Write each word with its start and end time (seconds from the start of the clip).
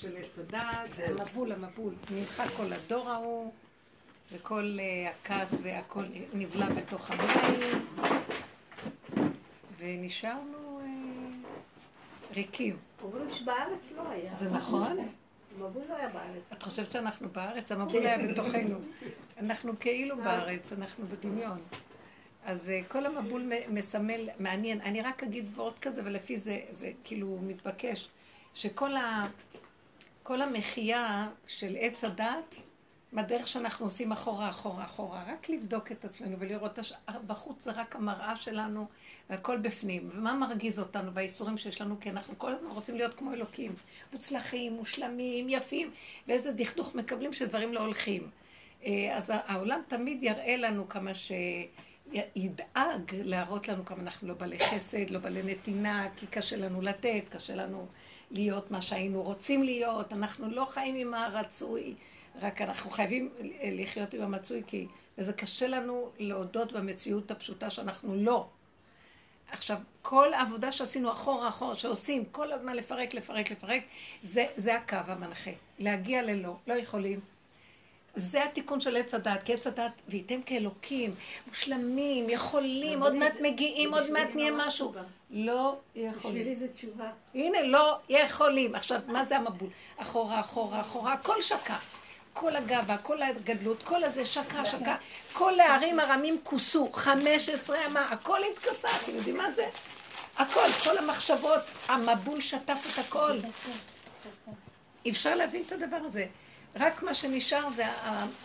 של 0.00 0.16
עץ 0.16 0.38
הדעת, 0.38 0.90
המבול, 1.06 1.52
המבול. 1.52 1.94
נמחק 2.10 2.46
כל 2.56 2.72
הדור 2.72 3.10
ההוא, 3.10 3.52
וכל 4.32 4.76
uh, 4.78 5.10
הכעס 5.10 5.54
והכל 5.62 6.04
נבלע 6.32 6.68
בתוך 6.70 7.10
המים, 7.10 7.86
ונשארנו 9.78 10.80
uh, 10.80 12.34
ריקים. 12.36 12.76
אומרים 13.02 13.30
שבארץ 13.30 13.92
לא 13.96 14.02
היה. 14.10 14.34
זה 14.34 14.50
נכון? 14.50 14.98
המבול 15.58 15.82
לא 15.88 15.96
היה 15.96 16.08
בארץ. 16.08 16.52
את 16.52 16.62
חושבת 16.62 16.90
שאנחנו 16.90 17.28
בארץ? 17.28 17.72
המבול 17.72 18.06
היה 18.06 18.28
בתוכנו. 18.28 18.78
אנחנו 19.38 19.72
כאילו 19.80 20.16
בארץ, 20.16 20.72
אנחנו 20.72 21.06
בדמיון. 21.06 21.58
אז 22.44 22.72
כל 22.88 23.06
המבול 23.06 23.52
מסמל, 23.68 24.28
מעניין. 24.38 24.80
אני 24.80 25.02
רק 25.02 25.22
אגיד 25.22 25.46
וורט 25.54 25.78
כזה, 25.78 26.02
ולפי 26.04 26.36
זה, 26.36 26.60
זה 26.70 26.90
כאילו 27.04 27.38
מתבקש. 27.42 28.08
שכל 28.54 28.96
ה... 28.96 29.26
כל 30.30 30.42
המחיה 30.42 31.28
של 31.46 31.76
עץ 31.80 32.04
הדת, 32.04 32.56
בדרך 33.12 33.48
שאנחנו 33.48 33.86
עושים 33.86 34.12
אחורה, 34.12 34.48
אחורה, 34.48 34.84
אחורה, 34.84 35.22
רק 35.26 35.48
לבדוק 35.48 35.92
את 35.92 36.04
עצמנו 36.04 36.36
ולראות, 36.38 36.78
בחוץ 37.26 37.64
זה 37.64 37.70
רק 37.70 37.96
המראה 37.96 38.36
שלנו, 38.36 38.86
והכל 39.30 39.58
בפנים. 39.58 40.10
ומה 40.14 40.34
מרגיז 40.34 40.78
אותנו 40.78 41.12
והאיסורים 41.12 41.58
שיש 41.58 41.80
לנו? 41.80 42.00
כי 42.00 42.10
אנחנו 42.10 42.38
כל 42.38 42.52
הזמן 42.52 42.70
רוצים 42.70 42.96
להיות 42.96 43.14
כמו 43.14 43.32
אלוקים. 43.32 43.74
מוצלחים, 44.12 44.72
מושלמים, 44.72 45.48
יפים, 45.48 45.90
ואיזה 46.28 46.52
דכדוך 46.52 46.94
מקבלים 46.94 47.32
שדברים 47.32 47.72
לא 47.72 47.80
הולכים. 47.80 48.30
אה, 48.84 49.16
אז 49.16 49.32
העולם 49.34 49.80
תמיד 49.88 50.22
יראה 50.22 50.56
לנו 50.56 50.88
כמה 50.88 51.14
ש... 51.14 51.32
ידאג 52.36 53.02
להראות 53.12 53.68
לנו 53.68 53.84
כמה 53.84 54.02
אנחנו 54.02 54.28
לא 54.28 54.34
בעלי 54.34 54.58
חסד, 54.58 55.10
לא 55.10 55.18
בעלי 55.18 55.42
נתינה, 55.42 56.08
כי 56.16 56.26
קשה 56.26 56.56
לנו 56.56 56.82
לתת, 56.82 57.28
קשה 57.30 57.54
לנו 57.54 57.86
להיות 58.30 58.70
מה 58.70 58.82
שהיינו 58.82 59.22
רוצים 59.22 59.62
להיות, 59.62 60.12
אנחנו 60.12 60.50
לא 60.50 60.64
חיים 60.64 60.94
עם 60.94 61.14
הרצוי, 61.14 61.94
רק 62.42 62.62
אנחנו 62.62 62.90
חייבים 62.90 63.30
לחיות 63.62 64.14
עם 64.14 64.22
המצוי, 64.22 64.62
כי 64.66 64.86
וזה 65.18 65.32
קשה 65.32 65.66
לנו 65.66 66.10
להודות 66.18 66.72
במציאות 66.72 67.30
הפשוטה 67.30 67.70
שאנחנו 67.70 68.14
לא. 68.16 68.46
עכשיו, 69.52 69.78
כל 70.02 70.34
העבודה 70.34 70.72
שעשינו 70.72 71.12
אחורה 71.12 71.48
אחורה, 71.48 71.74
שעושים 71.74 72.24
כל 72.24 72.52
הזמן 72.52 72.76
לפרק, 72.76 73.14
לפרק, 73.14 73.50
לפרק, 73.50 73.82
זה, 74.22 74.46
זה 74.56 74.76
הקו 74.76 74.96
המנחה. 75.06 75.50
להגיע 75.78 76.22
ללא, 76.22 76.56
לא 76.66 76.74
יכולים. 76.74 77.20
זה 78.14 78.44
התיקון 78.44 78.80
של 78.80 78.96
עץ 78.96 79.14
הדת, 79.14 79.42
כי 79.42 79.54
עץ 79.54 79.66
הדת, 79.66 80.02
וייתם 80.08 80.42
כאלוקים, 80.42 81.14
מושלמים, 81.46 82.30
יכולים, 82.30 83.02
עוד 83.02 83.14
מעט 83.14 83.32
מגיעים, 83.42 83.94
עוד 83.94 84.10
מעט 84.10 84.34
נהיה 84.34 84.52
משהו. 84.56 84.92
לא 85.30 85.76
יכולים. 85.94 86.36
בשבילי 86.36 86.56
זה 86.56 86.68
תשובה. 86.68 87.10
הנה, 87.34 87.62
לא 87.62 87.98
יכולים. 88.08 88.74
עכשיו, 88.74 89.00
מה 89.06 89.24
זה 89.24 89.36
המבול? 89.36 89.68
אחורה, 89.96 90.40
אחורה, 90.40 90.80
אחורה, 90.80 91.12
הכל 91.12 91.42
שקע. 91.42 91.76
כל 92.32 92.56
הגאווה, 92.56 92.98
כל 92.98 93.22
הגדלות, 93.22 93.82
כל 93.82 94.04
הזה 94.04 94.24
שקע, 94.24 94.64
שקע. 94.64 94.94
כל 95.32 95.60
הערים 95.60 96.00
הרמים 96.00 96.38
כוסו, 96.42 96.92
חמש 96.92 97.48
עשרה 97.48 97.86
אמה, 97.86 98.00
הכל 98.00 98.38
התכסה, 98.52 98.88
אתם 99.02 99.16
יודעים 99.16 99.36
מה 99.36 99.50
זה? 99.50 99.68
הכל, 100.36 100.66
כל 100.84 100.98
המחשבות, 100.98 101.60
המבול 101.88 102.40
שטף 102.40 102.86
את 102.92 102.98
הכל. 102.98 103.32
אפשר 105.08 105.34
להבין 105.34 105.62
את 105.66 105.72
הדבר 105.72 105.96
הזה. 106.04 106.26
רק 106.76 107.02
מה 107.02 107.14
שנשאר 107.14 107.68
זה 107.68 107.84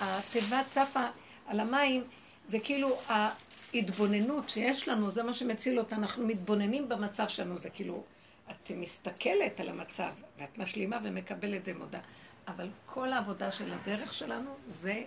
התיבה 0.02 0.62
צפה 0.70 1.06
על 1.46 1.60
המים, 1.60 2.04
זה 2.48 2.60
כאילו 2.60 2.98
ההתבוננות 3.08 4.50
שיש 4.50 4.88
לנו, 4.88 5.12
זה 5.12 5.24
מה 5.24 5.34
שמציל 5.34 5.80
אותה, 5.80 5.96
אנחנו 5.96 6.28
מתבוננים 6.28 6.90
במצב 6.90 7.28
שלנו, 7.28 7.58
זה 7.58 7.70
כאילו, 7.70 8.04
את 8.52 8.72
מסתכלת 8.76 9.60
על 9.60 9.70
המצב, 9.70 10.12
ואת 10.38 10.58
משלימה 10.58 11.00
ומקבלת 11.04 11.62
ומודה. 11.66 12.00
אבל 12.48 12.70
כל 12.86 13.14
העבודה 13.14 13.52
של 13.52 13.74
הדרך 13.74 14.14
שלנו 14.14 14.56
זה 14.68 15.04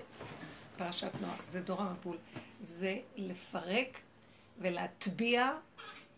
פרשת 0.76 1.10
נוח, 1.20 1.44
זה 1.44 1.60
דור 1.60 1.82
המבול. 1.82 2.16
זה 2.60 2.98
לפרק 3.16 3.98
ולהטביע 4.58 5.52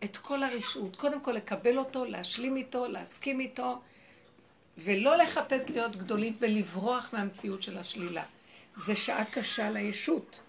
את 0.05 0.17
כל 0.17 0.43
הרשעות. 0.43 0.97
קודם 0.97 1.21
כל 1.21 1.33
לקבל 1.33 1.79
אותו, 1.79 2.05
להשלים 2.05 2.57
איתו, 2.57 2.89
להסכים 2.89 3.41
איתו, 3.41 3.81
ולא 4.79 5.17
לחפש 5.17 5.71
להיות 5.71 5.97
גדולים 5.97 6.37
ולברוח 6.41 7.11
מהמציאות 7.13 7.63
של 7.63 7.79
השלילה. 7.79 8.25
זה 8.77 8.97
שעה 8.97 9.25
קשה 9.25 9.71
לישות, 9.71 10.41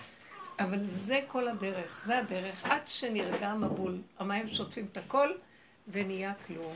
אבל 0.59 0.83
זה 0.83 1.19
כל 1.27 1.47
הדרך, 1.47 2.01
זה 2.05 2.17
הדרך, 2.17 2.65
עד 2.65 2.87
שנרגע 2.87 3.49
המבול, 3.49 4.01
המים 4.19 4.47
שוטפים 4.47 4.85
את 4.91 4.97
הכל 4.97 5.29
ונהיה 5.87 6.33
כלום. 6.33 6.75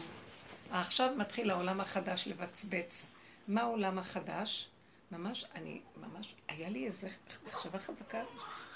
עכשיו 0.71 1.13
מתחיל 1.17 1.51
העולם 1.51 1.81
החדש 1.81 2.27
לבצבץ. 2.27 3.07
מה 3.47 3.61
העולם 3.61 3.99
החדש? 3.99 4.67
ממש, 5.11 5.45
אני, 5.55 5.81
ממש, 5.97 6.35
היה 6.47 6.69
לי 6.69 6.85
איזה 6.85 7.09
מחשבה 7.47 7.79
חזקה 7.79 8.23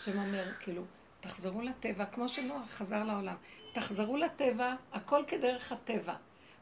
שאומר, 0.02 0.52
כאילו, 0.60 0.84
תחזרו 1.20 1.62
לטבע, 1.62 2.06
כמו 2.06 2.30
שנוח 2.30 2.70
חזר 2.70 3.04
לעולם. 3.04 3.36
תחזרו 3.74 4.18
לטבע, 4.18 4.76
הכל 4.94 5.24
כדרך 5.28 5.72
הטבע. 5.72 6.16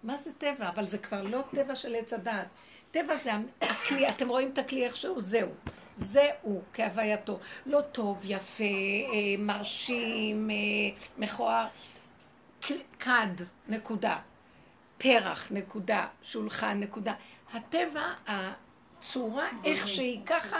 מה 0.03 0.17
זה 0.17 0.33
טבע? 0.33 0.69
אבל 0.69 0.85
זה 0.85 0.97
כבר 0.97 1.21
לא 1.21 1.43
טבע 1.55 1.75
של 1.75 1.95
עץ 1.95 2.13
הדעת. 2.13 2.47
טבע 2.91 3.15
זה 3.15 3.31
הכלי, 3.61 4.09
אתם 4.09 4.29
רואים 4.29 4.49
את 4.53 4.57
הכלי 4.57 4.85
איכשהו? 4.85 5.21
זהו. 5.21 5.49
זה 5.95 6.29
הוא 6.41 6.61
כהווייתו. 6.73 7.39
לא 7.65 7.81
טוב, 7.81 8.21
יפה, 8.25 8.63
אה, 8.63 9.35
מרשים, 9.39 10.49
אה, 10.49 10.55
מכוער. 11.17 11.67
כד, 12.99 13.43
נקודה. 13.67 14.17
פרח, 14.97 15.51
נקודה. 15.51 16.07
שולחן, 16.21 16.79
נקודה. 16.79 17.13
הטבע, 17.53 18.13
הצורה, 18.99 19.47
איך 19.63 19.87
שהיא 19.87 20.19
ככה, 20.25 20.57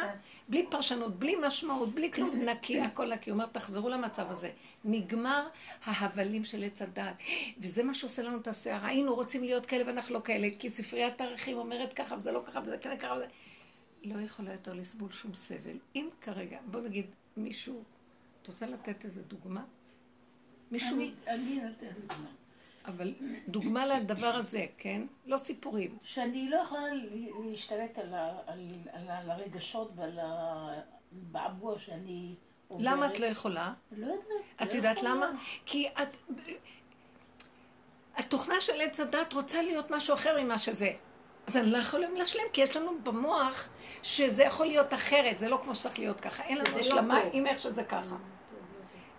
בלי 0.49 0.65
פרשנות, 0.69 1.19
בלי 1.19 1.35
משמעות, 1.47 1.95
בלי 1.95 2.11
כלום, 2.11 2.35
נקי, 2.35 2.81
הכל 2.81 3.13
נקי. 3.13 3.31
אומר, 3.31 3.45
תחזרו 3.45 3.89
למצב 3.89 4.31
הזה. 4.31 4.51
נגמר 4.85 5.47
ההבלים 5.83 6.45
של 6.45 6.63
עץ 6.63 6.81
הדת. 6.81 7.15
וזה 7.57 7.83
מה 7.83 7.93
שעושה 7.93 8.21
לנו 8.21 8.37
את 8.37 8.47
הסערה. 8.47 8.87
היינו 8.87 9.15
רוצים 9.15 9.43
להיות 9.43 9.65
כאלה 9.65 9.83
ואנחנו 9.87 10.15
לא 10.15 10.21
כאלה, 10.23 10.47
כי 10.59 10.69
ספריית 10.69 11.21
הערכים 11.21 11.57
אומרת 11.57 11.93
ככה, 11.93 12.15
וזה 12.15 12.31
לא 12.31 12.43
ככה, 12.47 12.59
וזה 12.65 12.77
כן 12.77 12.97
ככה, 12.97 13.13
וזה... 13.13 13.25
לא 14.03 14.21
יכולה 14.21 14.51
יותר 14.51 14.73
לסבול 14.73 15.11
שום 15.11 15.33
סבל. 15.33 15.77
אם 15.95 16.09
כרגע, 16.21 16.57
בוא 16.65 16.81
נגיד, 16.81 17.05
מישהו, 17.37 17.83
את 18.41 18.47
רוצה 18.47 18.65
לתת 18.65 19.05
איזה 19.05 19.23
דוגמה? 19.23 19.63
מישהו... 20.71 20.97
אני 21.27 21.59
אתן 21.59 21.87
דוגמה. 22.01 22.29
אבל 22.87 23.13
דוגמה 23.47 23.85
לדבר 23.85 24.35
הזה, 24.35 24.65
כן? 24.77 25.01
לא 25.25 25.37
סיפורים. 25.37 25.97
שאני 26.03 26.49
לא 26.49 26.57
יכולה 26.57 26.85
להשתלט 27.45 27.97
על, 27.97 28.13
ה, 28.13 28.31
על, 28.47 28.59
על, 28.93 29.09
על 29.09 29.31
הרגשות 29.31 29.91
ועל 29.95 30.19
הבעבוע 30.21 31.79
שאני 31.79 32.35
עוברת. 32.67 32.87
למה 32.87 33.07
את 33.07 33.19
לא 33.19 33.25
יכולה? 33.25 33.73
לא 33.91 34.05
יודעת. 34.05 34.27
את 34.63 34.73
לא 34.73 34.77
יודעת 34.77 34.97
יכולה. 34.97 35.15
למה? 35.15 35.27
כי 35.65 35.87
את... 35.87 36.17
התוכנה 38.15 38.61
של 38.61 38.81
עץ 38.81 38.99
הדת 38.99 39.33
רוצה 39.33 39.61
להיות 39.61 39.91
משהו 39.91 40.13
אחר 40.13 40.43
ממה 40.43 40.57
שזה. 40.57 40.91
אז 41.47 41.57
אני 41.57 41.71
לא 41.71 41.77
יכולים 41.77 42.15
להשלים, 42.15 42.45
כי 42.53 42.61
יש 42.61 42.75
לנו 42.75 42.91
במוח 43.03 43.69
שזה 44.03 44.43
יכול 44.43 44.65
להיות 44.65 44.93
אחרת, 44.93 45.39
זה 45.39 45.49
לא 45.49 45.59
כמו 45.63 45.75
שצריך 45.75 45.99
להיות 45.99 46.19
ככה. 46.21 46.43
אין 46.43 46.57
לנו 46.57 46.71
לא 46.75 46.79
השלמה 46.79 47.23
לא 47.23 47.29
עם 47.33 47.47
איך 47.47 47.59
שזה 47.59 47.83
ככה. 47.83 48.15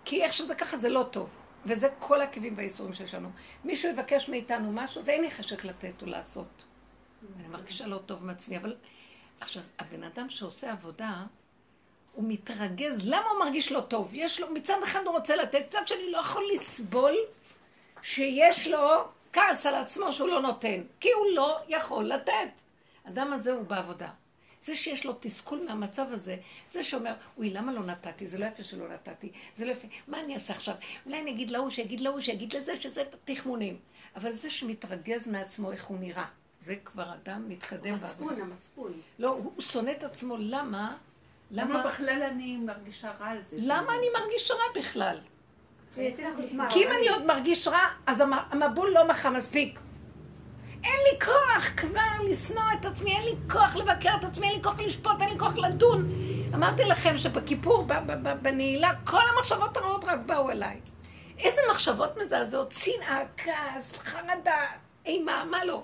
כי 0.05 0.23
איך 0.23 0.33
שזה 0.33 0.55
ככה 0.55 0.77
זה 0.77 0.89
לא 0.89 1.05
טוב. 1.11 1.38
וזה 1.65 1.87
כל 1.99 2.21
הכאבים 2.21 2.53
והאיסורים 2.57 2.93
שיש 2.93 3.13
לנו. 3.13 3.29
מישהו 3.63 3.91
יבקש 3.91 4.29
מאיתנו 4.29 4.71
משהו, 4.71 5.05
ואין 5.05 5.21
לי 5.21 5.31
חשק 5.31 5.65
לתת 5.65 6.01
או 6.01 6.07
לעשות. 6.07 6.63
אני 7.39 7.47
מרגישה 7.47 7.87
לא 7.87 7.97
טוב 8.05 8.25
מעצמי, 8.25 8.57
אבל... 8.57 8.75
עכשיו, 9.39 9.63
הבן 9.79 10.03
אדם 10.03 10.29
שעושה 10.29 10.71
עבודה, 10.71 11.23
הוא 12.13 12.25
מתרגז. 12.27 13.09
למה 13.09 13.29
הוא 13.29 13.39
מרגיש 13.39 13.71
לא 13.71 13.79
טוב? 13.79 14.09
יש 14.13 14.39
לו, 14.39 14.53
מצד 14.53 14.83
אחד 14.83 14.99
הוא 15.05 15.15
רוצה 15.15 15.35
לתת, 15.35 15.65
מצד 15.67 15.87
שני 15.87 16.11
לא 16.11 16.17
יכול 16.17 16.43
לסבול 16.53 17.15
שיש 18.01 18.67
לו 18.67 19.07
כעס 19.33 19.65
על 19.65 19.75
עצמו 19.75 20.11
שהוא 20.11 20.27
לא 20.27 20.41
נותן, 20.41 20.81
כי 20.99 21.11
הוא 21.11 21.25
לא 21.35 21.59
יכול 21.67 22.05
לתת. 22.05 22.61
האדם 23.05 23.33
הזה 23.33 23.51
הוא 23.51 23.63
בעבודה. 23.63 24.09
זה 24.61 24.75
שיש 24.75 25.05
לו 25.05 25.13
תסכול 25.19 25.59
מהמצב 25.67 26.05
הזה, 26.11 26.37
זה 26.67 26.83
שאומר, 26.83 27.13
אוי, 27.37 27.49
למה 27.49 27.73
לא 27.73 27.83
נתתי? 27.85 28.27
זה 28.27 28.37
לא 28.37 28.45
יפה 28.45 28.63
שלא 28.63 28.87
נתתי, 28.93 29.31
זה 29.53 29.65
לא 29.65 29.71
יפה, 29.71 29.87
מה 30.07 30.19
אני 30.19 30.33
אעשה 30.33 30.53
עכשיו? 30.53 30.75
אולי 31.05 31.21
אני 31.21 31.31
אגיד 31.31 31.49
להוא, 31.49 31.69
שיגיד 31.69 31.99
להוא, 31.99 32.19
שיגיד 32.19 32.55
לזה, 32.55 32.75
שזה 32.75 33.03
תחמונים. 33.25 33.77
אבל 34.15 34.31
זה 34.31 34.49
שמתרגז 34.49 35.27
מעצמו 35.27 35.71
איך 35.71 35.85
הוא 35.85 35.99
נראה, 35.99 36.25
זה 36.61 36.75
כבר 36.75 37.13
אדם 37.13 37.49
מתקדם 37.49 37.99
בעבודה. 37.99 38.31
המצפון, 38.31 38.41
המצפון. 38.41 39.01
לא, 39.19 39.29
הוא 39.29 39.61
שונא 39.61 39.91
את 39.91 40.03
עצמו, 40.03 40.35
למה? 40.39 40.97
למה 41.51 41.83
בכלל 41.87 42.23
אני 42.31 42.57
מרגישה 42.57 43.11
רע 43.19 43.27
על 43.27 43.37
זה? 43.49 43.55
למה 43.59 43.95
אני 43.95 44.07
מרגיש 44.19 44.51
רע 44.51 44.81
בכלל? 44.81 45.19
כי 46.69 46.83
אם 46.85 46.91
אני 46.99 47.09
עוד 47.09 47.25
מרגיש 47.25 47.67
רע, 47.67 47.87
אז 48.07 48.21
המבול 48.51 48.89
לא 48.89 49.07
מחה 49.07 49.29
מספיק. 49.29 49.79
אין 50.83 50.99
לי 51.11 51.19
כוח 51.25 51.69
כבר 51.77 52.29
לשנוא 52.29 52.63
את 52.79 52.85
עצמי, 52.85 53.15
אין 53.15 53.23
לי 53.23 53.35
כוח 53.51 53.75
לבקר 53.75 54.15
את 54.19 54.23
עצמי, 54.23 54.47
אין 54.47 54.55
לי 54.55 54.63
כוח 54.63 54.79
לשפוט, 54.79 55.21
אין 55.21 55.29
לי 55.29 55.39
כוח 55.39 55.57
לדון. 55.57 56.11
אמרתי 56.55 56.83
לכם 56.83 57.17
שבכיפור, 57.17 57.87
בנעילה, 58.41 58.91
כל 59.03 59.21
המחשבות 59.35 59.77
הרעות 59.77 60.03
רק 60.03 60.19
באו 60.25 60.51
אליי. 60.51 60.79
איזה 61.39 61.61
מחשבות 61.71 62.17
מזעזעות, 62.17 62.71
שנאה, 62.71 63.21
כעס, 63.37 63.97
חרדה, 63.97 64.65
אימה, 65.05 65.43
מה 65.51 65.65
לא. 65.65 65.83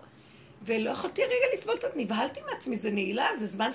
ולא 0.61 0.89
יכולתי 0.89 1.21
רגע 1.23 1.45
לסבול 1.53 1.75
את 1.75 1.81
זה, 1.81 1.87
נבהלתי 1.95 2.39
מעצמי, 2.51 2.75
זה 2.75 2.91
נעילה, 2.91 3.35
זה 3.35 3.45
זמן 3.47 3.71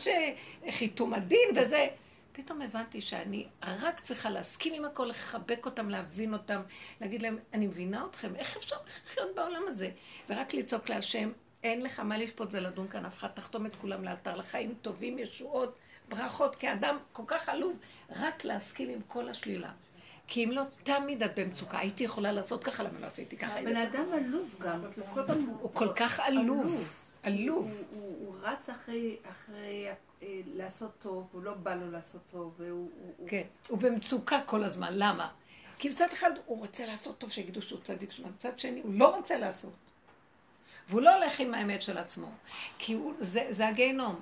שחיתום 0.68 1.14
הדין 1.14 1.48
וזה. 1.56 1.86
פתאום 2.32 2.62
הבנתי 2.62 3.00
שאני 3.00 3.46
רק 3.62 4.00
צריכה 4.00 4.30
להסכים 4.30 4.74
עם 4.74 4.84
הכל, 4.84 5.04
לחבק 5.04 5.66
אותם, 5.66 5.88
להבין 5.88 6.32
אותם, 6.32 6.60
להגיד 7.00 7.22
להם, 7.22 7.38
אני 7.52 7.66
מבינה 7.66 8.04
אתכם, 8.10 8.36
איך 8.36 8.56
אפשר 8.56 8.76
לחיות 8.86 9.34
בעולם 9.34 9.62
הזה? 9.66 9.90
ורק 10.28 10.54
לצעוק 10.54 10.88
להשם, 10.88 11.30
אין 11.62 11.82
לך 11.82 12.00
מה 12.00 12.18
לשפוט 12.18 12.48
ולדון 12.52 12.88
כאן 12.88 13.04
אף 13.04 13.18
אחד, 13.18 13.28
תחתום 13.28 13.66
את 13.66 13.76
כולם 13.76 14.04
לאלתר 14.04 14.36
לחיים 14.36 14.74
טובים, 14.82 15.18
ישועות, 15.18 15.74
ברכות, 16.08 16.56
כאדם 16.56 16.96
כל 17.12 17.22
כך 17.26 17.48
עלוב, 17.48 17.78
רק 18.16 18.44
להסכים 18.44 18.88
עם 18.88 19.00
כל 19.06 19.28
השלילה. 19.28 19.70
כי 20.26 20.44
אם 20.44 20.50
לא, 20.50 20.62
תמיד 20.82 21.22
את 21.22 21.38
במצוקה. 21.38 21.78
הייתי 21.78 22.04
יכולה 22.04 22.32
לעשות 22.32 22.64
ככה, 22.64 22.82
למה 22.82 23.00
לא 23.00 23.06
עשיתי 23.06 23.36
ככה? 23.36 23.60
הבן 23.60 23.76
אדם 23.76 24.12
עלוב 24.12 24.56
גם, 24.60 24.80
הוא 25.60 25.70
כל 25.74 25.92
כך 25.96 26.20
עלוב. 26.20 26.94
עלוב. 27.22 27.84
הוא 27.90 28.34
רץ 28.42 28.68
אחרי 28.68 29.16
לעשות 30.54 30.90
טוב, 30.98 31.26
הוא 31.32 31.42
לא 31.42 31.54
בא 31.54 31.74
לו 31.74 31.90
לעשות 31.90 32.20
טוב, 32.30 32.54
והוא... 32.58 32.90
כן, 33.26 33.42
הוא 33.68 33.78
במצוקה 33.78 34.40
כל 34.46 34.64
הזמן, 34.64 34.90
למה? 34.92 35.28
כי 35.78 35.88
מצד 35.88 36.06
אחד 36.12 36.30
הוא 36.46 36.58
רוצה 36.58 36.86
לעשות 36.86 37.18
טוב, 37.18 37.30
שיגידו 37.30 37.62
שהוא 37.62 37.80
צדיק 37.82 38.10
שלו, 38.10 38.28
מצד 38.28 38.58
שני 38.58 38.80
הוא 38.80 38.94
לא 38.94 39.16
רוצה 39.16 39.38
לעשות. 39.38 39.72
והוא 40.88 41.00
לא 41.00 41.14
הולך 41.14 41.40
עם 41.40 41.54
האמת 41.54 41.82
של 41.82 41.98
עצמו, 41.98 42.30
כי 42.78 42.92
הוא, 42.92 43.14
זה, 43.18 43.46
זה 43.48 43.68
הגיהנום. 43.68 44.20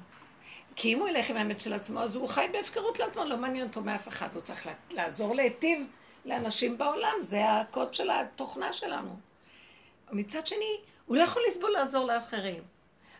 כי 0.76 0.94
אם 0.94 0.98
הוא 0.98 1.08
ילך 1.08 1.30
עם 1.30 1.36
האמת 1.36 1.60
של 1.60 1.72
עצמו, 1.72 2.00
אז 2.00 2.16
הוא 2.16 2.28
חי 2.28 2.46
בהפקרות 2.52 2.98
לעצמו, 2.98 3.24
לא 3.24 3.36
מעניין 3.36 3.66
אותו 3.66 3.80
מאף 3.80 4.08
אחד. 4.08 4.34
הוא 4.34 4.42
צריך 4.42 4.68
לעזור 4.90 5.34
להיטיב 5.34 5.86
לאנשים 6.24 6.78
בעולם, 6.78 7.14
זה 7.20 7.50
הקוד 7.50 7.94
של 7.94 8.10
התוכנה 8.10 8.72
שלנו. 8.72 9.16
מצד 10.12 10.46
שני, 10.46 10.80
הוא 11.06 11.16
לא 11.16 11.22
יכול 11.22 11.42
לסבול 11.48 11.70
לעזור 11.70 12.04
לאחרים. 12.04 12.62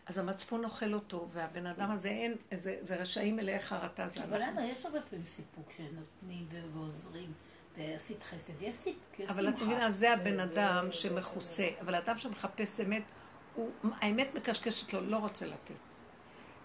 אז 0.09 0.17
המצפון 0.17 0.65
אוכל 0.65 0.93
אותו, 0.93 1.27
והבן 1.31 1.65
אדם 1.65 1.91
הזה 1.91 2.09
אין, 2.09 2.35
זה, 2.51 2.77
זה 2.81 2.95
רשעים 2.95 3.35
מלאי 3.35 3.59
חרטה. 3.59 4.05
אבל 4.23 4.41
למה 4.41 4.65
יש 4.65 4.85
הרבה 4.85 5.01
פעמים 5.01 5.25
סיפוק 5.25 5.71
שנותנים 5.77 6.47
ועוזרים. 6.73 7.33
ועשית 7.77 8.23
חסד, 8.23 8.61
יש 8.61 8.75
סיפוק, 8.75 9.29
אבל 9.29 9.49
את 9.49 9.61
מבינה, 9.61 9.91
זה 9.91 10.13
הבן 10.13 10.39
אדם 10.39 10.87
שמכוסה, 10.91 11.67
אבל 11.81 11.95
האדם 11.95 12.15
שמחפש 12.15 12.79
אמת, 12.79 13.03
האמת 14.01 14.35
מקשקשת 14.35 14.93
לו, 14.93 15.01
לא 15.01 15.17
רוצה 15.17 15.45
לתת. 15.45 15.79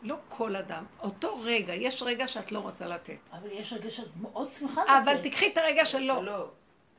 לא 0.02 0.16
כל 0.28 0.56
אדם. 0.56 0.84
אותו 1.00 1.40
רגע, 1.42 1.74
יש 1.74 2.02
רגע 2.02 2.28
שאת 2.28 2.52
לא 2.52 2.58
רוצה 2.58 2.86
לתת. 2.86 3.20
אבל 3.32 3.48
יש 3.52 3.72
רגע 3.72 3.90
שאת 3.90 4.16
מאוד 4.16 4.52
שמחה 4.52 4.82
לתת. 4.82 4.92
אבל 5.02 5.18
תקחי 5.18 5.52
את 5.52 5.58
הרגע 5.58 5.84
שלא. 5.84 6.50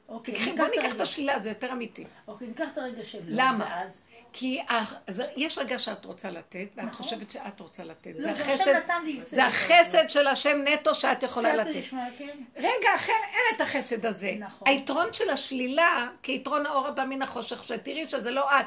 אוקיי, 0.10 0.34
תקחי, 0.34 0.54
בוא 0.58 0.66
ניקח 0.66 0.96
את 0.96 1.02
השלילה, 1.02 1.40
זה 1.40 1.50
יותר 1.50 1.72
אמיתי. 1.72 2.06
אוקיי, 2.28 2.48
ניקח 2.48 2.68
את 2.74 2.78
הרגע 2.78 3.06
שלא. 3.06 3.24
למה? 3.28 3.84
כי 4.38 4.60
יש 5.36 5.58
רגע 5.58 5.80
שאת 5.80 6.06
רוצה 6.06 6.30
לתת, 6.30 6.68
ואת 6.76 6.86
נכון. 6.86 6.92
חושבת 6.92 7.30
שאת 7.30 7.60
רוצה 7.60 7.84
לתת. 7.84 8.12
לא, 8.16 8.22
זה 8.22 8.32
החסד, 8.32 8.82
זה 9.32 9.46
החסד 9.46 10.10
של 10.10 10.28
השם 10.28 10.58
נטו 10.66 10.96
שאת 10.96 11.24
יכולה 11.24 11.56
לתת. 11.56 11.90
כן. 12.18 12.38
רגע 12.56 12.96
אחר, 12.96 13.14
אין 13.28 13.56
את 13.56 13.62
החסד 13.62 14.06
הזה. 14.06 14.36
נכון. 14.40 14.68
היתרון 14.68 15.14
של 15.14 15.30
השלילה, 15.30 16.08
כיתרון 16.24 16.66
האור 16.66 16.88
הבא 16.88 17.06
מן 17.06 17.22
החושך, 17.22 17.64
שתראי 17.64 18.10
שזה 18.10 18.32
לא 18.32 18.50
את. 18.60 18.66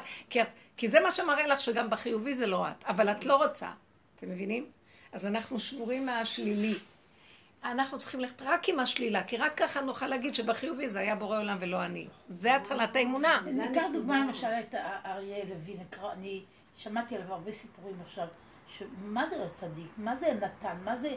כי 0.77 0.87
זה 0.87 0.99
מה 0.99 1.11
שמראה 1.11 1.47
לך 1.47 1.61
שגם 1.61 1.89
בחיובי 1.89 2.35
זה 2.35 2.47
לא 2.47 2.67
את, 2.67 2.83
אבל 2.87 3.11
את 3.11 3.25
לא 3.25 3.35
רוצה. 3.35 3.67
אתם 4.15 4.29
מבינים? 4.29 4.65
אז 5.11 5.25
אנחנו 5.25 5.59
שבורים 5.59 6.05
מהשלילי. 6.05 6.75
אנחנו 7.63 7.97
צריכים 7.97 8.19
ללכת 8.19 8.41
רק 8.41 8.69
עם 8.69 8.79
השלילה, 8.79 9.23
כי 9.23 9.37
רק 9.37 9.57
ככה 9.57 9.81
נוכל 9.81 10.07
להגיד 10.07 10.35
שבחיובי 10.35 10.89
זה 10.89 10.99
היה 10.99 11.15
בורא 11.15 11.39
עולם 11.39 11.57
ולא 11.59 11.85
אני. 11.85 12.07
זה 12.27 12.55
התחלת 12.55 12.95
האמונה. 12.95 13.41
ניקח 13.45 13.83
דוגמה 13.93 14.19
למשל 14.19 14.47
את 14.59 14.75
אריה 15.05 15.45
לוין, 15.45 15.77
אני 16.13 16.43
שמעתי 16.75 17.15
עליו 17.15 17.33
הרבה 17.33 17.51
סיפורים 17.51 17.95
עכשיו. 18.01 18.25
מה 19.03 19.29
זה 19.29 19.35
צדיק? 19.55 19.91
מה 19.97 20.15
זה 20.15 20.33
נתן? 20.33 20.75
מה 20.83 20.95
זה 20.95 21.09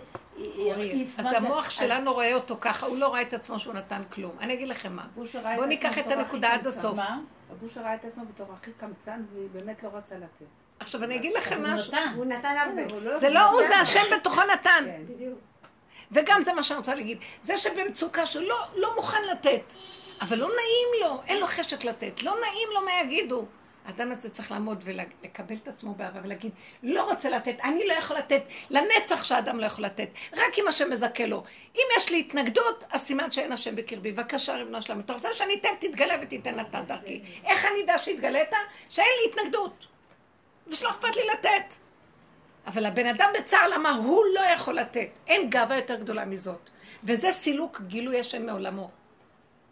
הרעיף? 0.70 1.20
אז 1.20 1.32
המוח 1.32 1.70
שלנו 1.70 2.12
רואה 2.12 2.34
אותו 2.34 2.56
ככה, 2.60 2.86
הוא 2.86 2.98
לא 2.98 3.06
רואה 3.08 3.22
את 3.22 3.32
עצמו 3.32 3.58
שהוא 3.58 3.74
נתן 3.74 4.02
כלום. 4.04 4.32
אני 4.40 4.54
אגיד 4.54 4.68
לכם 4.68 4.96
מה. 4.96 5.06
בואו 5.56 5.66
ניקח 5.66 5.98
את 5.98 6.10
הנקודה 6.10 6.54
עד 6.54 6.66
הסוף. 6.66 6.98
אבוש 7.52 7.76
ראה 7.76 7.94
את 7.94 8.04
עצמו 8.04 8.24
בתור 8.34 8.46
הכי 8.52 8.70
קמצן, 8.72 9.22
והיא 9.32 9.48
באמת 9.52 9.82
לא 9.82 9.90
רצה 9.92 10.14
לתת. 10.14 10.46
עכשיו 10.80 11.04
אני 11.04 11.16
אגיד 11.16 11.32
לכם 11.36 11.66
משהו. 11.66 11.94
הוא 12.16 12.24
נתן 12.24 12.56
הרבה. 12.66 13.00
לא 13.00 13.18
זה 13.18 13.30
לא 13.30 13.50
הוא, 13.50 13.60
זה 13.68 13.76
השם 13.76 14.00
בתוכו 14.16 14.40
נתן. 14.54 14.84
כן, 14.84 15.02
וגם 16.12 16.44
זה 16.44 16.52
מה 16.52 16.62
שאני 16.62 16.78
רוצה 16.78 16.94
להגיד. 16.94 17.18
זה 17.40 17.58
שבמצוקה 17.58 18.26
שהוא 18.26 18.44
לא, 18.44 18.56
לא 18.76 18.94
מוכן 18.96 19.22
לתת, 19.30 19.72
אבל 20.20 20.38
לא 20.38 20.48
נעים 20.48 20.88
לו, 21.00 21.22
אין 21.26 21.40
לו 21.40 21.46
חשק 21.46 21.84
לתת, 21.84 22.22
לא 22.22 22.36
נעים 22.40 22.68
לו 22.74 22.84
מה 22.84 22.90
יגידו. 23.02 23.46
האדם 23.86 24.12
הזה 24.12 24.30
צריך 24.30 24.52
לעמוד 24.52 24.82
ולקבל 24.86 25.54
את 25.62 25.68
עצמו 25.68 25.94
באהבה 25.94 26.20
ולהגיד, 26.24 26.52
לא 26.82 27.08
רוצה 27.08 27.30
לתת, 27.30 27.56
אני 27.64 27.86
לא 27.86 27.92
יכול 27.92 28.16
לתת, 28.16 28.42
לנצח 28.70 29.24
שהאדם 29.24 29.58
לא 29.60 29.66
יכול 29.66 29.84
לתת, 29.84 30.08
רק 30.32 30.58
אם 30.58 30.68
השם 30.68 30.90
מזכה 30.90 31.26
לו. 31.26 31.42
אם 31.76 31.82
יש 31.96 32.10
לי 32.10 32.20
התנגדות, 32.20 32.84
אז 32.90 33.00
סימן 33.00 33.32
שאין 33.32 33.52
השם 33.52 33.76
בקרבי. 33.76 34.12
בבקשה, 34.12 34.56
ריבונו 34.56 34.82
שלם, 34.82 35.00
אתה 35.00 35.12
רוצה 35.12 35.32
שאני 35.32 35.54
אתן, 35.54 35.68
תתגלה 35.78 36.14
ותיתן 36.22 36.60
אתה 36.60 36.80
דרכי. 36.80 37.22
איך 37.44 37.64
אני 37.64 37.82
אדע 37.84 37.98
שהתגלית? 37.98 38.50
שאין 38.88 39.08
לי 39.22 39.30
התנגדות. 39.30 39.86
ושלא 40.66 40.90
אכפת 40.90 41.16
לי 41.16 41.22
לתת. 41.32 41.74
אבל 42.66 42.86
הבן 42.86 43.06
אדם 43.06 43.30
בצער, 43.38 43.68
למה 43.68 43.90
הוא 43.90 44.24
לא 44.34 44.40
יכול 44.40 44.74
לתת? 44.74 45.18
אין 45.26 45.50
גאווה 45.50 45.76
יותר 45.76 45.94
גדולה 45.94 46.24
מזאת. 46.24 46.70
וזה 47.04 47.32
סילוק 47.32 47.80
גילוי 47.80 48.20
השם 48.20 48.46
מעולמו. 48.46 48.90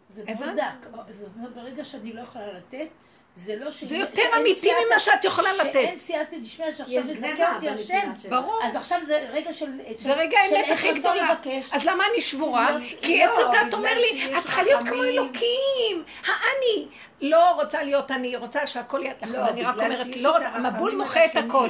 זה 0.09 0.23
מאוד 0.39 0.55
דק. 0.55 0.87
זאת 1.09 1.29
אומרת, 1.37 1.53
ברגע 1.55 1.85
שאני 1.85 2.13
לא 2.13 2.21
יכולה 2.21 2.47
לתת, 2.47 2.87
זה 3.35 3.55
לא 3.55 3.71
ש... 3.71 3.83
זה 3.83 3.97
יותר 3.97 4.21
אמיתי 4.37 4.71
ממה 4.87 4.99
שאת 4.99 5.25
יכולה 5.25 5.53
לתת. 5.53 5.73
שאין 5.73 5.97
סייעתא 5.97 6.37
דשמיא 6.37 6.71
שעכשיו 6.71 7.03
מזכה 7.03 7.55
אותי 7.55 7.69
השם. 7.69 8.11
ברור. 8.29 8.59
אז 8.63 8.75
עכשיו 8.75 8.99
זה 9.05 9.27
רגע 9.31 9.53
של... 9.53 9.71
זה 9.97 10.13
רגע 10.13 10.37
האמת 10.39 10.71
הכי 10.71 10.93
גדולה. 10.93 11.35
אז 11.71 11.87
למה 11.87 12.03
אני 12.11 12.21
שבורה? 12.21 12.77
כי 13.01 13.23
עץ 13.23 13.37
הדת 13.37 13.73
אומר 13.73 13.97
לי, 13.97 14.37
את 14.37 14.43
צריכה 14.43 14.63
להיות 14.63 14.83
כמו 14.83 15.03
אלוקים. 15.03 16.03
האני. 16.25 16.87
לא 17.21 17.51
רוצה 17.51 17.83
להיות 17.83 18.11
אני, 18.11 18.35
רוצה 18.35 18.67
שהכל 18.67 18.99
יהיה... 19.03 19.13
לא, 19.27 19.49
אני 19.49 19.63
רק 19.63 19.75
אומרת, 19.75 20.07
לא 20.15 20.35
רוצה, 20.35 20.49
המבול 20.49 20.95
מוחה 20.95 21.25
את 21.25 21.35
הכל. 21.35 21.69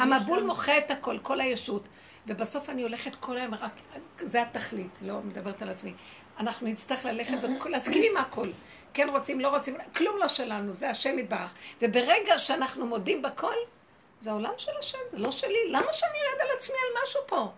המבול 0.00 0.42
מוחה 0.42 0.78
את 0.78 0.90
הכל, 0.90 1.18
כל 1.18 1.40
הישות. 1.40 1.88
ובסוף 2.26 2.70
אני 2.70 2.82
הולכת 2.82 3.14
כל 3.14 3.38
היום, 3.38 3.54
רק... 3.54 3.80
זה 4.18 4.42
התכלית, 4.42 4.98
לא 5.02 5.20
מדברת 5.20 5.62
על 5.62 5.68
עצמי. 5.68 5.94
אנחנו 6.40 6.66
נצטרך 6.66 7.04
ללכת 7.04 7.36
ולהסכים 7.64 8.02
עם 8.10 8.16
הכל. 8.16 8.48
כן 8.94 9.08
רוצים, 9.10 9.40
לא 9.40 9.48
רוצים, 9.48 9.76
כלום 9.96 10.16
לא 10.18 10.28
שלנו, 10.28 10.74
זה 10.74 10.90
השם 10.90 11.18
יתברך. 11.18 11.54
וברגע 11.82 12.38
שאנחנו 12.38 12.86
מודים 12.86 13.22
בכל, 13.22 13.54
זה 14.20 14.30
העולם 14.30 14.52
של 14.56 14.72
השם, 14.78 14.98
זה 15.06 15.18
לא 15.18 15.30
שלי. 15.30 15.58
למה 15.68 15.92
שאני 15.92 16.18
ארד 16.18 16.40
על 16.40 16.56
עצמי 16.56 16.76
על 16.76 17.02
משהו 17.02 17.20
פה? 17.26 17.52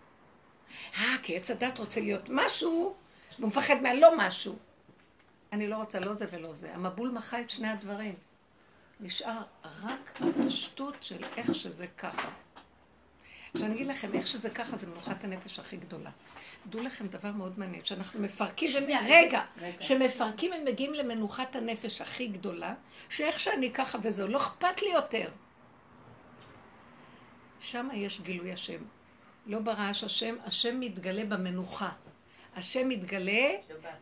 אה, 0.99 1.17
כי 1.23 1.37
עץ 1.37 1.51
הדת 1.51 1.79
רוצה 1.79 2.01
להיות 2.01 2.29
משהו, 2.29 2.95
והוא 3.39 3.49
מפחד 3.49 3.83
מהלא 3.83 4.09
משהו. 4.17 4.57
אני 5.53 5.69
לא 5.69 5.77
רוצה 5.77 6.01
לא 6.01 6.13
זה 6.13 6.27
ולא 6.33 6.55
זה. 6.55 6.75
המבול 6.75 7.11
מחה 7.11 7.41
את 7.41 7.51
שני 7.51 7.69
הדברים. 7.69 8.15
נשאר 9.01 9.43
רק 9.83 10.21
הפשטות 10.21 11.03
של 11.03 11.25
איך 11.37 11.55
שזה 11.55 11.87
ככה. 11.87 12.31
עכשיו 13.55 13.67
אני 13.67 13.75
אגיד 13.75 13.87
לכם, 13.87 14.15
איך 14.15 14.27
שזה 14.27 14.51
ככה, 14.51 14.77
זה 14.77 14.87
מנוחת 14.87 15.25
הנפש 15.25 15.59
הכי 15.59 15.77
גדולה. 15.77 16.11
דעו 16.67 16.83
לכם 16.83 17.07
דבר 17.07 17.33
מאוד 17.33 17.59
מעניין, 17.59 17.85
שאנחנו 17.85 18.21
מפרקים, 18.21 18.71
שנייה, 18.71 19.01
רגע, 19.09 19.43
שמפרקים 19.81 20.53
הם 20.53 20.65
מגיעים 20.65 20.95
למנוחת 20.95 21.57
הנפש 21.57 22.01
הכי 22.01 22.27
גדולה, 22.27 22.75
שאיך 23.09 23.41
שאני 23.41 23.73
ככה 23.73 23.99
וזהו, 24.03 24.29
לא 24.29 24.37
אכפת 24.37 24.83
לי 24.83 24.89
יותר. 24.93 25.31
שם 27.61 27.89
יש 27.95 28.21
גילוי 28.21 28.53
השם. 28.53 28.83
לא 29.47 29.59
ברעש 29.59 30.05
השם, 30.05 30.35
השם 30.45 30.81
מתגלה 30.81 31.25
במנוחה. 31.25 31.91
השם 32.57 32.89
מתגלה, 32.89 33.51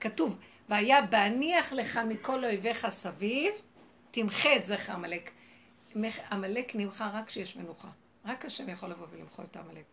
כתוב, 0.00 0.38
והיה 0.69 1.03
בהניח 1.03 1.73
לך 1.73 2.01
מכל 2.09 2.45
אויביך 2.45 2.89
סביב, 2.89 3.53
תמחה 4.11 4.57
את 4.57 4.67
זכר 4.67 4.93
עמלק. 4.93 5.31
עמלק 6.31 6.73
נמחה 6.75 7.11
רק 7.15 7.27
כשיש 7.27 7.57
מנוחה. 7.57 7.89
רק 8.25 8.45
השם 8.45 8.69
יכול 8.69 8.89
לבוא 8.89 9.07
ולמחוא 9.11 9.45
את 9.45 9.57
העמלק. 9.57 9.85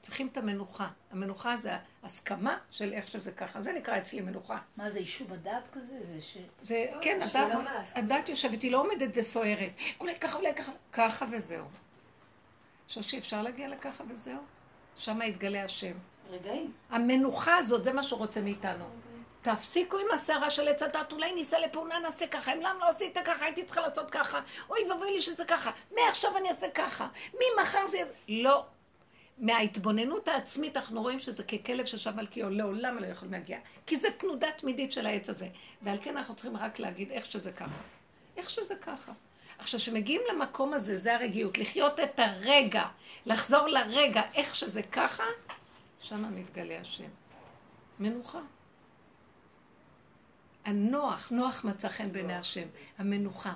צריכים 0.00 0.28
את 0.32 0.36
המנוחה. 0.36 0.88
המנוחה 1.10 1.56
זה 1.56 1.76
הסכמה 2.02 2.58
של 2.70 2.92
איך 2.92 3.08
שזה 3.08 3.32
ככה. 3.32 3.62
זה 3.62 3.72
נקרא 3.72 3.98
אצלי 3.98 4.20
מנוחה. 4.20 4.58
מה 4.76 4.90
זה, 4.90 4.98
יישוב 4.98 5.32
הדעת 5.32 5.68
כזה? 5.72 6.00
זה 6.12 6.20
ש... 6.20 6.38
זה, 6.62 6.86
לא, 6.94 7.00
כן, 7.00 7.20
הדת, 7.22 7.58
הדת 7.94 8.28
יושבת, 8.28 8.62
היא 8.62 8.72
לא 8.72 8.80
עומדת 8.80 9.10
וסוערת. 9.14 9.72
אולי 10.00 10.14
ככה, 10.18 10.38
אולי 10.38 10.54
ככה, 10.54 10.72
ככה 10.92 11.26
וזהו. 11.30 11.66
שושי, 12.88 13.18
אפשר 13.18 13.42
להגיע 13.42 13.68
לככה 13.68 14.04
וזהו? 14.08 14.38
שם 14.96 15.22
יתגלה 15.22 15.64
השם. 15.64 15.94
רגעים. 16.30 16.72
המנוחה 16.90 17.56
הזאת, 17.56 17.84
זה 17.84 17.92
מה 17.92 18.02
שהוא 18.02 18.18
רוצה 18.18 18.40
מאיתנו. 18.40 18.84
תפסיקו 19.44 19.98
עם 19.98 20.06
הסערה 20.14 20.50
של 20.50 20.68
עץ 20.68 20.82
הדת, 20.82 21.12
אולי 21.12 21.32
ניסע 21.32 21.58
לפעולה, 21.60 21.98
נעשה 21.98 22.26
ככה, 22.26 22.52
אם 22.52 22.60
למה 22.60 22.78
לא 22.80 22.88
עשית 22.88 23.18
ככה, 23.24 23.44
הייתי 23.44 23.64
צריכה 23.64 23.80
לעשות 23.80 24.10
ככה, 24.10 24.40
אוי 24.70 24.90
ואבוי 24.90 25.10
לי 25.12 25.20
שזה 25.20 25.44
ככה, 25.44 25.70
מעכשיו 25.96 26.36
אני 26.36 26.50
אעשה 26.50 26.66
ככה, 26.74 27.08
ממחר 27.34 27.86
זה... 27.86 27.98
לא. 28.28 28.64
מההתבוננות 29.38 30.28
העצמית 30.28 30.76
אנחנו 30.76 31.02
רואים 31.02 31.20
שזה 31.20 31.42
ככלב 31.42 31.84
ששב 31.84 32.18
על 32.18 32.26
קיאו, 32.26 32.50
לעולם 32.50 32.98
לא 32.98 33.06
יכולים 33.06 33.32
להגיע. 33.32 33.58
כי 33.86 33.96
זה 33.96 34.08
תנודה 34.10 34.52
תמידית 34.52 34.92
של 34.92 35.06
העץ 35.06 35.30
הזה. 35.30 35.48
ועל 35.82 35.98
כן 36.02 36.16
אנחנו 36.16 36.34
צריכים 36.34 36.56
רק 36.56 36.78
להגיד 36.78 37.10
איך 37.10 37.30
שזה 37.30 37.52
ככה. 37.52 37.80
איך 38.36 38.50
שזה 38.50 38.74
ככה. 38.74 39.12
עכשיו, 39.58 39.80
כשמגיעים 39.80 40.20
למקום 40.32 40.74
הזה, 40.74 40.98
זה 40.98 41.14
הרגיעות, 41.14 41.58
לחיות 41.58 42.00
את 42.00 42.18
הרגע, 42.20 42.84
לחזור 43.26 43.68
לרגע, 43.68 44.22
איך 44.34 44.54
שזה 44.54 44.82
ככה, 44.82 45.24
שם 46.00 46.34
מתגלה 46.34 46.80
השם. 46.80 47.08
מנוחה. 48.00 48.40
הנוח, 50.64 51.30
נוח 51.30 51.64
מצא 51.64 51.88
חן 51.88 52.12
בעיני 52.12 52.34
השם, 52.34 52.66
המנוחה. 52.98 53.52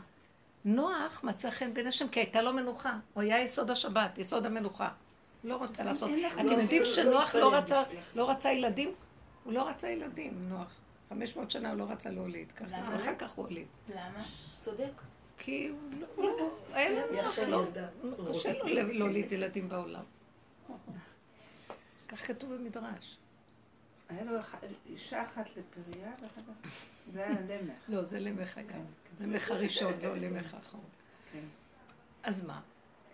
נוח 0.65 1.25
מצא 1.25 1.51
חן 1.51 1.75
בעיני 1.75 1.89
השם, 1.89 2.09
כי 2.09 2.21
הייתה 2.21 2.43
לו 2.43 2.53
מנוחה. 2.53 2.99
הוא 3.15 3.23
היה 3.23 3.41
יסוד 3.41 3.71
השבת, 3.71 4.19
יסוד 4.19 4.47
המנוחה. 4.47 4.89
לא 5.45 5.57
רוצה 5.57 5.85
לעשות. 5.85 6.11
אתם 6.41 6.61
יודעים 6.61 6.85
שנוח 6.85 7.35
לא 7.35 7.55
רצה, 7.55 7.83
לא 8.15 8.31
רצה 8.31 8.53
ילדים? 8.53 8.95
הוא 9.45 9.53
לא 9.53 9.69
רצה 9.69 9.89
ילדים, 9.89 10.49
נוח. 10.49 10.81
500 11.09 11.51
שנה 11.51 11.71
הוא 11.71 11.79
לא 11.79 11.85
רצה 11.85 12.11
להוליד 12.11 12.53
ככה, 12.53 12.77
ואחר 12.89 13.15
כך 13.19 13.31
הוא 13.31 13.47
הוליד. 13.47 13.67
למה? 13.89 14.25
צודק. 14.59 14.93
כי 15.39 15.69
הוא 15.69 15.79
לא, 16.19 16.37
לא, 16.39 16.51
היה 16.73 16.91
לו 16.91 17.23
נוח, 17.23 17.39
לא, 17.39 17.65
קשה 18.29 18.53
לו 18.53 18.93
להוליד 18.93 19.33
ילדים 19.33 19.69
בעולם. 19.69 20.03
כך 22.09 22.27
כתוב 22.27 22.55
במדרש. 22.55 23.17
היה 24.09 24.25
לו 24.25 24.39
אישה 24.87 25.23
אחת 25.23 25.47
לפריה 25.57 26.11
ואחת... 26.23 26.43
זה 27.13 27.27
היה 27.27 27.41
למח. 27.41 27.79
לא, 27.89 28.03
זה 28.03 28.21
למך 28.21 28.59
היה. 28.59 28.67
כן. 28.69 28.81
למך 29.21 29.51
הראשון, 29.51 29.93
לא 30.03 30.17
למך 30.17 30.55
האחרון. 30.55 30.85
כן. 31.33 31.39
אז 32.23 32.47
מה? 32.47 32.61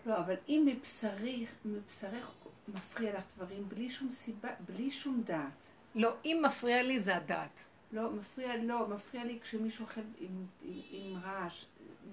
לא, 0.05 0.17
אבל 0.17 0.35
אם 0.49 0.67
מבשרך, 0.67 1.49
מבשרך 1.65 2.31
מפריע 2.67 3.17
לך 3.17 3.23
דברים 3.35 3.69
בלי 3.69 3.89
שום 3.89 4.11
סיבה, 4.11 4.49
בלי 4.65 4.91
שום 4.91 5.23
דעת. 5.25 5.49
לא, 5.95 6.13
אם 6.25 6.41
מפריע 6.45 6.83
לי 6.83 6.99
זה 6.99 7.15
הדעת. 7.15 7.65
לא, 7.91 8.11
מפריע, 8.11 8.57
לא, 8.57 8.87
מפריע 8.87 9.23
לי 9.23 9.39
כשמישהו 9.43 9.85
אוכל 9.85 10.01
עם, 10.19 10.45
עם, 10.63 10.81
עם 10.91 11.21
רעש. 11.23 11.65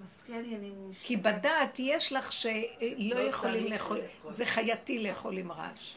מפריע 0.03 0.41
לי, 0.41 0.55
אני... 0.55 0.71
כי 1.01 1.17
בדעת 1.17 1.79
יש 1.79 2.13
לך 2.13 2.31
שלא 2.31 2.51
לא 2.99 3.19
יכולים 3.19 3.63
לאכול. 3.63 3.99
זה 4.27 4.45
חייתי 4.45 5.03
לאכול 5.03 5.37
עם 5.37 5.51
רעש. 5.51 5.95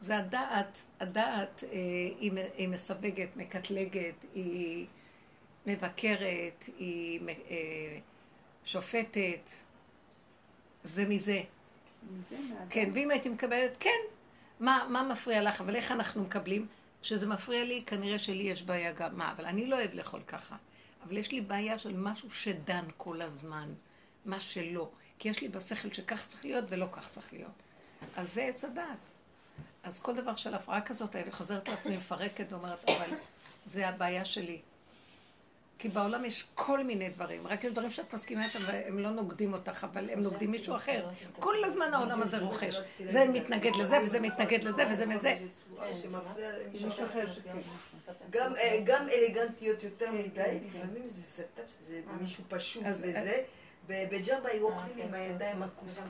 זה 0.00 0.18
הדעת, 0.18 0.82
הדעת 1.00 1.64
אה, 1.64 1.78
היא 2.18 2.32
היא 2.56 2.68
מסווגת, 2.68 3.36
מקטלגת, 3.36 4.24
היא 4.34 4.86
מבקרת, 5.66 6.68
היא 6.78 7.20
אה, 7.28 7.98
שופטת, 8.64 9.50
זה 10.84 11.04
מזה. 11.08 11.40
מזה. 12.10 12.36
כן, 12.70 12.90
ואם 12.94 13.10
הייתי 13.10 13.28
מקבלת, 13.28 13.76
כן, 13.80 13.98
מה, 14.60 14.86
מה 14.90 15.02
מפריע 15.02 15.42
לך? 15.42 15.60
אבל 15.60 15.76
איך 15.76 15.92
אנחנו 15.92 16.22
מקבלים? 16.22 16.66
כשזה 17.02 17.26
מפריע 17.26 17.64
לי, 17.64 17.82
כנראה 17.86 18.18
שלי 18.18 18.42
יש 18.42 18.62
בעיה 18.62 18.92
גם. 18.92 19.18
מה, 19.18 19.32
אבל 19.32 19.46
אני 19.46 19.66
לא 19.66 19.76
אוהב 19.76 19.94
לאכול 19.94 20.22
ככה. 20.26 20.56
אבל 21.04 21.16
יש 21.16 21.32
לי 21.32 21.40
בעיה 21.40 21.78
של 21.78 21.96
משהו 21.96 22.30
שדן 22.30 22.84
כל 22.96 23.20
הזמן, 23.22 23.74
מה 24.24 24.40
שלא. 24.40 24.90
כי 25.18 25.28
יש 25.28 25.40
לי 25.40 25.48
בשכל 25.48 25.92
שכך 25.92 26.26
צריך 26.26 26.44
להיות 26.44 26.64
ולא 26.68 26.86
כך 26.92 27.08
צריך 27.08 27.32
להיות. 27.32 27.62
אז 28.16 28.34
זה 28.34 28.42
עץ 28.42 28.64
הדעת. 28.64 29.10
אז 29.86 29.98
כל 29.98 30.14
דבר 30.14 30.36
של 30.36 30.54
הפרעה 30.54 30.80
כזאת, 30.80 31.16
אני 31.16 31.30
חוזרת 31.30 31.68
לעצמי, 31.68 31.96
מפרקת 31.96 32.52
ואומרת, 32.52 32.84
אבל 32.88 33.10
זה 33.66 33.88
הבעיה 33.88 34.24
שלי. 34.24 34.58
כי 35.78 35.88
בעולם 35.88 36.24
יש 36.24 36.44
כל 36.54 36.84
מיני 36.84 37.08
דברים, 37.08 37.46
רק 37.46 37.64
יש 37.64 37.72
דברים 37.72 37.90
שאת 37.90 38.14
מסכימה 38.14 38.44
איתם 38.44 38.58
והם 38.66 38.98
לא 38.98 39.10
נוגדים 39.10 39.52
אותך, 39.52 39.86
אבל 39.92 40.10
הם 40.10 40.20
נוגדים 40.22 40.50
מישהו 40.50 40.76
אחר. 40.76 41.08
כל 41.38 41.64
הזמן 41.64 41.94
העולם 41.94 42.22
הזה 42.22 42.38
רוכש. 42.38 42.76
זה 43.06 43.24
מתנגד 43.24 43.76
לזה, 43.76 43.96
וזה 44.02 44.20
מתנגד 44.20 44.64
לזה, 44.64 44.84
וזה 44.90 45.06
מזה. 45.06 45.38
גם, 48.30 48.56
אה, 48.56 48.80
גם 48.84 49.06
אלגנטיות 49.08 49.82
יותר 49.82 50.12
מדי, 50.12 50.58
לפעמים 50.68 51.02
זה 51.16 51.22
סטאפ, 51.32 51.64
זה 51.88 52.00
מישהו 52.20 52.44
פשוט 52.48 52.82
אז- 52.86 53.00
וזה. 53.00 53.42
ב- 53.86 54.04
בג'רבה 54.10 54.48
היו 54.48 54.66
אוכלים 54.68 54.98
עם 54.98 55.14
הידיים 55.14 55.62
הכוסות. 55.62 56.04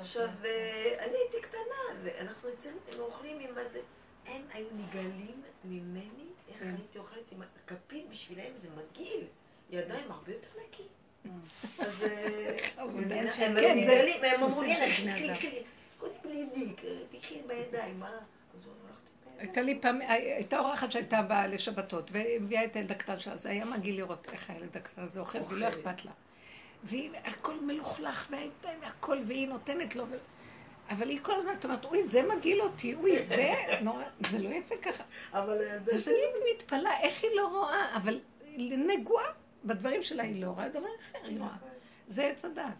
עכשיו, 0.00 0.28
אה, 0.44 0.94
אני 0.98 1.16
הייתי 1.16 1.36
קטנה, 1.42 2.00
ואנחנו 2.04 2.48
אצלנו 2.58 2.76
אוכלים 2.98 3.38
עם 3.40 3.58
הזה. 3.58 3.80
הם 4.26 4.42
היו 4.52 4.66
נגעלים 4.72 5.42
ממני, 5.64 6.24
איך 6.48 6.62
הייתי 6.62 6.98
אוכלת 6.98 7.32
עם 7.32 7.42
הכפית, 7.64 8.08
בשבילם 8.10 8.50
זה 8.62 8.68
מגעיל. 8.70 9.24
ידיים 9.70 10.10
הרבה 10.12 10.32
יותר 10.32 10.48
נקי. 10.68 10.82
אז 11.78 12.02
אה, 12.02 12.56
עבודה. 12.82 13.20
הם 13.20 13.28
כן, 13.36 13.56
היו 13.56 13.84
זה 13.84 13.90
נגעלים, 13.92 14.24
הם 14.24 14.42
אמרו 14.44 14.62
לי, 14.62 14.76
של 14.76 15.02
בני 15.02 15.12
קחי, 15.14 15.26
אדם." 15.26 15.34
קחי, 15.36 15.62
קודם 15.98 16.12
לידי, 16.24 16.72
תקחי 17.12 17.42
בידיים, 17.46 18.00
מה? 18.00 18.10
אז. 18.10 18.68
הייתה 19.38 19.60
לי 19.62 19.78
פעם, 19.80 20.00
הייתה 20.08 20.58
אורחת 20.58 20.92
שהייתה 20.92 21.22
באה 21.22 21.46
לשבתות, 21.46 22.10
והביאה 22.12 22.64
את 22.64 22.76
הילד 22.76 22.90
הקטן 22.90 23.18
שלה, 23.18 23.36
זה 23.36 23.50
היה 23.50 23.64
מגעיל 23.64 23.96
לראות 23.96 24.28
איך 24.32 24.50
הילד 24.50 24.76
הקטן 24.76 25.02
הזה 25.02 25.20
אוכל, 25.20 25.38
ולא. 25.48 25.68
אכפת 25.68 26.04
לה. 26.04 26.10
והיא, 26.84 27.10
הכל 27.24 27.60
מלוכלך, 27.60 28.32
והכל, 28.82 29.18
והיא 29.26 29.48
נותנת 29.48 29.96
לו. 29.96 30.04
אבל 30.90 31.08
היא 31.08 31.18
כל 31.22 31.32
הזמן 31.34 31.52
אומרת, 31.64 31.84
אוי, 31.84 32.06
זה 32.06 32.22
מגעיל 32.22 32.60
אותי, 32.60 32.94
אוי, 32.94 33.22
זה 33.22 33.54
נורא, 33.82 34.04
זה 34.20 34.38
לא 34.38 34.48
יפה 34.48 34.74
ככה. 34.76 35.04
אבל 35.32 35.58
הילדה 35.60 35.92
אז 35.92 36.08
אני 36.08 36.16
מתפלאה, 36.54 37.00
איך 37.00 37.22
היא 37.22 37.30
לא 37.34 37.46
רואה, 37.48 37.96
אבל 37.96 38.20
נגועה 38.58 39.26
בדברים 39.64 40.02
שלה, 40.02 40.22
היא 40.22 40.44
לא 40.44 40.50
רואה 40.50 40.68
דבר 40.68 40.88
אחר, 41.00 41.18
היא 41.24 41.38
רואה. 41.38 41.56
זה 42.08 42.26
עץ 42.26 42.44
הדעת. 42.44 42.74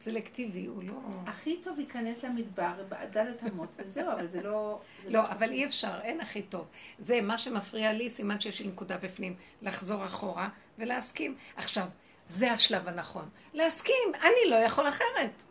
סלקטיבי, 0.00 0.66
הוא 0.66 0.82
לא... 0.82 0.94
הכי 1.26 1.56
טוב 1.56 1.78
להיכנס 1.78 2.24
למדבר, 2.24 2.72
דלת 3.10 3.44
אמות, 3.44 3.68
וזהו, 3.76 4.12
אבל 4.12 4.28
זה 4.28 4.42
לא... 4.42 4.80
זה 5.04 5.10
לא, 5.10 5.30
אבל 5.30 5.50
אי 5.50 5.64
אפשר, 5.64 6.00
אין 6.02 6.20
הכי 6.20 6.42
טוב. 6.42 6.66
זה 6.98 7.20
מה 7.20 7.38
שמפריע 7.38 7.92
לי, 7.92 8.10
סימן 8.10 8.40
שיש 8.40 8.60
לי 8.60 8.68
נקודה 8.68 8.98
בפנים. 8.98 9.34
לחזור 9.62 10.04
אחורה 10.04 10.48
ולהסכים. 10.78 11.36
עכשיו, 11.56 11.86
זה 12.28 12.52
השלב 12.52 12.88
הנכון. 12.88 13.28
להסכים, 13.54 14.12
אני 14.20 14.50
לא 14.50 14.56
יכול 14.56 14.88
אחרת. 14.88 15.42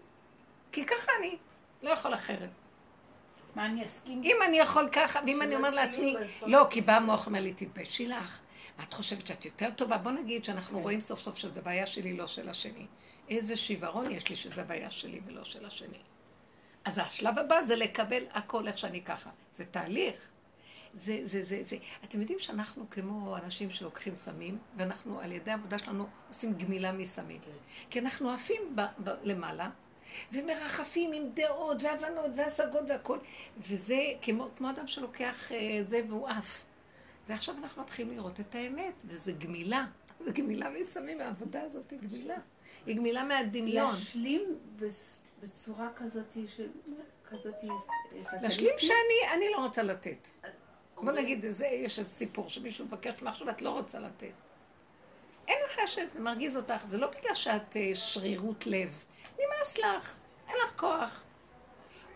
כי 0.71 0.85
ככה 0.85 1.11
אני, 1.19 1.37
לא 1.83 1.89
יכול 1.89 2.13
אחרת. 2.13 2.49
מה 3.55 3.65
אני 3.65 3.85
אסכים? 3.85 4.21
אם 4.23 4.35
אני 4.45 4.59
יכול 4.59 4.89
ככה, 4.91 5.19
ואם 5.25 5.41
אני 5.41 5.55
אומר 5.55 5.69
לעצמי, 5.69 6.15
לא, 6.41 6.67
כי 6.69 6.81
בא 6.81 6.95
המוח 6.95 7.27
אומר 7.27 7.39
לי, 7.39 7.53
תתביישי 7.53 8.07
לך. 8.07 8.39
מה 8.77 8.83
את 8.83 8.93
חושבת 8.93 9.27
שאת 9.27 9.45
יותר 9.45 9.69
טובה? 9.69 9.97
בוא 9.97 10.11
נגיד 10.11 10.45
שאנחנו 10.45 10.79
רואים 10.79 10.99
סוף 10.99 11.19
סוף 11.19 11.37
שזו 11.37 11.61
בעיה 11.61 11.87
שלי, 11.87 12.17
לא 12.17 12.27
של 12.27 12.49
השני. 12.49 12.85
איזה 13.29 13.55
שיוורון 13.55 14.11
יש 14.11 14.29
לי 14.29 14.35
שזה 14.35 14.63
בעיה 14.63 14.91
שלי 14.91 15.21
ולא 15.25 15.43
של 15.43 15.65
השני. 15.65 15.97
אז 16.85 16.97
השלב 16.97 17.39
הבא 17.39 17.61
זה 17.61 17.75
לקבל 17.75 18.23
הכל 18.33 18.67
איך 18.67 18.77
שאני 18.77 19.01
ככה. 19.01 19.29
זה 19.51 19.65
תהליך. 19.65 20.29
זה, 20.93 21.19
זה, 21.23 21.43
זה, 21.43 21.63
זה. 21.63 21.77
אתם 22.03 22.21
יודעים 22.21 22.39
שאנחנו 22.39 22.85
כמו 22.89 23.37
אנשים 23.37 23.69
שלוקחים 23.69 24.15
סמים, 24.15 24.57
ואנחנו 24.77 25.19
על 25.19 25.31
ידי 25.31 25.51
העבודה 25.51 25.79
שלנו 25.79 26.07
עושים 26.27 26.53
גמילה 26.53 26.91
מסמים. 26.91 27.41
כי 27.89 27.99
אנחנו 27.99 28.31
עפים 28.31 28.75
ב, 28.75 28.81
ב, 29.03 29.09
למעלה, 29.23 29.69
ומרחפים 30.31 31.13
עם 31.13 31.23
דעות 31.33 31.83
והבנות 31.83 32.31
והשגות 32.35 32.83
והכול, 32.89 33.19
וזה 33.57 33.99
כמו, 34.21 34.49
כמו 34.55 34.69
אדם 34.69 34.87
שלוקח 34.87 35.51
אה, 35.51 35.83
זה 35.83 36.01
והוא 36.07 36.27
עף. 36.27 36.65
ועכשיו 37.27 37.55
אנחנו 37.57 37.81
מתחילים 37.81 38.13
לראות 38.13 38.39
את 38.39 38.55
האמת, 38.55 38.93
וזה 39.05 39.31
גמילה. 39.31 39.85
זה 40.19 40.31
גמילה 40.31 40.69
מסמים, 40.69 41.21
העבודה 41.21 41.61
הזאת 41.61 41.91
היא 41.91 41.99
גמילה. 41.99 42.37
היא 42.85 42.95
גמילה 42.95 43.23
מהדמיון. 43.23 43.91
להשלים 43.91 44.41
בצורה 45.39 45.89
כזאת 45.95 46.37
של... 46.47 46.69
כזאת... 47.29 47.53
אה, 47.53 48.41
להשלים. 48.41 48.71
שאני 48.77 49.33
אני 49.35 49.45
לא 49.51 49.57
רוצה 49.57 49.83
לתת. 49.83 50.27
בוא 51.01 51.11
נגיד, 51.11 51.45
זה, 51.49 51.67
יש 51.67 51.99
איזה 51.99 52.09
סיפור 52.09 52.49
שמישהו 52.49 52.85
מבקש 52.85 53.21
ממך 53.21 53.33
עכשיו, 53.33 53.49
את 53.49 53.61
לא 53.61 53.69
רוצה 53.69 53.99
לתת. 53.99 54.31
אין 55.47 55.57
לך 55.65 55.87
שזה 55.87 56.19
מרגיז 56.19 56.57
אותך, 56.57 56.85
זה 56.85 56.97
לא 56.97 57.07
בגלל 57.07 57.35
שאת 57.35 57.77
אה, 57.77 57.95
שרירות 57.95 58.67
לב. 58.67 59.03
נמאס 59.39 59.77
לך, 59.77 60.19
אין 60.47 60.55
לך 60.63 60.79
כוח. 60.79 61.23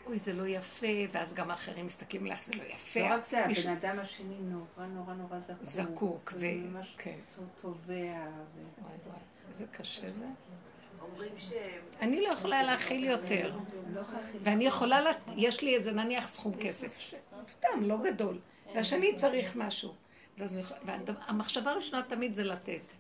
אוי, 0.06 0.20
זה 0.20 0.34
לא 0.34 0.48
יפה, 0.48 0.88
ואז 1.12 1.34
גם 1.34 1.52
האחרים 1.52 1.86
מסתכלים 1.86 2.26
לך, 2.26 2.44
זה 2.44 2.54
לא 2.56 2.64
יפה. 2.64 3.00
לא 3.00 3.14
רק 3.14 3.26
זה, 3.30 3.46
הבן 3.46 3.78
אדם 3.78 4.00
השני 4.00 4.36
נורא 4.40 4.88
נורא 4.88 5.14
נורא 5.14 5.40
זקוק. 5.40 5.58
זקוק, 5.62 6.34
ו- 6.36 6.40
וממש 6.40 6.96
כן. 6.98 7.20
תובע. 7.62 7.84
ו- 7.88 7.94
וואי 7.94 8.94
וואי, 9.06 9.20
איזה 9.50 9.66
קשה 9.68 10.12
זה. 10.12 10.26
אומרים 11.02 11.34
ש... 11.38 11.52
אני 12.02 12.22
לא 12.22 12.28
יכולה 12.28 12.64
להכיל 12.64 13.04
יותר. 13.04 13.56
לא. 13.94 14.02
ואני 14.42 14.66
יכולה, 14.66 15.02
לת... 15.02 15.18
יש 15.38 15.62
לי 15.62 15.76
איזה 15.76 15.92
נניח 15.92 16.28
סכום 16.28 16.54
כסף. 16.60 17.14
סתם, 17.48 17.82
לא 17.82 17.98
גדול, 17.98 18.40
והשני 18.76 19.16
צריך 19.16 19.56
משהו. 19.56 19.94
והמחשבה 20.86 21.72
הראשונה 21.72 22.04
תמיד 22.04 22.36
זה 22.36 22.44
לתת, 22.44 22.94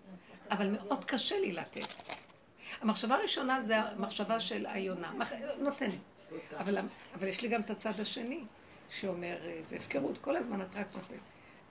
אבל 0.51 0.69
מאוד 0.69 1.05
קשה 1.05 1.39
לי 1.39 1.51
לתת. 1.51 1.87
המחשבה 2.81 3.15
הראשונה 3.15 3.61
זה 3.61 3.79
המחשבה 3.79 4.39
של 4.39 4.65
היונה. 4.65 5.11
נותנת. 5.59 5.93
אבל, 6.57 6.77
אבל 7.15 7.27
יש 7.27 7.41
לי 7.41 7.47
גם 7.47 7.61
את 7.61 7.69
הצד 7.69 7.99
השני, 7.99 8.43
שאומר, 8.89 9.37
אה, 9.45 9.59
זה 9.61 9.75
הפקרות, 9.75 10.17
כל 10.17 10.35
הזמן 10.35 10.61
את 10.61 10.75
רק 10.75 10.87
נותנת. 10.95 11.19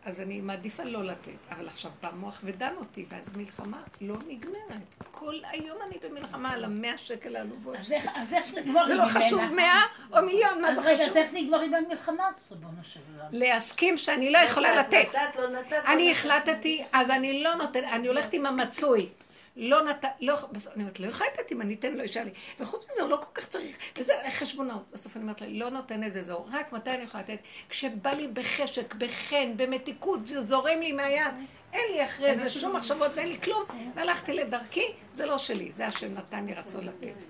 אז 0.04 0.20
אני 0.20 0.40
מעדיפה 0.40 0.84
לא 0.84 1.04
לתת, 1.04 1.30
אבל 1.50 1.66
עכשיו 1.68 1.90
בא 2.02 2.10
מוח 2.16 2.40
ודן 2.44 2.72
אותי, 2.76 3.04
ואז 3.08 3.36
מלחמה 3.36 3.82
לא 4.00 4.14
נגמרת. 4.26 4.94
כל 5.10 5.34
היום 5.50 5.78
אני 5.86 5.96
במלחמה 6.08 6.52
על 6.52 6.64
המאה 6.64 6.98
שקל 6.98 7.36
העלובות. 7.36 7.76
אז 7.76 7.92
איך- 7.92 8.06
אז 8.14 8.32
איך 8.32 8.54
נגמר 8.58 8.86
זה 8.86 8.94
לא? 8.94 9.04
חשוב 9.04 9.42
מאה 9.56 9.82
או 10.16 10.22
מיליון, 10.26 10.62
מה 10.62 10.68
אז 10.70 10.76
זה 10.76 10.82
רגע, 10.88 10.96
אז 11.02 11.04
חשוב? 11.04 11.16
איך 11.16 11.30
נגמרים 11.32 11.70
במלחמה 11.72 12.26
הזאת, 12.26 12.40
ריבונו 12.50 12.72
של 12.82 13.00
עולם? 13.16 13.28
להסכים 13.32 13.96
שאני 13.96 14.30
לא 14.32 14.38
יכולה 14.38 14.76
לתת. 14.76 15.06
לא. 15.14 15.76
אני 15.92 16.06
לא 16.06 16.10
החלטתי, 16.10 16.84
אז 16.92 17.10
אני 17.10 17.42
לא 17.42 17.54
נותנת, 17.54 17.84
אני 17.84 18.08
הולכת 18.08 18.32
עם 18.32 18.46
המצוי. 18.46 19.08
לא 19.56 19.84
נתן, 19.84 20.08
לא, 20.20 20.34
בסוף 20.52 20.72
אני 20.74 20.82
אומרת, 20.82 21.00
לא 21.00 21.08
לתת 21.08 21.52
אם 21.52 21.60
אני 21.60 21.74
אתן 21.74 21.94
לו 21.94 22.02
אישה 22.02 22.24
לי. 22.24 22.30
וחוץ 22.60 22.84
מזה, 22.92 23.02
הוא 23.02 23.10
לא 23.10 23.16
כל 23.16 23.30
כך 23.34 23.46
צריך, 23.46 23.76
וזה 23.98 24.12
חשבונות. 24.30 24.82
בסוף 24.92 25.16
אני 25.16 25.22
אומרת 25.22 25.40
לה, 25.40 25.46
לא 25.50 25.70
נותנת 25.70 26.16
את 26.16 26.24
זה, 26.24 26.32
רק 26.52 26.72
מתי 26.72 26.90
אני 26.90 27.02
יכולה 27.02 27.22
לתת? 27.22 27.38
כשבא 27.68 28.10
לי 28.10 28.28
בחשק, 28.28 28.94
בחן, 28.94 29.56
במתיקות, 29.56 30.26
זה 30.26 30.46
זורם 30.46 30.80
לי 30.80 30.92
מהיד. 30.92 31.34
אין 31.72 31.92
לי 31.92 32.04
אחרי 32.04 32.38
זה 32.38 32.50
שום 32.50 32.76
מחשבות 32.76 33.10
ואין 33.14 33.28
לי 33.28 33.40
כלום, 33.40 33.62
והלכתי 33.94 34.32
לדרכי, 34.32 34.86
זה 35.12 35.26
לא 35.26 35.38
שלי, 35.38 35.72
זה 35.72 35.86
השם 35.86 36.14
נתן 36.14 36.46
לי 36.46 36.54
רצון 36.54 36.84
לתת. 36.84 37.24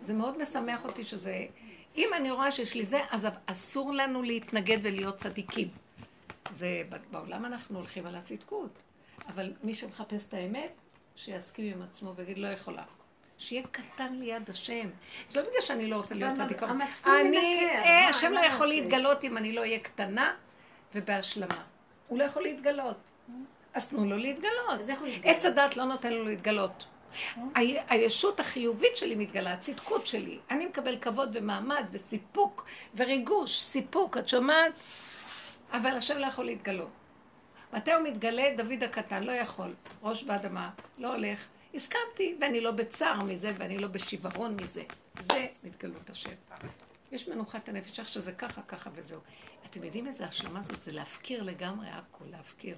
זה 0.00 0.14
מאוד 0.14 0.42
משמח 0.42 0.84
אותי 0.84 1.04
שזה... 1.04 1.46
אם 1.96 2.08
אני 2.16 2.30
רואה 2.30 2.50
שיש 2.50 2.74
לי 2.74 2.84
זה, 2.84 3.00
אז 3.10 3.26
אסור 3.46 3.92
לנו 3.92 4.22
להתנגד 4.22 4.78
ולהיות 4.82 5.16
צדיקים. 5.16 5.68
זה, 6.50 6.82
בעולם 7.10 7.44
אנחנו 7.44 7.78
הולכים 7.78 8.06
על 8.06 8.14
הצדקות, 8.14 8.82
אבל 9.28 9.52
מי 9.62 9.74
שמחפש 9.74 10.28
את 10.28 10.34
האמת, 10.34 10.80
שיסכים 11.16 11.74
עם 11.74 11.82
עצמו 11.82 12.14
ויגיד, 12.16 12.38
לא 12.38 12.46
יכולה. 12.46 12.82
שיהיה 13.38 13.62
קטן 13.70 14.14
ליד 14.14 14.50
השם. 14.50 14.88
זה 15.26 15.40
לא 15.40 15.48
בגלל 15.48 15.60
שאני 15.60 15.90
לא 15.90 15.96
רוצה 15.96 16.14
להיות 16.14 16.34
צדיקה. 16.34 16.66
אני, 17.06 17.66
אה, 17.66 18.08
השם 18.08 18.32
לא 18.32 18.40
יכול 18.40 18.66
להתגלות 18.66 19.24
אם 19.24 19.36
אני 19.36 19.52
לא 19.52 19.60
אהיה 19.60 19.78
קטנה 19.78 20.34
ובהשלמה. 20.94 21.62
הוא 22.08 22.18
לא 22.18 22.24
יכול 22.24 22.42
להתגלות. 22.42 23.10
אז 23.74 23.88
תנו 23.88 24.04
לו 24.04 24.16
להתגלות. 24.16 24.80
עץ 25.22 25.44
הדת 25.44 25.76
לא 25.76 25.84
נותן 25.84 26.12
לו 26.12 26.24
להתגלות. 26.24 26.84
הישות 27.88 28.40
החיובית 28.40 28.96
שלי 28.96 29.14
מתגלה, 29.14 29.52
הצדקות 29.52 30.06
שלי. 30.06 30.38
אני 30.50 30.66
מקבל 30.66 30.98
כבוד 31.00 31.30
ומעמד 31.32 31.84
וסיפוק 31.90 32.66
וריגוש, 32.96 33.62
סיפוק, 33.62 34.16
את 34.16 34.28
שומעת? 34.28 34.72
אבל 35.72 35.90
השם 35.90 36.18
לא 36.18 36.26
יכול 36.26 36.44
להתגלות. 36.44 36.88
מתי 37.74 37.92
הוא 37.92 38.02
מתגלה? 38.02 38.54
דוד 38.56 38.82
הקטן, 38.82 39.22
לא 39.22 39.32
יכול. 39.32 39.74
ראש 40.02 40.22
באדמה, 40.22 40.70
לא 40.98 41.14
הולך. 41.14 41.48
הסכמתי, 41.74 42.36
ואני 42.40 42.60
לא 42.60 42.70
בצער 42.70 43.24
מזה, 43.24 43.52
ואני 43.58 43.78
לא 43.78 43.88
בשיוורון 43.88 44.56
מזה. 44.62 44.82
זה 45.20 45.46
מתגלות 45.64 46.10
השם. 46.10 46.30
יש 47.12 47.28
מנוחת 47.28 47.68
הנפש, 47.68 48.00
איך 48.00 48.08
שזה 48.08 48.32
ככה, 48.32 48.62
ככה 48.62 48.90
וזהו. 48.94 49.20
אתם 49.66 49.84
יודעים 49.84 50.06
איזה 50.06 50.24
השלמה 50.24 50.62
זאת? 50.62 50.82
זה 50.82 50.92
להפקיר 50.92 51.42
לגמרי 51.42 51.88
הכל, 51.88 52.24
להפקיר. 52.30 52.76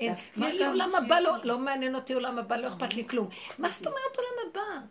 אין, 0.00 0.14
מה 0.36 0.48
יהיה 0.48 0.68
עולם 0.68 0.94
הבא? 0.94 1.20
לא, 1.20 1.36
לא 1.44 1.58
מעניין 1.58 1.94
אותי 1.94 2.12
עולם 2.12 2.38
הבא, 2.38 2.56
לא 2.56 2.68
אכפת 2.68 2.94
לי 2.94 3.08
כלום. 3.08 3.28
מה 3.58 3.70
זאת 3.70 3.86
אומרת 3.86 4.16
עולם 4.16 4.50
הבא? 4.50 4.86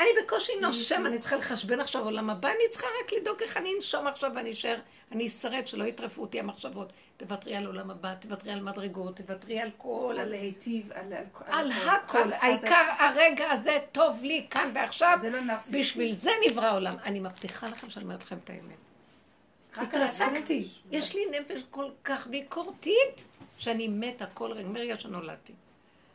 אני 0.00 0.08
בקושי 0.22 0.52
נושם, 0.60 1.06
אני 1.06 1.18
צריכה 1.18 1.36
לחשבן 1.36 1.80
עכשיו 1.80 2.04
עולם 2.04 2.30
הבא, 2.30 2.48
אני 2.48 2.68
צריכה 2.70 2.86
רק 3.04 3.12
לדאוג 3.12 3.42
איך 3.42 3.56
אני 3.56 3.70
אנשום 3.76 4.06
עכשיו 4.06 4.30
ואני 4.34 4.52
אשאר, 4.52 4.78
אני 5.12 5.26
אשרד, 5.26 5.68
שלא 5.68 5.84
יטרפו 5.84 6.22
אותי 6.22 6.40
המחשבות. 6.40 6.92
תוותרי 7.16 7.56
על 7.56 7.66
עולם 7.66 7.90
הבא, 7.90 8.14
תוותרי 8.14 8.52
על 8.52 8.62
מדרגות, 8.62 9.16
תוותרי 9.16 9.60
על 9.60 9.70
כל... 9.78 10.16
על 10.20 10.30
להיטיב, 10.30 10.92
על... 10.92 11.12
על 11.46 11.72
הכל. 11.72 12.32
העיקר 12.32 12.84
הרגע 12.98 13.50
הזה 13.50 13.78
טוב 13.92 14.24
לי 14.24 14.46
כאן 14.50 14.70
ועכשיו, 14.74 15.18
לא 15.22 15.54
בשביל 15.72 16.14
זה 16.14 16.30
נברא 16.46 16.74
עולם. 16.74 16.94
אני 17.04 17.20
מבטיחה 17.20 17.68
לכם 17.68 17.90
שאני 17.90 18.04
אומרת 18.04 18.22
לכם 18.22 18.36
את 18.44 18.50
האמת. 18.50 18.78
התרסקתי. 19.76 20.68
יש 20.90 21.14
לי 21.14 21.20
נפש 21.40 21.62
כל 21.70 21.90
כך 22.04 22.26
ביקורתית, 22.26 23.26
שאני 23.58 23.88
מתה 23.88 24.26
כל 24.26 24.52
רגע, 24.52 24.68
מרגע 24.68 24.98
שנולדתי. 24.98 25.52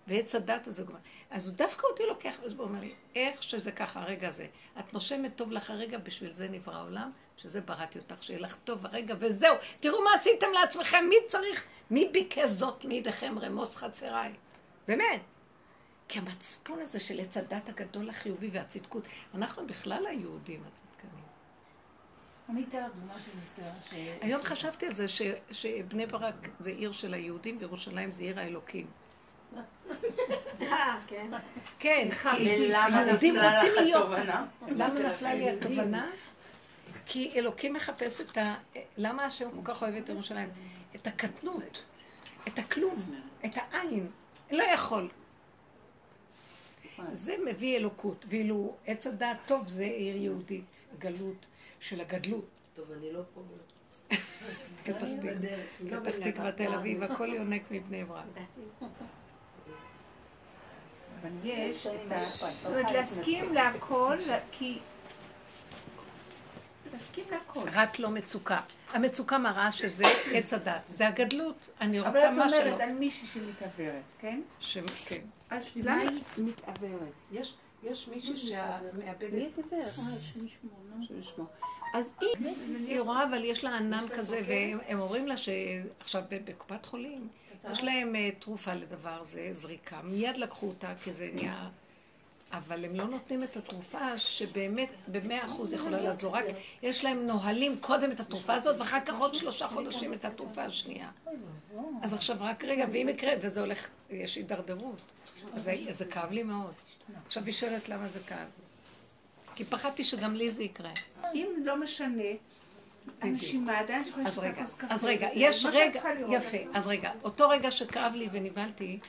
ועץ 0.07 0.35
הדת 0.35 0.67
הזה 0.67 0.83
כבר. 0.83 0.97
אז 1.33 1.47
הוא 1.47 1.55
דווקא 1.55 1.87
אותי 1.87 2.03
לוקח, 2.07 2.35
אז 2.45 2.53
הוא 2.53 2.63
אומר 2.63 2.79
לי, 2.79 2.93
איך 3.15 3.43
שזה 3.43 3.71
ככה, 3.71 4.01
הרגע 4.01 4.29
הזה. 4.29 4.47
את 4.79 4.93
נושמת 4.93 5.35
טוב 5.35 5.51
לך 5.51 5.69
הרגע, 5.69 5.97
בשביל 5.97 6.31
זה 6.31 6.49
נברא 6.49 6.75
העולם, 6.75 7.11
שזה 7.37 7.61
בראתי 7.61 7.99
אותך, 7.99 8.23
שיהיה 8.23 8.39
לך 8.39 8.55
טוב 8.63 8.85
הרגע, 8.85 9.15
וזהו. 9.19 9.55
תראו 9.79 10.03
מה 10.03 10.09
עשיתם 10.15 10.47
לעצמכם, 10.53 11.05
מי 11.09 11.15
צריך, 11.27 11.65
מי 11.91 12.09
ביקש 12.11 12.49
זאת 12.49 12.85
מידיכם 12.85 13.39
רמוס 13.39 13.75
חצריי? 13.75 14.33
באמת. 14.87 15.21
כי 16.07 16.19
המצפון 16.19 16.79
הזה 16.79 16.99
של 16.99 17.19
עץ 17.19 17.37
הדת 17.37 17.69
הגדול 17.69 18.09
החיובי 18.09 18.49
והצדקות, 18.53 19.07
אנחנו 19.33 19.67
בכלל 19.67 20.05
היהודים 20.05 20.63
הצדקנים. 20.67 21.23
אני 22.49 22.65
אתן 22.69 22.83
לך 22.83 22.91
דוגמה 22.95 23.13
של 23.25 23.31
ניסיון. 23.39 24.17
היום 24.21 24.43
חשבתי 24.43 24.85
על 24.85 24.93
זה 24.93 25.05
שבני 25.51 26.05
ברק 26.05 26.49
זה 26.59 26.69
עיר 26.69 26.91
של 26.91 27.13
היהודים 27.13 27.57
וירושלים 27.59 28.11
זה 28.11 28.23
עיר 28.23 28.39
האלוקים. 28.39 28.87
אה, 30.61 30.97
כן. 31.07 31.31
כן, 31.79 32.09
כי 32.11 32.43
יהודים 32.43 33.35
רוצים 33.39 33.71
להיות... 33.75 34.09
למה 34.67 34.99
נפלה 34.99 35.33
לי 35.33 35.49
התובנה? 35.49 36.09
כי 37.05 37.31
אלוקים 37.35 37.73
מחפש 37.73 38.21
את 38.21 38.37
ה... 38.37 38.55
למה 38.97 39.25
השם 39.25 39.49
כל 39.51 39.71
כך 39.73 39.81
אוהב 39.81 39.95
את 39.95 40.09
ירושלים? 40.09 40.49
את 40.95 41.07
הקטנות, 41.07 41.83
את 42.47 42.59
הכלום, 42.59 43.15
את 43.45 43.51
העין. 43.55 44.07
לא 44.51 44.63
יכול. 44.63 45.09
זה 47.11 47.35
מביא 47.45 47.77
אלוקות, 47.77 48.25
ואילו 48.29 48.75
עץ 48.85 49.07
הדעת 49.07 49.37
טוב 49.45 49.67
זה 49.67 49.83
עיר 49.83 50.15
יהודית, 50.15 50.85
הגלות 50.93 51.45
של 51.79 52.01
הגדלות. 52.01 52.45
טוב, 52.75 52.91
אני 52.91 53.13
לא 53.13 53.21
פה. 53.33 53.41
פתח 54.83 56.17
תקווה, 56.23 56.51
תל 56.51 56.73
אביב, 56.73 57.03
הכל 57.03 57.33
יונק 57.33 57.61
מבני 57.71 58.03
ברק. 58.03 58.25
אבל 61.23 61.31
יש 61.43 61.87
את 61.87 62.11
ה... 62.11 62.19
זאת 62.29 62.65
אומרת, 62.65 62.91
להסכים 62.91 63.53
להכל, 63.53 64.17
כי... 64.51 64.79
להסכים 66.93 67.23
להכל. 67.31 67.59
רק 67.73 67.99
לא 67.99 68.09
מצוקה. 68.09 68.59
המצוקה 68.93 69.37
מראה 69.37 69.71
שזה 69.71 70.05
עץ 70.33 70.53
הדת, 70.53 70.81
זה 70.87 71.07
הגדלות. 71.07 71.69
אני 71.81 71.99
רוצה 71.99 72.31
מה 72.31 72.49
שלא. 72.49 72.57
אבל 72.57 72.67
את 72.67 72.73
אומרת 72.73 72.81
על 72.81 72.93
מישהי 72.93 73.27
שמתעוורת, 73.27 74.03
כן? 74.19 74.41
כן. 75.05 75.21
אז 75.49 75.63
למה 75.75 76.01
היא 76.01 76.21
מתעוורת? 76.37 77.13
יש 77.83 78.07
מישהי 78.07 78.37
שהמאבדת... 78.37 79.33
מי 79.33 79.49
התעוורת? 79.57 79.83
אה, 80.73 81.99
אז 81.99 82.13
היא... 82.21 82.55
היא 82.87 82.99
רואה, 82.99 83.23
אבל 83.23 83.43
יש 83.43 83.63
לה 83.63 83.77
ענן 83.77 84.07
כזה, 84.17 84.41
והם 84.47 84.99
אומרים 84.99 85.27
לה 85.27 85.37
שעכשיו 85.37 86.23
בקופת 86.29 86.85
חולים, 86.85 87.27
יש 87.71 87.83
להם 87.83 88.15
אה, 88.15 88.29
תרופה 88.39 88.73
לדבר 88.73 89.23
זה, 89.23 89.49
זריקה. 89.51 90.01
מיד 90.03 90.37
לקחו 90.37 90.67
אותה, 90.67 90.93
כי 91.03 91.11
זה 91.11 91.29
נהיה... 91.33 91.69
אבל 92.53 92.85
הם 92.85 92.95
לא 92.95 93.05
נותנים 93.05 93.43
את 93.43 93.57
התרופה 93.57 94.17
שבאמת 94.17 94.89
במאה 95.07 95.45
אחוז 95.45 95.73
יכולה 95.73 95.99
לעזור. 95.99 96.35
רק 96.35 96.45
יש 96.81 97.03
להם 97.03 97.27
נוהלים 97.27 97.77
קודם 97.79 98.11
את 98.11 98.19
התרופה 98.19 98.53
הזאת, 98.53 98.79
ואחר 98.79 98.99
כך 99.05 99.19
עוד 99.19 99.33
שלושה 99.33 99.67
חודשים 99.67 100.13
את 100.13 100.25
התרופה 100.25 100.63
השנייה. 100.63 101.09
אז 102.01 102.13
עכשיו 102.13 102.37
רק 102.39 102.63
רגע, 102.63 102.85
ואם 102.91 103.09
יקרה, 103.09 103.31
וזה 103.41 103.61
הולך, 103.61 103.89
יש 104.09 104.35
הידרדרות. 104.35 105.01
אז 105.53 105.71
זה 105.89 106.05
כאב 106.05 106.31
לי 106.31 106.43
מאוד. 106.43 106.73
עכשיו 107.25 107.45
היא 107.45 107.53
שואלת 107.53 107.89
למה 107.89 108.07
זה 108.07 108.19
כאב. 108.27 108.47
כי 109.55 109.63
פחדתי 109.63 110.03
שגם 110.03 110.33
לי 110.33 110.51
זה 110.51 110.63
יקרה. 110.63 110.91
אם 111.33 111.47
לא 111.63 111.81
משנה, 111.81 112.23
הנשימה 113.21 113.79
עדיין 113.79 114.03
אז 114.25 114.39
רגע, 114.39 114.63
אז 114.89 115.03
רגע, 115.05 115.27
יש 115.33 115.65
רגע, 115.65 116.01
יפה, 116.29 116.57
אז 116.73 116.87
רגע, 116.87 117.11
אותו 117.23 117.49
רגע 117.49 117.71
שכאב 117.71 118.13
לי 118.13 118.29
ונבהלתי, 118.31 118.99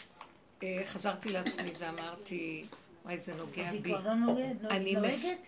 אה, 0.62 0.82
חזרתי 0.84 1.32
לעצמי 1.32 1.72
ואמרתי, 1.78 2.64
וואי, 3.04 3.18
זה 3.18 3.34
נוגע 3.34 3.52
בי. 3.52 3.62
אז 3.62 3.72
היא 3.72 3.82
כבר 3.82 4.00
לא 4.00 4.14
נוגעת? 4.14 4.70
אני 4.70 4.96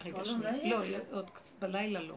רגע, 0.05 0.25
שנייה. 0.25 0.77
לא, 0.77 0.79
עוד 1.13 1.31
בלילה 1.59 2.01
לא. 2.01 2.15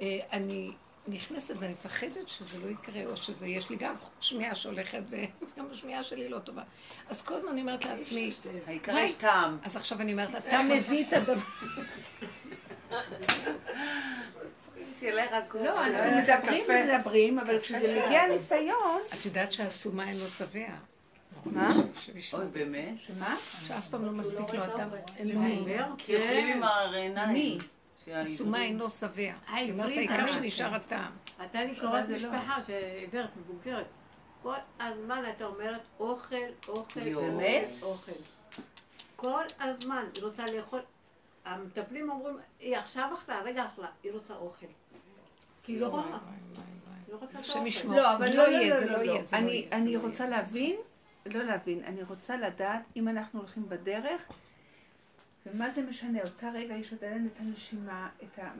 אה, 0.00 0.18
אני 0.32 0.70
נכנסת 1.08 1.54
ואני 1.58 1.72
מפחדת 1.72 2.28
שזה 2.28 2.58
לא 2.60 2.70
יקרה, 2.70 3.06
או 3.06 3.16
שזה, 3.16 3.46
יש 3.46 3.70
לי 3.70 3.76
גם 3.76 3.94
שמיעה 4.20 4.54
שהולכת, 4.54 5.02
וגם 5.08 5.66
השמיעה 5.72 6.04
שלי 6.04 6.28
לא 6.28 6.38
טובה. 6.38 6.62
אז 7.08 7.22
כל 7.22 7.34
הזמן 7.34 7.48
אני 7.48 7.60
אומרת 7.60 7.84
לעצמי, 7.84 8.32
העיקר 8.66 8.98
יש 8.98 9.12
טעם. 9.12 9.58
אז 9.62 9.76
עכשיו 9.76 10.00
אני 10.00 10.12
אומרת, 10.12 10.34
אתה 10.34 10.62
מביא 10.62 11.04
את 11.08 11.12
הדבר... 11.12 11.42
שילך 15.04 15.32
הכול. 15.32 15.60
לא, 15.60 15.86
אנחנו 15.86 16.18
מדברים 16.22 16.64
ומדברים, 16.68 17.38
אבל 17.38 17.60
כשזה 17.60 18.02
מגיע 18.06 18.26
ניסיון... 18.26 19.00
את 19.18 19.24
יודעת 19.24 19.52
שהסומה 19.52 20.08
אין 20.08 20.16
לו 20.16 20.26
שבע. 20.26 20.68
מה? 21.44 21.74
אוי, 22.32 22.46
באמת? 22.52 23.00
שמה? 23.00 23.36
שאף 23.64 23.88
פעם 23.88 24.04
לא 24.04 24.12
מספיק 24.12 24.54
לו 24.54 24.64
אדם. 24.64 24.88
כי 25.98 26.16
אוכלים 26.16 26.46
עם 26.46 26.62
העיניים. 26.62 27.32
מי? 27.32 27.58
הסומה 28.12 28.62
אינו 28.62 28.90
שבע. 28.90 29.32
היא 29.48 29.72
אומרת, 29.72 29.96
העיקר 29.96 30.26
שנשאר 30.26 30.74
הטעם. 30.74 31.12
אתה 31.44 31.64
לי 31.64 31.76
קוראת 31.80 32.08
משפחה 32.08 32.58
שעיוורת, 32.66 33.30
מבוגרת. 33.36 33.86
כל 34.42 34.54
הזמן 34.80 35.22
אתה 35.36 35.44
אומרת 35.44 35.80
אוכל, 36.00 36.36
אוכל, 36.68 37.00
באמת? 37.00 37.68
אוכל. 37.82 38.12
כל 39.16 39.44
הזמן 39.60 40.04
היא 40.14 40.22
רוצה 40.22 40.46
לאכול. 40.46 40.80
המטפלים 41.44 42.10
אומרים, 42.10 42.36
היא 42.60 42.76
עכשיו 42.76 43.10
אכלה, 43.14 43.40
רגע 43.40 43.64
אכלה, 43.64 43.88
היא 44.02 44.12
רוצה 44.12 44.34
אוכל. 44.34 44.66
כי 45.64 45.72
היא 45.72 45.80
לא 45.80 45.86
רואה. 45.86 46.18
לא 47.08 47.18
לא, 47.96 48.14
אבל 48.16 48.36
לא 48.36 48.42
יהיה, 48.42 48.76
זה 48.76 48.90
לא 48.90 48.98
יהיה. 48.98 49.22
אני 49.72 49.96
רוצה 49.96 50.28
להבין, 50.28 50.76
לא 51.26 51.42
להבין, 51.42 51.84
אני 51.84 52.02
רוצה 52.02 52.36
לדעת 52.36 52.82
אם 52.96 53.08
אנחנו 53.08 53.40
הולכים 53.40 53.68
בדרך, 53.68 54.22
ומה 55.46 55.70
זה 55.70 55.82
משנה, 55.82 56.18
אותה 56.24 56.50
רגע 56.54 56.74
יש 56.74 56.92
עדיין 56.92 57.28
את 57.34 57.40
הנשימה, 57.40 58.08
את 58.22 58.38
ה... 58.38 58.50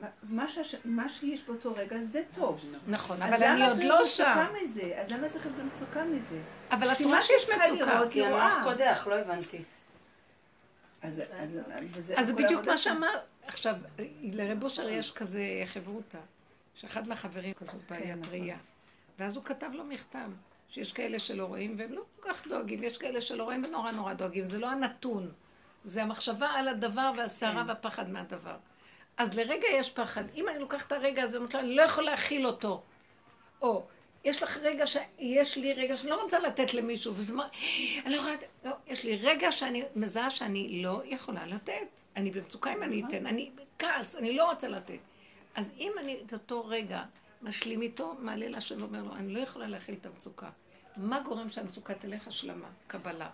מה 0.85 1.09
שיש 1.09 1.43
באותו 1.43 1.73
רגע 1.75 1.97
זה 2.07 2.21
טוב. 2.33 2.61
נכון, 2.87 3.21
אבל 3.21 3.43
אני 3.43 3.67
עוד 3.67 3.83
לא 3.83 4.03
שם. 4.03 4.45
אז 4.97 5.11
למה 5.11 5.29
צריך 5.29 5.45
להיות 5.45 5.73
מצוקה 5.73 6.03
מזה? 6.03 6.39
אבל 6.71 6.91
את 6.91 7.01
רואה 7.01 7.21
שיש 7.21 7.49
מצוקה. 7.49 8.01
כי 8.11 8.25
המוח 8.25 8.53
קודח, 8.63 9.07
לא 9.09 9.15
הבנתי. 9.15 9.63
אז- 11.01 11.19
אז- 11.19 11.49
וזה 11.93 12.13
אז 12.17 12.27
זה 12.27 12.33
בדיוק 12.33 12.67
מה. 12.67 12.77
שאמר. 12.77 13.17
עכשיו, 13.47 13.75
לרב 14.21 14.63
אושר 14.63 14.89
יש 14.89 15.11
כזה 15.11 15.43
חברותא, 15.65 16.17
שאחד 16.75 17.07
מהחברים 17.07 17.53
כזאת 17.53 17.81
בעיית 17.89 18.17
נכון. 18.17 18.33
ראייה. 18.33 18.57
ואז 19.19 19.35
הוא 19.35 19.43
כתב 19.43 19.69
לו 19.73 19.83
מכתב, 19.83 20.29
שיש 20.69 20.93
כאלה 20.93 21.19
שלא 21.19 21.45
רואים 21.45 21.75
והם 21.77 21.93
לא 21.93 22.01
כל 22.19 22.29
כך 22.29 22.47
דואגים, 22.47 22.83
יש 22.83 22.97
כאלה 22.97 23.21
שלא 23.21 23.43
רואים 23.43 23.63
ונורא 23.67 23.91
נורא 23.91 24.13
דואגים. 24.13 24.43
זה 24.43 24.59
לא 24.59 24.69
הנתון, 24.69 25.31
זה 25.83 26.03
המחשבה 26.03 26.47
על 26.47 26.67
הדבר 26.67 27.11
והסערה 27.17 27.63
כן. 27.63 27.69
והפחד 27.69 28.09
מהדבר. 28.09 28.55
אז 29.17 29.37
לרגע 29.37 29.67
יש 29.71 29.91
פחד. 29.91 30.23
אם 30.35 30.49
אני 30.49 30.59
לוקחת 30.59 30.87
את 30.87 30.91
הרגע 30.91 31.23
הזה 31.23 31.37
ואומרת 31.37 31.53
לו, 31.53 31.59
אני 31.59 31.75
לא 31.75 31.81
יכול 31.81 32.03
להכיל 32.03 32.47
אותו. 32.47 32.83
או, 33.61 33.85
יש 34.23 34.43
לך 34.43 34.57
רגע 34.57 34.87
ש... 34.87 34.97
יש 35.19 35.57
לי 35.57 35.73
רגע 35.73 35.97
שאני 35.97 36.09
לא 36.09 36.21
רוצה 36.21 36.39
לתת 36.39 36.73
למישהו, 36.73 37.13
וזה 37.15 37.33
מה... 37.33 37.47
אני 38.05 38.13
לא 38.13 38.19
יכולה 38.19 38.33
לתת... 38.33 38.47
לא, 38.65 38.71
יש 38.87 39.03
לי 39.03 39.15
רגע 39.15 39.51
שאני 39.51 39.83
מזהה 39.95 40.29
שאני 40.29 40.83
לא 40.83 41.01
יכולה 41.05 41.45
לתת. 41.45 42.01
אני 42.15 42.31
במצוקה 42.31 42.73
אם 42.73 42.83
אני 42.83 43.03
אתן, 43.07 43.25
אני 43.25 43.51
בכעס, 43.55 44.15
אני 44.15 44.35
לא 44.35 44.49
רוצה 44.49 44.67
לתת. 44.67 44.99
אז 45.55 45.71
אם 45.77 45.91
אני 45.99 46.21
את 46.25 46.33
אותו 46.33 46.65
רגע 46.65 47.03
משלים 47.41 47.81
איתו, 47.81 48.15
מעלה 48.19 48.47
להשם 48.47 48.81
ואומר 48.81 49.03
לו, 49.03 49.15
אני 49.15 49.33
לא 49.33 49.39
יכולה 49.39 49.67
להכיל 49.67 49.95
את 50.01 50.05
המצוקה. 50.05 50.49
מה 50.97 51.19
גורם 51.19 51.49
שהמצוקה 51.49 51.93
תלך 51.93 52.27
השלמה? 52.27 52.69
קבלה. 52.87 53.29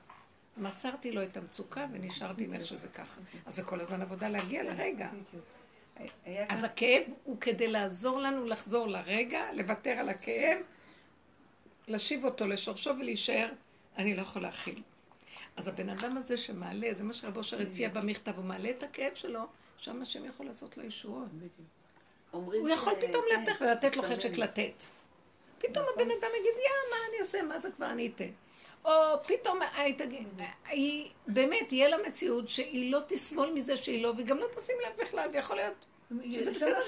מסרתי 0.57 1.11
לו 1.11 1.23
את 1.23 1.37
המצוקה 1.37 1.85
ונשארתי 1.91 2.43
עם 2.43 2.53
איך 2.53 2.65
שזה 2.65 2.87
ככה. 2.87 3.21
אז 3.45 3.55
זה 3.55 3.63
כל 3.63 3.79
הזמן 3.79 4.01
עבודה 4.01 4.29
להגיע 4.29 4.63
לרגע. 4.63 5.09
אז 6.49 6.63
הכאב 6.63 7.03
הוא 7.23 7.37
כדי 7.41 7.67
לעזור 7.67 8.19
לנו 8.19 8.45
לחזור 8.45 8.87
לרגע, 8.87 9.53
לוותר 9.53 9.91
על 9.91 10.09
הכאב, 10.09 10.57
להשיב 11.87 12.25
אותו 12.25 12.47
לשורשו 12.47 12.89
ולהישאר, 12.99 13.49
אני 13.97 14.15
לא 14.15 14.21
יכול 14.21 14.41
להכיל. 14.41 14.81
אז 15.55 15.67
הבן 15.67 15.89
אדם 15.89 16.17
הזה 16.17 16.37
שמעלה, 16.37 16.93
זה 16.93 17.03
מה 17.03 17.13
שרב 17.13 17.37
אושר 17.37 17.61
הציע 17.61 17.89
במכתב, 17.89 18.37
הוא 18.37 18.45
מעלה 18.45 18.69
את 18.69 18.83
הכאב 18.83 19.13
שלו, 19.13 19.45
שם 19.77 20.01
השם 20.01 20.25
יכול 20.25 20.45
לעשות 20.45 20.77
לו 20.77 20.83
ישועות. 20.83 21.27
אומרים 22.33 22.61
הוא 22.61 22.69
יכול 22.69 22.93
פתאום 22.99 23.23
להפך 23.31 23.61
ולתת 23.61 23.95
לו. 23.95 24.03
חשק 24.03 24.37
לתת. 24.37 24.83
פתאום 25.59 25.85
הבן 25.93 26.11
אדם 26.11 26.29
יגיד, 26.39 26.53
יא, 26.55 26.91
מה 26.91 26.97
אני 27.09 27.19
עושה, 27.19 27.41
מה 27.41 27.59
זה 27.59 27.71
כבר 27.71 27.85
אני 27.85 28.11
אתן. 28.15 28.29
או 28.85 28.91
פתאום 29.27 29.59
היא 29.75 29.97
תגיד, 29.97 30.27
היא 30.65 31.11
באמת, 31.27 31.67
תהיה 31.67 31.89
לה 31.89 31.97
מציאות 32.07 32.49
שהיא 32.49 32.91
לא 32.91 32.99
תסבול 33.07 33.49
מזה 33.53 33.77
שהיא 33.77 34.03
לא, 34.03 34.13
וגם 34.17 34.37
לא 34.37 34.47
תשים 34.55 34.75
לב 34.87 35.01
בכלל, 35.01 35.29
ויכול 35.33 35.55
להיות 35.55 35.85
שזה 36.31 36.51
בסדר. 36.51 36.79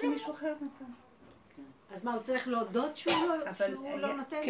אז 1.92 2.04
מה, 2.04 2.14
הוא 2.14 2.24
צריך 2.24 2.48
להודות 2.48 2.98
שהוא 2.98 3.14
לא- 3.28 3.46
לא 3.98 4.14
נותן? 4.14 4.42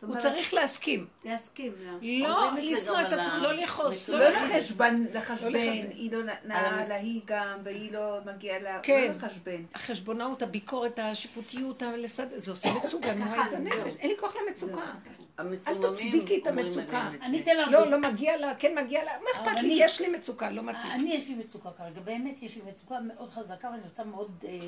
הוא 0.00 0.16
צריך 0.16 0.54
להסכים. 0.54 1.06
להסכים. 1.24 1.72
לה- 2.02 2.28
לא 2.28 2.50
זה 2.54 2.60
לשנוא 2.62 3.00
את 3.00 3.12
עצמו, 3.12 3.32
לא 3.42 3.52
לכעוס, 3.52 4.08
לא 4.08 4.18
לא. 4.18 4.28
לחשבן, 4.28 4.96
לא 5.02 5.10
לחשבן, 5.20 5.52
לחשבן. 5.52 5.58
היא 5.90 6.12
לא 6.12 6.18
המס- 6.44 6.88
לה 6.88 6.94
היא 6.94 7.20
גם, 7.24 7.58
והיא 7.64 7.92
לא 7.92 8.18
מגיעה 8.26 8.58
לה, 8.58 8.80
כן. 8.82 9.12
לא 9.20 9.26
לחשבן. 9.26 9.62
החשבונאות, 9.74 10.42
הביקורת, 10.42 10.98
השיפוטיות, 10.98 11.82
הלסד... 11.82 12.26
זה 12.38 12.50
עושה 12.50 12.68
מצוקה 12.84 13.14
נוראית 13.14 13.50
בנפש. 13.52 13.92
אין 13.98 14.10
לי 14.10 14.16
כוח 14.18 14.34
למצוקה. 14.48 14.92
אל 15.38 15.56
תצדיקי 15.92 16.38
את 16.42 16.46
המצוקה. 16.46 17.10
אני. 17.22 17.40
אתן 17.42 17.56
לך... 17.56 17.68
לא, 17.70 17.86
לא 17.90 17.98
מגיע 18.00 18.36
לה, 18.36 18.54
כן 18.54 18.78
מגיע 18.84 19.04
לה, 19.04 19.10
מה 19.20 19.30
אכפת 19.42 19.60
לי? 19.62 19.76
יש 19.80 20.00
לי 20.00 20.08
מצוקה, 20.08 20.50
לא 20.50 20.62
מתאים. 20.62 20.92
אני 20.92 21.14
יש 21.14 21.28
לי 21.28 21.34
מצוקה 21.34 21.68
כרגע, 21.78 22.00
באמת 22.00 22.42
יש 22.42 22.56
לי 22.56 22.62
מצוקה 22.68 23.00
מאוד 23.00 23.30
חזקה 23.30 23.68
ואני 23.70 23.82
רוצה 23.82 24.04
מאוד 24.04 24.44
אה, 24.48 24.58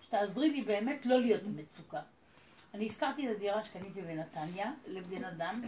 שתעזרי 0.00 0.50
לי 0.50 0.62
באמת 0.62 1.06
לא 1.06 1.20
להיות 1.20 1.42
במצוקה. 1.42 1.98
אני 2.78 2.86
הזכרתי 2.86 3.30
את 3.30 3.36
הדירה 3.36 3.62
שקניתי 3.62 4.02
בנתניה 4.02 4.72
לבן 4.86 5.24
אדם 5.24 5.62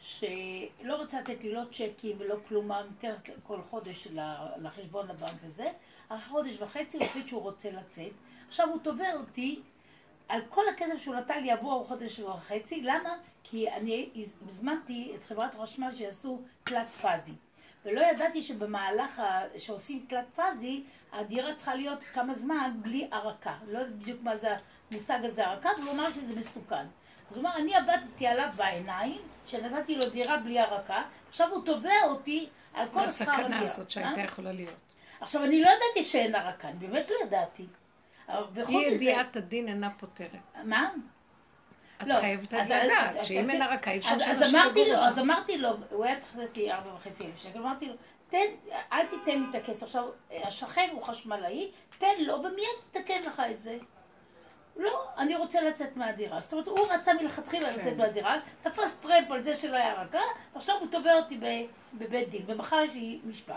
שלא 0.00 0.96
רוצה 0.96 1.20
לתת 1.20 1.42
לי 1.42 1.52
לא 1.52 1.62
צ'קים 1.72 2.16
ולא 2.18 2.36
כלום, 2.48 2.72
נותנת 2.72 3.30
כל 3.42 3.62
חודש 3.70 4.08
לחשבון 4.56 5.08
לבנק 5.08 5.44
הזה, 5.46 5.70
אחרי 6.08 6.28
חודש 6.28 6.56
וחצי 6.60 6.96
הוא 6.96 7.06
החליט 7.06 7.28
שהוא 7.28 7.42
רוצה 7.42 7.70
לצאת. 7.70 8.12
עכשיו 8.48 8.68
הוא 8.68 8.78
תובע 8.82 9.14
אותי 9.14 9.60
על 10.28 10.40
כל 10.48 10.62
הכסף 10.74 10.98
שהוא 10.98 11.14
נתן 11.14 11.42
לי 11.42 11.50
עבור 11.50 11.84
חודש 11.88 12.18
וחצי, 12.20 12.82
למה? 12.82 13.14
כי 13.44 13.70
אני 13.70 14.10
הזמנתי 14.48 15.12
את 15.14 15.24
חברת 15.24 15.54
חשמל 15.54 15.90
שיעשו 15.96 16.40
תלת 16.64 16.88
פאזי. 16.88 17.34
ולא 17.84 18.00
ידעתי 18.00 18.42
שבמהלך 18.42 19.18
ה... 19.18 19.42
שעושים 19.58 20.04
תלת 20.08 20.30
פאזי, 20.34 20.84
הדירה 21.12 21.54
צריכה 21.54 21.74
להיות 21.74 22.02
כמה 22.02 22.34
זמן 22.34 22.72
בלי 22.82 23.08
הרקה. 23.12 23.54
לא 23.68 23.78
יודעת 23.78 23.96
בדיוק 23.96 24.22
מה 24.22 24.36
זה 24.36 24.48
המושג 24.92 25.18
הזה 25.24 25.46
הרקה, 25.46 25.68
והוא 25.82 25.92
אמר 25.92 26.12
שזה 26.12 26.34
מסוכן. 26.34 26.76
אז 27.30 27.36
הוא 27.36 27.40
אמר, 27.40 27.56
אני 27.56 27.74
עבדתי 27.74 28.26
עליו 28.26 28.48
בעיניים, 28.56 29.18
שנתתי 29.46 29.94
לו 29.96 30.10
דירה 30.10 30.36
בלי 30.36 30.60
הרקה, 30.60 31.02
עכשיו 31.28 31.48
הוא 31.50 31.64
תובע 31.66 32.02
אותי 32.04 32.48
על 32.74 32.88
כל 32.88 33.08
שכר 33.08 33.30
הדירה. 33.32 33.46
הסכנה 33.46 33.60
הזאת 33.60 33.90
שהייתה 33.90 34.20
אה? 34.20 34.24
יכולה 34.24 34.52
להיות. 34.52 34.74
עכשיו, 35.20 35.44
אני 35.44 35.60
לא 35.62 35.66
ידעתי 35.68 36.04
שאין 36.04 36.34
הרקה, 36.34 36.68
אני 36.68 36.78
באמת 36.78 37.10
לא 37.10 37.14
ידעתי. 37.26 37.66
אי 38.68 38.74
ידיעת 38.74 39.36
הדין 39.36 39.68
אינה 39.68 39.90
פותרת. 39.90 40.30
מה? 40.64 40.90
את 42.02 42.06
לא, 42.06 42.14
חייבת 42.14 42.54
אז- 42.54 42.70
לדעת 42.70 43.16
אז- 43.16 43.26
שאם 43.26 43.50
אין 43.50 43.62
הרקה 43.62 43.90
אי 43.90 43.98
אפשר 43.98 44.18
שאנשים 44.18 44.58
יגורו 44.70 44.86
לו, 44.92 44.98
אז 44.98 45.14
שם. 45.14 45.20
אמרתי 45.20 45.58
לו, 45.58 45.68
הוא 45.90 46.04
היה 46.04 46.20
צריך 46.20 46.36
לתת 46.36 46.56
לי 46.56 46.72
ארבע 46.72 46.94
וחצי 46.94 47.24
אלף 47.26 47.38
שקל, 47.38 47.58
אמרתי 47.58 47.86
לו, 47.88 47.94
תן, 48.28 48.46
אל 48.92 49.06
תיתן 49.06 49.38
לי 49.42 49.46
את 49.50 49.54
הכסף. 49.54 49.82
עכשיו, 49.82 50.04
השכן 50.44 50.88
הוא 50.92 51.02
חשמלאי, 51.02 51.70
תן 51.98 52.14
לו 52.18 52.38
ומיד 52.42 52.66
תתקן 52.90 53.22
לך 53.26 53.42
את 53.50 53.60
זה. 53.60 53.78
לא, 54.76 55.04
אני 55.18 55.36
רוצה 55.36 55.60
לצאת 55.60 55.96
מהדירה. 55.96 56.40
זאת 56.40 56.52
אומרת, 56.52 56.66
הוא 56.66 56.78
רצה 56.90 57.14
מלכתחילה 57.14 57.72
כן. 57.72 57.80
לצאת 57.80 57.96
מהדירה, 57.96 58.36
תפס 58.62 58.94
טרמפ 59.02 59.30
על 59.30 59.42
זה 59.42 59.54
שלא 59.56 59.76
היה 59.76 59.94
רקה, 60.02 60.20
ועכשיו 60.54 60.74
הוא 60.80 60.88
תובע 60.90 61.14
אותי 61.14 61.36
ב- 61.42 61.66
בבית 61.94 62.28
דין, 62.30 62.42
ומחר 62.46 62.76
יש 62.84 62.94
לי 62.94 63.18
משפט. 63.24 63.54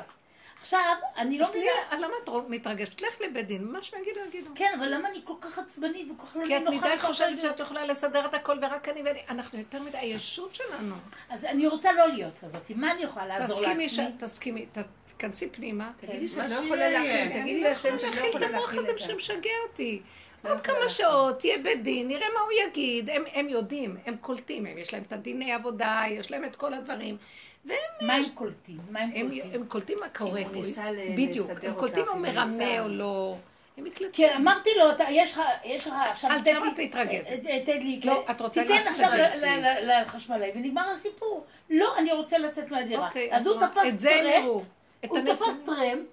עכשיו, 0.61 0.79
אני 1.17 1.37
לא 1.37 1.49
מבינה... 1.49 1.65
אז 1.91 2.01
למה 2.01 2.13
את 2.23 2.29
מתרגשת? 2.49 3.01
לך 3.01 3.21
לבית 3.21 3.47
דין, 3.47 3.63
מה 3.71 3.83
שהם 3.83 4.01
יגידו. 4.01 4.49
כן, 4.55 4.73
אבל 4.79 4.93
למה 4.93 5.09
אני 5.09 5.21
כל 5.23 5.33
כך 5.41 5.59
עצבנית 5.59 6.07
וכל 6.11 6.27
כך 6.27 6.35
לא 6.35 6.45
כי 6.45 6.57
את 6.57 6.61
נוחה 6.61 6.87
מדי 6.87 6.97
חושבת? 6.97 7.39
שאת 7.39 7.59
יכולה 7.59 7.85
לסדר 7.85 8.25
את 8.25 8.33
הכל 8.33 8.57
ורק 8.61 8.89
אני 8.89 9.01
ואני... 9.03 9.19
אנחנו 9.29 9.59
יותר 9.59 9.81
מדי, 9.81 9.97
הישות 9.97 10.55
שלנו. 10.55 10.95
אז 11.29 11.45
אני 11.45 11.67
רוצה 11.67 11.91
לא 11.91 12.07
להיות 12.07 12.33
כזאת. 12.43 12.71
מה 12.75 12.91
אני 12.91 13.03
יכולה 13.03 13.27
לעזור 13.27 13.59
תסכימי, 13.59 13.83
לעצמי? 13.87 14.05
ש- 14.19 14.23
תסכימי, 14.23 14.65
ת- 14.65 14.77
תיכנסי 15.05 15.49
פנימה. 15.49 15.91
תגידי 16.01 16.29
שאת 16.29 16.37
מה 16.37 16.43
לא 16.43 16.49
שיהיה 16.49 16.65
יכולה 16.65 16.85
יהיה. 16.85 16.99
להכיל, 17.25 17.31
אני 17.31 17.41
תגידי 17.43 17.61
לא 17.63 17.67
יכולה 17.67 17.93
לא 17.95 18.01
להכיל 18.03 18.19
את 18.21 18.29
יכולה 18.29 18.45
המוח 18.47 18.61
להכיל 18.61 18.79
הזה 18.79 18.91
את 18.91 18.97
זה. 18.99 19.03
שמשגע 19.03 19.51
אותי. 19.69 20.01
עוד 20.49 20.59
יכולה 20.59 20.63
כמה 20.63 20.79
להכיל. 20.79 20.89
שעות, 21.05 21.43
יהיה 21.45 21.57
בית 21.57 21.83
דין, 21.83 22.07
נראה 22.07 22.27
מה 22.33 22.39
הוא 22.39 22.51
יגיד. 22.67 23.09
הם, 23.09 23.23
הם 23.33 23.49
יודעים, 23.49 23.97
הם 24.05 24.15
קולטים, 24.21 24.65
הם, 24.65 24.77
יש 24.77 24.93
להם 24.93 25.03
את 25.07 25.13
הדיני 25.13 25.53
עבודה, 25.53 26.03
יש 26.09 26.31
להם 26.31 26.45
את 26.45 26.55
כל 26.55 26.73
הדברים. 26.73 27.17
והם 27.65 27.77
מה 28.01 28.13
הם 28.13 28.23
קולטים? 28.33 28.77
מה 28.89 28.99
הם 28.99 29.11
הם, 29.15 29.27
קולטים? 29.29 29.51
הם 29.53 29.65
קולטים 29.67 29.97
מה 30.01 30.09
קורה 30.09 30.41
פה. 30.53 30.59
ניסה 30.59 30.91
ל- 30.91 30.97
בדיוק, 31.17 31.51
לסדר 31.51 31.69
הם 31.69 31.75
קולטים 31.75 32.03
אם 32.15 32.21
מרמה 32.21 32.79
או 32.79 32.87
לא. 32.87 33.35
הם 33.77 33.85
יקלטו. 33.85 34.09
כן, 34.13 34.33
אמרתי 34.35 34.69
לו, 34.79 34.91
אתה- 34.91 35.03
יש 35.09 35.31
לך, 35.33 35.41
יש 35.65 35.87
לך 35.87 35.93
עכשיו, 36.11 36.29
אל 36.31 36.37
לי- 36.63 36.71
להתרגז. 36.77 37.27
אה, 37.27 37.35
אה, 37.49 37.61
תן 37.65 37.77
לי, 37.77 38.01
לא, 38.03 38.23
את 38.31 38.41
רוצה 38.41 38.61
תיתן 38.61 38.73
לעשות 38.75 38.91
עכשיו 38.93 39.09
את 39.13 39.83
לחשמלאי, 39.83 40.51
ונגמר 40.55 40.89
הסיפור. 40.97 41.45
לא, 41.69 41.97
אני 41.97 42.13
רוצה 42.13 42.37
לצאת 42.37 42.71
מהדירה. 42.71 43.07
אוקיי, 43.07 43.29
אז 43.35 43.47
הוא? 43.47 43.55
תפס 43.67 43.87
את 43.87 43.99
זה 43.99 44.15
הם 44.15 44.21
טרמפ, 44.23 44.43
יראו. 44.43 44.61
את 45.05 45.09
הוא 45.09 45.19
תפס 45.19 45.53
טרמפ, 45.65 46.05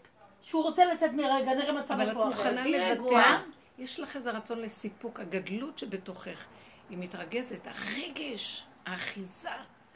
שהוא 0.43 0.63
רוצה 0.63 0.85
לצאת 0.85 1.13
מרגע, 1.13 1.55
נראה 1.55 1.73
מצב 1.73 1.93
אבל 1.93 2.03
את 2.03 2.09
משהו 2.09 2.21
אחר. 2.23 2.29
מוכנה 2.29 2.63
תהיי 2.63 2.95
לוותר. 2.95 3.17
יש 3.79 4.01
לך 4.01 4.17
איזה 4.17 4.31
רצון 4.31 4.61
לסיפוק, 4.61 5.21
הגדלות 5.21 5.79
שבתוכך. 5.79 6.47
היא 6.91 6.99
מתרגזת, 6.99 7.67
הרגש, 7.67 8.65
האחיזה. 8.87 9.49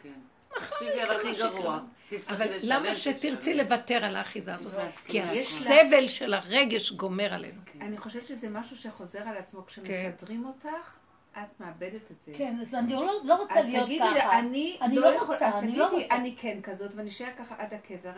כן. 0.03 0.13
תקשיבי 0.49 0.91
יקרה 0.91 1.15
על 1.15 1.21
הכי. 1.21 1.43
גרוע. 1.43 1.81
אבל 2.29 2.47
למה. 2.63 2.95
שתרצי 2.95 3.55
לוותר 3.55 4.05
על 4.05 4.17
האחיזה 4.17 4.55
הזאת? 4.55 4.73
כי. 5.07 5.23
הסבל 5.23 6.09
של 6.09 6.35
הרגש 6.35 6.93
גומר 6.93 7.35
עלינו. 7.35 7.61
אני 7.81 7.99
חושבת 7.99 8.27
שזה 8.27 8.49
משהו 8.49 8.77
שחוזר 8.77 9.23
על 9.29 9.37
עצמו 9.37 9.67
כשמסדרים 9.67 10.45
אותך, 10.45 10.95
את 11.33 11.61
מאבדת 11.61 12.11
את 12.11 12.17
זה. 12.27 12.33
כן, 12.37 12.57
אז 12.63 12.75
אני 12.75 12.93
לא 12.93 13.13
לא 13.25 13.35
רוצה 13.35 13.61
אז 13.61 13.67
להיות 13.67 13.85
תגידי, 13.87 14.05
ככה. 14.17 14.39
אני 14.39 14.79
אני 14.83 14.97
לא 14.97 15.23
רוצה, 15.23 15.49
אז 15.49 15.55
תגידי. 15.65 16.09
אני 16.11 16.35
כן 16.39 16.59
כזאת, 16.63 16.95
ואני 16.95 17.09
אשאר 17.09 17.29
ככה 17.39 17.55
עד 17.59 17.75
הקבר, 17.75 18.11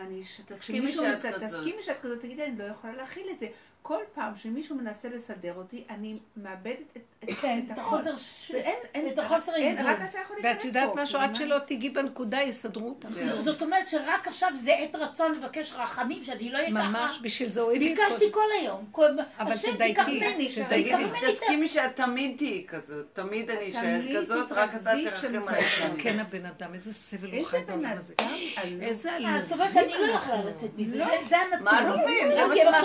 תסכימי 0.45 0.93
שאת 0.93 1.33
כזאת. 1.35 1.59
תסכימי 1.59 1.83
שאת 1.83 2.01
כזאת, 2.01 2.21
תגידי, 2.21 2.43
אני 2.43 2.57
לא 2.57 2.63
יכולה 2.63 2.95
להכיל 2.95 3.27
את 3.31 3.39
זה. 3.39 3.47
כל 3.81 3.97
פעם 4.13 4.35
שמישהו 4.35 4.75
מנסה 4.75 5.07
לסדר 5.09 5.53
אותי, 5.57 5.83
אני 5.89 6.17
מאבדת 6.37 6.77
את, 6.97 7.01
את, 7.23 7.29
כן, 7.41 7.59
את 7.59 7.71
את 7.71 7.77
הכל. 7.77 7.81
החוסר... 7.81 8.15
ש- 8.15 8.51
ואין, 8.53 8.75
אין, 8.93 9.07
את 9.07 9.19
החוסר 9.19 9.55
איזון. 9.55 9.85
רק 9.85 9.97
אתה 10.09 10.17
יכול 10.19 10.35
להיכנס 10.35 10.55
ואת 10.55 10.65
יודעת 10.65 10.89
משהו, 10.95 11.19
עד 11.19 11.35
שלא 11.35 11.59
תיגעי 11.59 11.89
בנקודה, 11.89 12.41
יסדרו 12.41 12.89
אותך. 12.89 13.07
זהו. 13.09 13.41
זאת 13.41 13.61
אומרת 13.61 13.87
שרק 13.87 14.27
עכשיו 14.27 14.49
זה 14.55 14.75
עת 14.75 14.95
רצון 14.95 15.31
לבקש 15.31 15.73
רחמים, 15.75 16.23
שאני 16.23 16.51
לא 16.51 16.57
אהיה 16.57 16.69
ככה. 16.71 16.89
ממש, 16.89 17.19
בשביל 17.23 17.49
זה 17.49 17.61
הוא 17.61 17.71
הביא 17.71 17.93
את 17.93 17.97
כל. 17.99 18.03
ביקשתי 18.09 18.31
כל 18.31 18.45
היום. 18.61 18.85
כל... 18.91 19.07
אבל 19.39 19.53
תדייקי, 19.57 20.19
תדייקי. 20.67 21.03
תסכימי 21.35 21.67
שאת 21.67 21.95
תמיד 21.95 22.37
תהיי 22.37 22.65
כזאת. 22.67 23.05
תמיד 23.13 23.49
אני 23.49 23.69
אשאר 23.69 24.01
כזאת, 24.23 24.51
רק 24.51 24.75
אתה 24.75 24.91
תרחם. 25.03 25.27
עליי. 25.47 25.63
כן, 25.97 26.19
הבן 26.19 26.45
אדם, 26.45 26.73
איזה 26.73 26.93
סבל 26.93 27.27
הוא 27.27 27.35
איזה 27.37 27.49
חי 27.49 27.57
בעולם 27.67 27.97
הזה. 27.97 28.13
אדם 28.17 28.27
עלוב. 28.57 28.81
איזה 28.81 29.09
אה, 29.09 29.15
עלוב. 29.15 29.41
זאת 29.41 29.51
אומרת, 29.51 29.77
אני 29.77 29.93
לא 29.93 30.13
יכולה 30.13 30.41
לצאת 30.43 30.69
מזה, 30.77 30.97
זה- 30.97 31.03
זה 31.29 31.37
הנתון. 31.37 31.63
מה 31.63 31.77
עלובים? 31.79 32.27
זה 32.27 32.45
מה 32.71 32.79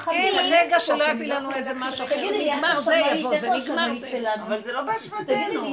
רחמים. 0.00 0.38
אין 0.38 0.52
רגע 0.52 0.80
שלא 0.80 1.04
יביא 1.04 1.34
לנו 1.34 1.50
איזה 1.54 1.72
משהו 1.74 2.04
אחר. 2.04 2.16
נגמר, 2.16 2.80
זה 2.80 2.94
יבוא, 2.94 3.38
זה 3.38 3.50
נגמר, 3.50 3.98
זה... 3.98 4.34
אבל 4.34 4.62
זה 4.62 4.72
לא 4.72 4.82
באשמתנו. 4.82 5.66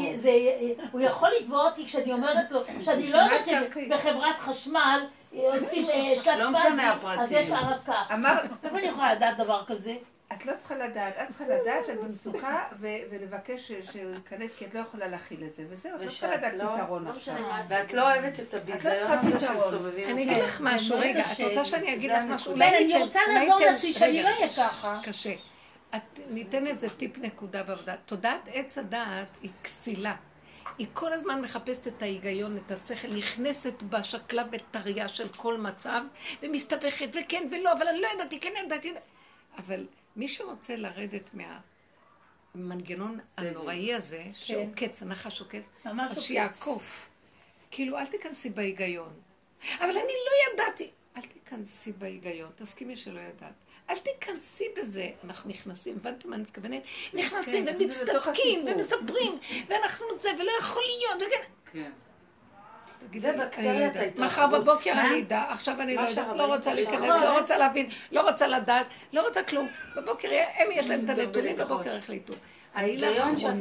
הוא 0.92 1.02
יכול 1.02 1.30
לתבוע 1.40 1.70
אותי 1.70 1.86
כשאני 1.86 2.14
אומרת 2.14 2.52
לו 2.52 2.60
שאני 2.82 3.12
לא 3.12 3.18
יודעת 3.18 3.46
שבחברת 3.46 4.40
חשמל 4.40 5.06
עושים 5.32 5.86
אה, 5.90 6.38
לא 6.38 6.52
משנה 6.52 6.92
הפרטים. 6.92 7.20
אז 7.20 7.32
יש 7.32 7.52
הרקה. 7.52 8.02
אמר, 8.14 8.34
איפה 8.64 8.78
אני 8.78 8.88
יכולה 8.88 9.14
לדעת 9.14 9.38
דבר 9.38 9.64
כזה? 9.68 9.94
את 10.34 10.46
לא 10.46 10.54
צריכה 10.60 10.76
לדעת, 10.76 11.14
את 11.18 11.28
צריכה 11.28 11.44
לדעת 11.48 11.86
שאת 11.86 12.00
במצוקה 12.02 12.64
ולבקש 12.80 13.72
שהוא 13.72 14.14
ייכנס 14.16 14.56
כי 14.56 14.66
את 14.66 14.74
לא 14.74 14.80
יכולה 14.80 15.08
להכיל 15.08 15.44
את 15.44 15.54
זה, 15.54 15.64
וזהו, 15.70 15.96
את 15.96 16.02
לא 16.02 16.10
צריכה 16.10 16.36
לדעת 16.36 16.54
לא- 16.54 16.76
פתרון 16.78 17.06
לא 17.06 17.10
עכשיו. 17.10 17.36
ואת 17.68 17.94
לא 17.94 18.12
אוהבת 18.12 18.40
את 18.40 18.54
הביזיון 18.54 19.12
הזה 19.12 19.38
פתרון. 19.38 19.70
שסובבים 19.70 20.10
אני. 20.10 20.24
אגיד 20.24 20.44
לך 20.44 20.62
משהו, 20.64 21.00
רגע, 21.00 21.22
את. 21.22 21.40
רוצה 21.40 21.66
שאני 21.66 21.94
אגיד 21.94 22.12
לך 22.12 22.24
משהו? 22.24 22.56
כן, 22.56 22.62
אני 22.62 23.04
רוצה 23.04 23.20
לעזור 23.34 23.60
לעצמי 23.60 23.94
שאני 23.94 24.24
לא 24.24 24.28
אהיה 24.28 24.48
ככה. 24.50 25.02
קשה. 25.04 25.34
את, 25.96 26.20
ניתן 26.30 26.68
איזה 26.68 26.90
טיפ 26.90 27.18
נקודה 27.18 27.64
בעבודה. 27.64 27.96
תודעת 28.06 28.50
עץ 28.54 28.78
הדעת 28.78 29.28
היא 29.42 29.52
כסילה. 29.64 30.16
היא 30.78 30.88
כל 30.94 31.14
הזמן 31.14 31.42
מחפשת 31.42 31.88
את 31.88 32.02
ההיגיון, 32.02 32.58
את 32.58 32.72
השכל, 32.72 33.08
נכנסת 33.08 33.84
בשקלה 33.84 34.44
וטריה 34.52 35.08
של 35.08 35.28
כל 35.28 35.58
מצב, 35.58 36.02
ומסתבכת, 36.44 37.08
וכן 37.10 37.48
ולא, 37.52 37.74
אבל 37.74 37.88
אני 37.88 38.02
לא 38.02 38.08
ידעתי, 38.16 38.40
כן 38.40 38.54
ידעתי. 38.66 38.94
אבל 39.58 39.86
מי 40.18 40.28
שרוצה 40.28 40.76
לרדת 40.76 41.32
מהמנגנון 42.56 43.20
הנוראי 43.38 43.94
הזה, 43.94 44.24
שעוקץ, 44.34 45.02
הנחש 45.02 45.42
עוקץ, 45.42 45.70
אז. 45.86 46.22
שיעקוף. 46.22 47.10
כאילו, 47.72 47.98
אל 47.98 48.06
תיכנסי 48.06 48.50
בהיגיון. 48.50 49.14
אבל 49.80 49.90
אני 49.90 49.98
לא 49.98 50.54
ידעתי. 50.54 50.92
אל 51.18 51.22
תיכנסי 51.22 51.92
בהיגיון, 51.92 52.52
תסכימי 52.56 52.96
שלא 52.96 53.20
ידעת. 53.20 53.54
אל 53.90 53.98
תיכנסי 53.98 54.66
בזה. 54.78 55.10
אנחנו 55.24 55.50
נכנסים, 55.50 55.96
הבנתם 55.96 56.30
מה 56.30 56.36
אני 56.36 56.44
מתכוונת? 56.44 56.84
נכנסים 57.14 57.66
כן, 57.66 57.76
ומצטדקים 57.76 58.66
ומספרים, 58.68 59.40
ואנחנו 59.68 60.06
זה, 60.22 60.30
ולא 60.40 60.52
יכול 60.60 60.84
להיות, 60.84 61.22
וכן. 61.22 61.44
כן. 61.74 61.92
זה 63.20 63.32
לי, 63.32 63.38
בקטריית 63.38 63.68
יודעת. 63.82 63.96
ההתרחבות. 63.96 64.26
מחר 64.26 64.60
בבוקר? 64.60 64.92
אני 64.92 65.22
אדע, 65.22 65.44
עכשיו 65.50 65.82
אני 65.82 65.96
לא 65.96 66.02
יודעת, 66.02 66.28
לא 66.36 66.56
רוצה. 66.56 66.74
להיכנס, 66.74 67.02
לא 67.22 67.40
רוצה 67.40 67.58
להבין, 67.58 67.90
לא 68.12 68.30
רוצה 68.30 68.48
לדעת, 68.48 68.86
לא 69.14 69.28
רוצה 69.28 69.44
כלום. 69.44 69.68
בבוקר 69.96 70.28
הם 70.58 70.68
יש 70.74 70.88
להם 70.88 71.00
את 71.12 71.18
הנתונים. 71.18 71.56
בבוקר 71.56 71.96
החליטו. 71.96 72.34
אני 72.76 72.98
לאחרונה, 72.98 73.54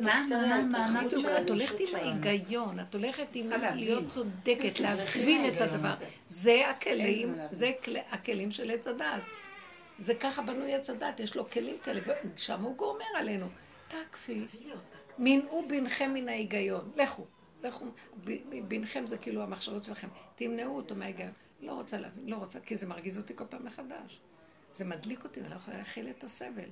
מה, 0.00 0.22
מה, 0.62 0.88
מה, 0.88 1.00
בדיוק, 1.04 1.26
את 1.42 1.50
הולכת 1.50 1.80
עם. 1.80 1.86
ההיגיון, 1.94 2.80
את 2.80 2.94
הולכת 2.94 3.26
עם. 3.34 3.50
להיות 3.74 4.08
צודקת, 4.08 4.80
להבין 4.80 5.54
את 5.54 5.60
הדבר. 5.60 5.94
זה 6.26 6.62
הכלים, 6.70 7.34
זה 7.50 7.72
כל- 7.84 7.92
הכלים 8.10 8.50
של 8.50 8.70
עץ 8.70 8.86
הדת. 8.86 9.04
זה 9.98 10.14
ככה 10.14 10.42
בנוי 10.42 10.74
עץ 10.74 10.90
הדת, 10.90 11.20
יש 11.20 11.36
לו 11.36 11.50
כלים 11.50 11.76
כאלה, 11.84 12.00
ושם 12.36 12.60
הוא 12.62 12.76
גומר 12.76 13.04
עלינו. 13.16 13.46
תקפי, 13.88 14.44
מנעו 15.18 15.64
בנכם 15.68 16.10
מן 16.14 16.28
ההיגיון. 16.28 16.90
לכו, 16.96 17.24
לכו, 17.62 17.86
ב- 18.24 18.68
בנכם 18.68 19.06
זה 19.06 19.18
כאילו 19.18 19.42
המחשבות 19.42 19.84
שלכם. 19.84 20.08
תמנעו 20.34 20.76
אותו 20.76 20.94
מההיגיון. 20.94 21.32
לא 21.60 21.72
רוצה 21.72 21.98
להבין, 21.98 22.28
לא 22.28 22.36
רוצה, 22.36 22.60
כי 22.60 22.76
זה 22.76 22.86
מרגיז 22.86 23.18
אותי 23.18 23.36
כל 23.36 23.44
פעם 23.50 23.64
מחדש. 23.64 24.20
זה 24.72 24.84
מדליק 24.84 25.24
אותי, 25.24 25.40
ואני 25.40 25.50
לא 25.50 25.56
יכולה 25.56 25.78
להכיל 25.78 26.10
את 26.10 26.24
הסבל. 26.24 26.68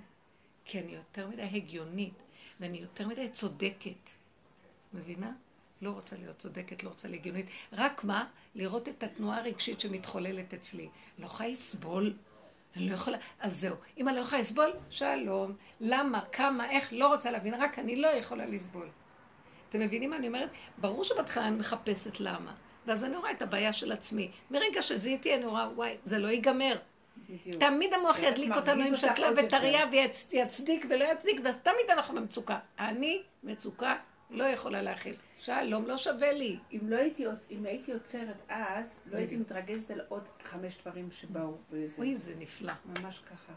כי 0.65 0.81
אני 0.81 0.93
יותר 0.93 1.29
מדי 1.29 1.43
הגיונית, 1.43 2.15
ואני 2.61 2.79
יותר 2.79 3.09
מדי 3.09 3.29
צודקת. 3.29 4.11
מבינה? 4.95 5.33
לא 5.83 5.91
רוצה 5.91 6.17
להיות 6.17 6.39
צודקת, 6.39 6.83
לא 6.83 6.89
רוצה 6.89 7.09
להיות 7.09 7.21
הגיונית. 7.21 7.47
רק 7.73 8.05
מה? 8.05 8.29
לראות 8.55 8.89
את 8.89 9.03
התנועה 9.03 9.39
הרגשית 9.39 9.81
שמתחוללת 9.81 10.55
אצלי. 10.55 10.83
אני 10.83 10.91
לא 11.19 11.27
יכולה 11.27 11.49
לסבול. 11.49 12.17
אני 12.77 12.89
לא 12.89 12.95
יכולה... 12.95 13.19
אז 13.41 13.61
זהו. 13.61 13.77
אם 13.99 14.09
אני 14.09 14.17
לא 14.17 14.21
יכולה 14.21 14.41
לסבול, 14.41 14.73
שלום. 14.91 15.57
למה? 15.81 16.21
כמה? 16.33 16.71
איך? 16.71 16.89
לא 16.93 17.09
רוצה 17.09 17.31
להבין. 17.31 17.55
רק 17.55 17.79
אני 17.79 17.97
לא 17.97 18.09
יכולה 18.09 18.47
לסבול. 18.47 18.89
אתם 19.69 19.81
מבינים 19.81 20.11
מה 20.11 20.17
אני 20.17 20.27
אומרת? 20.29 20.49
ברור 20.79 21.05
שבהתחלה 21.05 21.49
אני 21.49 21.57
מחפשת 21.57 22.21
למה. 22.21 22.55
ואז 22.87 23.05
אני 23.05 23.17
רואה 23.17 23.31
את 23.31 23.43
הבעיה 23.43 23.73
של 23.73 23.93
עצמי. 23.93 24.31
מרגע 24.51 24.83
שזיהיתי, 24.83 25.35
אני 25.35 25.47
רואה, 25.47 25.69
וואי, 25.75 25.97
זה 26.05 26.19
לא 26.19 26.29
ייגמר. 26.29 26.77
בדיוק. 27.31 27.63
תמיד 27.63 27.95
המוח 27.95 28.19
ידליק 28.23 28.57
אותנו 28.57 28.85
עם 28.85 28.97
שקלה 28.97 29.29
וטריה 29.37 29.85
ויצדיק 30.33 30.87
ולא 30.91 31.05
יצדיק, 31.05 31.41
ואז 31.45 31.57
תמיד 31.57 31.91
אנחנו 31.91 32.15
במצוקה. 32.15 32.59
אני 32.79 33.23
מצוקה 33.43 33.97
לא 34.31 34.45
יכולה 34.45 34.83
להכיל. 34.83 35.15
שלום, 35.39 35.87
לא 35.87 35.97
שווה 35.97 36.33
לי. 36.33 36.59
אם 36.73 36.79
לא 36.83 36.97
הייתי, 36.97 37.27
עוצ- 37.27 37.51
אם 37.51 37.65
הייתי 37.67 37.93
עוצרת 37.93 38.37
אז, 38.49 38.87
לא 39.13 39.19
הייתי 39.19 39.37
מתרגזת 39.37 39.91
על 39.91 40.01
עוד 40.09 40.23
חמש 40.45 40.79
דברים 40.83 41.09
שבאו. 41.13 41.57
אוי, 41.99 42.17
זה 42.17 42.33
נפלא. 42.39 42.73
ממש 42.85 43.21
ככה. 43.27 43.53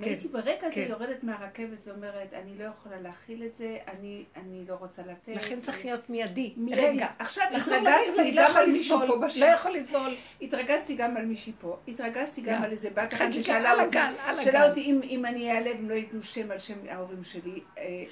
כן, 0.00 0.08
הייתי 0.08 0.28
ברגע 0.28 0.66
הזה 0.66 0.74
כן. 0.74 0.86
יורדת 0.90 1.22
מהרכבת 1.24 1.78
ואומרת, 1.86 2.32
אני 2.34 2.58
לא 2.58 2.64
יכולה 2.64 3.00
להכיל 3.00 3.42
את 3.44 3.54
זה, 3.56 3.78
אני, 3.88 4.24
אני 4.36 4.64
לא 4.68 4.74
רוצה 4.74 5.02
לתת. 5.02 5.28
לכן 5.36 5.60
צריך 5.60 5.84
להיות 5.84 6.10
מיידי. 6.10 6.54
מיידי. 6.56 6.82
רגע, 6.86 7.06
עכשיו 7.18 7.44
התרגזתי 7.56 8.32
לא 8.32 8.42
גם 8.48 8.56
על 8.56 8.66
מישהו 8.72 8.98
פה 8.98 9.04
לא 9.06 9.16
בשם. 9.26 9.40
יכול 9.54 9.72
לסבול. 9.72 10.10
התרגזתי 10.42 10.94
גם 10.94 11.16
על 11.16 11.24
מישהי 11.24 11.52
פה, 11.60 11.76
התרגזתי 11.88 12.40
גם. 12.40 12.62
על 12.62 12.70
איזה 12.72 12.90
בת 12.90 13.12
אחת 13.14 13.32
ששאלה 13.32 13.70
על 13.70 13.80
אותי. 13.80 13.98
שאלה 14.44 14.68
אותי 14.68 14.80
אם, 14.80 15.00
אם 15.02 15.26
אני 15.26 15.52
אעלה 15.52 15.70
והם 15.70 15.88
לא 15.88 15.94
ייתנו 15.94 16.22
שם 16.22 16.50
על 16.50 16.58
שם 16.58 16.78
ההורים 16.88 17.24
שלי, 17.24 17.60
אה. 17.78 18.04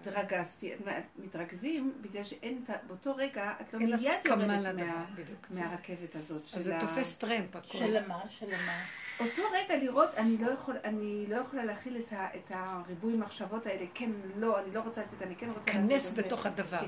התרגזתי, 0.00 0.72
מתרכזים 1.18 1.92
בגלל 2.00 2.24
שאין, 2.24 2.60
את 2.64 2.70
ה- 2.70 2.86
באותו 2.86 3.16
רגע 3.16 3.52
את 3.60 3.74
לא 3.74 3.80
מיד 3.80 3.90
יורדת 4.26 5.50
מהרכבת 5.50 6.14
הזאת. 6.14 6.42
אז 6.56 6.64
זה 6.64 6.76
תופס 6.80 7.16
טרמפ 7.16 7.56
הכל. 7.56 7.78
של 7.78 8.08
מה? 8.08 8.20
של 8.30 8.50
מה? 8.50 8.82
אותו 9.20 9.42
רגע 9.52 9.76
לראות, 9.76 10.08
אני 10.16 10.36
לא, 10.36 10.50
יכול, 10.50 10.76
אני 10.84 11.26
לא 11.28 11.36
יכולה 11.36 11.64
להכיל 11.64 11.96
את, 11.96 12.12
ה, 12.12 12.28
את 12.34 12.50
הריבוי 12.50 13.16
מחשבות 13.16 13.66
האלה, 13.66 13.86
כן, 13.94 14.10
לא, 14.36 14.60
אני 14.60 14.74
לא 14.74 14.80
רוצה 14.80 15.00
לתת, 15.00 15.22
אני 15.22 15.36
כן 15.36 15.48
רוצה 15.48 15.72
כנס 15.72 16.12
בתוך 16.18 16.46
הדבר. 16.46 16.80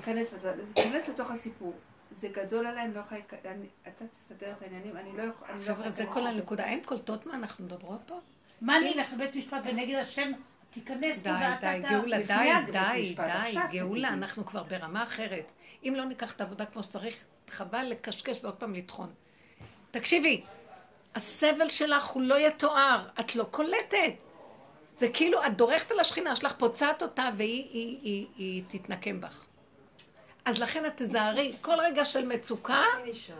להיכנס 0.76 1.08
לתוך 1.08 1.30
הסיפור. 1.30 1.74
זה 2.20 2.28
גדול 2.28 2.66
עליי, 2.66 2.84
אני 2.84 2.94
לא 2.94 3.00
יכולה, 3.00 3.20
אתה 3.82 4.04
תסדר 4.12 4.52
את 4.52 4.62
העניינים, 4.62 4.96
אני 4.96 5.16
לא 5.16 5.22
יכולה, 5.22 5.54
לא 5.54 5.60
חבר'ה, 5.60 5.90
זה 5.90 6.06
כל. 6.06 6.26
הנקודה. 6.26 6.66
הן 6.66 6.78
קולטות 6.86 7.26
מה 7.26 7.34
אנחנו 7.34 7.64
מדברות 7.64 8.00
פה? 8.06 8.18
מה 8.60 8.78
אני 8.78 8.94
אלך 8.94 9.12
לבית 9.12 9.34
משפט 9.36 9.60
ונגד 9.64 9.98
השם, 9.98 10.32
תיכנס 10.70 11.18
די, 11.18 11.30
די. 11.60 11.82
גאולה, 11.90 12.18
די, 12.18 12.50
די, 12.72 13.14
די, 13.16 13.54
גאולה. 13.70 14.08
אנחנו 14.08 14.44
כבר 14.44 14.62
ברמה 14.62 15.02
אחרת. 15.02 15.52
אם 15.84 15.94
לא 15.96 16.04
ניקח 16.04 16.32
את 16.32 16.40
העבודה 16.40 16.66
כמו 16.66 16.82
שצריך, 16.82 17.24
חבל 17.48 17.86
לקשקש 17.90 18.44
ועוד 18.44 18.54
פעם 18.54 18.74
לטחון. 18.74 19.12
תקשיבי, 19.90 20.42
הסבל 21.14 21.68
שלך 21.68 22.06
הוא 22.06 22.22
לא 22.22 22.38
יתואר, 22.38 23.08
את 23.20 23.36
לא 23.36 23.44
קולטת. 23.44 24.14
זה 24.96 25.08
כאילו, 25.08 25.46
את 25.46 25.56
דורכת 25.56 25.90
על 25.90 26.00
השכינה 26.00 26.36
שלך, 26.36 26.54
פוצעת 26.58 27.02
אותה 27.02 27.30
והיא 27.36 27.68
היא, 27.72 27.98
היא, 28.02 28.26
היא 28.36 28.62
תתנקם 28.68 29.20
בך. 29.20 29.44
אז 30.44 30.58
לכן 30.58 30.86
את 30.86 30.92
תזהרי, 30.96 31.52
כל 31.60 31.76
רגע 31.80 32.04
של 32.04 32.26
מצוקה, 32.26 32.82
שם. 33.12 33.34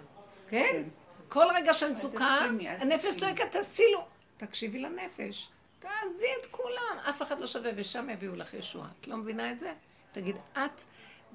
כן? 0.49 0.83
כל 1.29 1.47
רגע 1.55 1.73
של 1.73 1.93
מצוקה, 1.93 2.39
הנפש. 2.79 3.17
צועקת, 3.17 3.57
תצילו. 3.57 4.05
תקשיבי 4.37 4.79
לנפש. 4.79 5.49
תעזבי 5.79 6.27
את 6.41 6.47
כולם, 6.47 6.99
אף 7.09 7.23
אחד 7.23 7.41
לא 7.41 7.47
שווה, 7.47 7.71
ושם 7.77 8.11
יביאו 8.11 8.37
לך 8.37 8.55
ישועה. 8.55 8.89
את 9.01 9.09
לא 9.09 9.17
מבינה 9.17 9.53
את 9.53 9.59
זה? 9.59 9.73
תגיד, 10.13 10.37
את, 10.53 10.83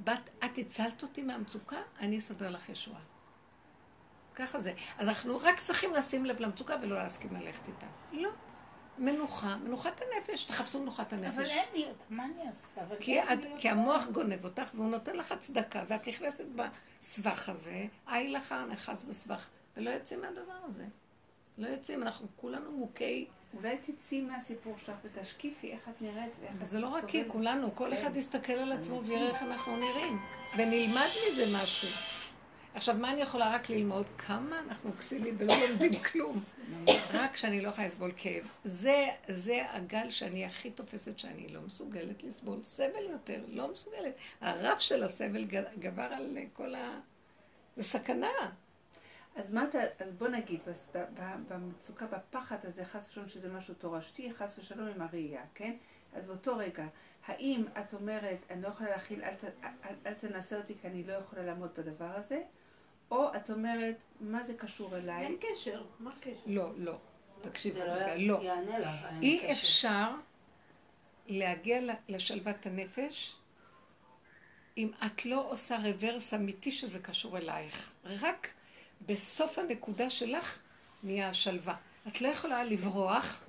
בת, 0.04 0.30
את 0.46 0.58
הצלת 0.58 1.04
אותי 1.04 1.22
מהמצוקה, 1.22 1.78
אני 2.00 2.18
אסדר 2.18 2.50
לך 2.50 2.70
ישועה. 2.70 3.00
ככה 4.36 4.60
זה. 4.60 4.74
אז 4.98 5.08
אנחנו 5.08 5.38
רק 5.42 5.60
צריכים 5.60 5.94
לשים 5.94 6.26
לב 6.26 6.40
למצוקה 6.40 6.76
ולא 6.82 6.96
להסכים 6.96 7.36
ללכת 7.36 7.68
איתה. 7.68 7.88
לא. 8.12 8.30
מנוחה, 8.98 9.56
מנוחת 9.58 10.02
הנפש, 10.02 10.44
תחפשו 10.44 10.82
מנוחת 10.82 11.14
הנפש. 11.14 11.34
אבל 11.34 11.46
אין 11.46 11.66
לי 11.74 11.86
אותה, 11.86 12.04
מה 12.10 12.26
אני 12.26 12.50
אעשה? 12.50 12.82
כי, 13.00 13.24
את, 13.24 13.40
כי. 13.58 13.70
המוח 13.70 14.08
גונב 14.08 14.44
אותך 14.44 14.70
והוא 14.74 14.90
נותן 14.90 15.16
לך 15.16 15.34
צדקה 15.40 15.84
ואת 15.88 16.08
נכנסת 16.08 16.46
בסבך 16.56 17.50
הזה, 17.50 17.86
היי 18.08 18.28
לך 18.28 18.56
נכנס 18.70 19.04
בסבך, 19.04 19.50
ולא 19.78 19.90
יוצאים 19.90 20.22
מהדבר 20.22 20.58
הזה. 20.64 20.86
לא 21.58 21.68
יוצאים, 21.68 22.04
אנחנו 22.04 22.28
כולנו 22.36 22.72
מוכי, 22.72 23.28
אולי 23.56 23.78
תצאי 23.78 24.22
מהסיפור 24.22 24.76
שלך 24.78 24.96
ותשקיפי 25.04 25.72
איך 25.72 25.90
את 25.90 26.02
נראית 26.02 26.32
ואיך 26.42 26.52
את 26.52 26.62
וזה 26.62 26.80
לא 26.80 26.88
רק 26.88 27.12
סובלת. 27.12 27.28
כולנו, 27.28 27.76
כל 27.76 27.90
כן. 27.90 27.94
אחד 27.94 28.16
יסתכל 28.16 28.54
על 28.54 28.72
עצמו 28.72 29.04
ויראה 29.04 29.30
איך 29.30 29.44
אנחנו 29.44 29.78
נראים, 29.78 30.20
ונלמד 30.58 31.08
מזה 31.28 31.46
משהו. 31.54 31.90
עכשיו, 32.76 32.96
מה 32.96 33.12
אני 33.12 33.22
יכולה 33.22 33.56
רק 33.56 33.70
ללמוד? 33.70 34.10
כמה 34.18 34.60
אנחנו 34.60 34.98
כסילים 34.98 35.36
ולא 35.38 35.54
לומדים 35.70 35.94
כלום. 36.04 36.44
רק 37.14 37.36
שאני 37.36 37.62
לא 37.62 37.70
יכולה 37.70 37.88
לסבול 37.88 38.12
כאב. 38.18 38.52
זה, 38.64 39.06
זה 39.28 39.62
הגל 39.72 40.10
שאני 40.10 40.46
הכי 40.46 40.72
תופסת 40.72 41.20
שאני 41.20 41.48
לא 41.50 41.62
מסוגלת 41.62 42.24
לסבול 42.24 42.64
סבל 42.64 43.04
יותר, 43.12 43.42
לא 43.48 43.72
מסוגלת. 43.72 44.14
הרף 44.42 44.80
של 44.80 45.04
הסבל 45.04 45.46
גבר 45.80 46.02
על 46.04 46.38
כל 46.54 46.76
ה... 46.76 47.00
זה 47.76 47.84
סכנה. 47.84 48.28
אז 49.36 49.54
מה 49.54 49.64
אתה, 49.64 49.80
אז 50.00 50.14
בוא 50.18 50.28
נגיד, 50.28 50.60
במצוקה, 51.48 52.06
בפחד 52.06 52.58
הזה, 52.64 52.86
חס 52.86 53.10
ושלום 53.10 53.28
שזה 53.28 53.50
משהו 53.50 53.74
תורשתי, 53.74 54.34
חס 54.34 54.60
ושלום 54.60 54.88
עם 54.88 55.02
הראייה, 55.02 55.42
כן? 55.56 55.74
אז 56.16 56.26
באותו 56.26 56.58
רגע, 56.58 56.86
האם 57.28 57.64
את 57.80 57.94
אומרת, 57.94 58.38
אני 58.50 58.62
לא 58.62 58.68
יכולה 58.68 58.90
להכיל, 58.90 59.24
אל, 59.24 59.34
ת- 59.34 59.64
אל, 59.64 59.96
אל 60.06 60.14
תנסה 60.14 60.58
אותי 60.58 60.74
כי 60.82 60.88
אני 60.88 61.04
לא 61.04 61.14
יכולה 61.14 61.44
לעמוד 61.44 61.70
בדבר 61.78 62.12
הזה, 62.16 62.42
או 63.12 63.36
את 63.36 63.50
אומרת, 63.50 63.96
מה 64.22 64.44
זה 64.44 64.54
קשור 64.54 64.98
אליי? 64.98 65.26
אין 65.26 65.38
קשר, 65.40 65.84
מה 66.00 66.12
הקשר? 66.18 66.42
לא, 66.46 66.70
לא. 66.78 66.98
תקשיבו 67.42 67.76
זה 67.76 67.84
רגע, 67.84 68.16
לא 68.18 68.44
לא. 68.44 68.88
אי 69.22 69.40
קשר. 69.40 69.52
אפשר 69.52 70.10
להגיע 71.28 71.80
לשלוות 72.10 72.66
הנפש 72.66 73.36
אם 74.78 74.92
את 75.06 75.26
לא 75.26 75.52
עושה 75.52 75.78
רוורס 75.78 76.34
אמיתי 76.34 76.72
שזה 76.72 77.00
קשור 77.00 77.38
אלייך. 77.38 77.92
רק 78.04 78.54
בסוף 79.06 79.60
הנקודה 79.60 80.10
שלך 80.10 80.60
נהיה 81.04 81.30
השלווה. 81.30 81.76
את 82.08 82.22
לא 82.22 82.28
יכולה 82.28 82.64
לברוח, 82.64 83.44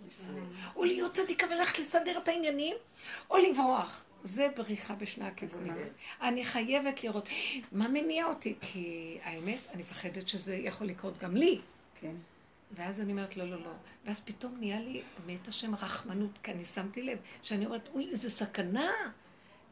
או 0.76 0.84
להיות 0.84 1.12
צדיקה 1.12 1.46
וללכת 1.46 1.78
לסדר 1.78 2.18
את 2.18 2.28
העניינים, 2.28 2.76
או 3.30 3.36
לברוח. 3.36 4.06
זה 4.22 4.48
בריחה 4.56 4.94
בשני 4.94 5.26
הכיוונים. 5.26 5.74
אני 6.22 6.44
חייבת 6.44 7.04
לראות 7.04 7.28
מה 7.72 7.88
מניע 7.88 8.26
אותי, 8.26 8.54
כי 8.60 9.18
האמת, 9.22 9.58
אני 9.72 9.82
מפחדת 9.82 10.28
שזה 10.28 10.56
יכול 10.56 10.86
לקרות 10.86 11.18
גם 11.18 11.36
לי. 11.36 11.60
כן. 12.00 12.14
ואז 12.72 13.00
אני 13.00 13.12
אומרת, 13.12 13.36
לא, 13.36 13.44
לא, 13.50 13.60
לא. 13.60 13.72
ואז 14.04 14.20
פתאום 14.20 14.56
נהיה 14.58 14.80
לי, 14.80 15.02
מת 15.26 15.48
השם 15.48 15.74
רחמנות, 15.74 16.38
כי 16.42 16.52
אני 16.52 16.64
שמתי 16.64 17.02
לב, 17.02 17.18
שאני 17.42 17.66
אומרת, 17.66 17.88
אוי, 17.94 18.10
איזה 18.10 18.30
סכנה. 18.30 18.90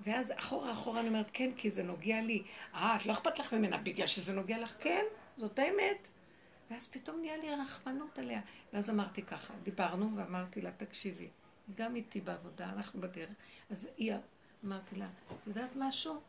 ואז 0.00 0.32
אחורה 0.38 0.72
אחורה 0.72 1.00
אני 1.00 1.08
אומרת, 1.08 1.30
כן, 1.32 1.50
כי 1.56 1.70
זה 1.70 1.82
נוגע 1.82 2.20
לי. 2.20 2.42
אה, 2.74 2.96
את 2.96 3.06
לא 3.06 3.12
אכפת 3.12 3.38
לך 3.38 3.52
ממנה 3.52 3.76
בגלל 3.76 4.06
שזה 4.06 4.32
נוגע 4.32 4.58
לך? 4.58 4.74
כן, 4.78 5.04
זאת 5.36 5.58
האמת. 5.58 6.08
ואז 6.70 6.86
פתאום 6.86 7.20
נהיה 7.20 7.36
לי 7.36 7.54
רחמנות 7.54 8.18
עליה. 8.18 8.40
ואז 8.72 8.90
אמרתי 8.90 9.22
ככה, 9.22 9.54
דיברנו 9.62 10.10
ואמרתי 10.16 10.60
לה, 10.60 10.70
תקשיבי, 10.70 11.28
היא 11.68 11.76
גם 11.76 11.96
איתי 11.96 12.20
בעבודה, 12.20 12.70
אנחנו 12.70 13.00
בדרך. 13.00 13.28
אז 13.70 13.88
היא, 13.96 14.12
אמרתי 14.64 14.96
לה, 14.96 15.06
את 15.38 15.46
יודעת 15.46 15.76
משהו? 15.76 16.20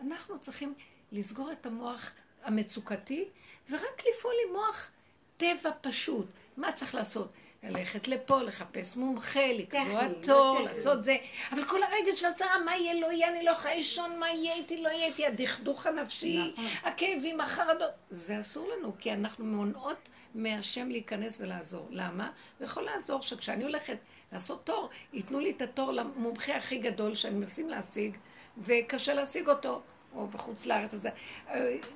אנחנו 0.00 0.40
צריכים 0.40 0.74
לסגור 1.12 1.52
את 1.52 1.66
המוח 1.66 2.12
המצוקתי, 2.42 3.28
ורק 3.70 4.02
לפעול 4.10 4.34
עם 4.48 4.52
מוח 4.54 4.90
טבע 5.36 5.70
פשוט. 5.80 6.26
מה 6.56 6.72
צריך 6.72 6.94
לעשות? 6.94 7.32
ללכת 7.62 8.08
לפה, 8.08 8.42
לחפש 8.42 8.96
מומחה, 8.96 9.52
לקבוע 9.52 10.02
תור, 10.22 10.60
לעשות 10.60 11.04
זה. 11.04 11.16
אבל 11.52 11.64
כל 11.64 11.80
הרגש 11.82 12.22
והצרה, 12.22 12.58
מה 12.64 12.76
יהיה, 12.76 12.94
לא 12.94 13.12
יהיה, 13.12 13.28
אני 13.28 13.44
לא 13.44 13.50
יכולה 13.50 13.74
לישון, 13.74 14.18
מה 14.18 14.30
יהיה 14.30 14.54
איתי, 14.54 14.82
לא 14.82 14.88
יהיה 14.88 15.06
איתי, 15.06 15.26
הדכדוך 15.26 15.86
הנפשי, 15.86 16.54
הכאבים, 16.82 17.40
החרדות. 17.40 17.90
זה 18.10 18.40
אסור 18.40 18.68
לנו, 18.68 18.92
כי 18.98 19.12
אנחנו 19.12 19.44
מונעות 19.44 20.08
מהשם 20.34 20.88
להיכנס 20.88 21.38
ולעזור. 21.40 21.86
למה? 21.90 22.30
הוא 22.58 22.64
יכול 22.64 22.82
לעזור 22.82 23.22
שכשאני 23.22 23.64
הולכת 23.64 23.96
לעשות 24.32 24.66
תור, 24.66 24.88
ייתנו 25.12 25.40
לי 25.40 25.50
את 25.50 25.62
התור 25.62 25.92
למומחה 25.92 26.56
הכי 26.56 26.78
גדול 26.78 27.14
שאני 27.14 27.34
מנסים 27.34 27.68
להשיג, 27.68 28.16
וקשה 28.58 29.14
להשיג 29.14 29.48
אותו. 29.48 29.82
או 30.14 30.26
בחוץ 30.26 30.66
לארץ 30.66 30.94
הזה, 30.94 31.10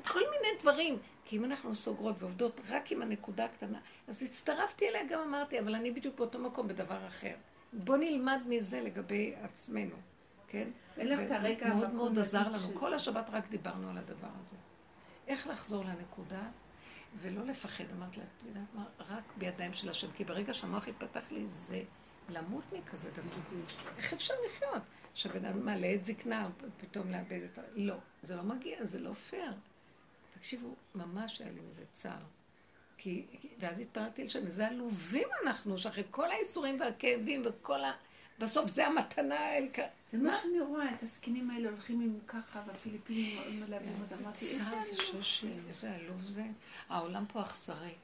כל 0.06 0.20
מיני 0.30 0.58
דברים. 0.60 0.98
כי 1.24 1.36
אם 1.36 1.44
אנחנו 1.44 1.74
סוגרות 1.74 2.16
ועובדות 2.18 2.60
רק 2.68 2.92
עם 2.92 3.02
הנקודה 3.02 3.44
הקטנה, 3.44 3.78
אז 4.08 4.22
הצטרפתי 4.22 4.88
אליה, 4.88 5.02
גם 5.10 5.20
אמרתי, 5.20 5.60
אבל 5.60 5.74
אני 5.74 5.90
בדיוק 5.90 6.16
באותו 6.16 6.38
מקום 6.38 6.68
בדבר 6.68 7.06
אחר. 7.06 7.34
בוא 7.72 7.96
נלמד 7.96 8.40
מזה 8.46 8.80
לגבי 8.80 9.34
עצמנו, 9.42 9.96
כן? 10.48 10.68
אין 10.96 11.08
לך 11.08 11.20
את 11.20 11.30
הרגע 11.30 11.74
מאוד 11.74 11.94
מאוד 11.94 12.18
עזר 12.18 12.48
לנו. 12.48 12.58
ש- 12.58 12.70
כל 12.74 12.94
השבת 12.94 13.30
רק 13.30 13.48
דיברנו 13.48 13.90
על 13.90 13.98
הדבר 13.98 14.28
הזה. 14.42 14.56
איך 15.28 15.46
לחזור 15.46 15.84
לנקודה 15.84 16.42
ולא 17.16 17.44
לפחד. 17.44 17.84
אמרתי 17.96 18.20
לה, 18.20 18.26
את 18.26 18.42
יודעת 18.48 18.74
מה? 18.74 18.84
רק 18.98 19.22
בידיים 19.36 19.72
של 19.72 19.88
השם. 19.88 20.10
כי 20.10 20.24
ברגע 20.24 20.54
שהמוח 20.54 20.88
התפתח 20.88 21.32
לי, 21.32 21.46
זה 21.46 21.82
למות 22.28 22.72
מכזה 22.72 23.10
דבר. 23.10 23.36
איך 23.96 24.12
אפשר 24.12 24.34
לחיות? 24.46 24.82
שבן 25.14 25.44
אדם 25.44 25.64
מעלה 25.64 25.94
את 25.94 26.04
זקנה, 26.04 26.48
פתאום 26.76 27.10
לאבד 27.10 27.40
את 27.52 27.58
ה... 27.58 27.62
לא, 27.74 27.94
זה 28.22 28.36
לא 28.36 28.42
מגיע, 28.42 28.84
זה 28.84 28.98
לא 28.98 29.12
פייר. 29.12 29.52
תקשיבו, 30.38 30.74
ממש 30.94 31.40
היה 31.40 31.50
לי 31.52 31.60
מזה 31.60 31.84
צער. 31.92 32.22
כי, 32.98 33.26
ואז 33.58 33.80
התפללתי 33.80 34.24
לשם, 34.24 34.46
איזה 34.46 34.66
עלובים 34.66 35.28
אנחנו, 35.44 35.78
שאחרי 35.78 36.04
כל 36.10 36.30
האיסורים 36.30 36.80
והכאבים 36.80 37.42
וכל 37.44 37.84
ה... 37.84 37.92
בסוף 38.38 38.70
זה 38.70 38.86
המתנה 38.86 39.38
העיקר. 39.38 39.86
זה 40.10 40.18
מה 40.18 40.38
שאני 40.42 40.60
רואה, 40.60 40.94
את 40.94 41.02
הזקנים 41.02 41.50
האלה 41.50 41.68
הולכים 41.68 42.00
עם 42.00 42.18
ככה, 42.26 42.62
והפיליפינים 42.66 43.60
מלווים 43.60 43.92
אותם. 43.92 44.02
איזה 44.02 44.32
צער 44.32 44.74
איזה 44.76 44.88
זה 44.96 45.02
שושי, 45.02 45.52
איזה 45.68 45.94
עלוב 45.94 46.26
זה. 46.26 46.44
העולם 46.88 47.24
פה 47.26 47.42
אכזרי. 47.42 47.94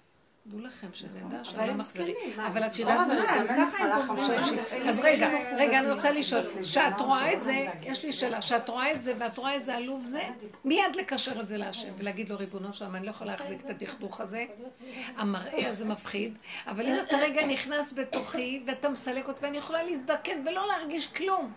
דעו 0.46 0.60
לכם 0.60 0.86
שנדע 0.92 1.40
אכזרי. 1.40 1.82
זקנים, 1.82 2.36
מה? 2.36 2.46
אבל 2.46 2.66
את 2.66 2.70
אבל 2.72 2.80
יודעת 2.80 3.08
מה? 3.08 4.54
זה. 4.54 4.88
אז 4.88 4.98
רגע, 4.98 5.28
רגע, 5.56 5.78
אני 5.78 5.90
רוצה 5.90 6.10
לשאול, 6.10 6.42
כשאת 6.62 7.00
רואה 7.00 7.32
את 7.32 7.42
זה, 7.42 7.66
יש 7.82 8.04
לי 8.04 8.12
שאלה, 8.12 8.38
כשאת 8.38 8.68
רואה 8.68 8.92
את 8.92 9.02
זה 9.02 9.12
ואת 9.18 9.38
רואה 9.38 9.52
איזה 9.52 9.76
עלוב 9.76 10.06
זה, 10.06 10.22
מיד 10.64 10.96
לקשר 10.98 11.40
את 11.40 11.48
זה 11.48 11.56
להשם 11.56 11.92
ולהגיד 11.98 12.28
לו, 12.28 12.38
ריבונו 12.38 12.72
שלם, 12.72 12.96
אני 12.96 13.06
לא 13.06 13.10
יכולה 13.10 13.32
להחזיק 13.32 13.60
את 13.60 13.70
הדכדוך 13.70 14.20
הזה, 14.20 14.44
המראה 15.16 15.68
הזה 15.68 15.84
מפחיד, 15.84 16.38
אבל 16.66 16.86
אם 16.86 16.94
אתה 17.08 17.16
רגע 17.16 17.46
נכנס 17.46 17.92
בתוכי 17.92 18.62
ואתה 18.66 18.88
מסלק 18.88 19.28
אותי 19.28 19.44
ואני 19.44 19.58
יכולה 19.58 19.82
להזדקן 19.82 20.42
ולא 20.46 20.66
להרגיש 20.68 21.06
כלום. 21.06 21.52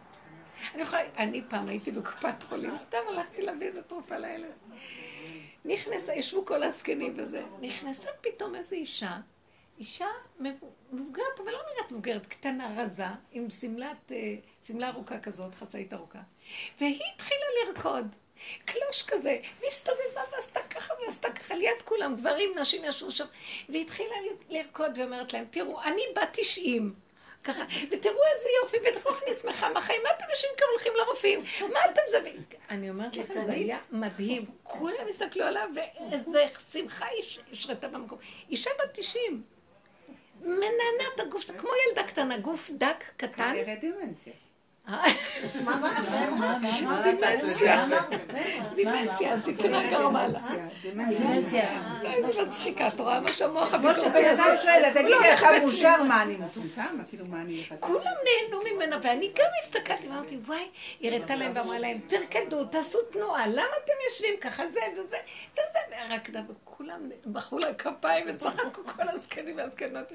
אני 0.73 0.81
יכולה, 0.81 1.01
אני 1.17 1.41
פעם 1.47 1.67
הייתי 1.67 1.91
בקופת 1.91 2.43
חולים, 2.43 2.77
סתם 2.77 2.97
הלכתי 3.09 3.41
להביא 3.41 3.67
איזה 3.67 3.81
תרופה 3.81 4.17
לילד. 4.17 4.51
נכנסה, 5.65 6.13
ישבו 6.13 6.45
כל 6.45 6.63
הזקנים 6.63 7.13
וזה, 7.17 7.43
נכנסה 7.61 8.09
פתאום 8.21 8.55
איזו 8.55 8.75
אישה, 8.75 9.17
אישה 9.79 10.07
מבוגרת, 10.39 11.39
אבל 11.43 11.51
לא 11.51 11.59
נראית 11.73 11.91
מבוגרת, 11.91 12.25
קטנה, 12.25 12.83
רזה, 12.83 13.05
עם 13.31 13.49
שמלת, 13.49 14.11
אה, 14.11 14.35
שמלה 14.67 14.89
ארוכה 14.89 15.19
כזאת, 15.19 15.55
חצאית 15.55 15.93
ארוכה. 15.93 16.19
והיא 16.79 17.01
התחילה 17.15 17.45
לרקוד. 17.65 18.15
קלוש 18.65 19.03
כזה, 19.03 19.37
והסתובבה 19.59 20.21
ועשתה 20.31 20.59
ככה 20.69 20.93
ועשתה 21.05 21.31
ככה 21.31 21.55
ליד 21.55 21.81
כולם, 21.85 22.15
גברים, 22.15 22.51
נשים 22.59 22.81
ישבו 22.85 23.11
שם, 23.11 23.25
והיא 23.69 23.81
התחילה 23.81 24.15
לרקוד 24.49 24.97
ואומרת 24.97 25.33
להם, 25.33 25.45
תראו, 25.51 25.81
אני 25.81 26.01
בת 26.15 26.29
90, 26.31 26.93
ככה, 27.43 27.63
ותראו 27.91 28.15
איזה 28.35 28.47
יופי, 28.61 28.77
ותראו 28.77 29.15
איך 29.15 29.23
אני 29.23 29.33
שמחה 29.35 29.69
מהחיים, 29.69 30.01
מה 30.03 30.09
אתם 30.17 30.25
יושבים 30.29 30.51
כאן 30.57 30.67
הולכים 30.71 30.93
לרופאים? 30.97 31.43
מה 31.73 31.79
אתם 31.85 32.01
זה? 32.07 32.19
אני 32.69 32.89
אומרת 32.89 33.17
לכם, 33.17 33.33
זה 33.33 33.51
היה 33.51 33.77
מדהים. 33.91 34.45
כולם 34.63 35.07
הסתכלו 35.09 35.43
עליו, 35.45 35.69
ואיזה 35.75 36.43
שמחה 36.73 37.05
הש- 37.19 37.39
השרתה 37.51 37.87
במקום. 37.87 38.17
אישה 38.49 38.69
בת 38.79 38.89
90. 38.93 39.43
מנענעת 40.41 41.19
הגוף 41.19 41.43
כמו 41.57 41.69
ילדה 41.89 42.03
קטנה, 42.07 42.37
גוף 42.37 42.69
דק, 42.73 43.03
קטן. 43.17 43.29
כנראה 43.53 43.75
דמנציה. 43.81 44.33
דימנציה. 47.03 47.87
דימנציה, 48.75 49.33
הזקנה 49.33 49.91
גרמה 49.91 50.27
לה. 50.27 50.39
דמנציה. 50.83 51.81
איזה 52.03 52.41
מצחיקה, 52.41 52.87
את 52.87 52.99
רואה 52.99 53.21
מה 53.21 53.33
שהמוח 53.33 53.75
כמו 53.75 53.89
הביקורתי 53.89 54.27
הזה. 54.27 54.43
שואל, 54.63 54.93
תגידי 54.93 55.09
לא, 55.09 55.23
איך 55.23 55.43
באמת 55.43 55.61
מאושר, 55.61 56.03
מה 56.03 56.21
אני 56.21 56.35
מטומטם? 56.35 56.97
כאילו, 57.09 57.25
מה 57.25 57.41
אני? 57.41 57.63
כולם 57.79 58.01
נהנו 58.03 58.63
ממנה, 58.71 58.97
ואני 59.03 59.31
גם 59.35 59.45
הסתכלתי 59.61 60.07
ואמרתי, 60.07 60.37
וואי, 60.45 60.67
היא 60.99 61.11
הראתה 61.11 61.35
להם 61.35 61.51
ואמרה 61.55 61.79
להם, 61.79 61.99
תרקדו, 62.07 62.65
תעשו 62.65 62.99
תנועה, 63.11 63.47
למה 63.47 63.73
אתם 63.83 63.93
יושבים 64.09 64.33
ככה, 64.41 64.71
זה 64.71 64.79
וזה, 64.93 65.17
וזה, 65.53 66.15
רקדה, 66.15 66.41
וכולם 66.49 67.09
מחאו 67.25 67.59
לה 67.59 67.73
כפיים 67.73 68.25
וצחקו 68.29 68.81
כל 68.85 69.09
הזקנים 69.09 69.57
והזקנות. 69.57 70.13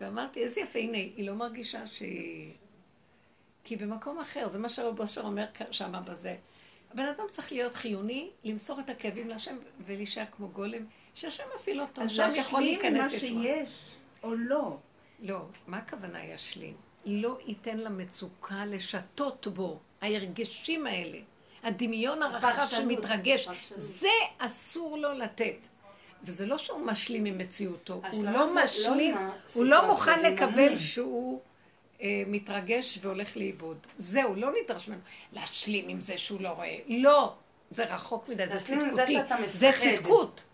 ואמרתי, 0.00 0.42
איזה 0.42 0.60
יפה, 0.60 0.78
הנה, 0.78 0.98
היא 0.98 1.26
לא 1.26 1.34
מרגישה 1.34 1.86
שהיא... 1.86 2.52
כי 3.64 3.76
במקום 3.76 4.18
אחר, 4.18 4.48
זה 4.48 4.58
מה 4.58 4.68
שרב 4.68 5.00
אושר 5.00 5.20
אומר 5.20 5.46
שמה 5.70 6.00
בזה. 6.00 6.36
הבן 6.92 7.06
אדם 7.06 7.24
צריך 7.28 7.52
להיות 7.52 7.74
חיוני, 7.74 8.30
למסור 8.44 8.80
את 8.80 8.90
הכאבים 8.90 9.28
להשם 9.28 9.56
ולהישאר 9.86 10.24
כמו 10.32 10.48
גולם, 10.48 10.84
שהשם 11.14 11.44
מפעיל 11.54 11.80
אותו, 11.80 12.02
אז 12.02 12.10
שם 12.10 12.30
יכול 12.34 12.60
להשלים 12.60 12.80
עם 12.84 12.92
מה 12.92 12.98
להיכנס 12.98 13.22
ישועה. 13.22 13.42
שיש, 13.42 13.96
או 14.22 14.34
לא. 14.34 14.76
לא, 15.20 15.40
מה 15.66 15.78
הכוונה 15.78 16.24
ישלים? 16.24 16.74
לא 17.06 17.38
ייתן 17.46 17.78
למצוקה 17.78 18.66
לשתות 18.66 19.46
בו, 19.46 19.78
ההרגשים 20.00 20.86
האלה, 20.86 21.18
הדמיון 21.62 22.22
הרחב 22.22 22.66
שמתרגש. 22.68 23.48
זה 23.76 24.08
אסור 24.38 24.98
לו 24.98 25.12
לתת. 25.12 25.66
וזה 26.22 26.46
לא 26.46 26.58
שהוא 26.58 26.80
משלים 26.80 27.24
עם 27.24 27.38
מציאותו, 27.38 28.02
הוא 28.12 28.24
לא 28.24 28.30
לא 28.32 28.54
משלים, 28.54 29.16
הוא 29.52 29.64
לא 29.64 29.86
מוכן 29.86 30.22
לקבל. 30.22 30.78
שהוא 30.78 31.40
מתרגש 32.26 32.98
והולך 33.02 33.36
לאיבוד. 33.36 33.86
זהו, 33.96 34.34
לא 34.34 34.50
נדרש 34.62 34.88
ממנו 34.88 35.00
להשלים 35.32 35.88
עם 35.88 36.00
זה 36.00 36.18
שהוא 36.18 36.40
לא 36.40 36.48
רואה. 36.48 36.76
לא, 36.86 37.34
זה 37.70 37.84
רחוק 37.84 38.28
מדי, 38.28 38.48
זה 38.48 38.60
צדקותי. 38.60 39.16
זה. 39.52 39.70
צדקות. 39.78 40.44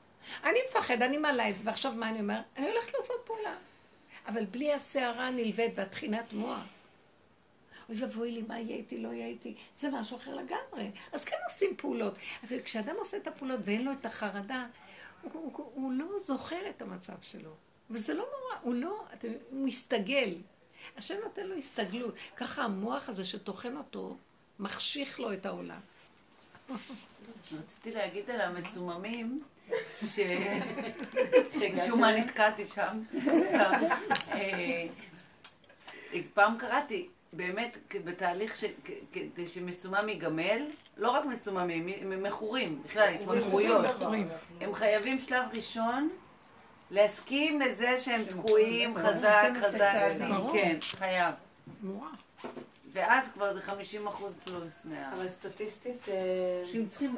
אני 0.44 0.58
מפחד, 0.68 1.02
אני 1.02 1.18
מעלה 1.18 1.48
את 1.48 1.58
זה, 1.58 1.64
ועכשיו 1.66 1.92
מה 1.92 2.08
אני 2.08 2.20
אומר? 2.20 2.40
אני 2.56 2.68
הולכת 2.68 2.94
לעשות 2.94 3.16
פעולה. 3.24 3.54
אבל 4.28 4.44
בלי 4.44 4.72
הסערה 4.72 5.26
הנלווית 5.26 5.72
והטחינת 5.78 6.32
מוח. 6.32 6.58
אוי 7.88 7.96
ואבוי 7.98 8.30
לי, 8.30 8.42
מה 8.48 8.60
יהיה 8.60 8.76
איתי, 8.76 8.98
לא 8.98 9.08
יהיה 9.08 9.26
איתי, 9.26 9.54
זה 9.76 9.90
משהו 9.90 10.16
אחר 10.16 10.34
לגמרי. 10.34 10.90
אז 11.12 11.24
כן 11.24 11.36
עושים 11.44 11.76
פעולות. 11.76 12.14
אבל 12.48 12.60
כשאדם 12.62 12.94
עושה 12.98 13.16
את 13.16 13.26
הפעולות 13.26 13.60
ואין 13.64 13.84
לו 13.84 13.92
את 13.92 14.06
החרדה, 14.06 14.66
הוא, 15.22 15.32
הוא, 15.34 15.52
הוא, 15.56 15.70
הוא 15.74 15.92
לא 15.92 16.06
זוכר 16.18 16.70
את 16.70 16.82
המצב 16.82 17.12
שלו. 17.22 17.50
וזה 17.90 18.14
לא 18.14 18.24
נורא, 18.24 18.60
הוא 18.62 18.74
לא, 18.74 19.04
הוא 19.50 19.66
מסתגל. 19.66 20.34
השם 20.96 21.14
נותן 21.24 21.46
לו 21.46 21.56
הסתגלות. 21.56 22.14
ככה 22.36 22.62
המוח 22.62 23.08
הזה 23.08 23.24
שטוחן 23.24 23.76
אותו, 23.76 24.16
מחשיך 24.58 25.20
לו 25.20 25.32
את 25.32 25.46
העולם. 25.46 25.80
רציתי 27.52 27.90
להגיד 27.90 28.30
על 28.30 28.40
המצוממים, 28.40 29.42
ש... 30.06 30.18
שמשום 31.58 32.00
מה 32.00 32.16
נתקעתי 32.16 32.66
שם. 32.66 33.02
אה, 34.32 34.86
פעם 36.34 36.58
קראתי, 36.58 37.08
באמת, 37.32 37.76
בתהליך 38.04 38.62
כדי 39.12 39.48
שמסומם 39.48 40.08
ייגמל, 40.08 40.62
לא 40.96 41.10
רק 41.10 41.24
מסוממים, 41.24 41.88
הם 41.88 42.22
מכורים, 42.22 42.82
בכלל, 42.82 43.08
התמכרויות. 43.08 43.86
הם 44.60 44.74
חייבים 44.74 45.18
שלב 45.18 45.44
ראשון 45.56 46.10
להסכים 46.90 47.60
לזה 47.60 48.00
שהם 48.00 48.24
תקועים 48.24 48.96
חזק, 48.96 49.48
12 49.58 49.70
חזק. 49.70 50.12
כן, 50.52 50.76
חייב. 50.80 51.34
ואז 52.96 53.24
כבר 53.34 53.54
זה 53.54 53.62
50 53.62 54.06
אחוז 54.06 54.32
פלוס 54.44 54.72
מה... 54.84 55.12
אבל 55.12 55.28
סטטיסטית, 55.28 56.08
אה. 56.08 56.14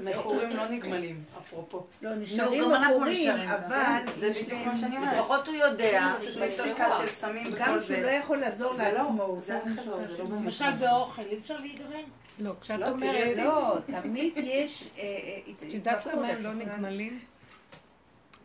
מכורים 0.02 0.50
לא 0.50 0.68
נגמלים, 0.68 1.18
אפרופו. 1.38 1.86
לא, 2.02 2.14
נשארים 2.14 2.62
גם 2.62 2.74
אנחנו 2.74 3.00
מכורים, 3.00 3.30
אבל... 3.40 4.02
זה 4.18 4.30
בדיוק 4.30 4.66
מה 4.66 4.74
שאני 4.74 4.96
אומרת. 4.96 5.16
לפחות 5.18 5.48
הוא 5.48 5.56
יודע. 5.56 6.08
סטטיסטיקה 6.30 6.92
של 6.92 7.08
סמים 7.08 7.46
גם 7.58 7.70
וכל 7.70 7.82
שהוא 7.82 7.96
לא 7.96 8.02
זה. 8.02 8.10
יכול 8.10 8.36
לעזור 8.36 8.76
זה 8.76 8.82
לא, 8.82 8.88
לעצמו, 8.88 9.38
זה 9.46 9.58
לא, 9.66 9.74
זה 10.06 10.18
לא 10.18 10.24
באמת. 10.24 10.44
למשל 10.44 10.72
באוכל, 10.72 11.22
אי 11.22 11.38
אפשר 11.38 11.58
להיגמל? 11.60 12.02
לא, 12.38 12.52
כשאת 12.60 12.78
לא, 12.78 12.88
אומרת, 12.88 13.36
לא, 13.36 13.76
תמיד 14.02 14.32
יש... 14.36 14.90
אה, 14.98 15.02
אה, 15.02 15.38
את 15.66 15.72
יודעת 15.72 16.06
למה 16.06 16.28
הם 16.28 16.42
לא 16.42 16.54
נגמלים? 16.54 17.18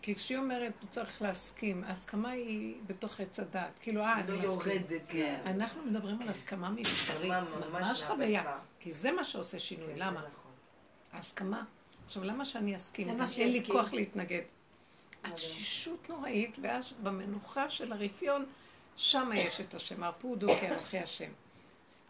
כי 0.03 0.15
כשהיא 0.15 0.37
אומרת, 0.37 0.73
הוא 0.81 0.89
צריך 0.89 1.21
להסכים, 1.21 1.83
ההסכמה 1.83 2.29
היא 2.29 2.75
בתוך 2.87 3.19
עץ 3.19 3.39
הדעת. 3.39 3.79
כאילו, 3.79 4.01
אה, 4.01 4.21
לא 4.27 4.33
אני 4.33 4.37
מסכים. 4.37 4.71
יורדת. 4.71 5.01
כן. 5.07 5.41
אנחנו 5.45 5.85
מדברים 5.85 6.21
על 6.21 6.29
הסכמה 6.29 6.69
מבשרית, 6.69 7.33
ממש 7.71 8.03
חוויה. 8.03 8.57
כי 8.79 8.93
זה 8.93 9.11
מה 9.11 9.23
שעושה 9.23 9.59
שינוי. 9.59 9.93
כן, 9.93 9.99
למה? 9.99 10.19
נכון. 10.19 10.51
ההסכמה. 11.13 11.63
עכשיו, 12.05 12.23
למה 12.23 12.45
שאני 12.45 12.75
אסכים? 12.75 13.09
אין 13.09 13.49
לי? 13.49 13.63
כוח 13.67 13.93
להתנגד. 13.93 14.41
התשישות 15.23 16.09
נוראית, 16.09 16.57
ואז 16.61 16.93
במנוחה 17.03 17.69
של 17.69 17.93
הרפיון, 17.93 18.45
שם 18.95 19.29
יש 19.35 19.61
את 19.61 19.73
השם, 19.73 20.03
הרפודו 20.03 20.47
כאנוכי 20.61 20.99
השם. 20.99 21.29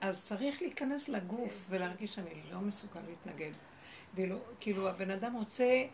אז 0.02 0.26
צריך 0.26 0.62
להיכנס 0.62 1.10
לגוף 1.10 1.66
ולהרגיש 1.70 2.16
שאני 2.16 2.42
לא 2.52 2.60
מסוגל 2.60 3.02
להתנגד. 3.10 3.52
ואילו, 4.16 4.38
כאילו, 4.60 4.90
הבן 4.90 5.12
אדם 5.12 5.34
רוצה, 5.34 5.86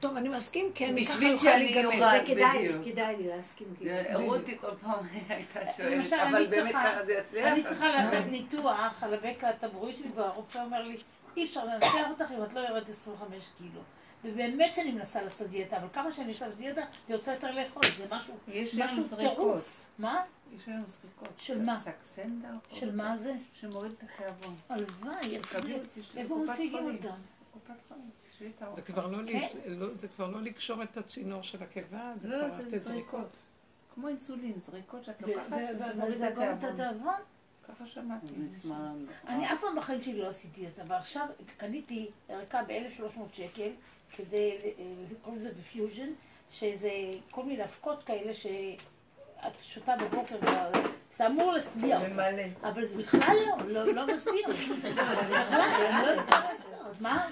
טוב, 0.00 0.16
אני 0.16 0.28
מסכים, 0.28 0.70
כן, 0.74 0.88
אני 0.92 1.04
ככה 1.04 1.36
שאני 1.36 1.64
להיגמל. 1.64 1.86
אוכל. 1.86 1.98
זה 1.98 2.22
כדאי 2.26 2.58
בדיוק. 2.58 2.84
לי, 2.86 2.92
כדאי 2.92 3.16
לי 3.16 3.28
להסכים. 3.28 3.66
כאילו. 3.78 4.20
רותי 4.26 4.58
כל 4.58 4.70
פעם 4.82 5.06
הייתה 5.28 5.60
שואלת, 5.76 6.12
אבל 6.12 6.46
באמת 6.46 6.72
צריכה- 6.72 6.82
ככה 6.92 7.04
זה 7.06 7.12
יצליח? 7.12 7.46
אני 7.52 7.62
צריכה 7.62 7.88
לעשות 7.88 8.24
ניתוח 8.30 9.02
על 9.02 9.14
הבקע 9.14 9.48
הטבורי 9.48 9.94
שלי, 9.94 10.08
והרופא 10.14 10.58
אומר 10.58 10.82
לי, 10.82 10.96
אי 11.36 11.44
אפשר 11.44 11.64
לנתח 11.64 11.94
אותך 12.10 12.30
אם 12.38 12.44
את 12.44 12.52
לא 12.52 12.60
יורדת 12.60 12.88
25 12.88 13.48
קילו. 13.58 13.80
ובאמת 14.24 14.74
שאני 14.74 14.90
מנסה 14.92 15.22
לעשות 15.22 15.48
דיאטה, 15.48 15.76
אבל 15.76 15.86
כמה 15.92 16.12
שאני 16.14 16.28
עושה 16.32 16.48
דיאטה, 16.58 16.80
אני 17.08 17.16
רוצה 17.16 17.32
יותר 17.32 17.50
לאכול, 17.50 17.82
זה 17.98 18.04
משהו, 18.10 18.34
יש 18.48 18.74
היום 18.74 19.00
זריקות. 19.02 19.36
טירוף. 19.38 19.86
מה? 19.98 20.22
יש 20.56 20.62
היום 20.66 20.80
זריקות. 20.80 21.34
של 21.38 21.62
מה? 21.62 21.80
סקסנדר. 21.80 22.48
של 22.72 22.96
מה 22.96 23.16
זה? 23.22 23.32
שמוריד 23.54 23.92
את 23.92 24.02
התיאבון. 24.02 24.54
הלוואי, 24.68 25.38
איפה 26.16 26.36
משיגים. 26.48 26.74
אותם? 26.86 27.08
קופת 27.52 27.74
חולים. 27.88 28.06
זה 28.76 28.82
כבר 28.82 29.06
לא, 29.08 29.18
כן. 29.26 29.38
להצ- 29.40 29.56
לא, 29.66 29.94
זה 29.94 30.08
כבר 30.08 30.30
לא 30.30 30.42
לקשור 30.42 30.82
את 30.82 30.96
הצינור 30.96 31.42
של 31.42 31.62
הקיבה, 31.62 32.12
זה 32.16 32.28
לא, 32.28 32.36
כבר 32.48 32.56
זה 32.56 32.62
לתת 32.62 32.84
זריקות. 32.84 33.28
כמו 33.94 34.08
אינסולין, 34.08 34.52
זריקות 34.70 35.04
שאת 35.04 35.22
לוקחת, 35.22 35.46
זה 35.78 35.94
מוריד 35.94 36.22
את 36.22 36.38
התיאבון. 36.64 37.14
ככה 37.68 37.86
שמעתי. 37.86 38.26
זה. 38.32 38.68
אני 39.28 39.52
אף 39.52 39.60
פעם 39.60 39.76
בחיים 39.76 40.02
שלי 40.02 40.18
לא 40.18 40.28
עשיתי 40.28 40.66
את 40.66 40.74
זה, 40.74 40.82
אבל 40.82 40.94
עכשיו 40.96 41.26
קניתי 41.56 42.08
ערכה 42.28 42.62
ב-1300 42.62 43.20
שקל, 43.32 43.70
כדי, 44.16 44.52
אה, 44.78 44.84
קוראים 45.22 45.40
לזה 45.40 45.52
בפיוז'ן, 45.58 46.08
שזה 46.50 46.90
כל 47.30 47.42
מיני 47.44 47.64
אבקות 47.64 48.02
כאלה 48.02 48.34
שאת 48.34 49.52
שותה 49.62 49.94
בבוקר, 49.96 50.36
זה 51.16 51.26
אמור 51.26 51.52
להסביר, 51.52 51.98
ממלא. 52.08 52.42
אבל 52.62 52.84
זה 52.86 52.96
בכלל 52.96 53.36
לא, 53.66 53.84
לא, 53.84 53.92
לא 53.94 54.14
מסביר. 54.14 54.46
בכלל, 54.78 54.90
אני 55.10 56.02
לא 56.02 56.10
יודעת 56.10 56.28
מה 56.30 56.52
לעשות. 56.52 57.00
מה? 57.00 57.28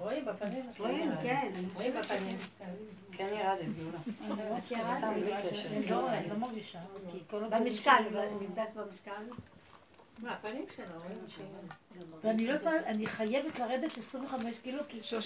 רואים 0.00 0.24
בפנים. 0.24 0.64
רואים, 0.78 1.10
כן. 1.22 1.48
רואים 1.74 1.92
בפנים. 2.00 2.36
כן 3.12 3.28
ירדת, 3.32 3.64
גאולה. 3.78 3.98
אני 5.66 5.86
לא- 5.90 6.08
אני 6.10 6.28
לא 6.30 6.36
מרגישה, 6.36 6.78
במשקל, 7.50 7.92
לא- 8.10 8.24
נבדק 8.40 8.68
במשקל. 8.74 9.22
ואני 12.22 12.46
לא 12.46 12.52
יודעת, 12.52 12.84
אני 12.86 13.06
חייבת 13.06 13.58
לרדת 13.58 13.98
25 13.98 14.58
קילו, 14.62 14.82
כי 14.88 15.00
לא, 15.12 15.20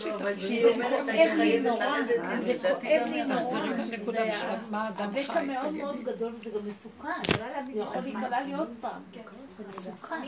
זה 0.62 0.68
אומרת, 0.74 0.90
כואב 0.90 1.08
אני 1.08 1.16
לי 1.18 1.36
חייבת 1.36 1.66
נורא, 1.66 1.84
לרדת, 1.86 2.44
זה 2.44 2.58
כואב 2.62 2.82
לי 3.10 3.22
נורא. 3.24 3.36
תחזרי 3.36 3.84
זה 3.84 3.96
לנקודה 3.96 4.24
ה- 4.28 4.32
של 4.32 4.46
מה 4.70 4.88
אדם 4.88 5.08
הבקע 5.08 5.32
חי, 5.32 5.44
מאוד. 5.46 5.72
מאוד 5.74 6.04
גדול 6.04 6.34
וזה 6.40 6.50
גם 6.50 6.68
מסוכן. 6.68 7.08
זה 7.36 7.80
יכול 7.80 8.02
להיקלע 8.02 8.42
לי 8.42 8.54
עוד 8.54 8.70
פעם. 8.80 9.02
זה 9.50 9.64
מסוכן. 9.68 10.22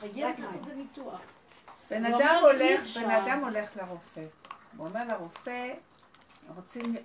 חייבת 0.00 0.38
לעשות 0.38 0.60
את 0.66 0.72
הניתוח. 0.72 1.20
בן 1.90 2.04
אדם 2.04 2.38
הולך. 2.42 2.96
בן 2.96 3.10
אדם 3.10 3.44
הולך 3.44 3.76
לרופא. 3.76 4.24
הוא 4.76 4.88
אומר 4.88 5.04
לרופא, 5.04 5.72
רוצים, 6.56 6.96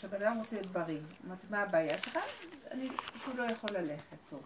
שבן 0.00 0.22
אדם 0.22 0.36
רוצה 0.38 0.56
להיות 0.56 0.66
בריא. 0.66 0.98
אמרתי, 1.26 1.46
מה 1.50 1.62
הבעיה 1.62 1.98
שלך? 1.98 2.18
אני, 2.70 2.88
שהוא 3.22 3.36
לא 3.36 3.42
יכול 3.42 3.70
ללכת 3.70 4.16
טוב. 4.30 4.42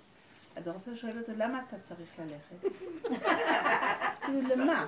אז 0.57 0.69
הרופא 0.69 0.95
שואל 0.95 1.19
אותו, 1.19 1.33
למה 1.37 1.63
אתה 1.69 1.77
צריך 1.85 2.09
ללכת? 2.19 2.77
כאילו, 4.27 4.57
למה? 4.57 4.87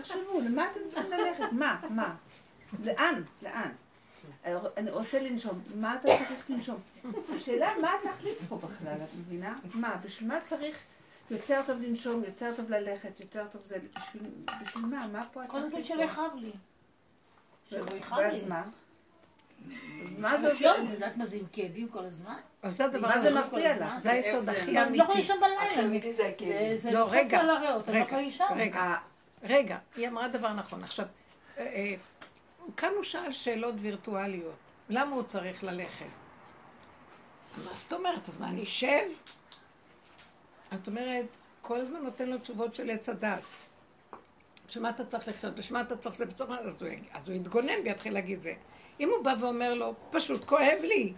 תחשבו, 0.00 0.40
למה 0.50 0.70
אתם 0.70 0.80
צריכים 0.88 1.10
ללכת? 1.10 1.52
מה? 1.52 1.80
מה? 1.90 2.14
לאן? 2.84 3.22
לאן? 3.42 3.70
אני 4.76 4.90
רוצה 4.90 5.22
לנשום. 5.22 5.60
מה 5.74 5.94
אתה 5.94 6.08
צריך 6.08 6.50
לנשום? 6.50 6.80
השאלה, 7.36 7.72
מה 7.80 7.92
התכלית 7.94 8.38
פה 8.48 8.56
בכלל, 8.56 8.96
את 9.04 9.18
מבינה? 9.18 9.56
מה, 9.74 9.96
בשביל 10.04 10.28
מה 10.28 10.40
צריך 10.40 10.78
יותר 11.30 11.60
טוב 11.66 11.82
לנשום, 11.82 12.24
יותר 12.24 12.52
טוב 12.56 12.70
ללכת, 12.70 13.20
יותר 13.20 13.46
טוב 13.50 13.62
זה, 13.62 13.76
בשביל, 13.94 14.22
בשביל 14.62 14.84
מה? 14.86 15.06
מה 15.06 15.22
פה 15.32 15.40
קודם 15.48 15.70
כל 15.70 15.82
שלא? 15.82 16.02
יכאב 16.02 16.30
לי. 16.34 16.50
שלא 17.70 17.96
יכאב 17.96 18.18
לי. 18.18 18.24
ואז 18.24 18.46
מה? 18.48 18.62
מה 20.18 20.40
זה 20.40 20.48
לא, 20.48 20.52
עושה? 20.54 20.82
את 20.84 20.90
יודעת 20.92 21.16
מה 21.16 21.26
זה 21.26 21.36
עם 21.36 21.44
כאבים 21.52 21.88
כל 21.88 22.04
הזמן? 22.04 22.34
אז 22.62 22.76
זה 22.76 22.84
הדבר 22.84 23.08
מה 23.08 23.20
זה 23.20 23.28
הכי- 23.38 23.46
מפריע 23.48 23.76
לך? 23.86 23.96
זה 23.96 24.10
היסוד 24.10 24.48
הכי 24.48 24.72
לא, 24.72 24.80
אני 24.82 24.98
לא 24.98 25.02
יכולה 25.02 25.14
אמיתי. 25.14 25.32
לישון 25.32 25.36
בלילה. 25.40 25.86
אמיתי 25.88 26.12
זה 26.12 26.26
הכאבים. 26.26 26.76
זה 26.76 26.90
לא, 26.90 27.00
לוחץ 27.00 27.12
רגע, 27.14 27.40
על 27.40 27.50
הריאות, 27.50 27.88
אני 27.88 27.98
לא 27.98 28.04
רגע, 28.04 28.16
לישון. 28.16 28.46
רגע. 28.56 28.78
אה, 28.80 28.96
רגע, 29.42 29.78
היא 29.96 30.08
אמרה 30.08 30.28
דבר 30.28 30.52
נכון. 30.52 30.84
עכשיו, 30.84 31.06
אה, 31.58 31.62
אה, 31.64 31.94
כאן 32.76 32.90
הוא 32.94 33.02
שאל 33.02 33.32
שאלות 33.32 33.74
וירטואליות. 33.78 34.54
למה 34.88 35.14
הוא 35.16 35.22
צריך 35.22 35.64
ללכת? 35.64 36.06
מה 37.64 37.70
זאת 37.74 37.92
אומרת? 37.92 38.28
אז 38.28 38.40
מה, 38.40 38.48
אני 38.48 38.62
אשב? 38.62 39.02
את 40.74 40.86
אומרת, 40.86 41.26
כל 41.60 41.80
הזמן 41.80 42.02
נותן 42.02 42.28
לו 42.28 42.38
תשובות 42.38 42.74
של 42.74 42.90
עץ 42.90 43.08
הדת. 43.08 43.42
בשביל 44.68 44.82
מה 44.82 44.90
אתה 44.90 45.04
צריך 45.04 45.28
לחיות? 45.28 45.54
בשביל 45.54 45.78
מה 45.78 45.86
אתה 45.86 45.96
צריך 45.96 46.14
זה? 46.14 46.26
בצורה... 46.26 46.58
אז 46.58 46.82
הוא, 46.82 46.90
אז 47.12 47.28
הוא 47.28 47.36
יתגונן 47.36 47.80
ויתחיל 47.84 48.14
להגיד 48.14 48.42
זה. 48.42 48.52
אם 49.00 49.10
הוא 49.10 49.24
בא 49.24 49.34
ואומר 49.40 49.74
לו, 49.74 49.94
פשוט 50.10 50.44
כואב 50.44 50.78
לי. 50.82 51.12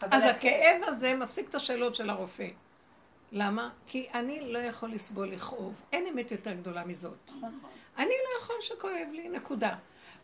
אז 0.00 0.24
הכאב 0.24 0.82
הזה 0.86 1.14
מפסיק 1.14 1.48
את 1.48 1.54
השאלות 1.54 1.94
של 1.94 2.10
הרופא. 2.10 2.48
למה? 3.32 3.70
כי 3.86 4.06
אני 4.14 4.52
לא 4.52 4.58
יכול 4.58 4.90
לסבול 4.90 5.28
לכאוב. 5.28 5.82
אין 5.92 6.06
אמת 6.06 6.30
יותר 6.30 6.52
גדולה 6.52 6.84
מזאת. 6.84 7.30
אני 7.98 8.08
לא 8.08 8.42
יכול 8.42 8.56
שכואב 8.60 9.08
לי, 9.12 9.28
נקודה. 9.28 9.74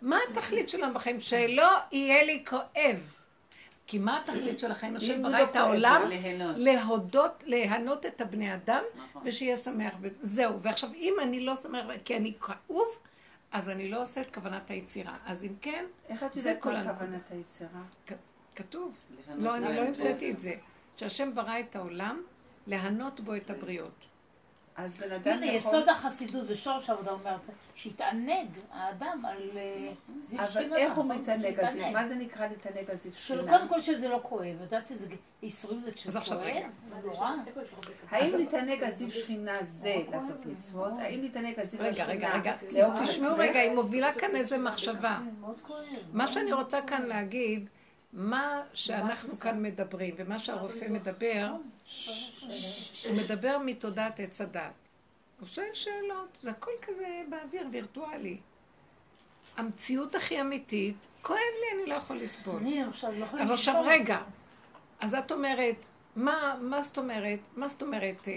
מה 0.02 0.18
התכלית 0.30 0.68
שלנו 0.68 0.94
בחיים? 0.94 1.20
שלא 1.20 1.70
יהיה 1.92 2.22
לי 2.22 2.44
כואב. 2.48 3.16
כי 3.86 3.98
מה 3.98 4.20
התכלית 4.20 4.58
של 4.58 4.70
החיים? 4.70 4.96
השם 4.96 5.22
ברא 5.22 5.42
את 5.42 5.56
העולם. 5.56 6.02
להודות, 6.56 7.44
להנות 7.46 8.06
את 8.06 8.20
הבני 8.20 8.54
אדם, 8.54 8.82
נכון. 8.96 9.22
ושיהיה 9.24 9.56
שמח. 9.56 9.94
זהו. 10.20 10.60
ועכשיו, 10.60 10.90
אם 10.94 11.14
אני 11.22 11.40
לא 11.40 11.56
שמח, 11.56 11.86
כי 12.04 12.16
אני 12.16 12.32
כאוב, 12.40 12.86
אז 13.52 13.68
אני 13.70 13.90
לא 13.90 14.02
עושה 14.02 14.20
את 14.20 14.34
כוונת 14.34 14.70
היצירה. 14.70 15.16
אז 15.26 15.44
אם 15.44 15.52
כן, 15.60 15.84
איך 16.08 16.22
את 16.22 16.34
זה 16.34 16.48
יודעת 16.48 16.62
כל 16.62 16.72
מה 16.72 16.78
הנקודה. 16.78 16.98
כוונת 16.98 17.30
היצירה? 17.30 17.80
כתוב. 18.56 18.94
לא, 19.36 19.56
אני 19.56 19.76
לא. 19.76 19.80
המצאתי 19.80 20.30
את 20.30 20.38
זה. 20.40 20.54
שהשם 20.96 21.34
ברא 21.34 21.60
את 21.60 21.76
העולם, 21.76 22.22
להנות 22.66 23.20
בו 23.20 23.36
את 23.36 23.50
הבריות. 23.50 24.06
אז 24.76 24.98
בן 24.98 25.12
אדם 25.12 25.32
הנה, 25.32 25.46
יכול... 25.46 25.56
יסוד 25.56 25.88
החסידות 25.88 26.44
ושורש 26.48 26.90
העבודה 26.90 27.10
אומרת, 27.10 27.40
שיתענג 27.74 28.48
האדם 28.70 29.24
על 29.24 29.50
אה, 29.56 29.92
זיו 30.18 30.40
אבל 30.40 30.50
שכינתה. 30.50 30.76
איך 30.76 30.94
הוא 30.94 31.04
נכון? 31.04 31.18
מתענג 31.18 31.60
על? 31.60 31.72
שיתענג. 31.72 31.92
מה 31.92 32.08
זה 32.08 32.14
נקרא 32.14 32.46
להתענג 32.46 32.90
על 32.90 32.96
זיו 32.96 33.12
שכינה? 33.14 33.42
קודם 33.48 33.68
כל 33.68 33.80
שזה 33.80 34.08
לא 34.08 34.20
כואב, 34.22 34.56
את 34.56 34.60
יודעת 34.60 34.86
שזה 34.86 35.08
ייסורים 35.42 35.80
זה 35.80 35.90
אז 36.06 36.16
עכשיו 36.16 36.38
כשכואב? 36.38 36.56
רגע. 36.56 36.68
זה 37.02 37.06
נורא. 37.06 37.30
האם 38.10 38.38
להתענג 38.38 38.82
על 38.82 38.94
זיו 38.94 39.10
שכינה 39.10 39.52
זה 39.62 39.96
לעשות 40.10 40.46
מצוות? 40.46 40.92
האם 40.98 41.20
להתענג 41.20 41.60
על 41.60 41.68
זיו 41.68 41.80
רגע, 41.80 41.90
השכינה? 41.90 42.12
רגע, 42.12 42.34
רגע, 42.34 42.56
לאהוב 42.72 43.02
תשמעו? 43.02 43.36
רגע, 43.38 43.58
היא 43.58 43.70
מובילה 43.70 44.12
כאן 44.12 44.36
איזה 44.36 44.58
מחשבה. 44.58 45.18
כואב. 45.62 45.80
מה 46.12 46.26
שאני 46.26 46.52
רוצה 46.52 46.82
כאן 46.82 47.02
להגיד, 47.02 47.70
מה 48.12 48.62
שאנחנו 48.72 49.36
כאן 49.36 49.62
מדברים, 49.62 50.14
ומה 50.18 50.38
שהרופא 50.38 50.86
מדבר, 50.90 51.52
הוא 53.08 53.16
מדבר 53.16 53.58
מתודעת 53.64 54.20
עץ 54.20 54.40
הדת. 54.40 54.72
הוא 55.40 55.48
שואל 55.48 55.74
שאלות, 55.74 56.38
זה 56.40 56.50
הכל 56.50 56.70
כזה 56.82 57.22
באוויר 57.30 57.66
וירטואלי. 57.72 58.38
המציאות 59.56 60.14
הכי 60.14 60.40
אמיתית, 60.40 61.06
כואב 61.22 61.38
לי, 61.38 61.78
אני 61.78 61.90
לא 61.90 61.94
יכול 61.94 62.16
לסבול. 62.16 62.56
אני 62.56 62.82
עכשיו 62.82 63.12
לא 63.18 63.24
יכולה 63.24 63.42
אז 63.42 63.50
עכשיו. 63.50 63.82
רגע, 63.86 64.18
אז 65.00 65.14
את 65.14 65.32
אומרת, 65.32 65.86
מה, 66.16 66.56
מה 66.60 66.82
זאת 66.82 66.98
אומרת, 66.98 67.38
מה 67.56 67.68
זאת 67.68 67.82
אומרת, 67.82 68.28
אה, 68.28 68.32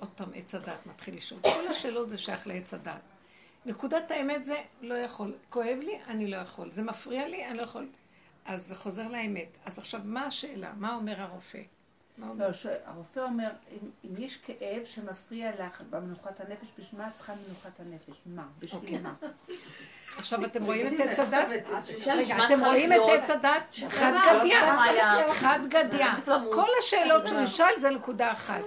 עוד 0.00 0.10
פעם, 0.16 0.30
עץ 0.34 0.54
הדת 0.54 0.86
מתחיל 0.86 1.16
לשאול. 1.16 1.40
כל 1.42 1.68
השאלות 1.68 2.10
זה 2.10 2.18
שייך 2.18 2.46
לעץ 2.46 2.74
הדת. 2.74 3.00
נקודת 3.66 4.10
האמת 4.10 4.44
זה, 4.44 4.62
לא 4.80 4.94
יכול. 4.94 5.34
כואב 5.50 5.78
לי, 5.82 5.98
אני 6.06 6.26
לא 6.26 6.36
יכול. 6.36 6.72
זה 6.72 6.82
מפריע 6.82 7.28
לי, 7.28 7.46
אני 7.46 7.56
לא 7.56 7.62
יכול. 7.62 7.88
אז 8.44 8.66
זה 8.66 8.76
חוזר 8.76 9.08
לאמת. 9.08 9.58
אז 9.64 9.78
עכשיו, 9.78 10.00
מה 10.04 10.26
השאלה? 10.26 10.72
מה 10.76 10.94
אומר 10.94 11.20
הרופא? 11.20 11.58
מה 12.18 12.28
אומר? 12.28 12.48
לא, 12.48 12.70
הרופא 12.84 13.20
אומר, 13.20 13.48
אם, 13.72 14.16
יש 14.18 14.36
כאב 14.36 14.84
שמפריע 14.84 15.50
לך 15.50 15.82
במנוחת 15.90 16.40
הנפש, 16.40 16.68
בשביל 16.78 17.00
מה 17.00 17.08
את 17.08 17.14
צריכה 17.14 17.32
מנוחת 17.46 17.80
הנפש? 17.80 18.20
מה? 18.26 18.46
בשביל 18.58 18.80
אוקיי. 18.80 18.98
מה? 18.98 19.14
עכשיו 20.16 20.44
אתם 20.44 20.64
רואים 20.64 20.94
את 20.94 21.00
עץ 21.00 21.18
הדת? 21.18 21.48
רגע, 22.06 22.36
אתם 22.46 22.60
רואים 22.64 22.92
את. 22.92 22.98
עץ 23.08 23.30
הדת? 23.30 23.62
חד 23.88 24.12
גדיא. 24.40 24.56
חד 25.32 25.58
גדיא. 25.68 26.06
כל 26.52 26.68
השאלות 26.78 27.26
שהוא 27.26 27.40
ישאל 27.40 27.78
זה 27.78 27.90
נקודה 27.90 28.32
אחת. 28.32 28.64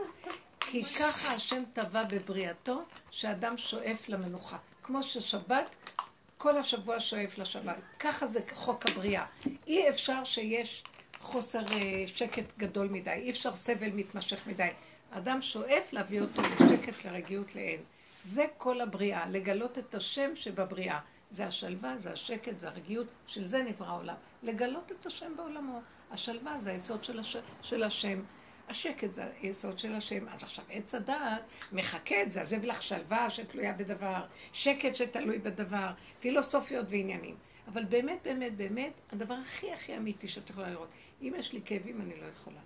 כי 0.60 0.84
ככה 0.84 1.36
השם 1.36 1.64
טבע 1.74 2.04
בבריאתו, 2.04 2.84
שאדם 3.12 3.58
שואף 3.58 4.10
למנוחה. 4.10 4.58
כמו 4.84 5.04
ששבת, 5.04 5.78
כל 6.38 6.58
השבוע 6.58 7.00
שואף 7.00 7.38
לשבת. 7.38 7.76
ככה 8.00 8.26
זה 8.26 8.40
חוק 8.54 8.86
הבריאה. 8.86 9.26
אי 9.68 9.90
אפשר 9.90 10.24
שיש 10.24 10.84
חוסר 11.26 11.64
אה, 11.74 12.08
שקט 12.08 12.58
גדול 12.58 12.88
מדי, 12.88 13.12
אי 13.12 13.30
אפשר 13.30 13.54
סבל 13.54 13.90
מתמשך 13.94 14.48
מדי. 14.48 14.70
אדם 15.12 15.42
שואף 15.42 15.94
להביא 15.94 16.22
אותו 16.22 16.42
לשקט, 16.42 17.06
לרגיעות, 17.06 17.56
לאין. 17.56 17.80
זה 18.24 18.46
כל 18.58 18.82
הבריאה, 18.82 19.30
לגלות 19.30 19.78
את 19.78 19.96
השם 19.96 20.36
שבבריאה. 20.36 21.00
זה 21.30 21.48
השלווה, 21.48 21.98
זה 21.98 22.12
השקט, 22.12 22.60
זה 22.60 22.68
הרגיעות, 22.68 23.08
של 23.28 23.48
זה 23.48 23.64
נברא 23.64 23.88
העולם. 23.88 24.16
לגלות 24.44 24.92
את 24.92 25.06
השם 25.06 25.32
בעולמו. 25.38 25.82
השלווה 26.12 26.58
זה 26.58 26.72
היסוד 26.72 27.04
של, 27.04 27.20
הש... 27.20 27.38
של 27.62 27.84
השם. 27.84 28.22
השקט 28.70 29.14
זה 29.14 29.24
היסוד 29.42 29.80
של 29.80 29.96
השם. 29.96 30.28
אז 30.30 30.44
עכשיו 30.44 30.66
עץ 30.70 30.96
הדעת 30.96 31.42
מחכה 31.72 32.22
את 32.22 32.30
זה, 32.30 32.42
אז 32.42 32.54
יביא 32.54 32.70
לך 32.70 32.82
שלווה 32.82 33.30
שתלויה 33.30 33.74
בדבר, 33.74 34.26
שקט 34.54 34.96
שתלוי 34.96 35.40
בדבר, 35.40 35.92
פילוסופיות 36.20 36.86
ועניינים. 36.90 37.36
אבל 37.68 37.86
באמת, 37.86 38.20
באמת, 38.24 38.58
באמת, 38.58 39.02
הדבר 39.12 39.34
הכי 39.34 39.74
הכי 39.74 39.98
אמיתי 39.98 40.28
שאת 40.28 40.50
יכולה 40.50 40.70
לראות, 40.70 40.90
אם 41.22 41.34
יש 41.38 41.54
לי 41.54 41.62
כאבים, 41.66 42.02
אני 42.02 42.22
לא 42.22 42.26
יכולה. 42.26 42.60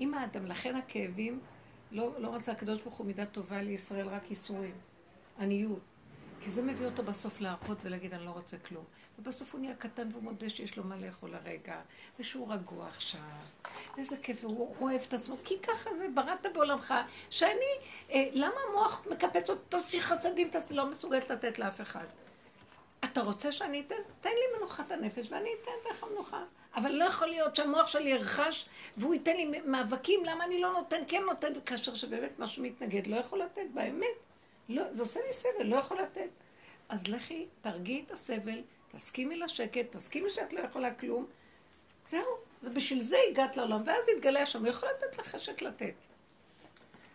אם 0.00 0.14
האדם, 0.14 0.46
לכן 0.46 0.76
הכאבים, 0.76 1.40
לא, 1.90 2.20
לא 2.20 2.34
רצה 2.34 2.52
הקדוש 2.52 2.80
ברוך 2.82 2.94
הוא 2.94 3.06
מידה 3.06 3.26
טובה 3.26 3.62
לישראל, 3.62 4.08
רק 4.08 4.30
ייסורים. 4.30 4.74
עניות. 5.38 5.80
כי 6.40 6.50
זה 6.50 6.62
מביא 6.62 6.86
אותו 6.86 7.02
בסוף 7.02 7.40
להרפות 7.40 7.78
ולהגיד, 7.82 8.14
אני 8.14 8.24
לא 8.24 8.30
רוצה 8.30 8.58
כלום. 8.58 8.84
ובסוף 9.18 9.52
הוא 9.52 9.60
נהיה 9.60 9.74
קטן 9.74 10.08
והוא 10.12 10.22
מודה 10.22 10.48
שיש 10.48 10.76
לו 10.76 10.84
מה 10.84 10.96
לאכול 10.96 11.34
הרגע, 11.34 11.80
ושהוא 12.18 12.52
רגוע 12.52 12.88
עכשיו, 12.88 13.20
ואיזה 13.96 14.16
כיף, 14.16 14.44
והוא 14.44 14.76
אוהב 14.80 15.00
את 15.08 15.14
עצמו, 15.14 15.36
כי 15.44 15.58
ככה 15.62 15.94
זה, 15.94 16.06
בראת 16.14 16.46
בעולמך, 16.54 16.94
שאני, 17.30 17.50
אה, 18.10 18.28
למה 18.32 18.54
המוח 18.68 19.06
מקפץ 19.10 19.50
אותי, 19.50 19.62
תעשי 19.68 20.00
חסדים, 20.00 20.48
תעשי, 20.48 20.74
לא 20.74 20.90
מסוגלת 20.90 21.30
לתת 21.30 21.58
לאף 21.58 21.80
אחד. 21.80 22.06
אתה 23.12 23.20
רוצה 23.20 23.52
שאני 23.52 23.80
אתן? 23.86 23.94
תן 24.20 24.30
לי 24.30 24.58
מנוחת 24.58 24.92
הנפש 24.92 25.30
ואני 25.30 25.50
אתן 25.62 25.90
לך 25.90 26.04
מנוחה. 26.12 26.44
אבל 26.74 26.90
לא 26.90 27.04
יכול 27.04 27.28
להיות 27.28 27.56
שהמוח 27.56 27.86
שלי 27.86 28.10
ירחש 28.10 28.66
והוא 28.96 29.14
ייתן 29.14 29.36
לי 29.36 29.60
מאבקים 29.64 30.24
למה 30.24 30.44
אני 30.44 30.60
לא 30.60 30.72
נותן, 30.72 31.00
כן 31.08 31.22
נותן, 31.26 31.52
כאשר 31.66 31.94
שבאמת 31.94 32.38
משהו 32.38 32.62
מתנגד, 32.62 33.06
לא 33.06 33.16
יכול 33.16 33.42
לתת, 33.42 33.62
באמת. 33.74 34.06
לא, 34.68 34.82
זה 34.92 35.02
עושה 35.02 35.20
לי 35.26 35.32
סבל, 35.32 35.66
לא 35.66 35.76
יכול 35.76 35.98
לתת. 36.00 36.28
אז 36.88 37.08
לכי, 37.08 37.46
תרגיעי 37.60 38.04
את 38.06 38.10
הסבל, 38.10 38.62
תסכימי 38.88 39.36
לשקט, 39.36 39.96
תסכימי 39.96 40.30
שאת 40.30 40.52
לא 40.52 40.60
יכולה 40.60 40.94
כלום. 40.94 41.26
זהו, 42.06 42.24
זה 42.62 42.70
בשביל 42.70 43.00
זה 43.00 43.16
הגעת 43.30 43.56
לעולם, 43.56 43.82
ואז 43.84 44.08
יתגלה 44.08 44.42
השם, 44.42 44.60
הוא 44.60 44.68
יכול 44.68 44.88
לתת 44.88 45.18
לך 45.18 45.26
חשק 45.26 45.62
לתת. 45.62 45.94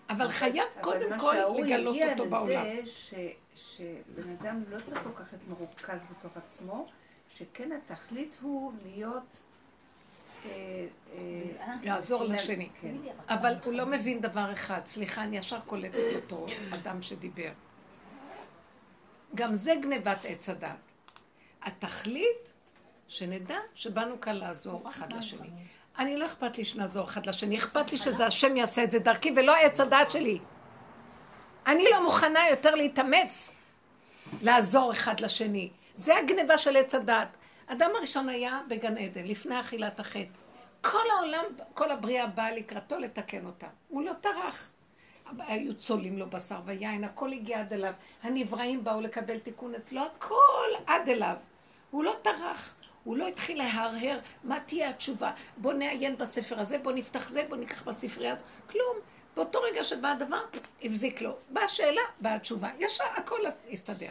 אבל 0.10 0.30
חייב 0.30 0.66
קודם 0.82 1.20
כל 1.20 1.36
לגלות 1.58 1.98
אותו 2.12 2.30
בעולם. 2.30 2.66
אבל 2.66 2.80
מה 2.80 2.88
שההוא 2.88 3.24
הגיע 3.24 3.28
לזה, 3.28 3.45
שבן 3.56 4.30
אדם 4.40 4.64
לא 4.70 4.78
צריך 4.86 5.00
כל 5.04 5.24
כך 5.24 5.34
להיות 5.34 5.48
מרוכז 5.48 6.06
בתוך 6.12 6.38
עצמו, 6.38 6.88
שכן 7.30 7.70
התכלית 7.72 8.38
הוא 8.42 8.74
להיות... 8.84 9.38
אה, 10.46 10.88
אה, 11.14 11.76
לעזור 11.84 12.24
לשני. 12.24 12.70
כן. 12.82 12.96
אבל 13.30 13.56
הוא 13.64 13.74
לא 13.74 13.86
מבין 13.86 14.22
דבר 14.22 14.52
אחד, 14.52 14.82
סליחה, 14.86 15.24
אני 15.24 15.38
ישר 15.38 15.60
קולטת 15.60 16.16
אותו, 16.16 16.46
אדם 16.74 17.02
שדיבר. 17.02 17.52
גם 19.36 19.56
זה 19.56 19.74
גנבת 19.82 20.18
עץ 20.24 20.50
הדת. 20.50 20.92
התכלית, 21.64 22.52
שנדע 23.08 23.58
שבאנו 23.76 24.22
כאן 24.22 24.36
לעזור 24.36 24.90
אחד 24.90 25.14
לשני. 25.14 25.50
אני 26.00 26.18
לא 26.18 26.26
אכפת 26.26 26.58
לי 26.58 26.64
שנעזור 26.64 27.06
אחד 27.06 27.26
לשני, 27.26 27.58
אכפת 27.58 27.92
לי 27.92 27.98
שזה 27.98 28.26
השם 28.26 28.58
יעשה 28.58 28.84
את 28.84 28.92
זה 28.92 29.00
דרכי 29.00 29.34
ולא 29.36 29.56
עץ 29.56 29.80
הדת 29.80 30.12
שלי. 30.12 30.40
אני 31.68 31.86
לא 31.92 32.04
מוכנה 32.04 32.50
יותר 32.50 32.76
להתאמץ 32.76 33.52
לעזור 34.42 34.92
אחד 34.92 35.20
לשני. 35.20 35.70
זה 35.96 36.18
הגניבה 36.18 36.58
של 36.58 36.78
עץ 36.78 36.96
הדת. 36.96 37.38
אדם 37.68 37.90
הראשון 37.98 38.30
היה 38.30 38.62
בגן 38.68 38.98
עדן, 38.98 39.26
לפני 39.26 39.60
אכילת 39.60 40.00
החטא. 40.00 40.40
כל 40.82 41.10
העולם, 41.18 41.44
כל 41.74 41.92
הבריאה 41.92 42.28
באה 42.28 42.52
לקראתו 42.52 42.98
לתקן 43.00 43.46
אותה. 43.46 43.68
הוא 43.90 44.04
לא 44.04 44.14
טרח. 44.14 44.70
היו 45.40 45.74
צולים 45.74 46.18
לו 46.18 46.30
בשר 46.30 46.60
ויין, 46.66 47.04
הכל 47.04 47.32
הגיע 47.32 47.60
עד 47.60 47.74
אליו. 47.74 47.94
הנבראים 48.24 48.84
באו 48.84 49.02
לקבל 49.02 49.40
תיקון 49.40 49.76
אצלו, 49.76 50.02
הכל 50.02 50.70
עד 50.88 51.10
אליו. 51.10 51.36
הוא 51.92 52.04
לא 52.04 52.16
טרח. 52.22 52.74
הוא 53.04 53.18
לא 53.18 53.28
התחיל 53.28 53.58
להרהר, 53.58 54.20
מה 54.44 54.60
תהיה 54.60 54.90
התשובה? 54.90 55.32
בוא 55.58 55.74
נעיין 55.74 56.18
בספר 56.18 56.60
הזה, 56.60 56.78
בוא 56.78 56.92
נפתח 56.92 57.30
זה, 57.30 57.44
בוא 57.50 57.58
ניקח 57.58 57.84
בספרייה 57.84 58.34
הזאת. 58.34 58.46
כלום. 58.70 58.98
באותו 59.36 59.62
רגע 59.62 59.84
שבא 59.84 60.08
הדבר, 60.12 60.42
הבזיק 60.84 61.22
לו. 61.22 61.36
באה 61.50 61.64
השאלה, 61.64 62.02
באה 62.22 62.36
התשובה. 62.36 62.70
ישר 62.80 63.04
הכל 63.16 63.46
הסתדר. 63.46 64.10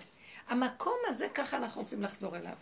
המקום 0.48 0.96
הזה, 1.06 1.28
ככה 1.34 1.56
אנחנו 1.56 1.80
רוצים 1.80 2.02
לחזור 2.02 2.36
אליו. 2.36 2.56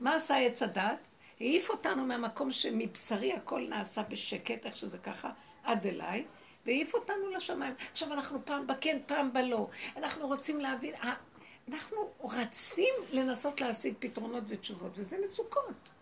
מה 0.00 0.14
עשה 0.14 0.36
עץ 0.36 0.62
הדת? 0.62 0.98
העיף 1.40 1.70
אותנו 1.70 2.04
מהמקום 2.04 2.50
שמבשרי 2.50 3.32
הכל 3.32 3.66
נעשה 3.68 4.02
בשקט, 4.02 4.66
איך 4.66 4.76
שזה 4.76 4.98
ככה, 4.98 5.30
עד 5.64 5.86
אליי, 5.86 6.24
והעיף 6.66 6.94
אותנו 6.94 7.30
לשמיים. 7.30 7.74
עכשיו 7.92 8.12
אנחנו 8.12 8.44
פעם 8.44 8.66
בכן, 8.66 8.98
פעם 9.06 9.32
בלא. 9.32 9.68
אנחנו 9.96 10.26
רוצים 10.26 10.60
להבין, 10.60 10.94
אנחנו 11.68 12.10
רצים 12.24 12.94
לנסות 13.12 13.60
להשיג 13.60 13.94
פתרונות 13.98 14.44
ותשובות, 14.46 14.92
וזה 14.94 15.16
מצוקות. 15.26 15.95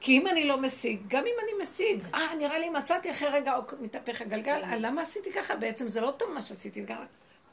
כי 0.00 0.18
אם 0.18 0.26
אני 0.26 0.44
לא 0.44 0.60
משיג, 0.60 1.00
גם 1.08 1.24
אם 1.26 1.34
אני 1.42 1.62
משיג, 1.62 2.00
אה, 2.14 2.34
נראה 2.38 2.58
לי 2.58 2.68
מצאתי 2.68 3.10
אחרי 3.10 3.28
רגע, 3.28 3.56
או 3.56 3.62
מתהפך 3.80 4.20
הגלגל, 4.22 4.60
אה, 4.64 4.76
למה 4.76 5.02
עשיתי 5.02 5.32
ככה? 5.32 5.56
בעצם 5.56 5.86
זה 5.86 6.00
לא 6.00 6.10
טוב 6.10 6.30
מה 6.34 6.40
שעשיתי. 6.40 6.86
ככה. 6.86 7.04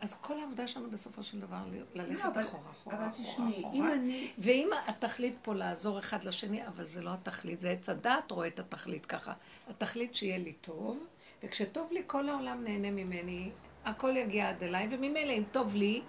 אז 0.02 0.16
כל 0.22 0.40
העבודה 0.40 0.68
שלנו 0.68 0.92
בסופו 0.92 1.24
של 1.24 1.40
דבר 1.40 1.58
ללכת 1.94 2.24
לא, 2.26 2.30
אבל- 2.30 2.42
אחורה, 2.42 2.72
אחורה, 2.72 3.10
אחורה, 3.10 3.50
אחורה. 3.50 3.90
ואם 4.38 4.70
התכלית 4.88 5.36
פה 5.42 5.54
לעזור 5.54 6.00
אחד 6.00 6.24
לשני, 6.24 6.68
אבל 6.68 6.84
זה 6.86 7.02
לא 7.02 7.10
התכלית, 7.14 7.60
זה 7.60 7.70
עץ 7.72 7.90
הדעת 7.90 8.32
רואה 8.32 8.48
את 8.48 8.60
התכלית 8.60 9.06
ככה. 9.06 9.34
התכלית 9.70 10.16
שיהיה 10.16 10.38
לי 10.38 10.54
טוב, 10.54 11.04
וכשטוב 11.44 11.88
לי 11.92 12.02
כל 12.08 12.30
העולם 12.30 12.64
נהנה 12.64 12.92
ממני, 12.92 13.50
הכל 13.86 14.18
יגיע 14.18 14.50
עד 14.50 14.64
אליי, 14.64 14.88
וממילא 14.92 15.32
אם 15.34 15.44
טוב 15.52 15.76
לי, 15.76 16.02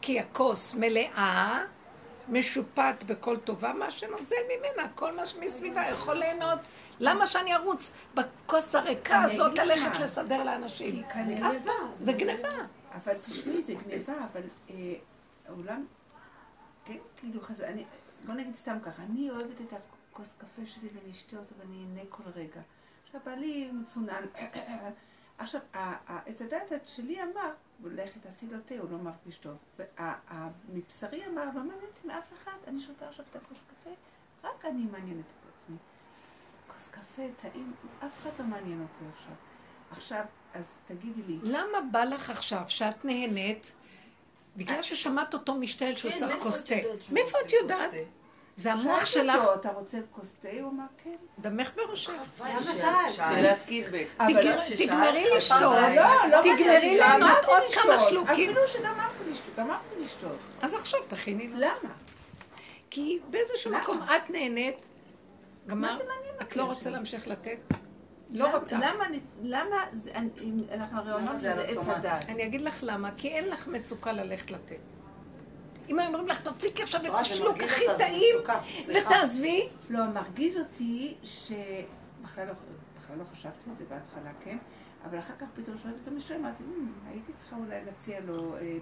כי 0.00 0.20
הכוס 0.20 0.74
מלאה, 0.74 1.64
משופט 2.28 3.04
בכל 3.06 3.36
טובה, 3.36 3.72
מה 3.72 3.90
שנוזל 3.90 4.36
ממנה, 4.48 4.88
כל 4.94 5.16
מה 5.16 5.26
שמסביבה 5.26 5.82
יכול 5.90 6.14
ליהנות. 6.14 6.58
למה 7.00 7.26
שאני 7.26 7.54
ארוץ 7.54 7.90
בכוס 8.14 8.74
הריקה 8.74 9.22
הזאת 9.22 9.58
ללכת. 9.58 10.00
לסדר 10.00 10.44
לאנשים? 10.44 11.04
אף 11.04 11.54
פעם, 11.64 11.90
זה 12.00 12.12
גניבה. 12.12 12.48
אבל 12.94 13.14
תשמעי, 13.18 13.62
זה 13.62 13.74
גניבה, 13.74 14.12
אבל 14.32 14.42
אה, 14.70 14.94
העולם, 15.48 15.82
כן, 16.84 16.96
כאילו. 17.16 17.40
אני, 17.64 17.84
בוא 18.26 18.34
נגיד 18.34 18.54
סתם 18.54 18.78
ככה, 18.84 19.02
אני 19.02 19.30
אוהבת 19.30 19.60
את 19.60 19.72
הכוס 20.12 20.34
קפה 20.38 20.62
שלי 20.66 20.88
ואני 20.94 21.12
אשתה 21.12 21.36
אותו 21.36 21.54
ואני 21.58 21.84
אהנה 21.84 22.00
כל 22.08 22.22
רגע. 22.36 22.60
עכשיו, 23.06 23.20
בעלי 23.26 23.70
מצונן. 23.72 24.24
עכשיו, 25.38 25.60
עץ 26.26 26.42
הדת 26.42 26.86
שלי 26.86 27.22
אמר, 27.22 27.50
לכי 27.84 28.20
תעשי 28.20 28.46
לו 28.46 28.58
תה, 28.66 28.74
הוא 28.74 28.90
לא 28.90 28.98
מרגיש 28.98 29.36
טוב. 29.36 29.56
ומבשרי 30.68 31.26
אמר, 31.26 31.44
לא 31.44 31.52
מעניין 31.52 31.80
אותי 31.80 32.06
מאף 32.06 32.32
אחד, 32.42 32.56
אני 32.66 32.80
שותה 32.80 33.08
עכשיו 33.08 33.24
את 33.30 33.36
הכוס 33.36 33.58
קפה, 33.70 33.90
רק 34.44 34.64
אני 34.64 34.84
מעניינת 34.92 35.24
את 35.24 35.52
עצמי. 35.54 35.76
כוס 36.74 36.88
קפה, 36.88 37.22
טעים, 37.42 37.74
אף 37.98 38.18
אחד 38.22 38.30
לא 38.38 38.44
מעניין 38.44 38.82
אותי 38.82 39.04
עכשיו. 39.14 39.34
עכשיו, 39.90 40.24
אז 40.54 40.70
תגידי 40.86 41.22
לי, 41.22 41.38
למה 41.42 41.80
בא 41.92 42.04
לך 42.04 42.30
עכשיו 42.30 42.62
שאת 42.68 43.04
נהנית, 43.04 43.74
בגלל 44.56 44.82
ששמעת 44.82 45.34
אותו 45.34 45.54
משתעל 45.54 45.94
שהוא 45.94 46.12
כן, 46.12 46.18
צריך 46.18 46.36
כוס 46.42 46.64
תה? 46.64 46.74
מאיפה 47.12 47.38
את 47.46 47.52
יודעת? 47.52 47.90
זה 48.58 48.72
המוח 48.72 49.06
שאלתי 49.06 49.32
שלך, 49.32 49.42
אותו, 49.44 49.54
אתה 49.60 49.68
רוצה 49.72 49.98
כוס 50.12 50.34
תה? 50.40 50.48
הוא 50.60 50.70
אמר 50.70 50.84
כן. 51.04 51.14
דמך 51.38 51.70
בראשך. 51.76 52.12
שאלת. 52.38 52.62
שאלת? 52.64 53.12
שאלת 53.12 53.58
קיטבק. 53.66 54.06
ששאלת, 54.28 54.88
תגמרי 54.88 55.26
לשתות. 55.36 55.60
לא, 55.62 56.28
לא 56.30 56.40
תגמרי 56.42 56.96
לענות 56.96 57.44
עוד. 57.44 57.62
כמה 57.74 58.00
שלוקים. 58.00 58.32
אפילו 58.50 58.68
שגמרתי 58.68 59.24
לשתות, 59.30 59.54
גמרתי 59.56 59.94
לשתות. 60.04 60.38
אז 60.62 60.74
עכשיו 60.74 61.00
תכיני. 61.08 61.48
למה? 61.54 61.92
כי 62.90 63.18
באיזשהו? 63.30 63.72
מקום 63.72 64.00
את 64.02 64.30
נהנית, 64.30 64.82
גמר, 65.66 65.90
מה 65.90 65.96
זה 65.98 66.04
מעניין 66.04 66.34
את 66.42 66.56
לא? 66.56 66.62
רוצה 66.62 66.90
להמשיך 66.90 67.28
לתת? 67.28 67.58
לא 68.30 68.56
רוצה. 68.56 68.76
למה, 68.76 69.04
אני- 69.06 69.20
למה, 69.42 69.84
אנחנו 70.72 70.98
הרי 70.98 71.12
אומרים 71.12 71.40
זה 71.40 71.52
שזה 71.52 71.62
עץ? 71.62 71.88
הדת. 71.88 72.24
אני 72.28 72.44
אגיד 72.46 72.60
לך 72.60 72.78
למה, 72.82 73.10
כי 73.16 73.28
אין 73.28 73.48
לך 73.48 73.66
מצוקה 73.66 74.12
ללכת 74.12 74.50
לתת. 74.50 74.80
אם 75.88 75.98
היו 75.98 76.08
אומרים 76.08 76.28
לך, 76.28 76.48
תפסיקי 76.48 76.82
עכשיו 76.82 77.00
את 77.06 77.20
השלוק 77.20 77.62
הכי 77.62 77.84
טעים. 77.98 78.36
ותעזבי, 78.88 79.68
לא, 79.90 80.06
מרגיז 80.06 80.56
אותי 80.58 81.14
שבכלל 81.22 82.46
לא, 82.46 82.52
בכלל 82.98 83.16
לא 83.18 83.24
חשבתי 83.32 83.70
את 83.72 83.78
זה 83.78 83.84
בהתחלה, 83.88 84.30
כן? 84.44 84.58
אבל 85.04 85.18
אחר 85.18 85.34
כך 85.40 85.46
פתאום 85.54 85.78
שמעתי 85.78 85.98
את 86.02 86.08
המשל, 86.08 86.34
אמרתי, 86.34 86.62
"מ, 86.62 86.92
הייתי 87.10 87.32
צריכה 87.36 87.56
אולי 87.56 87.84
להציע 87.84 88.20
לו 88.20 88.56
אה, 88.56 88.78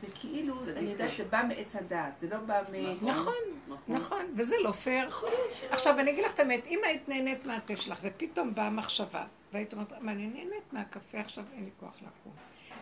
זה 0.00 0.06
כאילו. 0.20 0.54
אני 0.76 0.90
יודעת 0.90 1.10
שזה 1.10 1.24
בא 1.24 1.42
מעץ 1.48 1.76
הדת, 1.76 2.18
זה 2.20 2.28
לא 2.30 2.36
בא 2.36 2.62
מ... 2.72 3.08
נכון, 3.08 3.34
נכון, 3.88 4.22
וזה 4.36 4.56
לא 4.62 4.72
פייר. 4.72 5.10
עכשיו, 5.70 6.00
אני 6.00 6.10
אגיד 6.10 6.24
לך 6.24 6.34
את 6.34 6.38
האמת, 6.38 6.66
אם 6.66 6.78
היית 6.84 7.08
נהנית 7.08 7.46
מהתה 7.46 7.76
שלך, 7.76 7.98
ופתאום 8.02 8.54
באה 8.54 8.70
מחשבה, 8.70 9.24
והיית 9.52 9.72
אומרת, 9.72 9.92
מה, 10.00 10.12
אני 10.12 10.26
נהנית 10.26 10.72
מהקפה, 10.72 11.20
עכשיו 11.20 11.44
אין 11.52 11.64
לי 11.64 11.70
כוח 11.80 11.96
לקום. 11.96 12.32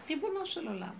ריבונו 0.08 0.46
של 0.46 0.68
עולם, 0.68 0.94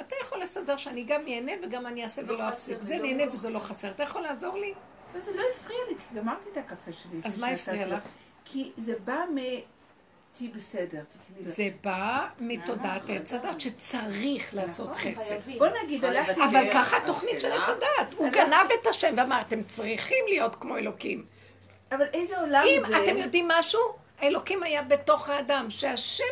אתה 0.00 0.14
יכול 0.22 0.40
לסדר 0.40 0.76
שאני 0.76 1.04
גם 1.04 1.28
ייהנה 1.28 1.52
וגם 1.62 1.86
אני 1.86 2.02
אעשה 2.04 2.22
ולא 2.28 2.48
אפסיק. 2.48 2.80
זה 2.80 2.98
נהנה 2.98 3.32
וזה 3.32 3.50
לא 3.50 3.58
חסר. 3.58 3.90
אתה 3.90 4.02
יכול 4.02 4.22
לעזור 4.22 4.58
לי? 4.58 4.74
וזה 5.14 5.30
לא 5.36 5.42
הפריע 5.54 5.78
לי, 5.88 5.94
כי 5.94 6.14
גמרתי 6.14 6.48
את 6.52 6.56
הקפה 6.56 6.92
שלי. 6.92 7.20
אז 7.24 7.38
מה 7.38 7.48
הפריע 7.48 7.86
לך? 7.86 8.08
כי 8.44 8.72
זה 8.78 8.94
בא 9.04 9.24
מ... 9.34 9.36
תהיי 10.32 10.48
בסדר, 10.48 11.02
תקני 11.08 11.46
זה 11.46 11.68
בא 11.84 12.26
מתודעת 12.40 13.02
עץ 13.08 13.32
הדת 13.32 13.60
שצריך 13.60 14.54
לעשות 14.54 14.96
חסד. 14.96 15.38
בוא 15.58 15.66
נגיד, 15.84 16.04
הלכתי... 16.04 16.44
אבל 16.44 16.72
ככה 16.72 16.96
התוכנית 16.96 17.40
של 17.40 17.52
עץ 17.52 17.68
הדת. 17.68 18.14
הוא 18.16 18.28
גנב 18.28 18.66
את 18.80 18.86
השם 18.86 19.14
ואמר, 19.16 19.40
אתם 19.40 19.62
צריכים 19.62 20.24
להיות 20.28 20.56
כמו 20.56 20.76
אלוקים. 20.76 21.24
אבל 21.92 22.06
איזה 22.12 22.40
עולם 22.40 22.64
אם 22.66 22.82
זה... 22.86 23.04
אתם 23.04 23.16
יודעים 23.16 23.48
משהו, 23.48 23.80
האלוקים 24.20 24.62
היה 24.62 24.82
בתוך 24.82 25.28
האדם, 25.28 25.70
שהשם 25.70 26.24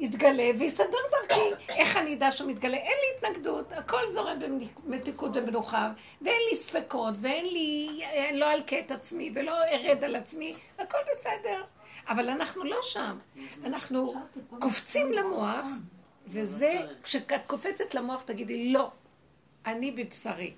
יתגלה 0.00 0.50
ויסדר 0.58 0.98
דרכי. 1.10 1.40
איך 1.68 1.96
אני 1.96 2.14
אדע 2.14 2.30
שהוא 2.32 2.50
מתגלה? 2.50 2.76
אין 2.76 2.96
לי 3.00 3.28
התנגדות, 3.28 3.72
הכל 3.72 4.12
זורם 4.12 4.38
במתיקות 4.84 5.30
ומנוחה, 5.34 5.92
ואין 6.22 6.40
לי 6.50 6.56
ספקות, 6.56 7.14
ואין 7.20 7.46
לי, 7.46 8.00
אה, 8.02 8.30
לא 8.32 8.52
אלקה 8.52 8.78
את 8.78 8.90
עצמי, 8.90 9.30
ולא 9.34 9.52
ארד 9.64 10.04
על 10.04 10.16
עצמי, 10.16 10.54
הכל 10.78 10.98
בסדר. 11.10 11.64
אבל 12.08 12.28
אנחנו 12.28 12.64
לא 12.64 12.78
שם. 12.82 13.18
אנחנו 13.64 14.14
קופצים 14.58 15.12
למוח, 15.12 15.66
וזה, 16.26 16.80
כשאת 17.02 17.32
קופצת 17.46 17.94
למוח 17.94 18.22
תגידי, 18.22 18.72
לא, 18.72 18.90
אני 19.66 19.92
בבשרי. 19.92 20.52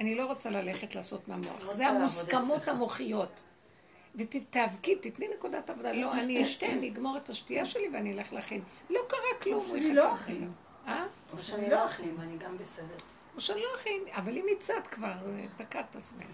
אני 0.00 0.14
לא 0.14 0.24
רוצה 0.24 0.50
ללכת 0.50 0.94
לעשות 0.94 1.28
מהמוח. 1.28 1.52
רוצה 1.52 1.74
זה 1.74 1.86
המוסכמות. 1.86 2.68
המוחיות. 2.68 3.42
ותאבקי, 4.16 4.96
תתני 4.96 5.28
נקודת 5.28 5.70
עבודה. 5.70 5.92
לא, 5.92 6.12
אני 6.12 6.42
אשתה, 6.42 6.66
אני 6.66 6.88
אגמור 6.88 7.16
את 7.16 7.28
השתייה 7.28 7.64
שלי 7.64 7.88
ואני 7.92 8.12
אלך 8.12 8.32
להכין. 8.32 8.62
לא 8.90 9.00
קרה 9.08 9.40
כלום, 9.42 9.66
הוא 9.66 9.76
יחכה 9.76 9.92
לא. 9.94 10.04
אה? 10.86 11.06
או 11.32 11.42
שאני 11.42 11.70
לא 11.70 11.86
אכין, 11.86 12.14
ואני 12.18 12.38
גם 12.38 12.58
בסדר. 12.58 12.96
או 13.34 13.40
שאני 13.40 13.60
לא 13.60 13.68
אכין, 13.74 14.02
אבל 14.12 14.36
אם 14.36 14.46
הצעת 14.56 14.86
כבר, 14.86 15.06
אה, 15.26 15.44
תקעת 15.56 15.86
את 15.90 15.96
עצמך. 15.96 16.26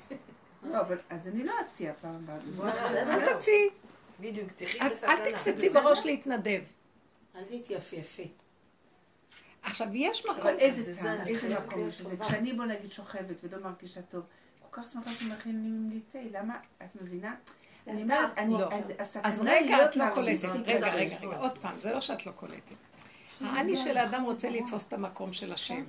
לא, 0.62 0.80
אבל 0.80 0.96
אז 1.10 1.28
אני 1.28 1.44
לא 1.44 1.52
אציע 1.66 1.92
פעם 2.00 2.14
הבאה. 2.14 2.38
בוא 2.56 2.64
אל 2.68 3.34
תציעי, 3.36 3.68
בדיוק, 4.20 4.48
תחי 4.56 4.80
אל 4.80 4.88
בסכנה. 4.88 5.12
אל 5.12 5.30
תקפצי 5.30 5.68
בראש 5.68 6.06
להתנדב. 6.06 6.60
אל 7.36 7.44
תתייפייפי. 7.44 8.28
עכשיו, 9.62 9.86
יש 9.94 10.26
מקום 10.26 10.36
אבל 10.40 10.58
איזה 10.58 10.92
זה- 10.92 11.02
טעם, 11.02 11.18
זה 11.24 11.28
איזה 11.30 11.58
מקום 11.58 11.88
יש 11.88 12.00
לזה. 12.00 12.16
כשאני 12.16 12.52
בוא 12.52 12.64
נגיד 12.64 12.90
שוכבת 12.90 13.36
ולא 13.42 13.58
מרגישה 13.58 14.02
טוב, 14.02 14.22
כל 14.70 14.82
כך 14.82 14.88
שמחה 14.92 15.10
שמכינים 15.14 15.90
לי 15.92 16.00
תה, 16.12 16.38
למה? 16.38 16.58
את 16.84 17.02
מבינה? 17.02 17.34
אני 17.86 18.02
אומרת, 18.02 18.30
אני, 18.38 18.54
לא. 18.54 18.68
אז 19.22 19.42
רגע, 19.44 19.84
את 19.84 19.96
לא 19.96 20.04
קולטת. 20.14 20.44
רגע. 20.44 20.94
רגע, 20.94 21.16
רגע, 21.20 21.36
עוד 21.36 21.58
פעם, 21.58 21.80
זה 21.80 21.92
לא 21.92 22.00
שאת 22.00 22.26
לא 22.26 22.32
קולטת. 22.32 22.74
האני 23.40 23.76
של 23.76 23.96
האדם 23.96 24.24
רוצה 24.24 24.50
לתפוס 24.50 24.86
את 24.88 24.92
המקום 24.92 25.32
של 25.32 25.52
השם. 25.52 25.84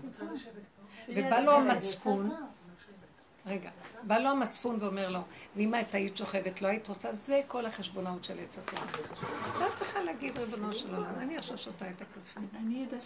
ובא 1.10 1.40
לו 1.40 1.56
המצפון, 1.56 2.32
רגע, 3.46 3.70
בא 4.04 4.18
לו 4.18 4.30
המצפון 4.30 4.78
ואומר 4.80 5.10
לו, 5.10 5.20
ואם 5.56 5.76
את 5.76 5.96
היית 5.96 6.18
שוכבת, 6.18 6.62
לא 6.62 6.68
היית 6.68 6.88
רוצה, 6.88 7.16
זה 7.16 7.42
כל 7.48 7.66
החשבונאות 7.66 8.24
של 8.24 8.40
עץ 8.40 8.58
התורה. 8.58 8.88
ואת 9.60 9.74
צריכה 9.74 10.02
להגיד, 10.04 10.38
ריבונו 10.38 10.74
של 10.74 10.96
עולם, 10.96 11.16
אני 11.18 11.38
עכשיו 11.38 11.58
שותה 11.58 11.90
את 11.90 12.02
הקפה. 12.02 12.40
אני 12.60 12.76
יודעת 12.76 13.02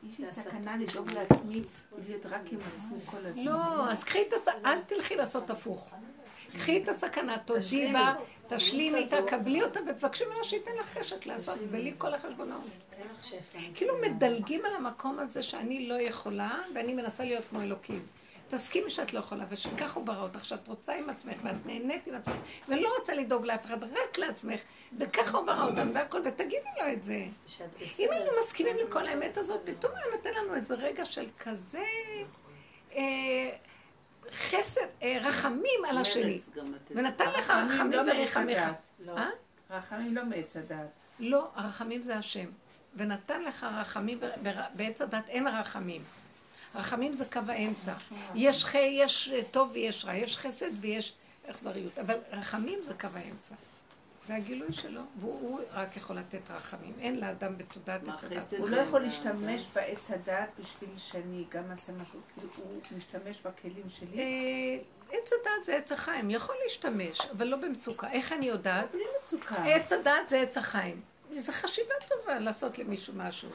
שיש 0.00 0.18
לי 0.18 0.26
סכנה 0.26 0.76
לדאוג 0.76 1.12
לעצמי, 1.12 1.62
להיות 2.06 2.26
רק 2.26 2.40
עם 2.50 2.58
עצמי 2.58 2.98
כל 3.04 3.26
הזמן. 3.26 3.44
לא, 3.44 3.90
אז 3.90 4.04
קחי 4.04 4.22
את 4.28 4.32
הסכנה, 4.32 4.72
אל 4.72 4.80
תלכי 4.80 5.16
לעשות 5.16 5.50
הפוך. 5.50 5.90
קחי 6.52 6.82
את 6.82 6.88
הסכנה, 6.88 7.38
תודי 7.38 7.92
בה, 7.92 8.14
תשלימי 8.48 8.98
איתה, 8.98 9.16
קבלי 9.26 9.62
אותה 9.62 9.80
ותבקשי 9.88 10.24
ממנו 10.24 10.44
שייתן 10.44 10.70
לך 10.80 10.98
חשק 10.98 11.26
לעשות, 11.26 11.58
בלי 11.58 11.92
כל 11.98 12.14
החשבונאות. 12.14 12.64
כאילו 13.74 13.94
מדלגים 14.02 14.64
על 14.64 14.76
המקום 14.76 15.18
הזה 15.18 15.42
שאני 15.42 15.88
לא 15.88 15.94
יכולה, 15.94 16.58
ואני 16.74 16.94
מנסה 16.94 17.24
להיות 17.24 17.44
כמו 17.44 17.60
אלוקים. 17.60 18.06
תסכימי 18.48 18.90
שאת 18.90 19.14
לא 19.14 19.18
יכולה, 19.18 19.44
ושככה 19.48 20.00
הוא 20.00 20.06
ברא 20.06 20.22
אותך, 20.22 20.44
שאת 20.44 20.68
רוצה 20.68 20.94
עם 20.94 21.10
עצמך, 21.10 21.36
ואת 21.42 21.66
נהנית 21.66 22.06
עם 22.06 22.14
עצמך, 22.14 22.34
ולא 22.68 22.88
רוצה 22.98 23.14
לדאוג 23.14 23.46
לאף 23.46 23.66
אחד, 23.66 23.84
רק 23.84 24.18
לעצמך, 24.18 24.60
וככה 24.98 25.38
הוא 25.38 25.46
ברא 25.46 25.68
אותנו 25.68 25.94
והכל, 25.94 26.20
ותגידי 26.24 26.68
לו 26.80 26.92
את 26.92 27.02
זה. 27.02 27.26
אם. 27.98 28.08
היינו 28.10 28.30
מסכימים 28.40 28.76
לכל 28.76 29.06
האמת 29.06 29.36
הזאת, 29.36 29.60
פתאום 29.64 29.92
היה 29.94 30.16
נותן 30.16 30.30
לנו 30.34 30.54
איזה 30.54 30.74
רגע 30.74 31.04
של 31.04 31.26
כזה 31.38 31.84
אה, 32.96 33.50
חסד, 34.34 34.86
אה, 35.02 35.18
רחמים 35.22 35.84
על 35.88 35.98
השני. 35.98 36.38
ונתן 36.90 37.30
לך 37.38 37.50
רחמים 37.50 37.70
רחמים 37.70 37.92
לא 37.92 38.04
מעץ 38.04 38.16
ורחמך. 38.18 38.60
לא. 39.06 39.16
אה? 39.16 39.28
רחמים 39.70 40.14
לא 40.14 40.24
מעץ 40.24 40.56
הדעת. 40.56 40.86
לא, 41.20 41.48
הרחמים 41.54 42.02
זה 42.02 42.16
השם. 42.16 42.46
ונתן 42.96 43.42
לך 43.42 43.66
רחמים, 43.74 44.18
בעץ 44.74 45.02
הדת 45.02 45.28
אין 45.28 45.46
רחמים. 45.46 46.02
רחמים 46.74 47.12
זה 47.12 47.24
קו 47.24 47.40
האמצע. 47.48 47.94
יש 48.34 48.64
חי, 48.64 48.98
יש 49.02 49.30
טוב 49.50 49.70
ויש 49.72 50.04
רע, 50.04 50.14
יש 50.14 50.36
חסד 50.36 50.70
ויש 50.80 51.12
אכזריות, 51.50 51.98
אבל 51.98 52.14
רחמים 52.32 52.82
זה 52.82 52.94
קו 52.94 53.08
האמצע. 53.14 53.54
זה 54.22 54.34
הגילוי 54.34 54.72
שלו, 54.72 55.00
והוא 55.20 55.40
הוא 55.40 55.60
רק 55.72 55.96
יכול 55.96 56.16
לתת 56.16 56.50
רחמים. 56.50 56.92
אין 57.00 57.20
לאדם 57.20 57.58
בתודעת 57.58 58.08
עץ 58.08 58.24
הדת. 58.24 58.54
הוא 58.58 58.68
לא 58.68 58.76
יכול 58.76 59.00
להשתמש 59.00 59.66
בעץ 59.74 60.10
הדת 60.10 60.48
בשביל 60.58 60.90
שאני 60.98 61.44
גם 61.48 61.70
אעשה 61.70 61.92
משהו, 61.92 62.20
כאילו 62.34 62.50
הוא 62.56 62.80
משתמש 62.96 63.40
בכלים 63.40 63.88
שלי. 63.88 64.18
אה, 64.18 64.78
עץ 65.18 65.32
הדת 65.32 65.64
זה 65.64 65.76
עץ 65.76 65.92
החיים, 65.92 66.30
יכול 66.30 66.54
להשתמש, 66.62 67.20
אבל 67.20 67.46
לא 67.46 67.56
במצוקה. 67.56 68.10
איך 68.10 68.32
אני 68.32 68.46
יודעת? 68.46 68.92
בלי 68.92 69.04
מצוקה. 69.22 69.54
עץ 69.64 69.92
הדת 69.92 70.28
זה 70.28 70.40
עץ 70.40 70.58
החיים. 70.58 71.00
זו 71.38 71.52
חשיבה 71.52 71.94
טובה 72.08 72.38
לעשות 72.38 72.78
למישהו 72.78 73.14
משהו. 73.16 73.48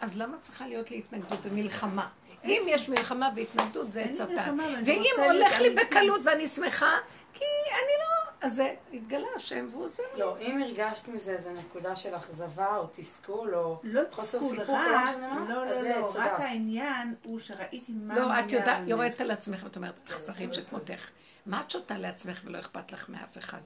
אז 0.00 0.16
למה 0.16 0.38
צריכה 0.38 0.66
להיות 0.66 0.90
לי 0.90 0.98
התנגדות 0.98 1.38
ומלחמה? 1.42 2.08
אם 2.44 2.62
יש 2.66 2.88
מלחמה 2.88 3.30
והתנגדות 3.36 3.92
זה 3.92 4.00
עץ 4.00 4.20
הדת. 4.20 4.52
ואם 4.84 5.04
הולך 5.16 5.60
לי. 5.60 5.70
בקלות 5.70 6.20
ואני 6.24 6.48
שמחה, 6.48 6.90
כי 7.32 7.44
אני 7.72 7.92
לא... 8.00 8.11
אז 8.42 8.54
זה 8.54 8.74
התגלה 8.92 9.26
השם 9.36 9.66
והוא 9.70 9.84
עוזר 9.84 10.02
לי. 10.14 10.20
לא, 10.20 10.38
אם 10.40 10.62
הרגשת 10.62 11.08
מזה 11.08 11.32
איזה 11.32 11.52
נקודה 11.52 11.96
של 11.96 12.16
אכזבה 12.16 12.76
או 12.76 12.86
תסכול 12.92 13.54
או 13.54 13.80
לא 13.82 14.02
חוסר 14.10 14.40
סיפוק, 14.40 14.58
רק, 14.58 14.68
לא 14.68 15.04
משנה 15.04 15.34
מה, 15.34 15.54
לא, 15.54 15.66
לא, 15.66 15.82
זה 15.82 15.96
לא, 16.00 16.08
עץ 16.08 16.16
רק. 16.16 16.40
העניין 16.40 17.14
הוא 17.24 17.38
שראיתי 17.38 17.92
מה 17.92 18.14
לא, 18.14 18.40
את 18.40 18.52
יודעת. 18.52 18.88
יורדת 18.88 19.20
על 19.20 19.30
עצמך 19.30 19.60
ואת 19.64 19.76
אומרת, 19.76 20.00
אכזרית 20.06 20.54
שכמותך. 20.54 21.10
מה 21.46 21.60
את 21.60 21.70
שותה 21.70 21.98
לעצמך 21.98 22.40
ולא 22.44 22.58
אכפת 22.58 22.92
לך 22.92 23.08
מאף 23.08 23.38
אחד? 23.38 23.60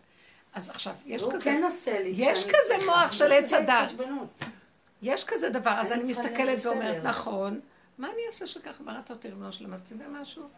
אז 0.55 0.69
עכשיו, 0.69 0.95
יש 1.07 1.23
כזה... 1.33 1.45
כן 1.45 1.65
עושה 1.65 2.01
לי. 2.01 2.13
יש 2.17 2.45
כזה. 2.45 2.87
מוח 2.87 3.13
של 3.13 3.33
עץ 3.33 3.53
הדת. 3.53 3.91
יש 5.03 5.25
כזה 5.25 5.51
דבר, 5.51 5.75
אז 5.81 5.93
אני 5.93 6.03
מסתכלת 6.03 6.67
ואומרת. 6.67 7.05
נכון, 7.05 7.61
מה 7.99 8.07
אני 8.07 8.27
אעשה 8.27 8.47
שככה 8.47 8.85
בראת 8.85 9.11
אותי 9.11 9.29
ריבונו 9.29 9.53
שלם? 9.53 9.73
אז 9.75 9.81
אתה 9.81 9.93
יודע 9.93 10.07
משהו? 10.09 10.49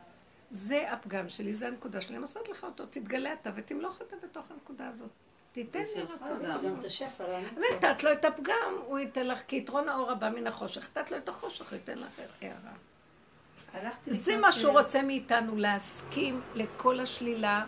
זה 0.51 0.93
הפגם 0.93 1.29
שלי, 1.29 1.55
זה 1.55 1.67
הנקודה 1.67 2.01
שלי, 2.01 2.17
למסות 2.17 2.49
לך 2.49 2.65
אותו, 2.65 2.87
תתגלה 2.87 3.33
אתה 3.33 3.51
ותמלוך 3.55 4.01
אותה 4.01 4.17
בתוך 4.23 4.51
הנקודה 4.51 4.89
הזאת. 4.89 5.11
תיתן 5.53 5.83
לי 5.97 6.03
רצון 6.03 6.43
לא 6.43 6.55
אני. 6.55 7.45
נתת 7.77 8.03
לו 8.03 8.13
את 8.13 8.25
הפגם, 8.25 8.75
הוא 8.87 8.99
ייתן 8.99 9.27
לך, 9.27 9.41
כי 9.47 9.57
יתרון 9.57 9.89
האור 9.89 10.11
הבא 10.11 10.31
מן 10.31 10.47
החושך, 10.47 10.89
נתת 10.91 11.11
לו 11.11 11.17
את 11.17 11.29
החושך, 11.29 11.71
הוא 11.71 11.77
ייתן 11.77 11.99
לך 11.99 12.21
הערה. 12.43 13.91
זה 14.07 14.37
מה 14.37 14.53
שהוא 14.53 14.77
אה, 14.77 14.81
רוצה 14.81 15.03
מאיתנו, 15.03 15.57
להסכים 15.57 16.41
לכל 16.55 17.01
השלילה 17.01 17.67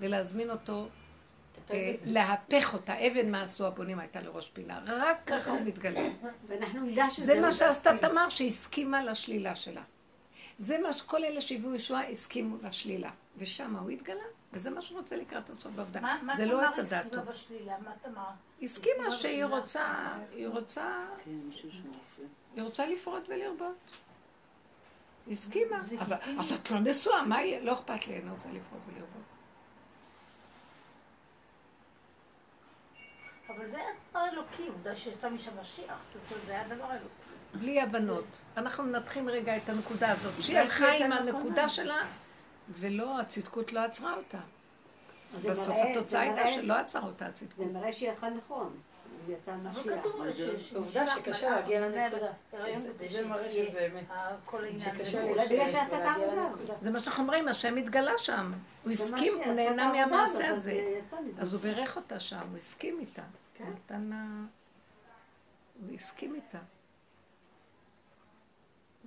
ולהזמין 0.00 0.50
אותו, 0.50 0.88
אה. 1.70 1.94
להפך 2.04 2.74
אותה. 2.74 3.06
אבן 3.06 3.30
מה 3.30 3.42
עשו 3.42 3.66
הבונים 3.66 3.98
הייתה 3.98 4.20
לראש 4.20 4.50
פינה, 4.50 4.80
רק 4.86 5.16
ככה 5.26 5.50
הוא 5.50 5.60
מתגלה. 5.60 6.08
זה 7.16 7.40
מה 7.40 7.52
שעשתה 7.52 7.92
מספיק. 7.92 8.10
תמר, 8.10 8.28
שהסכימה 8.28 9.04
לשלילה 9.04 9.54
שלה. 9.54 9.82
זה 10.56 10.78
מה 10.78 10.92
שכל 10.92 11.24
אלה 11.24 11.40
שהביאו 11.40 11.74
ישועה 11.74 12.08
הסכימו 12.08 12.56
לשלילה. 12.62 13.10
ושם 13.36 13.76
הוא 13.76 13.90
התגלה, 13.90 14.24
וזה 14.52 14.70
מה 14.70 14.82
שהוא 14.82 14.98
רוצה 14.98 15.16
לקראת 15.16 15.50
הסוף 15.50 15.72
בעבודה. 15.72 16.00
מה 16.00 16.18
מה 16.22 16.36
זה 16.36 16.46
לא 16.46 16.58
תמר 16.58 16.68
עץ 16.68 16.78
הדעת 16.78 17.06
הסכימה 17.06 17.22
טוב. 17.22 17.32
בשלילה? 17.32 17.74
מה 17.78 17.92
תמר? 18.02 18.22
הסכימה 18.62 19.06
הסכימה 19.06 19.10
שהיא. 19.10 19.44
רוצה, 19.44 20.14
היא 20.30 20.48
רוצה, 20.48 21.06
כן. 21.24 21.30
היא 22.56 22.62
רוצה 22.62 22.86
לפרוט 22.86 23.28
ולרבות. 23.28 23.76
הסכימה. 25.30 25.80
אז 26.38 26.52
את 26.52 26.70
לא 26.70 26.78
נשואה, 26.78 27.22
מה 27.22 27.42
יהיה? 27.42 27.60
לא 27.60 27.72
אכפת 27.72 28.08
לי, 28.08 28.18
אני 28.18 28.30
רוצה 28.30 28.48
לפרוט 28.48 28.80
ולרבות. 28.86 29.22
אבל 33.48 33.70
זה 33.70 33.76
היה 33.76 33.90
דבר 34.10 34.28
אלוקי, 34.32 34.68
עובדה 34.68 34.96
שיצא 34.96 35.30
משם 35.30 35.60
משיח, 35.60 35.98
זה 36.46 36.52
היה 36.52 36.68
דבר 36.68 36.90
אלוקי. 36.92 37.21
בלי 37.54 37.80
הבנות. 37.80 38.24
אנחנו 38.56 38.84
מנתחים 38.84 39.28
רגע 39.28 39.56
את 39.56 39.68
הנקודה 39.68 40.12
הזאת. 40.12 40.32
שהיא 40.40 40.58
הלכה 40.58 40.92
עם. 40.92 41.12
הנקודה 41.12 41.68
שלה, 41.68 41.98
ולא, 42.68 43.20
הצדקות 43.20 43.72
לא 43.72 43.80
עצרה 43.80 44.14
אותה. 44.16 44.38
זה 45.38 45.50
בסוף 45.50 45.76
התוצאה 45.90 46.04
זה 46.10 46.20
הייתה 46.20 46.40
מראה- 46.40 46.52
שלא 46.52 46.74
עצרה 46.74 47.02
אותה 47.02 47.24
זה 47.24 47.30
הצדקות. 47.30 47.66
מראה 47.72 47.92
שהיא 47.92 48.10
הלכה 48.10 48.28
נכון. 48.30 48.76
יצא 49.28 49.52
משיח. 49.62 49.82
עובדה 50.74 51.06
שקשה 51.06 51.50
להגיע 51.50 51.80
לנקודה. 51.80 52.26
זה- 52.50 53.08
זה 53.08 53.26
מראה 53.26 53.50
שזה 53.50 53.88
אמת. 53.92 54.04
שקשה 54.80 55.22
להגיע. 55.34 55.64
זה 56.82 56.90
מה 56.90 56.98
שאנחנו 57.00 57.22
אומרים, 57.22 57.48
השם 57.48 57.76
התגלה 57.76 58.18
שם. 58.18 58.52
הוא 58.84 58.94
זה 58.94 59.04
הסכים, 59.04 59.32
הוא 59.44 59.54
נהנה 59.54 59.92
מהמעשה 59.92 60.48
הזה. 60.50 61.00
זה. 61.30 61.42
אז 61.42 61.52
הוא 61.54 61.60
בירך 61.62 61.96
אותה 61.96 62.20
שם, 62.20 62.38
הוא 62.50 62.56
הסכים 62.56 62.98
איתה. 63.00 63.22
כן. 63.54 63.64
הוא 65.80 65.94
הסכים 65.94 66.34
איתה. 66.34 66.58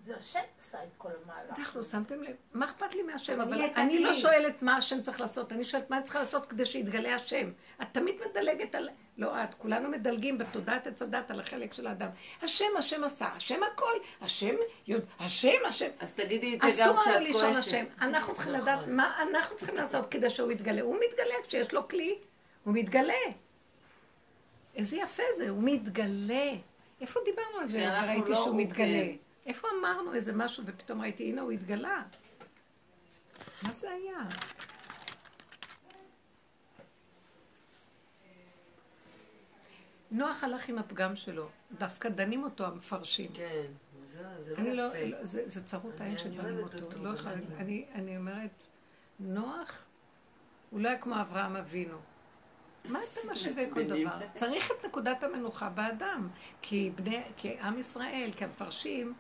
זה 0.06 0.16
השם 0.18 0.40
עשה 0.60 0.84
את 0.84 0.90
כל 0.98 1.10
המהלך. 1.24 1.60
אנחנו 1.60 1.84
שמתם 1.84 2.24
לב, 2.24 2.36
מה 2.54 2.66
אכפת 2.66 2.96
לי 2.96 3.02
מהשם? 3.02 3.42
אבל 3.42 3.62
אני 3.76 4.00
לא. 4.00 4.14
שואלת 4.14 4.62
מה 4.62 4.78
השם 4.78 5.02
צריך 5.02 5.22
לעשות, 5.22 5.52
אני 5.52 5.64
שואלת 5.64 5.90
מה 5.90 5.98
אני 5.98 6.04
צריכה 6.04 6.20
לעשות 6.20 6.46
כדי 6.46 6.66
שיתגלה 6.66 7.16
השם. 7.16 7.52
את 7.82 7.88
תמיד 7.92 8.16
מדלגת 8.30 8.76
על... 8.76 8.90
לא 9.18 9.44
את, 9.44 9.54
כולנו 9.54 9.90
מדלגים 9.90 10.38
בתודעת 10.38 10.88
עץ 10.88 11.02
הדת 11.02 11.32
על 11.32 11.40
החלק 11.40 11.74
של 11.74 11.88
האדם. 11.88 12.10
השם, 12.42 12.66
השם 12.78 13.04
עשה, 13.04 13.26
השם 13.26 13.60
הכל, 13.74 13.94
השם, 14.22 14.56
יודע, 14.88 15.06
השם, 15.20 15.58
השם. 15.68 15.90
אז 16.00 16.14
תגידי 16.14 16.56
את 16.56 16.62
זה 16.62 16.84
גם 16.84 16.90
אסור 16.90 17.02
כשאת 17.02 17.16
לנו 17.16 17.26
לישון 17.26 17.54
כועסת. 17.54 17.68
השם. 17.68 17.86
אנחנו 18.02 18.34
צריכים 18.34 18.54
נכון. 18.54 18.68
לדעת 18.68 18.88
מה 18.88 19.22
אנחנו 19.22 19.58
צריכים 19.58 19.76
לעשות 19.76 20.12
כדי 20.12 20.30
שהוא 20.30 20.52
יתגלה. 20.52 20.82
הוא 20.82 20.98
מתגלה 21.08 21.36
כשיש 21.48 21.74
לו 21.74 21.88
כלי, 21.88 22.16
הוא 22.64 22.74
מתגלה. 22.74 23.14
איזה 24.76 24.98
יפה 24.98 25.24
זה, 25.38 25.50
הוא 25.50 25.64
מתגלה. 25.64 26.52
איפה 27.02 27.20
דיברנו 27.26 27.60
על 27.60 27.68
זה? 27.68 27.88
וראיתי 27.88 28.32
לא, 28.32 28.36
שהוא 28.36 28.48
הוא 28.48 28.56
מתגלה. 28.56 29.25
איפה 29.46 29.68
אמרנו 29.80 30.14
איזה 30.14 30.34
משהו 30.34 30.64
ופתאום 30.68 31.02
ראיתי, 31.02 31.30
הנה 31.30 31.42
הוא 31.42 31.52
התגלה. 31.52 32.04
מה 33.64 33.72
זה 33.72 33.90
היה? 33.92 34.18
נוח 40.12 40.44
הלך 40.44 40.70
עם 40.70 40.78
הפגם 40.78 41.16
שלו, 41.16 41.48
דווקא 41.78 42.10
דנים 42.10 42.44
אותו 42.44 42.66
המפרשים. 42.66 43.32
כן, 43.34 43.66
זה 44.08 44.24
זה 44.46 44.54
לא 44.54 44.58
אני 44.58 44.76
לא, 44.76 44.84
יפה. 44.98 45.18
לא- 45.18 45.26
זה, 45.26 45.44
זה 45.46 45.64
צרות 45.64 46.02
העין 46.02 46.18
שדנים 46.18 46.58
אותו. 46.60 46.78
אותו, 46.86 47.04
לא 47.04 47.12
באמת. 47.12 47.44
אני, 47.58 47.86
אני 47.96 48.18
אומרת, 48.18 48.66
נוח, 49.20 49.86
הוא 50.70 50.80
לא 50.82 50.90
היה 50.90 50.98
כמו 51.00 51.22
אברהם 51.22 51.56
אבינו. 51.56 51.98
מה 52.86 53.00
אתה 53.00 53.20
משווה 53.32 53.74
כל. 53.74 53.84
דבר? 53.84 54.20
צריך 54.36 54.72
את 54.72 54.86
נקודת 54.86 55.24
המנוחה 55.24 55.70
באדם. 55.70 56.30
כי 56.62 56.92
בני, 56.96 57.24
כי 57.38 57.60
עם 57.60 57.78
ישראל, 57.80 58.30
כי 58.38 58.44
המפרשים, 58.44 59.14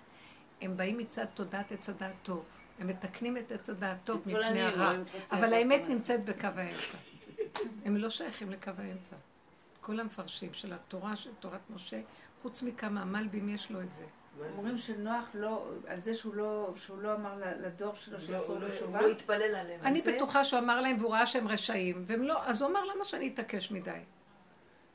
הם 0.61 0.77
באים 0.77 0.97
מצד 0.97 1.25
תודעת 1.33 1.71
עץ 1.71 1.89
הדעת 1.89 2.13
טוב. 2.23 2.45
הם 2.79 2.87
מתקנים 2.87 3.37
את 3.37 3.51
עץ 3.51 3.69
הדעת 3.69 3.97
טוב 4.03 4.21
מפני 4.25 4.61
הרע. 4.61 4.93
אבל 5.31 5.53
האמת. 5.53 5.89
נמצאת 5.89 6.25
בקו 6.25 6.47
האמצע. 6.55 6.97
הם 7.85 7.95
לא 7.97 8.09
שייכים 8.09 8.51
לקו 8.51 8.71
האמצע. 8.77 9.15
כל 9.81 9.99
המפרשים 9.99 10.53
של 10.53 10.73
התורה, 10.73 11.15
של 11.15 11.29
תורת 11.39 11.59
משה, 11.69 12.01
חוץ 12.41 12.63
מכמה 12.63 13.01
המלבים 13.01 13.49
יש 13.49 13.71
לו 13.71 13.81
את 13.81 13.93
זה. 13.93 14.03
אומרים 14.57 14.77
שנוח 14.77 15.25
לא, 15.33 15.71
על 15.87 16.01
זה 16.01 16.15
שהוא 16.15 16.35
לא, 16.35 16.73
שהוא 16.75 17.01
לא 17.01 17.13
אמר 17.13 17.33
לדור 17.57 17.95
שלו 17.95 18.17
הוא 18.17 18.25
שיחזור 18.25 18.59
לא- 18.59 18.67
בתשובה. 18.67 18.99
הוא 18.99 19.07
לא 19.07 19.11
התפלל 19.11 19.55
עליהם. 19.55 19.81
אני? 19.83 20.01
בטוחה 20.01 20.43
שהוא 20.43 20.59
אמר 20.59 20.81
להם 20.81 20.97
והוא 20.99 21.11
ראה 21.11 21.25
שהם 21.25 21.47
רשעים, 21.47 22.03
והם 22.07 22.21
לא, 22.21 22.45
אז 22.45 22.61
הוא 22.61 22.71
אמר 22.71 22.85
למה 22.85 23.05
שאני 23.05 23.27
אתעקש 23.27 23.71
מדי? 23.71 23.99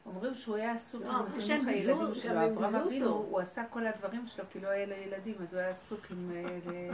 אומרים 0.06 0.34
שהוא 0.34 0.56
היה 0.56 0.72
עסוק 0.72 1.02
לא, 1.02 1.10
עם 1.10 1.40
שהם 1.40 1.64
חינוך 1.64 1.66
הילדים 1.68 2.14
שלו. 2.14 2.32
הם 2.40 2.52
אברהם 2.52 2.74
אבינו. 2.74 3.08
הוא 3.10 3.40
עשה 3.40 3.64
כל 3.70 3.86
הדברים 3.86 4.26
שלו 4.26 4.44
כי 4.50 4.60
לא 4.60 4.68
היה 4.68 4.86
לו 4.86 4.94
ילדים, 4.94 5.34
אז 5.42 5.54
הוא 5.54 5.60
היה 5.60 5.70
עסוק 5.70 6.10
עם 6.10 6.30
אה, 6.34 6.58
ל- 6.66 6.90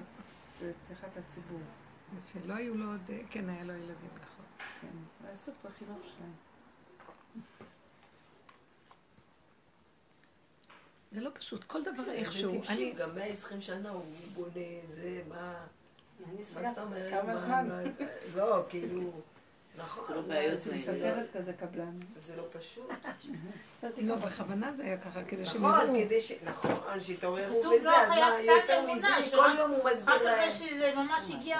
לצריכת 0.62 1.08
הציבור. 1.16 1.60
יפה, 2.18 2.38
לא 2.46 2.54
היו 2.54 2.74
לו 2.74 2.86
עוד, 2.90 3.00
אה, 3.08 3.20
כן, 3.30 3.48
היה 3.48 3.64
לו 3.64 3.72
ילדים, 3.72 3.94
נכון. 4.14 4.44
כן, 4.80 4.86
הוא 4.88 4.96
היה 5.26 5.32
עסוק 5.34 5.54
בחינוך 5.64 5.98
שלהם. 6.04 6.32
זה 11.12 11.20
לא 11.20 11.30
פשוט, 11.34 11.64
כל 11.64 11.82
דבר 11.82 12.04
זה 12.04 12.12
איכשהו. 12.12 12.50
טיפשי, 12.50 12.72
אני, 12.72 12.92
גם 12.92 13.14
120 13.14 13.60
שנה 13.60 13.90
הוא 13.90 14.02
בונה 14.34 14.50
זה, 14.94 15.22
מה... 15.28 15.64
אני 16.28 16.36
מה. 16.54 16.62
זאת 16.74 16.78
אומרת? 16.78 17.10
כמה 17.10 17.34
מה- 17.34 17.40
זמן? 17.40 17.68
לא, 18.34 18.64
כאילו... 18.68 19.10
נכון, 19.78 20.14
לא 20.14 20.22
זה- 20.22 20.48
לא- 20.52 20.80
סותרת 20.86 21.26
כזה 21.36 21.52
קבלן. 21.52 21.92
זה 22.26 22.36
לא 22.36 22.42
פשוט. 22.52 22.90
לא, 23.98 24.16
בכוונה 24.16 24.72
זה 24.76 24.84
היה 24.84 24.98
ככה, 24.98 25.22
כדי 25.24 25.46
שהם 25.46 25.56
נכון. 25.66 26.04
כדי 26.04 26.20
ש... 26.20 26.32
נכון, 26.44 26.70
שיתעוררו 27.00 27.60
כתוב 27.60 27.72
וזה, 27.74 27.84
לא 27.84 28.02
אז 28.02 28.08
מה, 28.08 28.16
יותר 28.40 28.92
מזה, 28.94 29.06
כל 29.36 29.48
יום 29.58 29.70
הוא 29.70 29.84
רק 29.84 29.92
מסביר 29.96 30.22
להם. 30.22 30.38
אחרי 30.38 30.52
שזה 30.52 30.92
ממש 30.96 31.24
הגיע, 31.34 31.58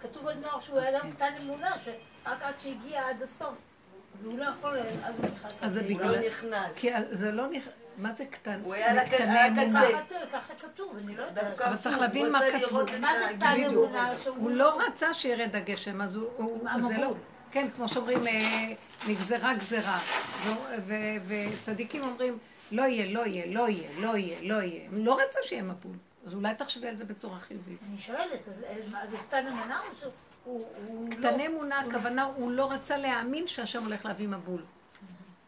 כתוב 0.00 0.26
על 0.26 0.34
נוער 0.38 0.60
שהוא 0.60 0.78
היה 0.78 0.98
אדם 0.98 1.10
קטן 1.12 1.32
אמונה, 1.42 1.78
שרק 1.78 1.94
עד 2.42 2.60
שהגיע 2.60 3.08
עד 3.08 3.22
הסוף, 3.22 3.54
והוא 4.22 4.38
לא 4.38 4.44
יכול, 4.44 4.78
אז 4.78 5.14
הוא 5.18 5.26
נכנס. 5.34 5.52
אז 5.62 5.72
זה 5.74 5.80
הוא 5.80 5.88
בגלל- 5.88 6.20
לא 6.20 6.26
נכנס. 6.28 6.72
כי 6.76 6.90
זה 7.10 7.30
לא 7.32 7.46
נכ... 7.46 7.68
מה 7.96 8.12
זה 8.12 8.24
קטן? 8.24 8.60
הוא 8.64 8.74
היה. 8.74 9.02
הקצה. 9.02 9.80
ככה 10.32 10.54
כתוב, 10.54 10.96
אני 11.04 11.16
לא 11.16 11.22
יודעת. 11.22 11.44
דווקא 11.44 11.64
אבל 11.64 11.76
צריך 11.76 11.98
להבין 12.00 12.24
הוא 12.24 12.32
מה 12.32 12.48
את 12.48 12.52
מה 13.00 13.18
זה. 13.18 13.24
קטן. 13.36 13.46
אמונה? 13.66 14.12
הוא 14.36 14.50
לא 14.50 14.80
רצה 14.82 15.14
שירד 15.14 15.56
הגשם, 15.56 16.02
אז 16.02 16.16
הוא... 16.16 16.28
הוא. 16.36 16.68
זה 16.80 16.96
לא... 16.98 17.14
כן, 17.54 17.66
כמו 17.76 17.88
שאומרים, 17.88 18.26
אה, 18.26 18.72
נגזרה 19.08 19.54
גזרה. 19.54 19.98
וצדיקים 21.26 22.02
אומרים, 22.02 22.38
לא 22.72 22.82
יהיה, 22.82 23.12
לא 23.14 23.26
יהיה, 23.26 23.46
לא 23.54 23.68
יהיה, 23.68 23.88
לא 23.98 24.16
יהיה, 24.16 24.38
לא 24.42 24.62
יהיה. 24.62 24.88
לא 24.92 25.18
רצה 25.20 25.38
שיהיה 25.42 25.62
מבול. 25.62 25.96
אז 26.26 26.34
אולי 26.34 26.54
תחשבי 26.54 26.88
על 26.88 26.96
זה 26.96 27.04
בצורה 27.04 27.40
חיובית. 27.40 27.78
אני 27.90 27.98
שואלת, 27.98 28.48
אז 28.48 28.62
אה, 28.94 29.06
זה 29.06 29.16
קטן 29.28 29.46
אמונה 29.46 29.80
או 29.80 29.94
שהוא 30.00 30.12
הוא 30.86 31.08
לא... 31.10 31.16
קטני 31.16 31.46
אמונה, 31.46 31.80
הכוונה, 31.80 32.24
הוא 32.24 32.50
לא 32.52 32.70
רצה 32.72 32.96
להאמין 32.98 33.46
שהשם 33.46 33.82
הולך 33.84 34.04
להביא 34.06 34.28
מבול. 34.28 34.62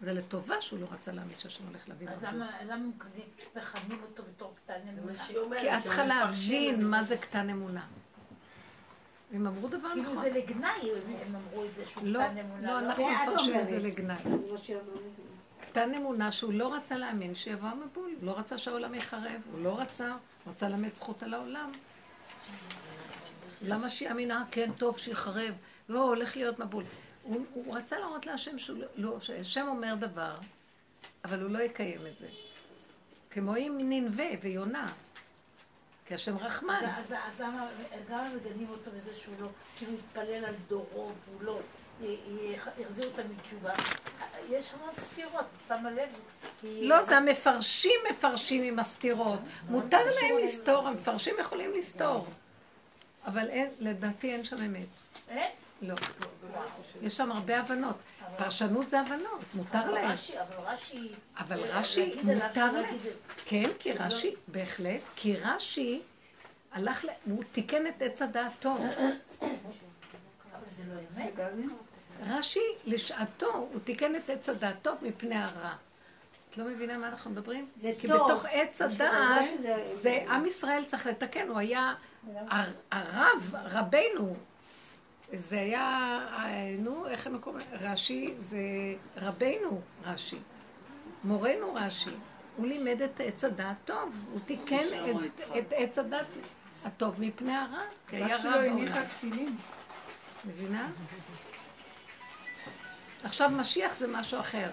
זה 0.01 0.13
לטובה 0.13 0.61
שהוא 0.61 0.81
לא 0.81 0.87
רצה 0.93 1.13
להאמין 1.13 1.35
שהשם 1.39 1.65
הולך 1.67 1.89
להביא 1.89 2.09
אז 2.09 2.17
מבול. 2.19 2.29
למה 2.29 2.51
למה 2.67 2.77
מכנים- 2.97 3.27
מכנים 3.57 3.99
אותו 4.03 4.23
בתור 4.23 4.55
קטן 4.65 4.75
אמונה? 4.99 5.59
כי 5.61 5.71
את 5.77 5.83
צריכה 5.83 6.05
להבין 6.05 6.85
מה 6.87 7.03
זה 7.03 7.17
קטן 7.17 7.51
אמונה. 7.51 7.87
הם 9.33 9.47
אמרו 9.47 9.69
דבר 9.69 9.89
כאילו 9.89 10.03
נכון. 10.03 10.21
זה 10.21 10.31
לגנאי, 10.31 10.91
הם 11.27 11.37
אמרו 11.37 11.65
את 11.65 11.75
זה 11.75 11.87
שהוא 11.87 12.03
לא, 12.07 12.21
קטן 12.21 12.39
אמונה. 12.39 12.73
לא, 12.73 12.79
אנחנו 12.79 13.05
זה 13.05 13.11
את 13.11 13.29
מפרשים 13.29 13.61
את 13.61 13.69
זה. 13.69 13.79
לגנאי. 13.79 14.17
שהיא. 14.63 14.77
קטן 15.61 15.95
אמונה 15.95 16.33
שהוא 16.33 16.53
לא 16.53 16.75
רצה 16.75 16.97
להאמין 16.97 17.35
שיבוא 17.35 17.69
המבול, 17.69 18.11
לא 18.23 18.39
רצה 18.39 18.59
שהעולם 18.59 18.95
יחרב, 18.95 19.43
הוא 19.53 19.61
לא 19.63 19.81
רצה, 19.81 20.11
הוא 20.11 20.53
רצה 20.53 20.69
ללמד 20.69 20.95
זכות 20.95 21.23
על 21.23 21.35
העולם. 21.35 21.73
למה 23.63 23.91
שיאמינה? 23.91 24.45
כן, 24.51 24.71
טוב, 24.79 24.99
שיחרב. 24.99 25.55
לא, 25.89 26.03
הולך 26.03 26.37
להיות 26.37 26.59
מבול. 26.59 26.85
הוא, 27.23 27.45
הוא 27.53 27.77
רצה 27.77 27.99
להראות 27.99 28.27
להשם 28.27 28.59
שהוא 28.59 28.79
לא, 28.79 28.87
לא, 28.97 29.21
שהשם 29.21 29.67
אומר 29.69 29.95
דבר, 29.95 30.35
אבל 31.25 31.43
הוא 31.43 31.51
לא 31.51 31.59
יקיים 31.59 32.07
את 32.07 32.19
זה. 32.19 32.29
כמו 33.31 33.55
עם 33.55 33.77
ננבה 33.79 34.25
ויונה. 34.43 34.87
כי 36.07 36.15
השם 36.15 36.37
רחמן. 36.37 36.81
אז 36.85 37.41
למה 38.11 38.29
מגנים 38.35 38.69
אותו 38.71 38.91
בזה 38.91 39.15
שהוא 39.15 39.35
לא, 39.41 39.49
כאילו 39.79 39.93
התפלל 39.93 40.45
על 40.45 40.55
דורו 40.69 41.11
והוא 41.29 41.43
לא 41.43 41.59
יחזיר 42.77 43.07
אותם 43.07 43.23
בתשובה? 43.37 43.73
יש 44.49 44.73
המון 44.75 44.95
סתירות, 44.99 45.45
שמה 45.69 45.91
לב? 45.91 46.09
לא, 46.63 47.03
זה 47.03 47.17
המפרשים 47.17 48.01
מפרשים 48.11 48.63
עם 48.63 48.79
הסתירות. 48.79 49.41
מותר 49.69 50.05
להם 50.05 50.39
לסתור, 50.45 50.89
המפרשים 50.89 51.35
יכולים 51.41 51.73
לסתור. 51.79 52.27
אבל 53.27 53.49
לדעתי 53.79 54.33
אין 54.33 54.45
שם 54.45 54.57
אמת. 54.63 54.87
אין? 55.29 55.51
לא. 55.83 55.95
יש 57.03 57.17
שם 57.17 57.33
הרבה 57.33 57.59
הבנות. 57.59 57.97
פרשנות 58.37 58.91
זה 58.91 59.01
הבנות, 59.01 59.41
מותר 59.55 59.91
להם. 59.91 60.11
רש"י, 60.11 60.33
אבל 60.41 60.57
רש"י... 60.67 61.09
אבל 61.39 61.65
אה, 61.65 61.79
רש"י 61.79 62.15
מותר 62.25 62.73
להם. 62.73 62.97
כן, 63.45 63.71
כי 63.79 63.93
רש"י, 63.93 64.35
בהחלט, 64.49 65.01
כי 65.17 65.37
רש"י 65.37 66.03
הלך, 66.73 67.05
ל- 67.05 67.09
הוא 67.31 67.45
תיקן 67.53 67.87
את 67.87 68.03
עץ 68.03 68.23
הדעת 68.23 68.53
טוב. 68.61 68.81
לא? 69.41 69.47
רש"י, 72.27 72.61
לשעתו, 72.87 73.53
הוא 73.55 73.81
תיקן 73.85 74.17
את 74.17 74.31
עץ 74.31 74.49
הדעת 74.49 74.77
טוב 74.83 74.95
מפני 75.03 75.37
הרע. 75.37 75.73
את 76.51 76.59
לא 76.59 76.65
מבינה 76.65 76.99
מה 76.99 77.09
אנחנו 77.09 77.31
מדברים? 77.31 77.69
זה 77.77 77.93
כי 77.99 78.09
טוב. 78.09 78.31
בתוך 78.31 78.47
עץ 78.51 78.83
הדעת, 78.83 79.45
זה 79.95 80.25
עם 80.31 80.47
ישראל 80.47 80.85
צריך 80.85 81.07
לתקן, 81.07 81.49
הוא 81.49 81.59
היה 81.59 81.95
הר- 82.49 82.73
הרב, 82.91 83.55
רבנו. 83.65 84.37
זה 85.33 85.61
היה, 85.61 85.81
אה, 86.33 86.75
נו, 86.79 87.07
איך 87.09 87.27
הם 87.27 87.39
קוראים? 87.39 87.67
רש"י 87.81 88.35
זה 88.39 88.59
רבנו 89.17 89.81
רש"י. 90.05 90.37
מורנו 91.25 91.75
רש"י. 91.75 92.11
הוא 92.57 92.67
לימד 92.67 93.03
את 93.03 93.21
עץ 93.21 93.45
הדעת 93.45 93.77
טוב, 93.85 94.15
הוא 94.33 94.41
תיקן 94.47 94.87
את- 95.59 95.73
עץ 95.77 95.99
הדעת 95.99 96.27
הטוב 96.85 97.21
מפני 97.21 97.57
הרע, 97.57 97.83
כי 98.09 98.17
היה 98.17 98.27
רק 98.27 98.33
רע 98.33 98.39
שלא 98.39 98.51
הניחה 98.61 98.95
בעולם. 98.95 99.09
קטינים. 99.19 99.57
מבינה? 100.45 100.89
עכשיו 103.25 103.51
משיח 103.51 103.97
זה 103.97 104.07
משהו 104.09 104.41
אחר. 104.41 104.71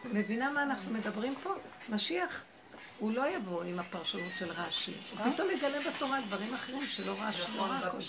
את 0.00 0.06
מבינה 0.12 0.50
מה 0.50 0.62
אנחנו 0.62 0.90
מדברים 0.92 1.34
פה? 1.42 1.54
משיח, 1.88 2.44
הוא 2.98 3.12
לא 3.12 3.36
יבוא 3.36 3.62
עם 3.62 3.78
הפרשנות 3.78 4.32
של 4.36 4.50
רש"י. 4.50 4.92
הוא 4.92 5.32
פתאום 5.32 5.50
יגלה 5.50 5.78
בתורה 5.90 6.20
דברים 6.26 6.54
אחרים 6.54 6.86
שלא 6.86 7.14
רש"י 7.20 7.56
לא 7.56 7.62
ראה 7.62 7.90
קודם. 7.90 8.02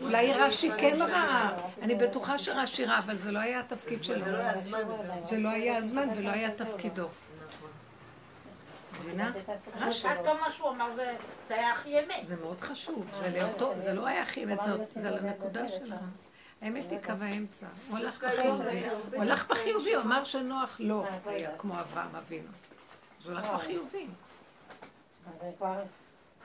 אולי 0.00 0.32
רש"י 0.32 0.70
כן 0.78 1.02
ראה, 1.02 1.50
אני 1.82 1.94
בטוחה 1.94 2.38
שרש"י 2.38 2.84
ראה, 2.84 2.98
אבל 2.98 3.16
זה 3.16 3.32
לא 3.32 3.38
היה 3.38 3.60
התפקיד 3.60 4.04
שלו. 4.04 4.24
זה 4.24 4.30
לא 4.30 4.38
היה 4.38 4.50
הזמן. 4.50 4.78
זה 5.22 5.38
לא 5.38 5.48
היה 5.48 5.76
הזמן 5.76 6.08
ולא 6.16 6.30
היה 6.30 6.50
תפקידו. 6.50 7.08
מבינה? 9.00 9.32
רש"י. 9.80 10.08
עד 10.08 10.24
כמה 10.24 10.52
שהוא 10.52 10.70
אמר 10.70 10.90
זה 10.96 11.14
היה 11.48 11.72
הכי 11.72 11.98
אמת. 11.98 12.24
זה 12.24 12.36
מאוד 12.36 12.60
חשוב, 12.60 13.06
זה 13.78 13.94
לא 13.94 14.06
היה 14.06 14.22
הכי 14.22 14.44
אמת, 14.44 14.58
זה 14.96 15.10
לנקודה 15.10 15.68
שלה. 15.68 15.96
האמת 16.62 16.90
היא 16.90 16.98
קו 17.04 17.12
האמצע. 17.20 17.66
הוא 17.88 17.98
הלך 17.98 18.24
בחיובי. 18.24 18.82
הוא 19.12 19.22
הלך 19.22 19.50
בחיובי, 19.50 19.94
הוא 19.94 20.02
אמר 20.02 20.24
שנוח 20.24 20.76
לא 20.80 21.04
היה 21.26 21.50
כמו 21.58 21.80
אברהם 21.80 22.16
אבינו. 22.16 22.48
אז 23.20 23.26
הוא 23.26 23.36
הלך 23.36 23.46
בחיובי. 23.46 24.06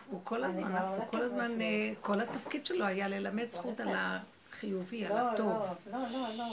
הוא 0.10 0.22
כל 0.24 0.44
הזמן, 0.44 0.72
הוא 0.72 1.08
כל 1.08 1.22
הזמן, 1.22 1.62
אה, 1.62 1.94
כל 2.02 2.22
התפקיד 2.22 2.66
שלו 2.66 2.86
היה 2.86 3.08
ללמד 3.08 3.50
זכות 3.50 3.80
על 3.80 3.88
החיובי, 3.96 5.06
על 5.06 5.14
לא, 5.14 5.32
הטוב. 5.32 5.64
לא, 5.92 5.98
לא, 6.12 6.28
לא. 6.38 6.46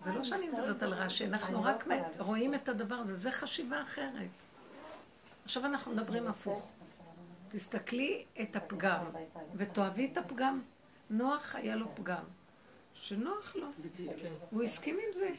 זה 0.00 0.12
לא 0.12 0.24
שאני 0.24 0.48
מדברת 0.48 0.82
על 0.82 0.94
רש"י, 0.94 1.26
אנחנו 1.26 1.62
רק 1.62 1.84
רואים 2.18 2.54
את 2.54 2.68
הדבר 2.68 2.94
הזה, 2.94 3.16
זה 3.16 3.32
חשיבה 3.32 3.82
אחרת. 3.82 4.28
עכשיו 5.44 5.66
אנחנו 5.66 5.92
מדברים 5.92 6.26
הפוך. 6.26 6.70
תסתכלי 7.48 8.24
את 8.40 8.56
הפגם, 8.56 9.04
ותאהבי 9.54 10.08
את 10.12 10.16
הפגם. 10.16 10.60
נוח 11.10 11.54
היה 11.56 11.76
לו 11.76 11.94
פגם, 11.94 12.24
שנוח 12.94 13.56
לו, 13.56 13.66
והוא 14.52 14.62
הסכים 14.62 14.98
עם 15.06 15.12
זה. 15.12 15.30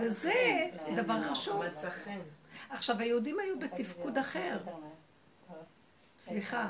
וזה 0.00 0.68
דבר 0.96 1.22
חשוב. 1.22 1.64
מצא 1.64 1.90
חן. 1.90 2.20
עכשיו, 2.70 2.98
היהודים 2.98 3.38
היו 3.38 3.58
בתפקוד 3.58 4.18
אחר. 4.18 4.58
סליחה, 6.20 6.68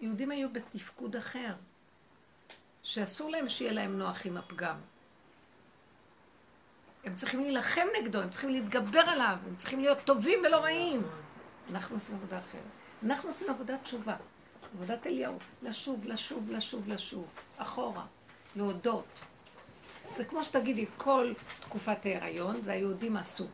יהודים 0.00 0.30
היו 0.30 0.52
בתפקוד 0.52 1.16
אחר, 1.16 1.54
שאסור 2.82 3.30
להם 3.30 3.48
שיהיה 3.48 3.72
להם 3.72 3.98
נוח 3.98 4.26
עם 4.26 4.36
הפגם. 4.36 4.76
הם 7.04 7.14
צריכים 7.14 7.40
להילחם 7.40 7.86
נגדו, 8.00 8.20
הם 8.20 8.30
צריכים 8.30 8.50
להתגבר 8.50 9.00
עליו, 9.00 9.36
הם 9.46 9.56
צריכים 9.56 9.80
להיות 9.80 9.98
טובים 10.04 10.38
ולא 10.44 10.56
רעים. 10.56 11.02
אנחנו 11.70 11.96
עושים 11.96 12.14
עבודה 12.14 12.38
אחרת. 12.38 12.60
אנחנו 13.04 13.28
עושים 13.28 13.50
עבודת 13.50 13.82
תשובה, 13.82 14.16
עבודת 14.74 15.06
אליהו, 15.06 15.38
לשוב, 15.62 16.06
לשוב, 16.06 16.50
לשוב, 16.50 16.88
לשוב, 16.90 17.26
אחורה, 17.56 18.04
להודות. 18.56 19.20
זה 20.14 20.24
כמו 20.24 20.44
שתגידי, 20.44 20.86
כל 20.96 21.32
תקופת 21.60 22.06
ההיריון, 22.06 22.62
זה 22.62 22.72
היהודים 22.72 23.16
עשו. 23.16 23.46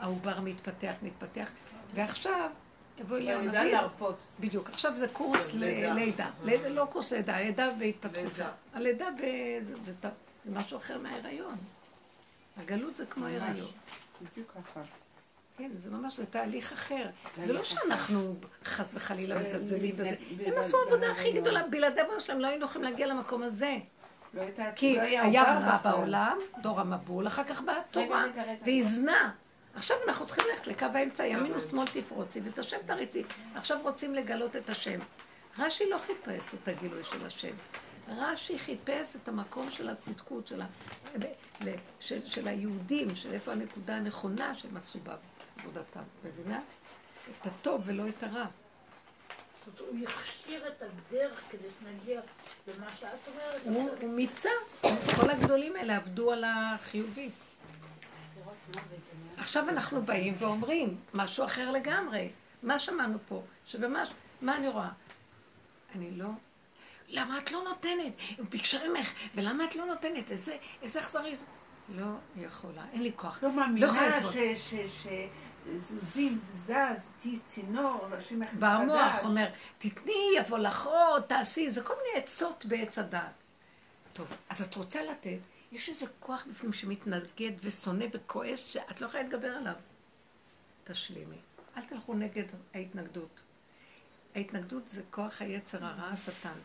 העובר 0.00 0.40
מתפתח, 0.40 0.92
מתפתח, 1.02 1.50
ועכשיו 1.94 2.50
יבוא 2.98 3.16
אליהו 3.16 3.40
לידה 3.40 3.60
נביא, 3.62 3.72
להרפות. 3.72 4.18
בדיוק, 4.40 4.68
עכשיו 4.68 4.96
זה 4.96 5.08
קורס 5.08 5.50
כן, 5.52 5.58
ל- 5.58 5.64
לידה. 5.64 5.94
לידה, 5.94 6.30
לידה, 6.44 6.68
לא 6.68 6.84
קורס 6.92 7.12
לידה, 7.12 7.40
לידה 7.40 7.68
והתפתחותה. 7.80 8.20
לידה. 8.22 8.50
הלידה 8.74 9.06
ב- 9.10 9.62
זה- 9.62 10.08
משהו 10.52 10.78
אחר 10.78 10.98
מההיריון. 10.98 11.54
הגלות 12.56 12.96
זה 12.96 13.06
כמו. 13.06 13.26
הריון. 13.26 13.66
בדיוק 14.22 14.50
ככה. 14.52 14.80
כן, 15.58 15.70
זה 15.76 15.90
ממש, 15.90 16.16
זה 16.16 16.26
תהליך 16.26 16.72
אחר. 16.72 17.04
זה 17.44 17.52
לא 17.52 17.64
שאנחנו 17.64 18.34
חס 18.64 18.94
וחלילה 18.94 19.38
מזלזלים 19.40 19.96
בזה. 19.96 20.14
הם 20.46 20.52
עשו 20.58 20.76
עבודה 20.86 21.10
הכי 21.10 21.32
גדולה, 21.32 21.62
בלעדי 21.70 22.00
עבודה 22.00 22.20
שלהם 22.20 22.40
לא 22.40 22.46
היינו 22.46 22.64
יכולים 22.64 22.90
להגיע 22.90 23.06
למקום 23.06 23.42
הזה. 23.42 23.76
לא 24.34 24.42
כי 24.76 24.96
לא 24.96 25.02
היה 25.02 25.42
רע. 25.44 25.78
בעולם, 25.84 26.38
דור 26.62 26.80
המבול, 26.80 27.26
אחר 27.26 27.44
כך 27.44 27.60
באה 27.62 27.74
תורה, 27.90 28.24
רגע, 28.24 28.42
רגע. 28.42 28.64
עכשיו 29.76 29.96
אנחנו 30.08 30.26
צריכים 30.26 30.44
ללכת 30.50 30.66
לקו 30.66 30.86
האמצע, 30.94 31.26
ימין 31.26 31.52
ושמאל 31.52 31.86
תפרוצי, 31.86 32.40
ואת 32.40 32.58
השם 32.58 32.76
תריצי. 32.86 33.24
עכשיו 33.54 33.78
רוצים 33.82 34.14
לגלות 34.14 34.56
את 34.56 34.68
השם. 34.68 35.00
רש"י 35.58 35.90
לא 35.90 35.98
חיפש 35.98 36.54
את 36.54 36.68
הגילוי 36.68 37.04
של 37.04 37.26
השם. 37.26 37.54
רש"י 38.08 38.58
חיפש 38.58 39.16
את 39.16 39.28
המקום 39.28 39.70
של 39.70 39.88
הצדקות, 39.88 40.46
של, 40.46 40.62
ה... 40.62 40.66
של, 42.00 42.28
של 42.28 42.48
היהודים, 42.48 43.16
של 43.16 43.32
איפה 43.32 43.52
הנקודה 43.52 43.96
הנכונה 43.96 44.54
שהם 44.54 44.76
עשו 44.76 44.98
בעבודתם, 44.98 46.02
מבינה? 46.24 46.60
את 47.30 47.46
הטוב 47.46 47.82
ולא 47.86 48.08
את 48.08 48.22
הרע. 48.22 48.46
זאת 49.66 49.80
אומרת, 49.80 49.92
הוא 49.92 50.00
יכשיר 50.02 50.68
את 50.68 50.82
הדרך 50.82 51.40
כדי 51.50 51.68
שנגיע 51.80 52.20
למה 52.68 52.86
שאת 53.00 53.28
אומרת. 53.66 54.02
הוא 54.02 54.10
מיצה, 54.10 54.50
כל 55.20 55.30
הגדולים 55.30 55.76
האלה 55.76 55.96
עבדו 55.96 56.32
על 56.32 56.44
החיובי. 56.46 57.30
עכשיו 59.36 59.68
אנחנו 59.68 60.02
באים 60.02 60.34
ואומרים 60.38 60.96
משהו 61.14 61.44
אחר 61.44 61.70
לגמרי. 61.70 62.30
מה 62.62 62.78
שמענו 62.78 63.18
פה? 63.28 63.42
שבמה, 63.66 64.02
מה 64.42 64.56
אני 64.56 64.68
רואה? 64.68 64.88
אני 65.94 66.10
לא... 66.10 66.26
למה 67.08 67.38
את 67.38 67.52
לא 67.52 67.62
נותנת? 67.64 68.12
הם 68.38 68.44
ביקשו 68.44 68.78
ממך, 68.88 69.12
ולמה 69.34 69.64
את 69.64 69.76
לא 69.76 69.84
נותנת? 69.86 70.30
איזה, 70.30 70.56
איזה 70.82 70.98
אכזריות. 71.00 71.44
לא 71.88 72.04
יכולה, 72.36 72.82
אין 72.92 73.02
לי 73.02 73.12
כוח. 73.16 73.42
לא 73.42 73.48
לא 73.48 73.54
מאמינה 73.54 73.86
ש- 74.56 75.06
שזוזים, 75.66 76.38
זז, 76.66 76.72
תהיי 77.18 77.38
צינור, 77.46 78.06
השם 78.12 78.42
יכניס 78.42 78.60
בא 78.60 78.72
המוח 78.74 79.12
חדש. 79.12 79.24
אומר, 79.24 79.46
תתני, 79.78 80.30
יבוא 80.36 80.58
לך 80.58 80.86
עוד, 80.86 81.22
תעשי, 81.22 81.70
זה 81.70 81.82
כל 81.82 81.94
מיני 81.96 82.22
עצות 82.24 82.64
בעץ 82.64 82.98
הדעת. 82.98 83.32
טוב, 84.12 84.28
אז 84.48 84.62
את 84.62 84.74
רוצה 84.74 85.02
לתת, 85.10 85.38
יש 85.74 85.88
איזה 85.88 86.06
כוח 86.20 86.46
בפנים 86.50 86.72
שמתנגד 86.72 87.52
ושונא 87.62 88.04
וכועס 88.12 88.58
שאת 88.66 89.00
לא 89.00 89.06
יכולה 89.06 89.22
להתגבר 89.22 89.48
עליו. 89.48 89.74
תשלימי. 90.84 91.36
אל 91.76 91.82
תלכו 91.82 92.14
נגד 92.14 92.44
ההתנגדות. 92.74 93.40
ההתנגדות 94.34 94.88
זה 94.88 95.02
כוח 95.10 95.42
היצר 95.42 95.84
הרע, 95.84 96.04
השטן. 96.04 96.58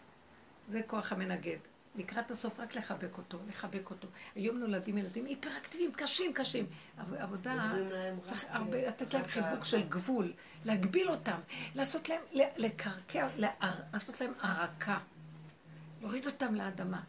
זה 0.67 0.81
כוח 0.87 1.11
המנגד. 1.13 1.57
לקראת 1.95 2.31
הסוף 2.31 2.59
רק 2.59 2.75
לחבק 2.75 3.17
אותו, 3.17 3.37
לחבק 3.47 3.89
אותו. 3.89 4.07
היום 4.35 4.57
נולדים 4.57 4.97
ילדים 4.97 5.25
היפראקטיביים, 5.25 5.91
קשים, 5.93 6.33
קשים. 6.33 6.65
עב- 6.97 7.13
עבודה, 7.13 7.73
צריך 8.23 8.43
רק, 8.43 8.49
הרבה, 8.51 8.77
אה, 8.77 8.87
לתת 8.87 9.13
להם 9.13 9.23
חיבוק. 9.27 9.65
של 9.65 9.81
גבול, 9.89 10.33
להגביל 10.65 11.09
אותם, 11.09 11.39
לעשות 11.75 12.09
להם, 12.09 12.21
לקרקע, 12.57 13.27
לעשות 13.93 14.21
להם 14.21 14.33
ערקה. 14.41 14.99
להוריד 16.01 16.25
אותם 16.25 16.55
לאדמה. 16.55 17.01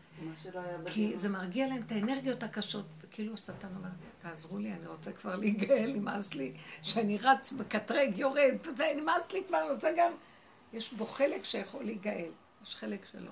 כי. 0.86 1.18
זה 1.18 1.28
מרגיע 1.28 1.68
להם 1.68 1.80
את 1.86 1.92
האנרגיות 1.92 2.42
הקשות. 2.42 2.86
וכאילו 3.00 3.34
השטן 3.34 3.68
אומר, 3.76 3.88
תעזרו 4.18 4.58
לי, 4.58 4.72
אני 4.72 4.86
רוצה 4.86 5.12
כבר 5.12 5.36
להיגאל, 5.36 5.92
נמאס 5.94 6.34
לי, 6.34 6.54
שאני 6.82 7.18
רץ, 7.18 7.52
מקטרג, 7.52 8.18
יורד, 8.18 8.54
זה 8.76 8.92
נמאס 8.96 9.32
לי 9.32 9.44
כבר, 9.48 9.62
אני 9.62 9.70
רוצה 9.70 9.90
גם... 9.96 10.12
יש 10.72 10.92
בו 10.92 11.06
חלק 11.06 11.44
שיכול 11.44 11.84
להיגאל, 11.84 12.30
יש 12.62 12.76
חלק 12.76 13.06
שלא. 13.12 13.30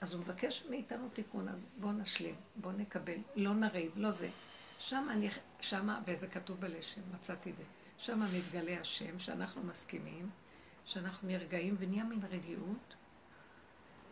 אז 0.00 0.12
הוא 0.12 0.20
מבקש 0.20 0.66
מאיתנו 0.70 1.08
תיקון, 1.12 1.48
אז 1.48 1.68
בואו 1.78 1.92
נשלים, 1.92 2.34
בואו 2.56 2.72
נקבל, 2.72 3.18
לא 3.36 3.54
נריב, 3.54 3.92
לא 3.96 4.10
זה. 4.10 4.28
שם 4.78 5.08
אני, 5.10 5.28
שם, 5.60 5.88
וזה 6.06 6.26
כתוב 6.26 6.60
בלשם, 6.60 7.00
מצאתי 7.14 7.50
את 7.50 7.56
זה, 7.56 7.62
שם 7.98 8.20
מתגלה 8.38 8.80
השם, 8.80 9.18
שאנחנו 9.18 9.62
מסכימים, 9.62 10.30
שאנחנו 10.84 11.28
נרגעים 11.28 11.76
ונהיה 11.78 12.04
מין 12.04 12.20
רגיעות, 12.30 12.94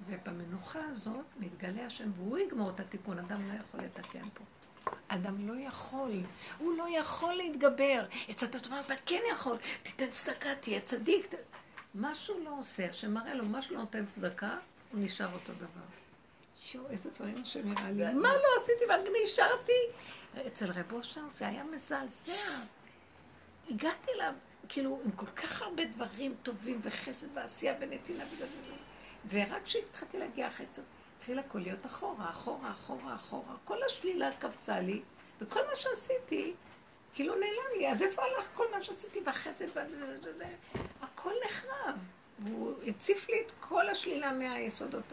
ובמנוחה 0.06 0.80
הזאת 0.90 1.26
מתגלה 1.38 1.86
השם, 1.86 2.10
והוא 2.16 2.38
יגמור 2.38 2.70
את 2.70 2.80
התיקון, 2.80 3.18
אדם 3.18 3.48
לא 3.48 3.54
יכול 3.60 3.80
לתקן 3.80 4.28
פה. 4.34 4.44
אדם 5.08 5.48
לא 5.48 5.54
יכול, 5.60 6.10
הוא 6.58 6.78
לא 6.78 6.86
יכול 6.98 7.34
להתגבר. 7.34 8.06
עץ 8.28 8.42
הדת 8.42 8.66
אומרת, 8.66 8.86
אתה 8.86 8.94
כן 9.06 9.20
יכול, 9.32 9.56
תיתן 9.82 10.10
צדקה, 10.10 10.54
תהיה 10.60 10.80
צדיק. 10.80 11.26
ת... 11.26 11.34
מה 11.94 12.14
שהוא 12.14 12.44
לא 12.44 12.58
עושה, 12.58 12.92
שמראה 12.92 13.34
לו 13.34 13.44
מה 13.44 13.62
שהוא 13.62 13.74
לא 13.74 13.80
נותן 13.80 14.06
צדקה, 14.06 14.56
הוא 14.92 15.00
נשאר 15.00 15.32
אותו 15.34 15.52
דבר. 15.52 15.86
שואו, 16.60 16.90
איזה 16.90 17.10
דברים 17.10 17.44
שנראה 17.44 17.90
לי. 17.90 18.12
מה 18.14 18.28
לא 18.28 18.62
עשיתי 18.62 18.84
רק 18.88 19.00
נשארתי? 19.24 19.72
אצל 20.46 20.70
רב 20.70 20.92
אושר 20.92 21.20
זה 21.34 21.46
היה 21.46 21.64
מזעזע. 21.64 22.32
הגעתי 23.70 24.10
אליו, 24.12 24.32
כאילו, 24.68 25.00
עם 25.04 25.10
כל 25.10 25.26
כך 25.26 25.62
הרבה 25.62 25.84
דברים 25.84 26.34
טובים 26.42 26.78
וחסד 26.82 27.26
ועשייה 27.34 27.74
ונתינה 27.80 28.24
וזה 28.32 28.46
וזה. 28.60 28.87
ורק 29.30 29.62
כשהתחלתי 29.64 30.18
להגיע 30.18 30.46
אחרי 30.46 30.66
זה, 30.72 30.82
התחיל 31.16 31.38
הכל 31.38 31.58
להיות 31.58 31.86
אחורה, 31.86 32.30
אחורה, 32.30 32.70
אחורה, 32.70 33.14
אחורה. 33.14 33.54
כל 33.64 33.82
השלילה 33.82 34.30
קפצה 34.38 34.80
לי, 34.80 35.02
וכל 35.40 35.60
מה 35.66 35.76
שעשיתי, 35.76 36.54
כאילו 37.14 37.34
נעלם 37.34 37.78
לי. 37.78 37.92
אז 37.92 38.02
איפה 38.02 38.22
הלך 38.22 38.48
כל 38.54 38.64
מה 38.70 38.82
שעשיתי 38.82 39.20
וזה? 40.24 40.46
הכל 41.02 41.32
נחרב. 41.46 41.96
והוא 42.38 42.74
הציף 42.86 43.28
לי 43.28 43.40
את 43.46 43.52
כל 43.60 43.88
השלילה 43.88 44.32
מהיסודות. 44.32 45.12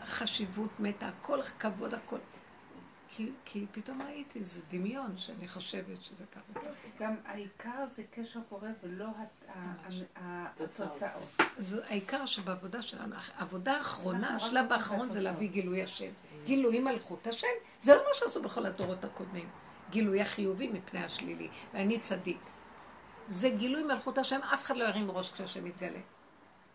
החשיבות 0.00 0.80
מתה, 0.80 1.08
הכל 1.08 1.42
כבוד, 1.42 1.94
הכל. 1.94 2.18
כי, 3.10 3.30
כי 3.44 3.66
פתאום 3.72 4.02
ראיתי, 4.02 4.44
זה 4.44 4.62
דמיון 4.70 5.16
שאני 5.16 5.48
חושבת 5.48 6.02
שזה 6.02 6.24
ככה. 6.26 6.60
גם 6.98 7.14
העיקר 7.24 7.84
זה 7.96 8.02
קשר 8.10 8.40
פורה 8.48 8.68
ולא 8.82 9.06
התוצאות. 10.16 11.02
זה 11.56 11.86
העיקר 11.86 12.26
שבעבודה 12.26 12.82
שלנו, 12.82 13.14
העבודה 13.36 13.76
האחרונה, 13.76 14.34
השלב 14.34 14.72
האחרון 14.72 15.10
זה. 15.10 15.20
להביא 15.20 15.48
גילוי 15.48 15.82
השם. 15.82 16.10
גילוי 16.44 16.80
מלכות 16.80 17.26
השם, 17.26 17.48
זה 17.80 17.94
לא 17.94 18.00
מה 18.00 18.14
שעשו 18.14 18.42
בכל 18.42 18.66
הדורות 18.66 19.04
הקודמים. 19.04 19.48
גילוי 19.90 20.20
החיובי 20.20 20.68
מפני 20.68 21.04
השלילי, 21.04 21.48
ואני 21.74 21.98
צדיק. 21.98 22.40
זה 23.26 23.50
גילוי 23.50 23.82
מלכות 23.82 24.18
השם, 24.18 24.40
אף 24.54 24.62
אחד 24.62 24.76
לא 24.76 24.84
ירים 24.84 25.10
ראש 25.10 25.30
כשהשם 25.30 25.66
יתגלה. 25.66 26.00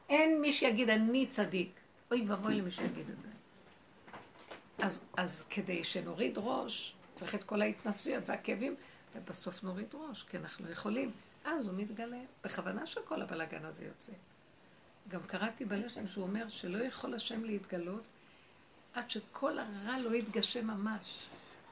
אין 0.09 0.41
מי 0.41 0.53
שיגיד 0.53 0.89
אני 0.89 1.25
צדיק. 1.25 1.79
אוי 2.11 2.25
ואבוי 2.27 2.55
למי 2.55 2.71
שיגיד 2.71 3.09
את 3.09 3.21
זה. 3.21 3.27
אז, 4.85 5.03
אז 5.17 5.43
כדי 5.49 5.83
שנוריד 5.83 6.37
ראש, 6.37 6.95
צריך 7.15 7.35
את 7.35 7.43
כל 7.43 7.61
ההתנסויות 7.61 8.29
והכאבים, 8.29 8.75
ובסוף 9.15 9.63
נוריד 9.63 9.87
ראש, 9.93 10.23
כי 10.23 10.37
אנחנו 10.37 10.71
יכולים. 10.71 11.11
אז 11.45 11.67
הוא 11.67 11.75
מתגלה. 11.77 12.21
בכוונה 12.43 12.85
שכל 12.85 13.21
הבלאגן 13.21 13.65
הזה 13.65 13.85
יוצא. 13.85 14.11
גם 15.07 15.19
קראתי 15.21 15.65
בלשם 15.65 16.07
שהוא 16.07 16.23
אומר 16.23 16.47
שלא 16.47 16.77
יכול 16.77 17.13
השם 17.13 17.43
להתגלות 17.43 18.03
עד 18.93 19.09
שכל 19.09 19.59
הרע 19.59 19.99
לא 19.99 20.15
יתגשם 20.15 20.67
ממש. 20.67 21.27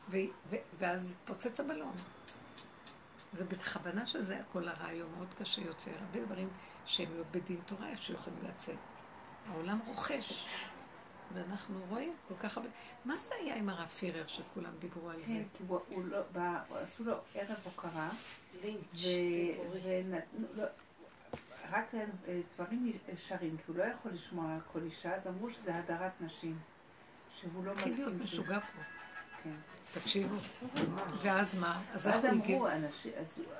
ו- 0.10 0.18
ו- 0.50 0.56
ואז 0.80 1.16
פוצץ 1.26 1.60
הבלון. 1.60 1.96
זה 3.34 3.46
בכוונה 3.46 4.08
שזה 4.08 4.40
הכל 4.40 4.68
הרע 4.68 4.88
היום 4.88 5.12
מאוד 5.18 5.34
קשה 5.40 5.62
יוצא. 5.62 5.92
הרבה 5.92 6.26
דברים 6.26 6.50
שהם 6.86 7.18
לא 7.18 7.24
בדין 7.32 7.62
תורה, 7.66 7.90
איך 7.90 8.04
שיכולים 8.04 8.40
לצאת. 8.44 8.78
העולם 9.50 9.80
רוכש. 9.88 10.48
ואנחנו 11.34 11.80
רואים 11.90 12.14
כל 12.28 12.34
כך 12.40 12.58
הרבה... 12.58 12.70
מה 13.06 13.18
זה 13.18 13.36
היה 13.40 13.56
עם 13.56 13.70
הרב 13.70 13.88
פירר 13.88 14.28
שכולם 14.28 14.72
דיברו 14.80 15.10
על 15.10 15.24
זה? 15.24 15.34
כן, 15.58 15.66
הוא- 15.68 16.04
לא, 16.06 16.22
עשו 16.72 17.04
לו 17.04 17.14
ערב 17.36 17.58
הוקרה, 17.64 18.10
לינץ' 18.64 19.04
לו, 20.56 20.64
רק 21.72 21.96
אה, 21.96 22.06
דברים 22.56 22.92
ישרים, 23.14 23.58
כי 23.58 23.64
הוא 23.68 23.76
לא 23.78 23.84
יכול 23.84 24.12
לשמוע 24.12 24.58
כל 24.74 24.80
אישה, 24.84 25.16
אז 25.16 25.28
אמרו 25.28 25.50
שזה 25.50 25.76
הדרת 25.76 26.12
נשים, 26.22 26.60
שהוא 27.40 27.66
לא 27.66 27.74
להיות 27.74 27.78
מסכים. 27.88 27.94
שזה- 28.16 28.24
משוגע 28.24 28.60
פה. 28.60 28.82
כן. 29.44 29.50
תקשיבו. 29.94 30.36
ואז 31.22 31.60
מה? 31.60 31.82
אז 31.94 32.08
איך 32.08 32.16
אז 32.16 32.24
הוא 32.24 32.68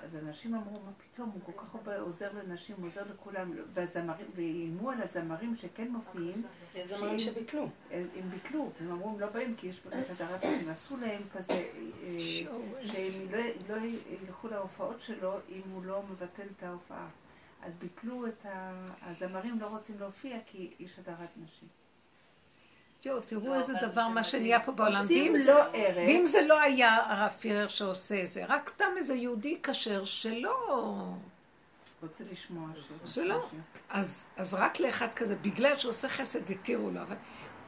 אז, 0.04 0.16
אנשים 0.28 0.56
אמרו, 0.56 0.80
מה 0.86 0.92
פתאום, 0.98 1.32
הוא 1.34 1.42
כל 1.46 1.52
כך 1.62 1.76
הרבה 1.76 2.00
עוזר 2.00 2.30
לנשים, 2.34 2.76
הוא 2.80 2.88
עוזר 2.88 3.04
לכולם, 3.14 3.52
והזמרים, 3.74 4.26
ואיימו 4.36 4.90
על 4.90 5.02
הזמרים 5.02 5.56
שכן 5.56 5.88
מופיעים, 5.92 6.44
יש 6.76 6.90
זמרים 6.90 7.20
שביטלו. 7.20 7.70
הם 7.92 8.30
ביטלו, 8.30 8.72
הם 8.80 8.92
אמרו, 8.92 9.10
הם 9.10 9.20
לא 9.20 9.28
באים 9.28 9.56
כי 9.56 9.68
יש 9.68 9.82
הדרת 10.10 10.46
נשים, 10.46 10.70
עשו 10.70 10.98
להם 10.98 11.22
כזה, 11.34 11.54
אה, 11.54 12.18
שהם 12.82 13.32
לא, 13.32 13.40
לא 13.70 13.82
ילכו 14.22 14.48
להופעות 14.48 15.02
שלו 15.02 15.34
אם 15.50 15.62
הוא 15.74 15.86
לא 15.86 16.04
מבטל 16.10 16.48
את 16.58 16.64
ההופעה. 16.64 17.08
אז 17.62 17.76
ביטלו 17.76 18.28
את 18.28 18.46
ה... 18.46 18.86
הזמרים 19.02 19.60
לא 19.60 19.68
רוצים 19.68 20.00
להופיע 20.00 20.38
כי 20.46 20.74
יש 20.80 21.00
הדרת 21.00 21.30
נשים. 21.38 21.83
יואו, 23.06 23.22
תראו 23.22 23.48
לא, 23.48 23.56
איזה 23.56 23.74
דבר 23.82 24.04
זה 24.08 24.14
מה. 24.14 24.24
שנהיה 24.24 24.60
פה 24.60 24.72
בעולם. 24.72 25.02
עושים 25.02 25.34
ואם 25.34 25.36
זה- 25.36 25.54
לו 25.54 25.60
ערב, 25.74 25.96
ואם 25.98 26.26
זה 26.26 26.42
לא 26.42 26.60
היה 26.62 26.98
הרב 27.06 27.30
פירר 27.32 27.68
שעושה 27.68 28.26
זה, 28.26 28.46
רק 28.46 28.70
סתם 28.70 28.86
איזה 28.98 29.14
יהודי 29.14 29.60
כשר 29.64 30.04
שלא... 30.04 30.78
רוצה 32.02 32.24
לשמוע 32.32 32.68
ש... 33.06 33.14
שלא. 33.14 33.46
אז, 33.90 34.26
אז 34.38 34.54
רק 34.54 34.80
לאחד 34.80 35.14
כזה, 35.14 35.36
בגלל 35.36 35.78
שהוא 35.78 35.90
עושה 35.90 36.10
חסד, 36.10 36.50
התירו 36.52 36.90
לו. 36.90 37.02
אבל 37.02 37.16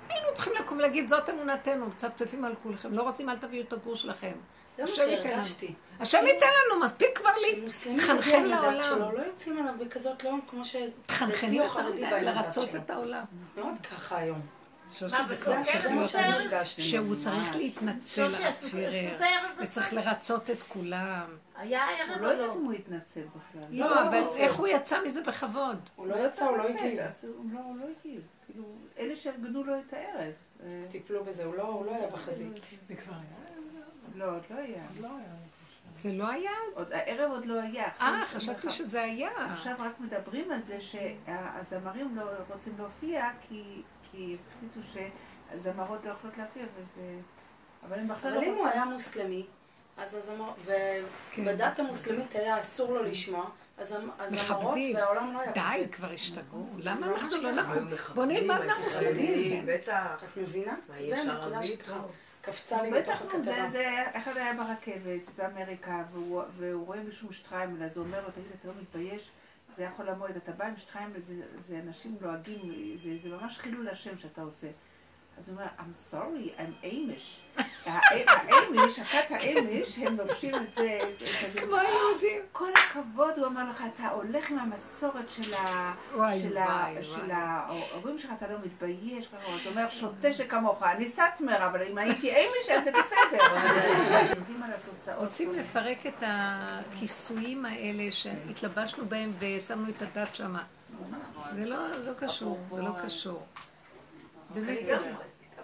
היינו 0.09 0.27
צריכים 0.33 0.53
לקום 0.59 0.77
ולהגיד, 0.77 1.07
זאת 1.09 1.29
אמונתנו, 1.29 1.85
מצפצפים 1.87 2.45
על 2.45 2.55
כולכם. 2.63 2.93
לא 2.93 3.03
רוצים, 3.03 3.29
אל 3.29 3.37
תביאו 3.37 3.63
את 3.63 3.73
הגור 3.73 3.95
שלכם. 3.95 4.31
זה 4.77 4.83
מה 4.83 4.89
השם 4.89 5.01
ייתן 5.09 5.29
לנו. 5.29 5.33
שהרגשתי. 5.35 5.73
השם 5.99 6.23
ייתן 6.27 6.45
לנו, 6.71 6.85
מספיק 6.85 7.07
כבר 7.17 7.29
לי. 7.41 7.55
שמוסלמים 7.61 7.97
תחנחן 7.97 8.37
יודעים 8.37 8.53
על 8.53 8.65
הדת 8.79 8.85
לעולם. 8.85 9.15
לא 9.15 9.21
יוצאים 9.21 9.57
עליו 9.59 9.73
בכזאת 9.79 10.23
לא 10.23 10.31
כמו 10.49 10.65
ש... 10.65 10.75
הדת 10.75 12.21
לרצות. 12.21 12.75
את 12.75 12.89
העולם. 12.89 13.23
מאוד 13.55 13.73
ככה 13.91 14.17
היום. 14.17 14.41
שושי 14.91 15.23
זה 15.23 15.35
כבר 15.37 15.53
זה 15.63 15.89
להיות... 15.89 16.65
שהוא 16.67 17.15
צריך 17.15 17.55
להתנצל 17.55 18.21
על 18.21 18.43
הפירר, 18.43 19.17
וצריך. 19.59 19.93
לרצות 19.93 20.49
את 20.49 20.63
כולם. 20.63 21.25
היה 21.57 21.85
הוא 21.85 21.93
ערב 22.13 22.21
לא 22.21 22.27
או 22.27 22.31
יודעת 22.31 22.47
לא? 22.47 22.53
אם 22.55 22.65
הוא 22.65 22.73
יתנצל 22.73 23.21
בכלל. 23.21 23.63
לא, 23.69 24.01
אבל 24.09 24.23
איך 24.35 24.53
הוא 24.55 24.67
יצא 24.67 25.03
מזה 25.05 25.21
בכבוד? 25.21 25.89
הוא 25.95 26.07
לא 26.07 26.15
יצא, 26.27 26.45
הוא 26.45 26.57
לא 26.57 26.63
יתנצל, 26.69 26.85
הגיב. 26.85 26.99
הוא 27.37 27.45
לא- 27.53 27.59
הוא 27.59 27.77
לא 27.77 27.85
הגיב. 27.99 28.21
כאילו, 28.45 28.63
אלה 28.99 29.15
שארגנו 29.15 29.63
לו 29.63 29.79
את 29.79 29.93
הערב. 29.93 30.31
אה, 30.63 30.85
טיפלו 30.91 31.23
בזה, 31.23 31.43
הוא 31.43 31.55
לא- 31.55 31.63
הוא 31.63 31.85
לא 31.85 31.95
היה 31.95 32.07
בחזית. 32.07 32.59
לא, 34.15 34.25
עוד 34.25 34.41
לא 34.49 34.55
היה. 34.55 34.83
זה 35.99 36.11
לא 36.13 36.29
היה? 36.29 36.51
עוד, 36.73 36.91
הערב 36.93 37.31
עוד 37.31 37.45
לא 37.45 37.61
היה. 37.61 37.87
אה, 38.01 38.23
חשבתי 38.25 38.69
שזה 38.69 39.01
היה. 39.03 39.29
עכשיו 39.51 39.75
רק 39.79 39.99
מדברים 39.99 40.51
על 40.51 40.61
זה 40.61 40.77
שהזמרים 40.81 42.15
לא 42.15 42.23
רוצים 42.53 42.73
להופיע 42.77 43.29
כי, 43.49 43.81
כי 44.15 44.37
החליטו 44.57 44.79
שהזמרות 44.87 46.05
לא 46.05 46.11
יכולות 46.11 46.37
להופיע 46.37 46.63
וזה... 46.75 47.01
אבל 47.83 47.99
הם 47.99 48.07
בכלל 48.07 48.31
לא 48.31 48.37
אבל 48.37 48.45
אם 48.45 48.51
הוא 48.53 48.57
רוצים. 48.59 48.73
היה 48.73 48.85
מוסלמי, 48.85 49.45
אז 49.97 50.13
הזמר... 50.13 50.53
כן. 51.31 51.41
ובדת 51.41 51.79
המוסלמית 51.79 52.35
היה 52.35 52.59
אסור 52.59 52.93
לו 52.93 53.03
לשמוע, 53.03 53.49
אז 53.77 53.91
הזמ- 53.91 53.95
הזמרות. 54.19 54.77
והעולם 54.95 55.33
לא 55.33 55.39
היה 55.39 55.51
די. 55.51 55.87
כבר 55.91 56.07
השתגעו. 56.07 56.67
זה 56.79 56.89
למה 56.89 57.07
אנחנו 57.07 57.37
לא. 57.41 57.51
נקום? 57.51 57.87
בוא 58.15 58.25
נלמד 58.25 58.59
מהמוסלמים. 58.65 59.65
כן. 59.65 59.73
בטח. 59.77 60.23
את 60.23 60.37
מבינה? 60.37 60.75
מה, 60.89 60.95
זה 61.09 61.17
הנקודה? 61.21 61.63
שככה 61.63 61.95
לא. 61.97 62.07
קפצה 62.41 62.81
לי 62.81 62.91
בטח, 62.91 63.21
בתוך 63.21 63.33
נו, 63.35 63.43
זה, 63.43 63.51
הכתבה. 63.55 63.69
זה, 63.69 64.03
אחד 64.13 64.37
היה 64.37 64.53
ברכבת 64.53 65.29
באמריקה, 65.37 66.03
והוא, 66.11 66.41
והוא 66.57 66.85
רואה 66.85 66.99
מישהו 66.99 67.33
שטריימל, 67.33 67.83
אז 67.83 67.97
הוא 67.97 68.05
אומר 68.05 68.21
לו, 68.21 68.31
תגיד, 68.31 68.45
אתה 68.59 68.67
לא 68.67 68.73
מתבייש? 68.81 69.29
זה 69.77 69.83
יכול 69.83 70.05
לעמוד, 70.05 70.29
אתה 70.37 70.51
בא 70.51 70.65
עם 70.65 70.77
שטריימל, 70.77 71.19
זה, 71.19 71.35
זה 71.61 71.79
אנשים 71.79 72.17
לועגים, 72.21 72.97
זה, 72.97 73.17
זה 73.21 73.29
ממש 73.29 73.57
חילול 73.59 73.87
השם 73.87 74.17
שאתה 74.17 74.41
עושה. 74.41 74.67
אז 75.39 75.49
הוא 75.49 75.57
אומר, 75.57 75.67
I'm 75.79 76.13
sorry, 76.13 76.59
I'm 76.59 76.85
Amish. 76.85 77.59
האמיש, 77.85 78.99
הכת 78.99 79.31
האמיש, 79.31 79.97
הם 79.97 80.17
לובשים 80.17 80.55
את 80.55 80.73
זה. 80.75 80.99
כמו 81.55 81.75
היהודים. 81.75 82.41
כל 82.51 82.69
הכבוד, 82.75 83.37
הוא 83.37 83.47
אמר 83.47 83.69
לך, 83.69 83.83
אתה 83.95 84.09
הולך 84.09 84.49
עם 84.51 84.59
המסורת 84.59 85.29
של. 85.29 85.53
ההורים 87.31 88.19
שלך, 88.19 88.31
אתה 88.37 88.47
לא 88.47 88.57
מתבייש, 88.65 89.27
ככה, 89.27 89.47
הוא 89.47 89.59
אומר, 89.65 89.89
שוטה 89.89 90.33
שכמוך, 90.33 90.83
אני 90.83 91.09
סאטמר, 91.09 91.67
אבל 91.67 91.83
אם 91.83 91.97
הייתי 91.97 92.31
אמיש, 92.31 92.69
אז 92.69 92.83
זה 92.83 92.91
בסדר. 92.91 93.43
רוצים 95.17 95.53
לפרק 95.53 96.05
את 96.05 96.23
הכיסויים 96.27 97.65
האלה 97.65 98.11
שהתלבשנו 98.11 99.05
בהם 99.05 99.31
ושמנו 99.39 99.89
את 99.89 100.01
הדת 100.01 100.35
שמה. 100.35 100.63
זה 101.53 101.65
לא 101.65 101.77
לא 102.05 102.13
קשור, 102.13 102.59
זה 102.71 102.81
לא 102.81 102.91
קשור. 103.03 103.45
באמת, 104.55 104.79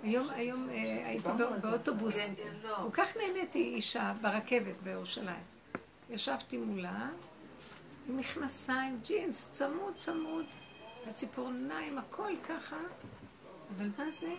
היום 0.04 0.30
היום 0.30 0.70
אה, 0.70 0.76
הייתי 1.08 1.30
בא- 1.38 1.58
באוטובוס, 1.58 2.16
כן, 2.16 2.34
כן, 2.38 2.68
לא. 2.68 2.76
כל 2.76 2.90
כך 2.92 3.18
נהניתי 3.18 3.60
אישה 3.76 4.14
ברכבת 4.22 4.76
בירושלים. 4.84 5.44
ישבתי 6.10 6.58
מולה 6.58 7.08
עם 8.10 8.18
מכנסיים, 8.18 9.00
ג'ינס, 9.04 9.48
צמוד 9.52 9.94
צמוד, 9.96 10.46
וציפורניים, 11.08 11.98
הכל 11.98 12.32
ככה, 12.50 12.78
אבל 13.78 13.88
מה 13.98 14.12
זה? 14.12 14.34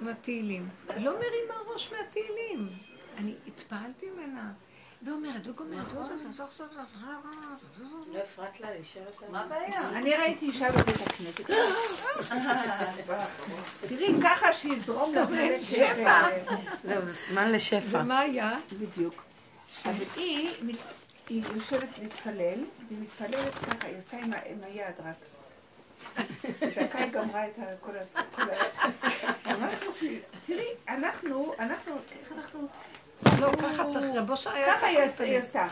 עם 0.00 0.08
התהילים. 0.08 0.68
לא 0.88 1.12
מרימה 1.18 1.54
ראש 1.72 1.92
מהתהילים. 1.92 2.68
אני 3.16 3.34
התפעלתי 3.46 4.06
ממנה. 4.10 4.52
ואומרת, 5.02 5.46
וגומרת, 5.46 5.92
לא 8.12 8.18
הפרעת 8.18 8.60
לה 8.60 8.70
להישאר 8.70 9.02
אותה. 9.06 9.32
מה 9.32 9.40
הבעיה? 9.40 9.88
אני 9.88 10.16
ראיתי 10.16 10.46
אישה 10.46 10.68
בבית 10.72 10.96
הכנסת. 11.06 11.50
תראי, 13.88 14.14
ככה 14.24 14.54
שיזרום 14.54 15.14
לה 15.14 15.26
באמת 15.26 15.60
שפע. 15.62 16.22
זהו, 16.84 17.02
זה 17.02 17.14
סימן 17.26 17.52
לשפע. 17.52 17.98
ומה 18.00 18.18
היה? 18.18 18.52
בדיוק. 18.72 19.22
אבל 19.84 19.94
היא, 20.16 20.50
יושבת 21.28 21.98
להתפלל, 22.02 22.64
והיא 22.88 22.98
מתפללת 23.02 23.54
ככה, 23.54 23.88
היא 23.88 23.98
עושה 23.98 24.16
עם 24.46 24.62
היד 24.62 24.94
רק. 25.04 25.14
בדקה 26.60 26.98
היא 26.98 27.10
גמרה 27.12 27.46
את 27.46 27.52
כל 27.80 27.90
ה- 27.96 28.40
אמרתי 29.54 29.86
תראי, 30.46 30.66
אנחנו, 30.88 31.54
אנחנו, 31.58 31.92
איך 32.20 32.32
אנחנו... 32.32 32.68
לא, 33.40 33.52
ככה 33.62 33.88
צריך, 33.88 34.06
רבו 34.14 34.36
שריה 34.36 34.76
ככה 34.76 34.86
היא 34.86 35.38
עשתה. 35.38 35.66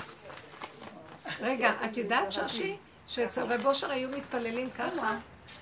רגע, 1.40 1.72
את 1.84 1.96
יודעת, 1.96 2.32
שושי, 2.32 2.76
שאצל 3.06 3.52
רבו 3.52 3.74
שריה 3.74 3.96
היו 3.96 4.08
מתפללים 4.08 4.70
ככה? 4.70 5.16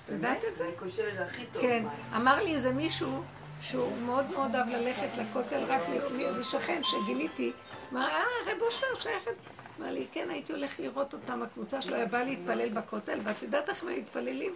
את 0.05 0.09
יודעת 0.09 0.37
את 0.51 0.57
זה? 0.57 0.65
אני 0.65 0.77
חושבת 0.79 1.13
זה 1.13 1.25
הכי 1.25 1.45
טוב. 1.45 1.61
כן, 1.61 1.83
אמר 2.15 2.43
לי 2.43 2.53
איזה 2.53 2.73
מישהו 2.73 3.23
שהוא 3.61 3.97
מאוד 3.97 4.31
מאוד 4.31 4.55
אהב 4.55 4.69
ללכת 4.69 5.07
לכותל, 5.17 5.63
רק 5.67 5.81
מאיזה 6.17 6.43
שכן 6.43 6.81
שגיליתי, 6.83 7.51
אמר, 7.91 8.07
אה, 8.07 8.23
רבו 8.45 8.65
אושר 8.65 8.85
שייכת. 8.99 9.31
אמר 9.79 9.91
לי, 9.91 10.07
כן, 10.11 10.29
הייתי 10.29 10.53
הולך 10.53 10.79
לראות 10.79 11.13
אותם, 11.13 11.41
הקבוצה 11.41 11.81
שלו 11.81 11.95
היה 11.95 12.05
בא 12.05 12.23
להתפלל 12.23 12.69
בכותל, 12.69 13.19
ואת 13.23 13.43
יודעת 13.43 13.69
איך 13.69 13.83
הם 13.83 13.89
היו 13.89 14.01
מתפללים? 14.01 14.53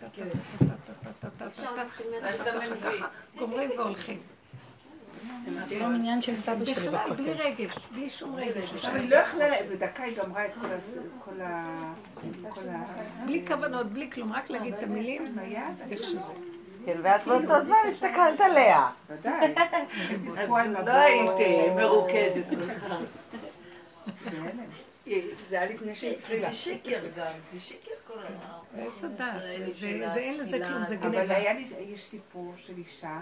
טה 0.00 0.06
טה 3.38 4.24
זה 5.68 5.78
לא 5.78 5.88
מניין 5.88 6.22
של 6.22 6.36
סבא 6.36 6.64
שלי 6.64 6.74
בכלל, 6.74 6.90
בלי 7.14 7.30
בכותל. 7.32 7.42
רגש, 7.42 7.74
בלי 7.92 8.10
שום 8.10 8.34
רגש. 8.34 8.86
היא 8.86 9.10
לא 9.10 9.16
יכלה, 9.16 9.46
בדקה 9.70 10.02
היא 10.02 10.16
גמרה 10.16 10.46
את 10.46 10.50
כל 11.24 11.40
ה... 11.40 11.64
בלי 13.26 13.46
כוונות, 13.46 13.86
בלי 13.86 14.10
כלום, 14.10 14.32
רק 14.32 14.50
להגיד 14.50 14.74
את 14.74 14.82
המילים, 14.82 15.36
איך 15.90 16.02
שזה. 16.02 16.32
כן, 16.86 17.00
ואת 17.02 17.24
באותו 17.26 17.64
זמן 17.64 17.76
הסתכלת 17.92 18.40
עליה. 18.40 18.88
ודאי. 19.08 19.54
אז 20.02 20.14
לא 20.74 20.78
הבוא. 20.78 20.92
היית 20.92 21.30
אה, 21.30 21.74
מרוכזת. 21.76 22.46
בהלם. 22.48 23.04
זה 25.50 25.60
היה 25.60 25.66
לפני 25.74 25.94
שהתחילה. 25.94 26.48
זה 26.48 26.54
שקר 26.56 27.00
גם, 27.16 27.32
זה 27.54 27.60
שקר 27.60 27.90
כל 28.06 28.14
הדבר. 28.18 28.90
זה 29.70 29.88
האלה 29.88 30.08
זה- 30.08 30.18
אין 30.18 30.38
לזה 30.38 30.58
כלום, 30.64 30.84
זה 30.84 30.96
אבל. 31.02 31.30
היה 31.34 31.52
לי, 31.52 31.66
יש 31.92 32.04
סיפור 32.04 32.54
של 32.66 32.72
אישה, 32.78 33.18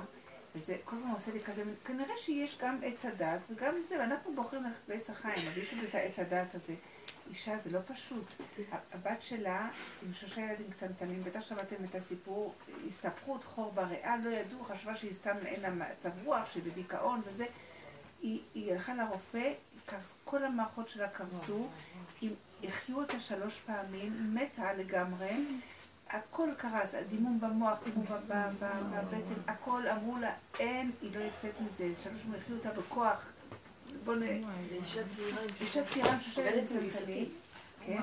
וזה 0.55 0.77
כל 0.85 0.97
הזמן 0.97 1.11
עושה 1.11 1.33
לי 1.33 1.41
כזה, 1.41 1.63
כנראה 1.85 2.15
שיש 2.19 2.59
גם 2.63 2.79
עץ 2.83 3.05
הדת, 3.05 3.41
וגם 3.51 3.75
זה, 3.89 3.99
ואנחנו 3.99 4.35
בוחרים 4.35 4.65
ללכת 4.65 4.89
בעץ 4.89 5.11
החיים, 5.11 5.49
אבל 5.53 5.63
יש 5.63 5.73
לנו 5.73 5.83
את 5.83 5.95
העץ 5.95 6.19
הדת 6.19 6.55
הזה. 6.55 6.75
אישה 7.31 7.55
זה 7.65 7.71
לא 7.71 7.79
פשוט. 7.87 8.35
הבת 8.93 9.23
שלה, 9.23 9.69
עם 10.03 10.15
שלושה 10.15 10.41
ילדים 10.41 10.71
קטנטנים, 10.71 11.25
בטח 11.25 11.41
שמעתם 11.41 11.77
את 11.85 11.95
הסיפור, 11.95 12.55
הסתבכות, 12.89 13.45
חור 13.45 13.73
בריאה, 13.73 14.17
לא 14.17 14.31
ידעו, 14.31 14.65
חשבה 14.65 14.95
שהיא 14.97 15.13
סתם 15.13 15.37
אין 15.47 15.61
לה 15.61 15.71
מצב 15.71 16.11
רוח, 16.25 16.53
שהיא 16.53 16.63
בדיכאון 16.63 17.21
וזה. 17.25 17.47
היא, 18.23 18.41
היא 18.55 18.73
הלכה 18.73 18.95
לרופא, 18.95 19.53
כל 20.25 20.45
המערכות 20.45 20.89
שלה 20.89 21.09
קרסו, 21.09 21.69
החיו 22.65 22.97
אותה 22.97 23.21
שלוש 23.21 23.61
פעמים, 23.61 24.35
מתה 24.35 24.73
לגמרי, 24.73 25.33
הכל 26.13 26.49
קרס, 26.57 26.95
הדימום 26.95 27.41
במוח, 27.41 27.79
דימום 27.85 28.07
בבטן, 28.07 28.53
הכל, 29.47 29.89
אמרו 29.89 30.17
לה, 30.19 30.33
אין, 30.61 30.91
היא 31.03 31.17
לא 31.17 31.21
יוצאת 31.21 31.61
מזה, 31.61 31.85
שלוש 32.03 32.21
פעמים 32.23 32.41
החיו 32.43 32.57
אותה 32.57 32.71
בכוח. 32.71 33.27
בוא 34.05 34.15
נ... 34.15 34.23
אישה 34.23 35.03
צעירה 35.17 35.43
אישה 35.61 35.83
במשרדים. 35.85 36.65
קטנטנים, 36.65 37.29
כן, 37.87 38.03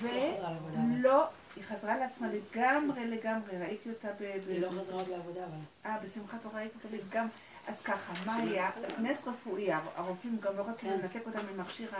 ולא, 0.00 1.24
היא 1.56 1.64
חזרה 1.64 1.96
לעצמה 1.96 2.28
לגמרי 2.28 3.06
לגמרי, 3.06 3.58
ראיתי 3.58 3.90
אותה 3.90 4.08
ב... 4.20 4.22
היא 4.48 4.60
לא 4.60 4.70
חזרה 4.80 4.96
עוד 4.96 5.08
לעבודה, 5.08 5.40
אבל... 5.44 5.56
אה, 5.86 5.98
בשמחת 6.04 6.42
תורה 6.42 6.60
ראיתי 6.60 6.74
אותה 6.84 6.96
לגמרי. 6.96 7.30
אז 7.68 7.80
ככה, 7.84 8.12
מה 8.26 8.36
היה? 8.36 8.70
נס 8.98 9.28
רפואי, 9.28 9.72
הר- 9.72 9.88
הרופאים 9.96 10.38
גם 10.40 10.56
לא 10.56 10.62
רצו 10.62 10.80
כן. 10.80 10.98
לנתק 11.02 11.26
אותה 11.26 11.38
ממכשיר 11.52 11.90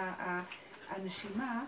הנשימה, 0.91 1.65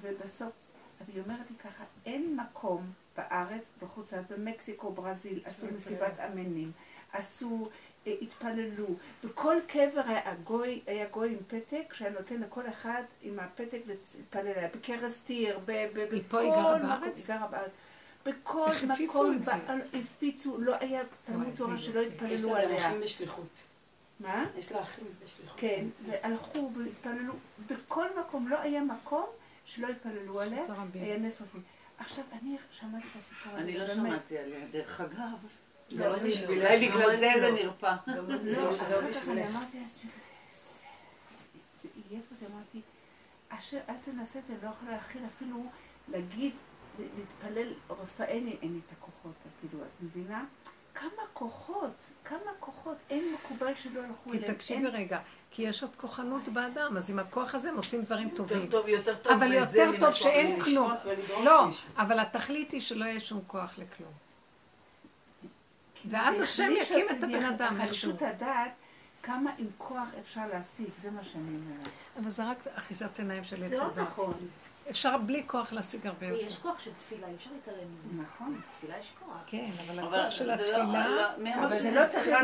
ובסוף, 0.00 0.52
אבל 1.00 1.14
היא 1.14 1.22
אומרת 1.24 1.50
לי 1.50 1.56
ככה, 1.56 1.84
אין 2.06 2.36
מקום 2.36 2.86
בארץ, 3.16 3.62
בחוץ 3.82 4.12
לארץ, 4.12 4.24
במקסיקו, 4.30 4.92
ברזיל, 4.92 5.40
עשו 5.44 5.66
מסיבת 5.76 6.12
אמנים, 6.32 6.72
עשו, 7.12 7.68
אה, 8.06 8.14
התפללו, 8.22 8.86
בכל 9.24 9.56
קבר 9.66 10.00
היה 10.06 10.34
גוי, 10.44 10.80
היה 10.86 11.08
גוי 11.08 11.28
עם 11.32 11.38
פתק, 11.48 11.94
שהיה 11.94 12.10
נותן 12.10 12.40
לכל 12.40 12.68
אחד 12.68 13.02
עם 13.22 13.38
הפתק 13.38 13.78
להתפלל 13.86 14.40
עליה, 14.48 14.68
בקרסטיר, 14.76 15.58
ב- 15.58 15.64
ב- 15.94 15.98
היא 16.12 16.22
בכל 16.22 16.28
פה, 16.28 16.38
היא 16.40 16.50
גרה 16.50 16.76
מקום- 16.78 16.88
בארץ? 16.88 17.28
היא 17.30 17.36
גרה 17.38 17.46
בארץ. 17.48 17.70
בכל 18.26 18.70
מקום 19.04 19.34
את 19.36 19.44
זה? 19.44 19.52
בעל- 19.66 19.80
הפיצו, 20.16 20.58
לא 20.60 20.74
היה 20.80 21.02
תלמוד 21.26 21.46
תורה 21.56 21.78
שלא. 21.78 22.00
יש 22.00 22.12
התפללו 22.12 22.54
לה 22.54 22.62
גם 22.64 22.68
עליה. 22.70 22.88
אחים 22.88 23.00
בשליחות. 23.00 23.46
מה? 24.20 24.46
יש 24.58 24.72
לה 24.72 24.82
אחים 24.82 25.04
בשליחות. 25.24 25.58
כן, 25.60 25.84
והלכו 26.06 26.70
והתפללו, 26.76 27.32
בכל 27.66 28.06
מקום, 28.20 28.48
לא 28.48 28.58
היה 28.60 28.82
מקום 28.84 29.26
שלא 29.68 29.88
התפללו 29.88 30.40
עליה. 30.40 30.64
היה 30.94 31.18
נס 31.18 31.40
רפואי. 31.42 31.62
עכשיו, 31.98 32.24
אני 32.32 32.56
שמעתי 32.70 33.06
את 33.12 33.22
הסיפור 33.22 33.52
הזה, 33.52 33.62
אני 33.62 33.78
לא. 33.78 33.86
שמעתי 33.86 34.38
עליה, 34.38 34.66
דרך 34.70 35.00
אגב. 35.00 35.46
זה 35.90 36.08
לא 36.08 36.18
בשבילה. 36.18 36.70
אולי 36.74 36.88
בגלל 36.88 37.16
זה 37.16 37.30
זה 37.40 37.50
נרפא. 37.52 37.94
לא, 38.06 38.14
לא 38.44 38.70
אחר 38.76 39.10
כך. 39.12 39.28
אני 39.28 39.46
אמרתי 39.48 39.80
לעצמי, 39.80 40.10
זה- 41.82 41.88
עייף 42.10 42.24
אותי, 42.30 42.44
אמרתי, 42.52 42.80
אשר 43.48 43.78
אל 43.88 43.94
תנסה 44.04 44.38
את 44.38 44.44
זה, 44.48 44.52
אני 44.54 44.62
לא 44.62 44.68
יכולה 44.68 44.90
להכיל 44.92 45.22
אפילו 45.36 45.64
להגיד, 46.08 46.52
להתפלל, 46.98 47.72
רפאל, 47.90 48.26
אין 48.62 48.72
לי 48.72 48.80
את 48.86 48.92
הכוחות 48.98 49.32
אפילו, 49.58 49.82
את 49.84 50.02
מבינה? 50.02 50.44
כמה 50.94 51.10
כוחות, 51.32 51.94
כמה 52.24 52.50
כוחות, 52.60 52.96
אין 53.10 53.34
מקובל 53.34 53.74
שלא 53.74 54.00
הלכו 54.04 54.30
כי 54.30 54.38
אליהם. 54.38 54.54
תקשיבי 54.54 54.86
רגע, 54.86 55.20
כי 55.50 55.62
יש 55.62 55.82
עוד 55.82 55.96
כוחנות 55.96 56.48
באדם, 56.48 56.96
אז 56.96 57.10
עם 57.10 57.18
הכוח 57.18 57.54
הזה 57.54 57.68
הם 57.68 57.76
עושים 57.76 58.02
דברים 58.02 58.28
יותר 58.28 58.36
טובים. 58.36 58.66
טוב, 58.66 58.88
יותר 58.88 59.16
טוב. 59.16 59.32
אבל 59.32 59.52
יותר 59.52 59.90
טוב 60.00 60.14
שאין. 60.14 60.60
כלום. 60.60 60.92
לא. 61.44 61.66
אבל 61.96 62.20
התכלית 62.20 62.72
היא 62.72 62.80
שלא 62.80 63.04
יהיה 63.04 63.20
שום 63.20 63.40
כוח 63.46 63.78
לכלום. 63.78 64.12
ואז 66.04 66.40
השם 66.40 66.70
יקים 66.80 67.06
את 67.10 67.22
הבן 67.22 67.44
אדם 67.44 67.80
איכשהו. 67.80 68.10
החלישות 68.10 68.22
הדעת, 68.22 68.72
כמה 69.22 69.50
עם 69.58 69.66
כוח 69.78 70.08
אפשר 70.20 70.40
להשיג, 70.52 70.88
זה 71.02 71.10
מה 71.10 71.24
שאני 71.24 71.56
אומרת. 71.56 71.88
אבל 72.20 72.30
זה 72.30 72.50
רק 72.50 72.66
אחיזת 72.74 73.18
עיניים 73.18 73.44
של 73.44 73.64
עץ 73.64 73.70
זה 73.70 73.82
לא 73.82 73.86
הדת. 73.86 73.98
נכון. 73.98 74.34
אפשר 74.90 75.16
בלי 75.18 75.42
כוח 75.46 75.72
להשיג 75.72 76.06
הרבה 76.06 76.26
יותר. 76.26 76.44
יש 76.46 76.56
כוח 76.56 76.78
של 76.78 76.90
תפילה, 76.92 77.26
אי 77.26 77.34
אפשר 77.34 77.50
להתעלם 77.54 77.76
מזה. 77.78 78.22
נכון. 78.22 78.60
תפילה 78.78 78.94
יש 79.00 79.12
כוח. 79.24 79.34
כן, 79.46 79.68
אבל 79.86 79.98
הכוח 79.98 80.30
של 80.30 80.46
לא- 80.46 80.52
התפילה... 80.52 80.84
לא- 81.38 81.54
אבל 81.54 81.70
זה 81.72 81.78
שזה 81.78 81.90
לא 81.90 82.02
צריך 82.12 82.26
להיות? 82.26 82.40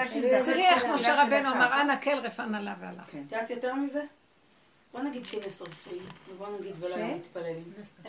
אנשים. 0.00 0.24
אז 0.38 0.46
זה 0.46 0.52
תראי 0.52 0.66
איך 0.66 0.84
משה 0.84 1.22
רבנו. 1.22 1.48
אמר, 1.52 1.80
אנא 1.80 1.94
כל 2.02 2.18
רפן 2.18 2.54
עליו 2.54 2.72
והלך. 2.80 3.00
כן. 3.12 3.22
את 3.26 3.32
יודעת 3.32 3.50
יותר 3.50 3.74
מזה? 3.74 4.02
בוא 4.92 5.00
נגיד 5.00 5.26
כנס 5.26 5.62
רפואי, 5.62 5.98
ובוא 6.30 6.46
נגיד 6.60 6.72
ולא? 6.80 6.94
היו 6.94 7.06
מתפללים. 7.16 7.58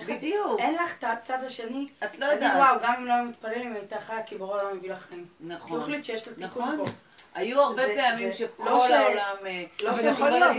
בדיוק. 0.08 0.60
אין 0.60 0.76
לך 0.76 0.92
את 1.00 1.04
הצד 1.04 1.44
השני. 1.44 1.88
את 2.04 2.20
לא 2.20 2.26
אני 2.26 2.34
יודעת. 2.34 2.56
וואו, 2.58 2.76
גם 2.84 2.94
אם 2.98 3.06
לא 3.06 3.14
היו 3.14 3.24
מתפללים, 3.24 3.72
היא 3.72 3.80
הייתה 3.80 4.00
חיה 4.02 4.24
כי 4.24 4.38
ברור 4.38 4.58
העולם 4.58 4.78
מביא 4.78 4.92
לך 4.92 5.02
חיים. 5.10 5.26
כי 5.38 5.44
הוא 5.44 5.54
נכון. 5.54 5.82
החליט 5.82 6.06
שיש 6.06 6.28
לה 6.28 6.34
תיקון 6.34 6.48
נכון. 6.74 6.86
פה. 6.86 6.92
היו 7.34 7.62
הרבה 7.62 7.76
זה- 7.88 7.96
פעמים 7.98 8.32
זה- 8.32 8.38
שכל 8.38 8.64
לא 8.66 8.86
העולם... 8.86 9.36
אה, 9.46 9.64
לא 9.84 9.90
יכול 10.10 10.30
להיות, 10.30 10.58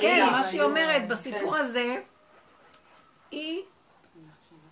כן, 0.00 0.26
מה 0.30 0.44
שהיא 0.44 0.62
אומרת 0.62 1.08
בסיפור 1.08 1.54
כן. 1.54 1.60
הזה, 1.60 2.00
היא, 3.32 3.62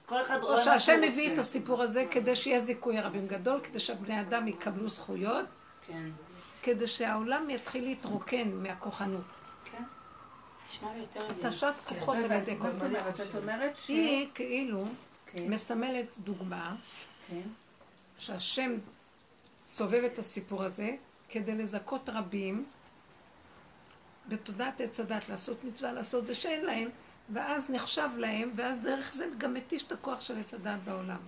כל 0.06 0.22
אחד 0.22 0.42
או 0.42 0.58
שהשם 0.58 1.00
מביא 1.02 1.32
את. 1.32 1.38
הסיפור 1.38 1.82
הזה 1.82 2.04
כדי 2.10 2.36
שיהיה 2.36 2.60
זיכוי 2.60 2.98
הרבים 2.98 3.26
גדול, 3.26 3.60
כדי 3.60 3.78
שהבני 3.78 4.20
אדם 4.20 4.48
יקבלו 4.48 4.88
זכויות, 4.88 5.46
כן, 5.86 6.10
כדי 6.62 6.86
שהעולם 6.86 7.50
יתחיל 7.50 7.84
להתרוקן 7.84 8.50
מהכוחנות. 8.52 9.24
כן. 9.64 9.82
התשת 11.14 11.74
כוחות 11.84 12.16
לא 12.16 12.24
על 12.24 12.32
ידי 12.32 12.56
כל 12.58 12.70
ש... 13.76 13.88
היא 13.88 14.28
כאילו 14.34 14.84
כן, 15.26 15.50
מסמלת 15.50 16.16
דוגמה 16.18 16.76
כן. 17.28 17.40
שהשם 18.18 18.72
סובב 19.66 20.04
את 20.04 20.18
הסיפור 20.18 20.62
הזה 20.62 20.90
כדי 21.28 21.54
לזכות 21.54 22.08
רבים 22.08 22.64
בתודעת 24.28 24.80
עץ 24.80 25.00
הדת 25.00 25.28
לעשות 25.28 25.64
מצווה, 25.64 25.92
לעשות 25.92 26.26
זה 26.26 26.34
שאין 26.34 26.64
להם, 26.64 26.88
ואז 27.32 27.70
נחשב 27.70 28.08
להם, 28.16 28.50
ואז 28.56 28.80
דרך 28.80 29.14
זה 29.14 29.26
גם 29.38 29.54
מתיש 29.54 29.82
את 29.82 29.92
הכוח 29.92 30.20
של 30.20 30.38
עץ 30.38 30.54
הדת 30.54 30.78
בעולם. 30.84 31.18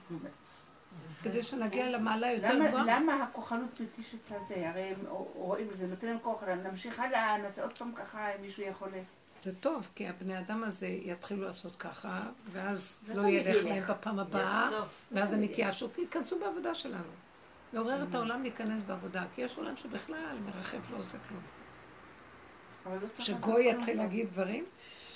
כדי 1.23 1.43
שנגיע 1.43 1.91
למעלה 1.91 2.33
יותר 2.33 2.59
גבוהה. 2.69 2.85
למה 2.87 3.23
הכוחנות 3.23 3.81
מתיש 3.81 4.15
את 4.15 4.33
הזה? 4.33 4.69
הרי 4.69 4.83
הם 4.83 5.07
רואים, 5.35 5.67
זה 5.75 5.87
נותן 5.87 6.07
להם 6.07 6.19
כוח, 6.23 6.43
נמשיך 6.65 7.01
הלאה, 7.01 7.39
נעשה 7.39 7.63
עוד 7.63 7.79
פעם 7.79 7.93
ככה, 7.97 8.35
אם 8.35 8.43
מישהו 8.43 8.63
יכול... 8.63 8.89
זה 9.43 9.55
טוב, 9.55 9.89
כי 9.95 10.09
הבני 10.09 10.39
אדם 10.39 10.65
הזה 10.65 10.87
יתחילו 10.87 11.43
לעשות 11.43 11.77
ככה, 11.77 12.21
ואז 12.53 12.99
לא 13.15 13.29
ילך. 13.29 13.65
להם 13.65 13.83
בפעם 13.89 14.19
הבאה. 14.19 14.69
ואז 15.13 15.33
הם 15.33 15.43
יתייאשו, 15.43 15.93
כי 15.93 16.01
ייכנסו 16.01 16.39
בעבודה 16.39 16.75
שלנו. 16.75 17.13
לעורר 17.73 18.03
את 18.03 18.15
העולם 18.15 18.43
להיכנס 18.43 18.81
בעבודה, 18.87 19.25
כי 19.35 19.41
יש 19.41 19.57
עולם 19.57 19.77
שבכלל 19.77 20.37
מרחף 20.47 20.91
לא 20.91 20.97
עושה 20.97 21.19
כלום. 21.29 21.43
לא 23.03 23.09
שגוי. 23.19 23.71
יתחיל 23.71 23.97
להגיד 23.97 24.27
דברים, 24.27 24.65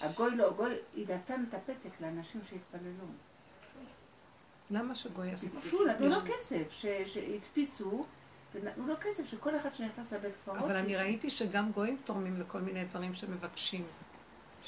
הגוי 0.01 0.37
לא, 0.37 0.51
גוי, 0.53 0.73
היא 0.95 1.07
נתן 1.09 1.45
את 1.49 1.55
הפתק 1.55 2.01
לאנשים 2.01 2.41
שהתפללו. 2.51 3.05
למה 4.71 4.95
שגוי 4.95 5.29
יעשה? 5.29 5.47
ביקשו, 5.63 5.85
נתנו 5.87 6.09
לו. 6.09 6.17
כסף, 6.27 6.63
ש- 6.71 6.87
שהדפיסו, 7.07 8.05
ונתנו 8.55 8.87
לו 8.87 8.95
כסף 9.01 9.27
שכל 9.31 9.57
אחד 9.57 9.75
שנכנס 9.75 10.13
לבית 10.13 10.33
קברות. 10.45 10.59
אבל 10.59 10.77
אני 10.77 10.97
ראיתי 10.97 11.31
שגם 11.31 11.73
גויים 11.73 11.97
תורמים 12.05 12.41
לכל 12.41 12.61
מיני 12.61 12.85
דברים 12.85 13.15
שמבקשים. 13.15 13.85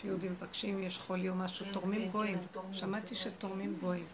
שיהודים 0.00 0.32
מבקשים, 0.32 0.82
יש 0.82 0.98
חולי 0.98 1.28
או 1.28 1.34
משהו, 1.34 1.66
כן, 1.66 1.72
תורמים 1.72 2.04
כן, 2.04 2.10
גויים. 2.10 2.38
כן. 2.54 2.60
שמעתי 2.72 3.14
שתורמים 3.14 3.76
גויים. 3.80 4.06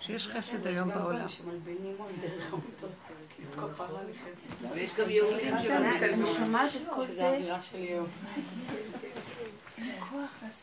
שיש 0.00 0.28
חסד 0.28 0.66
היום 0.66 0.88
בעולם. 0.88 1.26
ויש 4.74 4.94
גם 4.98 5.10
יהודים 5.10 5.54
אני 5.54 5.62
שמרכזים. 5.62 6.26
שומעת 6.36 6.70
את 6.76 6.88
כל 6.94 7.06
שזה 7.06 7.14
זה, 7.14 7.38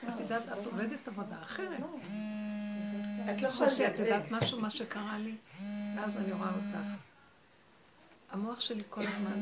את 0.10 0.20
יודעת, 0.20 0.44
את 0.44 0.66
עובדת 0.66 1.08
עבודה 1.08 1.36
אחרת. 1.42 1.80
את 3.32 3.42
לא 3.42 3.50
חושבת 3.50 4.00
לדבר. 4.00 4.06
יודעת 4.06 4.32
משהו, 4.32 4.62
מה 4.62 4.70
שקרה 4.70 5.18
לי, 5.20 5.36
ואז 5.96 6.18
אני 6.18 6.32
רואה 6.32 6.50
אותך. 6.50 6.90
המוח 8.32 8.60
שלי 8.60 8.84
כל 8.90 9.02
הזמן 9.02 9.40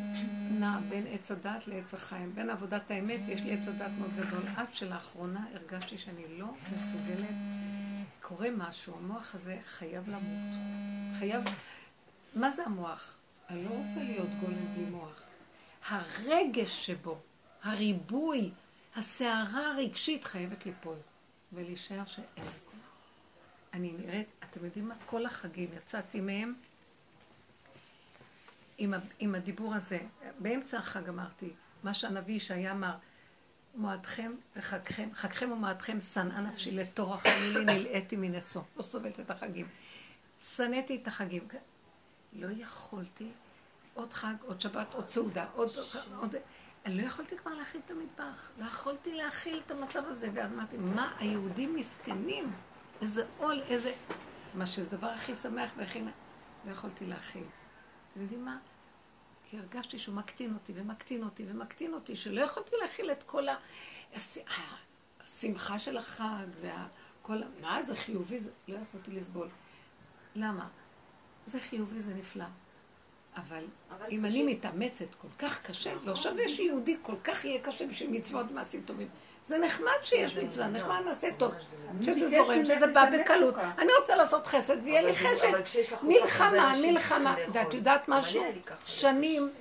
נע 0.59 0.79
בין 0.89 1.05
עץ 1.11 1.31
הדת 1.31 1.67
לעץ 1.67 1.93
החיים. 1.93 2.35
בין 2.35 2.49
עבודת 2.49 2.91
האמת, 2.91 3.19
יש 3.27 3.41
לי 3.41 3.53
עץ 3.53 3.67
הדת 3.67 3.91
מאוד 3.99 4.11
גדול. 4.15 4.41
עד 4.55 4.73
שלאחרונה 4.73 5.45
הרגשתי 5.53 5.97
שאני 5.97 6.23
לא 6.37 6.47
מסוגלת. 6.75 7.35
קורה 8.21 8.47
משהו, 8.57 8.97
המוח 8.97 9.35
הזה 9.35 9.57
חייב 9.65 10.09
למות. 10.09 10.59
חייב... 11.19 11.43
מה 12.35 12.51
זה 12.51 12.65
המוח? 12.65 13.17
אני 13.49 13.63
לא 13.63 13.69
רוצה 13.69 14.03
להיות 14.03 14.29
גולם 14.39 14.65
בלי 14.75 14.85
מוח. 14.85 15.21
הרגש 15.89 16.85
שבו, 16.85 17.17
הריבוי, 17.63 18.51
הסערה 18.95 19.71
הרגשית 19.71 20.25
חייבת 20.25 20.65
ליפול, 20.65 20.97
ולהישאר 21.53 22.05
שאין 22.05 22.25
לי 22.37 22.43
כוח. 22.65 22.73
אני 23.73 23.91
נראית, 23.91 24.27
אתם 24.49 24.65
יודעים 24.65 24.87
מה? 24.87 24.95
כל 25.05 25.25
החגים, 25.25 25.69
יצאתי 25.77 26.21
מהם 26.21 26.53
עם, 28.77 28.93
עם 29.19 29.35
הדיבור 29.35 29.75
הזה. 29.75 29.99
באמצע 30.39 30.77
החג 30.77 31.09
אמרתי, 31.09 31.49
מה 31.83 31.93
שהנביא 31.93 32.35
ישעיה 32.35 32.71
אמר, 32.71 32.95
מועדכם 33.75 34.31
וחגכם, 34.55 35.09
חגכם 35.13 35.51
ומועדכם 35.51 35.99
שנאה 36.01 36.41
נפשי 36.41 36.71
לטורח 36.71 37.25
לי 37.25 37.65
נלאיתי 37.65 38.15
מנשוא. 38.15 38.61
לא 38.77 38.81
סובלת 38.81 39.19
את 39.19 39.31
החגים. 39.31 39.67
שנאתי 40.39 40.99
את 41.01 41.07
החגים. 41.07 41.47
לא 42.33 42.47
יכולתי 42.57 43.27
עוד 43.93 44.13
חג, 44.13 44.33
עוד 44.41 44.61
שבת, 44.61 44.87
עוד 44.93 45.09
סעודה, 45.09 45.45
עוד... 45.53 45.69
עוד... 46.19 46.35
אני 46.85 46.97
לא 46.97 47.01
יכולתי 47.01 47.37
כבר 47.37 47.53
להכיל 47.53 47.81
את 47.85 47.91
המטבח. 47.91 48.51
לא 48.59 48.65
יכולתי 48.65 49.15
להכיל 49.15 49.61
את 49.65 49.71
המצב 49.71 50.03
הזה. 50.05 50.29
ואז 50.33 50.51
אמרתי, 50.51 50.77
מה, 50.77 51.13
היהודים 51.19 51.75
מסכנים? 51.75 52.53
איזה 53.01 53.25
עול, 53.37 53.61
איזה... 53.61 53.93
מה 54.53 54.65
שזה 54.65 54.97
דבר 54.97 55.07
הכי 55.07 55.35
שמח 55.35 55.71
והכי... 55.77 56.01
לא 56.65 56.71
יכולתי 56.71 57.05
להכיל. 57.05 57.43
אתם 58.11 58.21
יודעים 58.21 58.45
מה? 58.45 58.57
כי 59.45 59.57
הרגשתי 59.59 59.99
שהוא 59.99 60.15
מקטין 60.15 60.53
אותי 60.53 60.73
ומקטין 60.75 61.23
אותי 61.23 61.45
ומקטין 61.49 61.93
אותי, 61.93 62.15
שלא 62.15 62.41
יכולתי 62.41 62.75
להכיל 62.81 63.11
את 63.11 63.23
כל 63.23 63.49
ה... 63.49 63.55
הש- 64.15 64.37
השמחה 65.19 65.79
של 65.79 65.97
החג 65.97 66.45
וכל. 66.61 67.41
מה 67.61 67.81
זה 67.81 67.95
חיובי? 67.95 68.39
זה... 68.39 68.49
לא 68.67 68.77
יכולתי 68.77 69.11
לסבול. 69.11 69.47
למה? 70.35 70.67
זה 71.45 71.59
חיובי, 71.59 72.01
זה 72.01 72.13
נפלא. 72.13 72.45
אבל 73.37 73.63
אם 74.11 74.25
אני 74.25 74.43
מתאמצת 74.43 75.15
כל 75.21 75.27
כך 75.39 75.61
קשה, 75.61 75.93
לא 76.03 76.15
שווה 76.15 76.47
שיהודי 76.47 76.97
כל 77.01 77.15
כך 77.23 77.45
יהיה 77.45 77.59
קשה 77.59 77.87
בשביל 77.87 78.09
מצוות 78.09 78.51
ומעשים 78.51 78.81
טובים. 78.81 79.07
זה 79.45 79.57
נחמד 79.57 79.91
שיש 80.03 80.37
מצווה, 80.37 80.67
נחמד 80.67 81.01
מעשה 81.05 81.27
טוב. 81.37 81.51
שזה 82.01 82.11
ביקש 82.11 82.23
זורם, 82.23 82.65
שזה 82.65 82.87
בא 82.87 83.09
בקלות. 83.09 83.55
אני 83.77 83.91
רוצה 83.99 84.15
לעשות 84.15 84.47
חסד, 84.47 84.77
ויהיה 84.83 85.01
לי 85.01 85.13
כך 85.13 85.25
הרבה 85.43 85.63
מלחמה, 86.03 86.75
מלחמה. 86.81 87.35
ואת. 87.53 87.73
יודעת 87.73 88.09
משהו? 88.09 88.43
ככה. 88.65 88.75
שנים 88.85 89.51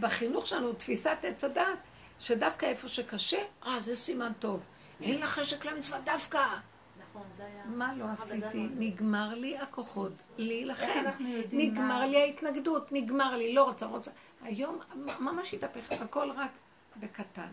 בחינוך 0.00 0.46
שלנו, 0.46 0.72
תפיסת 0.72 1.16
עץ 1.22 1.44
הדת, 1.44 1.64
שדווקא 2.20 2.66
איפה 2.66 2.88
שקשה, 2.88 3.42
אה, 3.66 3.80
זה 3.80 3.96
סימן 3.96 4.32
טוב. 4.38 4.64
אין 5.02 5.20
לך 5.20 5.28
חשק 5.28 5.64
למצווה 5.64 5.98
דווקא. 6.04 6.40
נכון. 7.12 7.22
מה 7.66 7.94
לא 7.94 8.04
עשיתי? 8.04 8.68
נגמר 8.78 9.34
לי 9.34 9.58
הכוחות 9.58 10.12
להילחם. 10.38 11.04
נגמר 11.52 12.06
לי 12.06 12.22
ההתנגדות, 12.22 12.92
נגמר 12.92 13.36
לי, 13.36 13.54
לא 13.54 13.64
רוצה, 13.64 13.86
רוצה. 13.86 14.10
היום 14.42 14.80
ממש 14.96 15.54
התהפך, 15.54 15.92
הכל 15.92 16.30
רק 16.30 16.50
בקטן, 16.96 17.48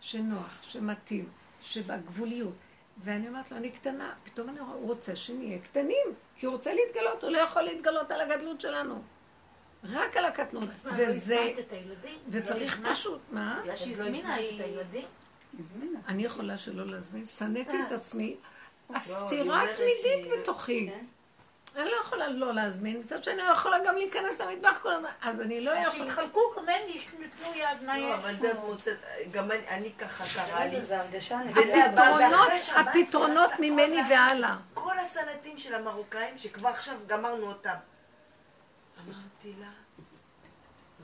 שנוח, 0.00 0.62
שמתאים, 0.62 1.28
שבגבוליות. 1.62 2.54
ואני 2.98 3.28
אומרת 3.28 3.50
לו, 3.50 3.56
אני 3.56 3.70
קטנה, 3.70 4.14
פתאום 4.24 4.48
אני 4.48 4.60
רואה, 4.60 4.72
הוא 4.72 4.88
רוצה 4.88 5.16
שנהיה 5.16 5.58
קטנים, 5.58 6.06
כי 6.36 6.46
הוא 6.46 6.54
רוצה 6.54 6.74
להתגלות, 6.74 7.24
הוא 7.24 7.30
לא 7.30 7.38
יכול 7.38 7.62
להתגלות 7.62 8.10
על 8.10 8.20
הגדלות 8.20 8.60
שלנו. 8.60 9.02
רק 9.84 10.16
על 10.16 10.24
הקטנות. 10.24 10.68
לא 10.84 10.92
וזה? 10.96 11.52
וצריך 12.28 12.80
לא? 12.82 12.92
פשוט, 12.92 13.20
מה? 13.30 13.60
בגלל 13.62 13.76
שהיא 13.76 13.96
לא 13.96 14.02
הזמינה 14.02 14.34
את 14.34 14.60
הילדים? 14.60 15.06
אני 16.08 16.24
יכולה 16.24 16.58
שלא 16.58 16.86
להזמין, 16.86 17.26
שנאתי 17.26 17.76
את 17.86 17.92
עצמי, 17.92 18.24
היא 18.24 18.36
הסתירה 18.94 19.42
אומרת 19.62 19.76
תמידית 19.76 20.02
שהיא- 20.24 20.32
בתוכי. 20.40 20.90
כן. 20.90 21.04
אני 21.80 21.90
לא 21.90 21.96
יכולה 22.00 22.28
לא 22.28 22.54
להזמין, 22.54 23.00
מצד 23.00 23.24
שני 23.24 23.34
אני 23.34 23.42
לא 23.42 23.52
יכולה 23.52 23.76
גם 23.86 23.96
להיכנס 23.96 24.40
למטבח 24.40 24.78
כל 24.82 24.92
הזמן, 24.92 25.08
אז 25.22 25.40
אני 25.40 25.60
לא 25.60 25.70
יכולה. 25.70 26.06
שיתחלקו 26.06 26.40
כמני, 26.54 26.98
שיתנו 26.98 27.22
יד 27.54 27.82
מה 27.86 27.98
לא, 27.98 28.06
יש. 28.06 28.12
אבל 28.14 28.36
זה 28.36 28.50
את 28.50 28.56
מוצאת, 28.58 28.96
גם 29.30 29.50
אני- 29.68 29.92
ככה 29.98 30.24
קרה 30.34 30.66
לי. 30.66 30.80
זה 30.86 31.00
הרגשה 31.00 31.38
הפתרונות, 31.40 32.48
הפתרונות 32.76 33.50
ממני 33.58 34.00
והלאה. 34.10 34.56
כל 34.74 34.98
הסלטים 34.98 35.58
של 35.58 35.74
המרוקאים, 35.74 36.38
שכבר 36.38 36.68
עכשיו 36.68 36.94
גמרנו 37.06 37.46
אותם. 37.46 37.74
אמרתי 38.98 39.52
לה, 39.60 39.66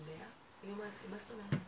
לאה? 0.07 0.27
היא 0.63 0.73
אומרת 0.73 0.89
מה 1.11 1.17
זאת 1.19 1.27
אומרת? 1.31 1.63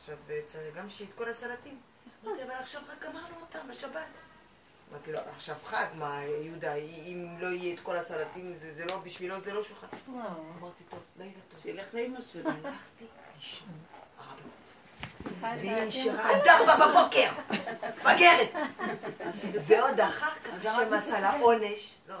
עכשיו 0.00 0.16
אה, 0.30 0.40
צריך 0.48 0.74
גם 0.76 0.90
שיהיה 0.90 1.10
את 1.10 1.18
כל 1.18 1.28
הסלטים. 1.28 1.78
אמרתי, 2.24 2.42
אבל 2.42 2.50
עכשיו 2.60 2.82
רק 2.88 3.04
גמרנו 3.04 3.36
אותם, 3.40 3.70
השבת. 3.70 4.06
אמרתי 4.92 5.12
לו, 5.12 5.18
עכשיו 5.36 5.56
חג, 5.64 5.86
מה, 5.94 6.20
יהודה, 6.24 6.74
אם 6.74 7.36
לא 7.40 7.46
יהיה 7.46 7.74
את 7.74 7.80
כל 7.80 7.96
הסלטים, 7.96 8.54
זה 8.60 8.74
זה 8.74 8.84
לא, 8.84 8.96
בשבילו 8.98 9.40
זה 9.40 9.52
לא 9.52 9.62
שולחן. 9.64 9.86
אמרתי, 10.58 10.84
טוב, 10.90 10.98
לילה 11.18 11.32
טוב. 11.50 11.60
שילך 11.60 11.86
לאמא 11.94 12.20
שלו. 12.20 12.50
הלכתי 12.50 13.04
לישון, 13.36 13.68
הרבנית. 14.18 15.60
והיא 15.60 15.82
נשארה 15.82 16.30
עד 16.30 16.46
ארבע 16.48 16.76
בבוקר, 16.86 17.30
מפגרת. 17.96 18.52
ועוד 19.66 20.00
אחר 20.00 20.30
כך, 20.44 20.66
השם 20.66 20.94
עשה 20.94 21.20
לה 21.20 21.32
עונש. 21.40 21.94
לא, 22.08 22.14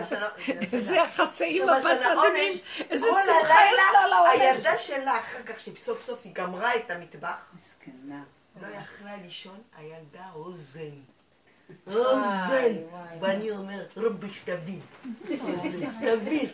עשה 0.00 0.20
לה- 0.20 0.28
איזה 0.72 0.96
יחסים 0.96 1.68
השם 1.68 1.76
עשה 1.86 1.94
לה 1.94 2.14
מדהימים, 2.16 2.52
עונש. 2.52 2.60
איזה 2.90 3.06
שמחה 3.26 3.54
יש 3.72 3.78
לה 3.92 4.00
על 4.00 4.12
העונש. 4.12 4.40
הילדה 4.40 4.78
שלה, 4.78 5.18
אחר 5.18 5.42
כך, 5.42 5.60
שסוף 5.60 6.06
סוף 6.06 6.18
היא 6.24 6.32
גמרה 6.34 6.76
את 6.76 6.90
המטבח. 6.90 7.52
לא 8.62 8.66
יכלה 8.66 9.16
לישון, 9.16 9.62
הילדה 9.76 10.24
אוזן. 10.34 10.90
אוזן. 11.86 12.72
ואני 13.20 13.50
אומרת, 13.50 13.92
רבי 13.96 14.26
שתבין. 14.32 14.80
שתבין. 15.26 16.48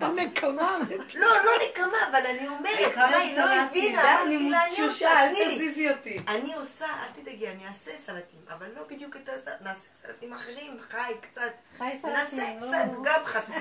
הנקמה. 0.00 0.78
לא, 1.14 1.26
לא 1.44 1.52
נקמה, 1.68 2.08
אבל 2.10 2.26
אני 2.26 2.48
אומרת, 2.48 2.96
מה, 2.96 3.16
היא 3.16 3.36
לא 3.38 3.44
הבינה, 3.44 4.22
אני 4.22 4.36
אמרתי 4.36 4.50
לה, 4.50 4.64
אני 4.66 4.80
עושה, 4.88 5.20
אל 5.20 5.28
תני 5.28 5.44
לי. 5.44 5.54
תזיזי 5.54 5.90
אותי. 5.90 6.18
אני 6.28 6.54
עושה, 6.54 6.86
אל 6.86 7.22
תדאגי, 7.22 7.48
אני 7.48 7.66
אעשה 7.68 7.90
סלטים, 8.06 8.40
אבל 8.48 8.66
לא 8.76 8.82
בדיוק 8.90 9.16
את 9.16 9.28
הסלטים, 9.28 9.52
נעשה 9.66 9.80
סלטים 10.06 10.32
אחרים, 10.32 10.76
חי 10.90 11.12
קצת, 11.20 11.42
חי 11.78 11.98
נעשה 12.04 12.30
סלטים, 12.30 12.60
לא. 12.62 12.68
קצת, 12.68 12.88
גם 13.04 13.24
חצי. 13.24 13.52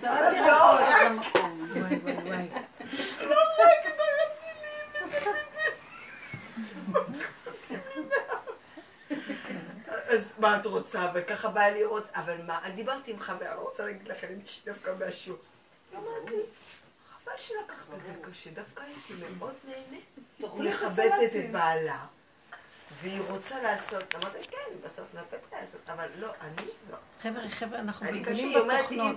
סלט 0.00 0.04
לא, 0.04 0.36
ירקות 0.36 0.80
רק- 0.80 1.10
במקום. 1.10 1.68
וואי 1.76 1.96
וואי 1.96 2.14
וואי. 2.14 2.48
לא 3.20 3.36
רק 3.58 3.86
את 3.86 3.98
הרצילים. 4.00 5.30
אז 10.10 10.20
מה 10.38 10.60
את 10.60 10.66
רוצה? 10.66 11.10
וככה 11.14 11.48
בא 11.48 11.60
לי 11.60 11.80
לראות, 11.80 12.04
אבל 12.14 12.36
מה, 12.46 12.58
אני 12.64 12.74
דיברתי 12.74 13.10
עם 13.10 13.20
חברה, 13.20 13.54
לא 13.54 13.60
רוצה 13.60 13.84
להגיד 13.84 14.08
לכם, 14.08 14.26
מישהי 14.42 14.62
דווקא 14.64 14.90
מהשיעור. 14.98 15.38
היא 15.90 15.98
אמרת 15.98 16.30
לי, 16.30 16.36
חבל 17.10 17.32
שלקחת 17.36 17.86
את 17.96 18.06
זה 18.06 18.30
קשה, 18.30 18.50
דווקא 18.50 18.82
הייתי 18.82 19.24
מאוד 19.38 19.54
נהנית. 19.64 20.04
את 20.38 20.54
מכבדת 20.54 21.36
את. 21.36 21.50
בעלה, 21.52 21.98
והיא 23.02 23.20
רוצה 23.28 23.62
לעשות, 23.62 24.14
אמרתי, 24.14 24.38
כן, 24.50 24.76
בסוף 24.84 25.14
נתת 25.14 25.40
לעשות, 25.52 25.90
אבל 25.90 26.06
לא, 26.18 26.28
אני 26.40 26.66
לא. 26.90 26.96
חבר'ה, 27.18 27.48
חבר'ה, 27.48 27.78
אנחנו 27.78 28.08
אני 28.08 28.18
היא 28.18 28.26
היא 28.26 28.56
בתוכנות. 28.58 29.16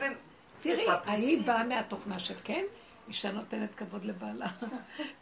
תראי, 0.62 0.88
ההיא. 0.90 1.48
באה 1.48 1.64
מהתוכנה 1.64 2.20
של 2.20 2.36
כן, 2.44 2.64
אישה 3.08 3.32
נותנת 3.32 3.76
כבוד 3.76 4.06
לבעלה, 4.06 4.46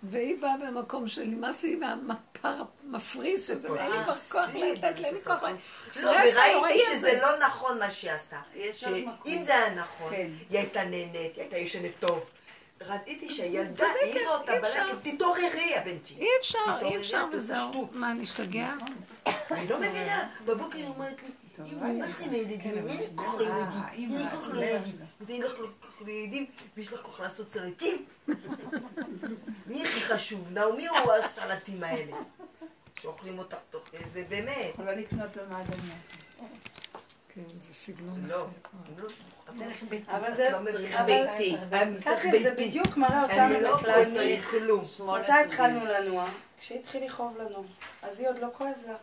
והיא 0.03 0.41
באה 0.41 0.57
מהמקום 0.57 1.07
של 1.07 1.35
מה 1.35 1.53
שהיא 1.53 1.77
מהמפר 1.77 2.63
המפריס 2.83 3.49
הזה, 3.49 3.71
ואין 3.71 3.91
לי 3.91 4.03
כבר 4.03 4.15
כוח 4.15 4.49
לתת 4.55 4.99
לה, 4.99 5.07
אין 5.07 5.15
לי 5.15 5.21
כוח 5.23 5.43
ל... 5.43 5.55
לא, 6.01 6.11
וראיתי. 6.11 6.83
שזה 6.95 7.19
לא 7.21 7.39
נכון 7.39 7.79
מה 7.79 7.91
שהיא 7.91 8.11
עשתה. 8.11 8.41
שאם 8.71 9.43
זה 9.45 9.55
היה 9.55 9.75
נכון, 9.75 10.11
כן. 10.11 10.29
היא 10.49 10.59
הייתה 10.59 10.83
נהנית, 10.83 11.35
היא 11.35 11.41
הייתה 11.41 11.57
ישנת 11.57 11.91
טוב. 11.99 12.23
ראיתי 12.87 13.29
שהילדה 13.29 13.87
העירה 13.87 14.37
אותה. 14.37 14.51
בלקת, 14.61 15.07
תתעוררי 15.13 15.75
הבנצ'י. 15.75 16.13
אי 16.19 16.27
אפשר, 16.39 16.57
אי 16.81 16.97
אפשר 16.97 17.25
וזהו. 17.33 17.87
מה, 17.93 18.13
נשתגע? 18.13 18.73
אני 19.51 19.67
לא 19.67 19.77
מבינה, 19.77 20.29
בבוקר 20.45 20.77
היא 20.77 20.87
אומרת 20.87 21.23
לי, 21.23 21.29
מה 21.79 22.07
זה 22.07 22.23
עם 22.25 22.31
הילדים? 22.31 22.59
אין 22.61 22.97
לי 22.97 23.07
כוח 23.15 23.35
לילדים, 23.35 23.81
אין 23.93 24.17
לי 24.17 24.23
כוח 24.31 24.47
לילדים. 24.53 24.95
ואין 25.21 25.41
לך 25.41 25.51
כוח 25.81 26.01
לילדים, 26.05 26.45
ויש 26.77 26.93
לך 26.93 27.01
כוח 27.01 27.19
לעשות 27.19 27.51
סלטים? 27.53 28.05
מי 29.67 29.83
הכי 29.83 30.01
חשוב 30.01 30.47
ומי 30.47 30.87
הוא 30.87 31.13
הסלטים 31.13 31.83
האלה? 31.83 32.17
שאוכלים 32.99 33.39
אותך 33.39 33.57
תוך 33.69 33.83
זה, 34.13 34.23
באמת. 34.29 34.69
יכולה 34.73 34.95
לקנות 34.95 35.29
במעדניה. 35.37 35.95
כן, 37.35 37.41
זה 37.59 37.73
סגנון 37.73 38.25
לא. 38.27 38.47
לא. 38.97 39.07
אבל 40.07 40.33
זה... 40.35 40.49
לא 40.51 40.59
ביתי. 41.05 41.55
קטיה, 42.01 42.43
זה 42.43 42.51
בדיוק 42.57 42.97
מראה 42.97 43.23
אותנו 43.23 43.55
אני 43.55 43.61
לא 43.61 43.77
בקלאסי. 43.77 44.11
קונה 44.11 44.41
כלום. 44.49 44.85
שמונה 44.85 45.23
מתי. 45.23 45.31
התחלנו 45.31 45.85
לנוע? 45.85 46.25
כשהתחיל 46.59 47.05
לכאוב 47.05 47.37
לנו. 47.37 47.65
אז 48.01 48.19
היא 48.19 48.29
עוד 48.29 48.39
לא 48.39 48.47
כואב 48.57 48.73
לה. 48.87 48.95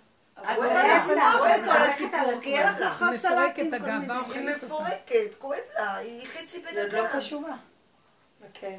לה. 0.44 1.84
הסיפור, 1.94 2.40
כי 2.42 2.58
אין 2.58 2.66
לך 2.68 3.02
לה. 3.02 3.08
היא 3.08 3.16
מפרקת 3.18 3.72
הגאווה, 3.72 4.14
היא 4.14 4.20
אוכלת 4.20 4.54
אותה. 4.62 4.66
מפורקת, 4.66 5.34
כואב 5.38 5.58
לה, 5.78 5.96
היא 5.96 6.26
חצי 6.26 6.58
בן 6.60 6.74
זה 6.74 6.84
אדם. 6.86 7.04
לא 7.04 7.18
קשובה. 7.18 7.52
בכאב. 8.40 8.70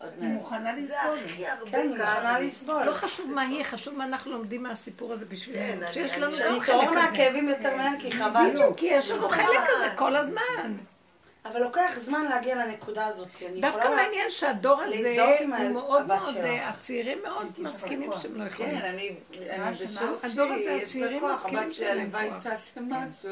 עוד 0.00 0.10
היא. 0.20 0.28
מוכנה 0.28 0.70
זה 0.74 0.80
לסבול. 0.82 1.18
הכי 1.24 1.46
הרבה 1.46 1.70
כן, 1.70 1.78
היא 1.78 1.88
מוכנה. 1.90 2.38
לסבול. 2.40 2.84
לא 2.84 2.92
חשוב 2.92 3.30
מה 3.32 3.42
היא, 3.42 3.62
חשוב 3.64 3.94
מה 3.94 4.04
אנחנו 4.04 4.32
לומדים 4.32 4.62
מהסיפור 4.62 5.12
הזה 5.12 5.24
כן, 5.24 5.30
בשבילנו. 5.30 5.82
אני- 5.84 5.92
שיש 5.92 6.12
אני- 6.12 6.20
לנו 6.20 6.32
שאני 6.32 6.48
גם 6.58 6.60
שאני 6.64 6.80
חלק 6.80 6.88
כזה. 6.88 7.00
מהכאבים 7.00 7.48
יותר 7.48 7.76
מהר, 7.76 7.92
כי 8.00 8.12
חבל. 8.12 8.50
בדיוק, 8.50 8.78
כי 8.78 8.86
יש 8.86 9.10
לנו 9.10 9.22
לא 9.22 9.28
חלק. 9.28 9.46
כזה 9.76 9.88
כל 9.96 10.16
הזמן. 10.16 10.74
אבל 11.44 11.60
לוקח 11.60 11.98
זמן 12.04 12.24
להגיע 12.24 12.54
לנקודה 12.54 13.06
הזאת. 13.06 13.28
אני 13.46 13.60
דווקא 13.60 13.88
מעניין 13.88 14.30
שהדור 14.30 14.80
הזה 14.80 15.36
הוא 15.40 15.48
מאוד 15.72 16.06
מאוד, 16.06 16.34
שלך. 16.34 16.44
אה, 16.44 16.68
הצעירים 16.68 17.22
מאוד 17.22 17.46
מסכימים 17.58 18.10
שהם 18.20 18.36
לא 18.36 18.44
יכולים. 18.44 18.80
כן, 18.80 18.84
אני 18.84 19.16
אני 19.50 19.74
בשוק 19.74 20.24
הדור 20.24 20.52
הזה, 20.52 20.74
הצעירים 20.74 21.24
מסכימים 21.30 21.68
משהו, 21.68 21.86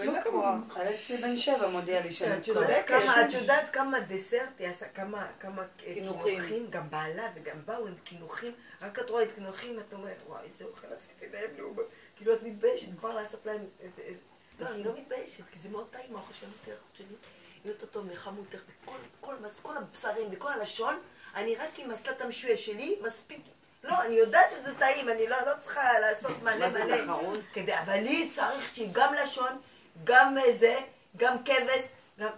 אין 0.00 0.14
לא 0.14 0.20
כמוהו. 0.20 0.42
כוח. 0.42 0.74
חלק 0.74 0.96
שלי 1.00 1.16
בן 1.16 1.36
שבע 1.36 1.68
מודיע 1.68 2.02
לי 2.02 2.12
שאני 2.12 2.40
צודקת. 2.40 2.94
את 3.28 3.34
יודעת 3.34 3.70
כמה 3.70 4.00
דסרט 4.00 4.58
היא 4.58 4.68
עשתה, 4.68 4.86
כמה 5.38 5.62
קינוחים. 5.76 6.66
גם 6.70 6.90
בעלה 6.90 7.28
וגם 7.34 7.56
באו 7.64 7.86
עם 7.86 7.94
קינוחים, 8.04 8.52
רק 8.82 8.98
את 8.98 9.10
רואה 9.10 9.22
את 9.22 9.28
קינוחים, 9.34 9.80
את 9.80 9.92
אומרת, 9.92 10.16
וואי, 10.28 10.42
איזה 10.44 10.64
אוכל 10.64 10.86
עשיתי 10.96 11.36
להם, 11.36 11.50
נו, 11.58 11.74
כאילו 12.16 12.34
את 12.34 12.42
מתביישת 12.42 12.88
כבר 12.98 13.14
לעשות 13.14 13.46
להם 13.46 13.60
לא, 14.60 14.68
אני 14.68 14.84
לא 14.84 14.92
מתביישת, 14.98 15.44
כי 15.52 15.58
זה 15.58 15.68
מאוד 15.68 15.86
טעים, 15.90 16.16
האוכל 16.16 16.32
של 16.32 16.46
המתארת 16.46 16.78
שלי. 16.94 17.06
יותר 17.64 17.86
טוב 17.86 18.06
מחמות, 18.12 18.46
וכל 18.48 18.96
כל, 19.20 19.34
כל 19.62 19.76
הבשרים 19.76 20.26
וכל 20.32 20.52
הלשון, 20.52 20.98
אני 21.34 21.56
רק 21.56 21.68
עם 21.78 21.90
הסלט 21.90 22.20
המשויה 22.20 22.56
שלי, 22.56 22.98
מספיק. 23.06 23.40
לא, 23.84 24.02
אני 24.02 24.14
יודעת 24.14 24.50
שזה 24.50 24.74
טעים, 24.74 25.08
אני 25.08 25.26
לא, 25.26 25.36
לא 25.46 25.52
צריכה 25.62 25.98
לעשות 25.98 26.42
מלא 26.42 26.58
מה 26.58 26.70
זה 26.70 26.84
מלא. 26.84 27.32
כדי, 27.52 27.78
אבל 27.78 28.00
לי 28.00 28.30
צריך 28.34 28.74
שיהיה 28.74 28.90
גם 28.92 29.14
לשון, 29.14 29.60
גם 30.04 30.36
זה, 30.58 30.76
גם 31.16 31.44
כבש, 31.44 31.84
גם... 32.18 32.28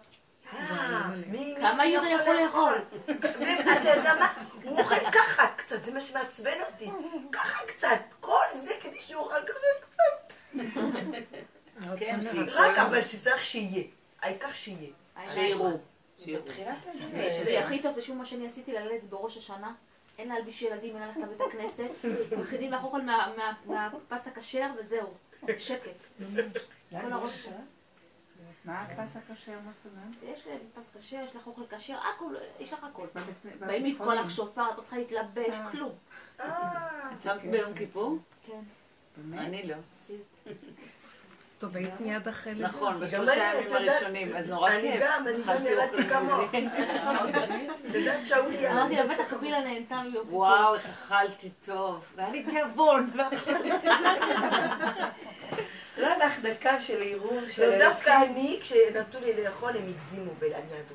אה, 0.53 1.03
כמה 1.61 1.87
יהודה 1.87 2.41
יכול 2.45 2.75
ואתה 3.17 3.89
יודע 3.97 4.15
מה? 4.15 4.33
הוא 4.63 4.79
אוכל 4.79 5.11
ככה 5.13 5.47
קצת, 5.57 5.85
זה 5.85 5.93
מה 5.93 6.01
שמעצבן 6.01 6.61
אותי. 6.67 6.91
ככה 7.33 7.67
קצת, 7.67 7.99
כל 8.21 8.45
זה 8.55 8.75
כדי 8.83 9.01
שהוא 9.01 9.23
יאכל 9.23 9.47
כזה 9.47 9.67
קצת. 9.81 10.33
לרצון. 11.79 12.49
רק 12.49 12.79
אבל 12.79 13.05
שצריך 13.05 13.45
שיהיה. 13.45 13.85
העיקר 14.23 14.53
שיהיה. 14.53 14.91
שיראו. 15.35 15.71
זה 17.45 17.65
הכי 17.65 17.83
טוב, 17.83 17.99
ושוב 17.99 18.17
מה 18.17 18.27
שאני 18.27 18.47
עשיתי 18.47 18.73
לילד 18.73 19.01
בראש 19.11 19.37
השנה, 19.37 19.73
אין 20.19 20.29
להלביש 20.29 20.63
ילדים, 20.63 20.97
אין 20.97 21.09
ללכת 21.09 21.21
לבית 21.21 21.41
הכנסת, 21.49 21.91
מכינים 22.41 22.73
לך 22.73 22.85
אוכל 22.85 23.01
מה- 23.03 23.33
מה- 23.37 23.53
מהפס 23.67 24.27
הכשר 24.27 24.71
וזהו, 24.79 25.09
שקט. 25.59 25.91
כל 26.91 27.13
הראש 27.13 27.35
השנה. 27.35 27.57
מה 28.65 28.83
הפס 28.83 29.17
הכשר, 29.17 29.53
מה 29.65 29.71
זאת 29.73 29.93
אומרת? 29.93 30.35
יש 30.37 30.47
להם 30.47 30.59
פס 30.75 30.91
כשר, 30.99 31.17
יש 31.25 31.37
לך 31.37 31.47
אוכל 31.47 31.77
כשר, 31.77 31.99
הכל, 32.15 32.35
יש 32.61 32.73
לך 32.73 32.85
הכל. 32.85 33.07
באים 33.61 33.85
לתקוע. 33.87 34.15
לך 34.15 34.31
שופר, 34.31 34.71
את 34.73 34.77
לא 34.77 34.83
צריכה 34.83 34.97
להתלבש, 34.99 35.49
אה. 35.55 35.71
כלום. 35.73 35.93
שמת 37.23 37.43
ביום 37.51 37.75
כיפור? 37.75 38.19
כן, 38.47 38.61
אני 39.35 39.63
לא. 39.67 39.77
טוב, 41.63 41.77
היית 41.77 42.01
מיד 42.01 42.29
אחרי 42.29 42.55
לידה. 42.55 42.69
נכון, 42.69 42.95
גם 42.95 43.01
בשלושה 43.01 43.53
אני, 43.53 43.61
ימים 43.61 43.77
הראשונים, 43.77 44.37
אז 44.37 44.49
נורא 44.49 44.71
אני 44.71 44.93
כיף. 44.93 45.03
גם, 45.03 45.29
אני 45.29 45.37
גם 45.37 45.43
אכלתי 45.43 45.63
נראיתי 45.63 45.97
אוכל 45.97 46.09
כמוך. 46.09 46.55
את 47.91 47.95
יודעת, 47.95 48.27
שאולי 48.27 48.57
ילד... 48.57 48.71
אמרתי 48.71 48.95
לה, 48.95 49.07
בטח 49.07 49.25
קבילה 49.31 49.61
נהנתה 49.61 50.03
כיפור. 50.13 50.35
וואו, 50.35 50.75
איך 50.75 50.87
אכלתי 50.87 51.51
טוב. 51.65 52.05
והיה 52.17 52.31
לי 52.31 52.45
תיאבון. 52.45 53.11
לא 55.99 56.09
לך 56.09 56.39
דקה 56.43 56.81
של 56.81 57.03
ערעור 57.03 57.41
של 57.49 57.71
לא, 57.71 57.79
דווקא 57.79 58.23
אני, 58.25 58.59
כשנתנו 58.63 59.21
לי 59.21 59.45
לאכול, 59.45 59.71
הם 59.71 59.89
הגזימו 59.89 60.31
בלניאדו. 60.39 60.95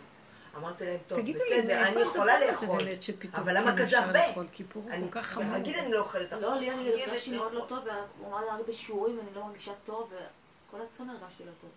אמרתי 0.57 0.85
להם, 0.85 0.98
טוב, 1.07 1.19
בסדר, 1.19 1.88
אני 1.88 2.02
יכולה 2.02 2.39
לאכול. 2.39 2.80
אבל 3.34 3.57
למה 3.57 3.72
כן 3.72 3.77
כזה 3.77 3.99
הרבה? 3.99 4.34
הוא 4.34 4.44
אני, 4.89 5.06
כל 5.11 5.19
כך 5.19 5.26
חמור. 5.26 5.45
ברגיל 5.45 5.80
אני 5.80 5.91
לא 5.91 5.99
אוכלת. 5.99 6.31
לא, 6.31 6.56
לי 6.56 6.72
אני 6.72 7.03
הרגשתי 7.03 7.31
מאוד 7.31 7.53
לא. 7.53 7.65
טוב, 7.68 7.80
והוא 7.85 8.27
אמר 8.27 8.39
לי, 8.39 8.48
רק 8.49 8.68
בשיעורים 8.68 9.19
אני 9.19 9.35
לא 9.35 9.45
מרגישה 9.45 9.72
טוב, 9.85 10.14
וכל 10.68 10.77
הצום 10.81 11.10
הרגשתי 11.10 11.44
לא 11.45 11.52
טוב. 11.61 11.69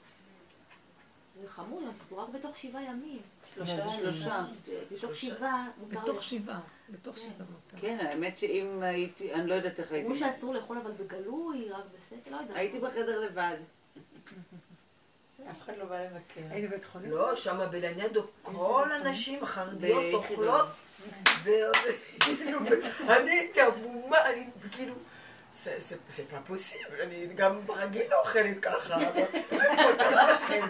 זה 1.43 1.49
חמור 1.49 1.83
יום 1.83 1.95
כיפור, 1.99 2.21
רק 2.21 2.29
בתוך 2.29 2.57
שבעה 2.57 2.83
ימים. 2.83 3.21
שלושה 3.55 3.73
ימים. 3.73 4.01
שלושה. 4.01 4.45
בתוך 4.93 5.15
שבעה 5.15 5.69
מותר 5.79 6.01
בתוך. 6.01 6.23
שבעה, 6.23 6.61
בתוך 6.91 7.19
שבעה 7.19 7.31
מותר. 7.39 7.81
כן, 7.81 7.99
האמת 8.07 8.39
שאם 8.39 8.83
הייתי, 8.83 9.35
אני 9.35 9.47
לא 9.47 9.55
יודעת 9.55 9.81
איך 9.81 9.93
הייתי. 9.93 10.07
אמרו 10.09 10.19
שאסור 10.19 10.55
לאכול 10.55 10.79
אבל 10.79 10.93
בגלוי, 10.93 11.71
רק 11.71 11.85
בסדר, 11.95 12.31
לא 12.31 12.37
יודעת. 12.37 12.57
הייתי 12.57 12.79
בחדר 12.79 13.21
לבד. 13.21 13.57
אף 15.51 15.63
אחד 15.63 15.73
לא 15.79 15.85
בא 15.85 16.05
לבקר. 16.05 16.41
איזה 16.55 16.69
בית 16.69 16.85
חולים? 16.85 17.11
לא, 17.11 17.37
שם 17.37 17.59
בלניאדו 17.71 18.23
כל 18.43 18.89
הנשים 18.93 19.43
החרדיות. 19.43 20.15
אוכלות, 20.15 20.67
וכאילו, 21.45 22.59
אני 23.09 23.31
הייתי 23.31 23.61
עמומה, 23.61 24.31
אני 24.31 24.47
כאילו, 24.73 24.95
זה 25.65 25.97
לא 26.33 26.39
פוסיבל, 26.47 27.01
אני 27.03 27.27
גם 27.35 27.67
ברגיל 27.67 28.03
לא 28.11 28.21
אוכלת 28.21 28.61
ככה, 28.63 28.99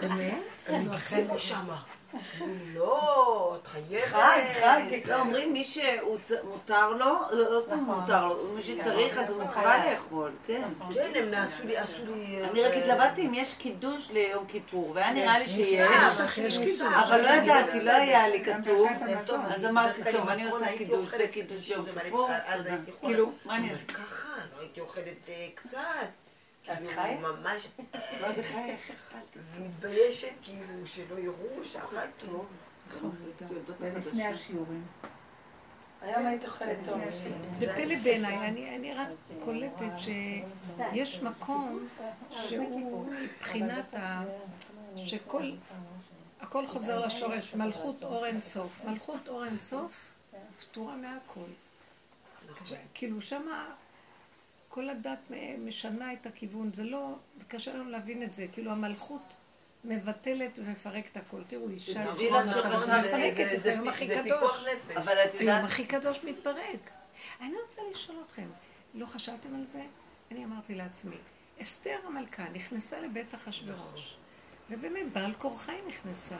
באמת? 0.01 0.41
הם 0.67 0.91
הגזימו 0.91 1.39
שמה. 1.39 1.81
לא, 2.73 3.57
את 3.61 3.67
חייבת. 3.67 4.07
חג, 4.07 4.39
חג. 4.61 5.09
לא, 5.09 5.19
אומרים 5.19 5.53
מי 5.53 5.65
שמותר 5.65 6.89
לו, 6.89 7.15
לא 7.31 7.53
לא 7.53 7.61
סתם 7.61 7.77
מותר 7.77 8.25
לו, 8.25 8.53
מי 8.55 8.63
שצריך 8.63 9.17
אז 9.17 9.29
הוא 9.29 9.43
מצווה 9.43 9.91
לאכול, 9.91 10.31
כן. 10.47 10.61
כן, 10.93 11.11
הם 11.15 11.31
נעשו 11.31 11.63
לי, 11.63 11.77
עשו 11.77 12.05
לי... 12.05 12.43
אני 12.51 12.63
רק 12.63 12.71
אה, 12.71 12.77
התלבטתי 12.77 13.25
אם 13.25 13.33
יש 13.33 13.53
קידוש 13.53 14.11
ליום 14.11 14.45
כיפור, 14.47 14.91
והיה 14.95 15.13
נראה 15.13 15.39
לי 15.39 15.47
שיש. 15.47 15.89
אבל 16.83 17.21
לא 17.21 17.29
ידעתי, 17.29 17.83
לא 17.83 17.91
היה 17.91 18.27
לי 18.27 18.45
כתוב. 18.45 18.89
אז 19.55 19.65
אמרתי, 19.65 20.01
טוב, 20.11 20.29
אני 20.29 20.41
עם 20.41 20.47
עושה 20.47 20.77
קידוש, 20.77 21.09
זה 21.09 21.27
קידוש 21.27 21.69
יום 21.69 21.85
כיפור. 22.03 22.29
כאילו, 23.01 23.31
מה 23.45 23.55
אני 23.55 23.69
אעשה? 23.71 23.99
לא 24.61 24.65
הייתי 24.65 24.79
אוכלת 24.81 25.29
אה, 25.29 25.49
קצת. 25.55 25.79
כאילו? 26.63 26.89
ממש, 27.21 27.67
מה 28.21 28.33
זה 28.35 28.43
חי? 28.43 28.75
אכלתי? 28.75 29.39
ומתביישת, 29.55 30.27
כאילו, 30.43 30.87
שלא 30.87 31.19
יראו 31.19 31.65
שאכלתי. 31.65 32.25
כן. 33.79 33.93
לפני 33.97 34.25
השיעורים. 34.27 34.83
היום 36.01 36.25
היית 36.25 36.45
אוכלת 36.45 36.77
טוב. 36.85 36.99
זה 37.51 37.73
פלא 37.75 37.95
בעיניי, 38.03 38.47
אני, 38.47 38.75
אני 38.75 38.93
רק 38.93 39.07
קולטת 39.45 39.91
שיש 39.97 41.21
מקום 41.21 41.87
שהוא 42.31 43.05
מבחינת 43.11 43.95
ה... 43.95 44.23
שכל... 45.05 45.51
הכל 46.41 46.67
חוזר 46.67 47.05
לשורש, 47.05 47.55
מלכות 47.55 48.03
אור 48.03 48.25
אין 48.25 48.41
סוף. 48.41 48.81
מלכות 48.85 49.27
אור 49.27 49.45
אין 49.45 49.59
סוף 49.59 50.11
פטורה 50.59 50.95
מהכל. 50.95 51.41
כש- 52.65 52.73
כאילו 52.93 53.21
שמה 53.21 53.65
כל 54.73 54.89
הדת 54.89 55.31
משנה 55.65 56.13
את 56.13 56.25
הכיוון, 56.25 56.73
זה 56.73 56.83
לא, 56.83 57.15
זה 57.37 57.45
קשה 57.45 57.73
לנו 57.73 57.89
להבין 57.89 58.23
את 58.23 58.33
זה, 58.33 58.45
כאילו 58.53 58.71
המלכות 58.71 59.35
מבטלת 59.85 60.59
ומפרקת 60.59 61.17
הכל. 61.17 61.43
תראו, 61.43 61.69
אישה 61.69 62.05
לך 62.05 62.65
מצב, 62.65 63.01
מפרקת 63.05 63.59
את 63.59 63.65
היום 63.65 63.87
הכי 63.87 64.07
קדוש. 64.07 64.65
היום 65.39 65.65
הכי 65.65 65.85
קדוש 65.85 66.23
מתפרק. 66.23 66.89
אני 67.41 67.53
רוצה 67.63 67.81
לשאול 67.91 68.17
אתכם, 68.25 68.47
לא 68.93 69.05
חשבתם 69.05 69.55
על 69.55 69.65
זה? 69.71 69.81
אני 70.31 70.45
אמרתי 70.45 70.75
לעצמי, 70.75 71.15
אסתר 71.61 71.97
המלכה 72.07 72.43
נכנסה 72.53 72.99
לבית 72.99 73.35
אחשורוש, 73.35 74.15
ובאמת 74.69 75.13
בעל 75.13 75.33
כורחה 75.33 75.71
היא 75.71 75.81
נכנסה. 75.87 76.35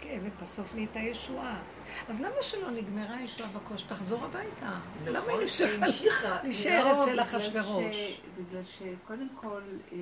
כן, 0.00 0.18
ובסוף 0.22 0.74
נהייתה 0.74 0.98
ישועה. 1.00 1.60
אז 2.08 2.20
למה 2.20 2.42
שלא 2.42 2.70
נגמרה 2.70 3.16
הישועה 3.16 3.48
בקוש? 3.50 3.82
תחזור 3.82 4.24
הביתה. 4.24 4.78
למה 5.06 5.18
היא 5.18 5.26
נכון, 5.26 5.40
נמשכה? 5.40 5.64
היא 5.74 5.84
המשיכה. 5.84 6.38
להישאר 6.44 6.92
לא, 6.92 6.98
אצל 6.98 7.10
בגלל 7.10 7.20
אחשורוש. 7.22 7.96
ש- 7.96 8.20
בגלל 8.38 8.62
שקודם 8.64 9.28
כל, 9.34 9.62
אה, 9.92 9.96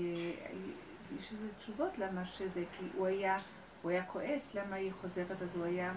יש 1.20 1.32
איזה 1.32 1.47
תשובות 1.60 1.98
למה 1.98 2.27
שזה, 2.27 2.64
כי 2.78 2.85
הוא 2.97 3.06
היה, 3.06 3.36
הוא 3.82 3.90
היה 3.90 4.05
כועס, 4.05 4.48
למה 4.55 4.77
היא 4.77 4.90
חוזרת, 5.01 5.43
אז 5.43 5.48
הוא 5.55 5.64
היה, 5.64 5.93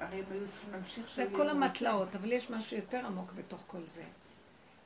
הרי 0.00 0.18
הם 0.18 0.24
היו 0.30 0.48
צריכים 0.52 0.72
להמשיך 0.72 1.04
זה 1.14 1.26
כל 1.32 1.48
המטלאות, 1.50 2.14
אבל 2.16 2.32
יש 2.32 2.50
משהו 2.50 2.76
יותר 2.76 3.06
עמוק 3.06 3.32
בתוך 3.32 3.64
כל 3.66 3.86
זה. 3.86 4.02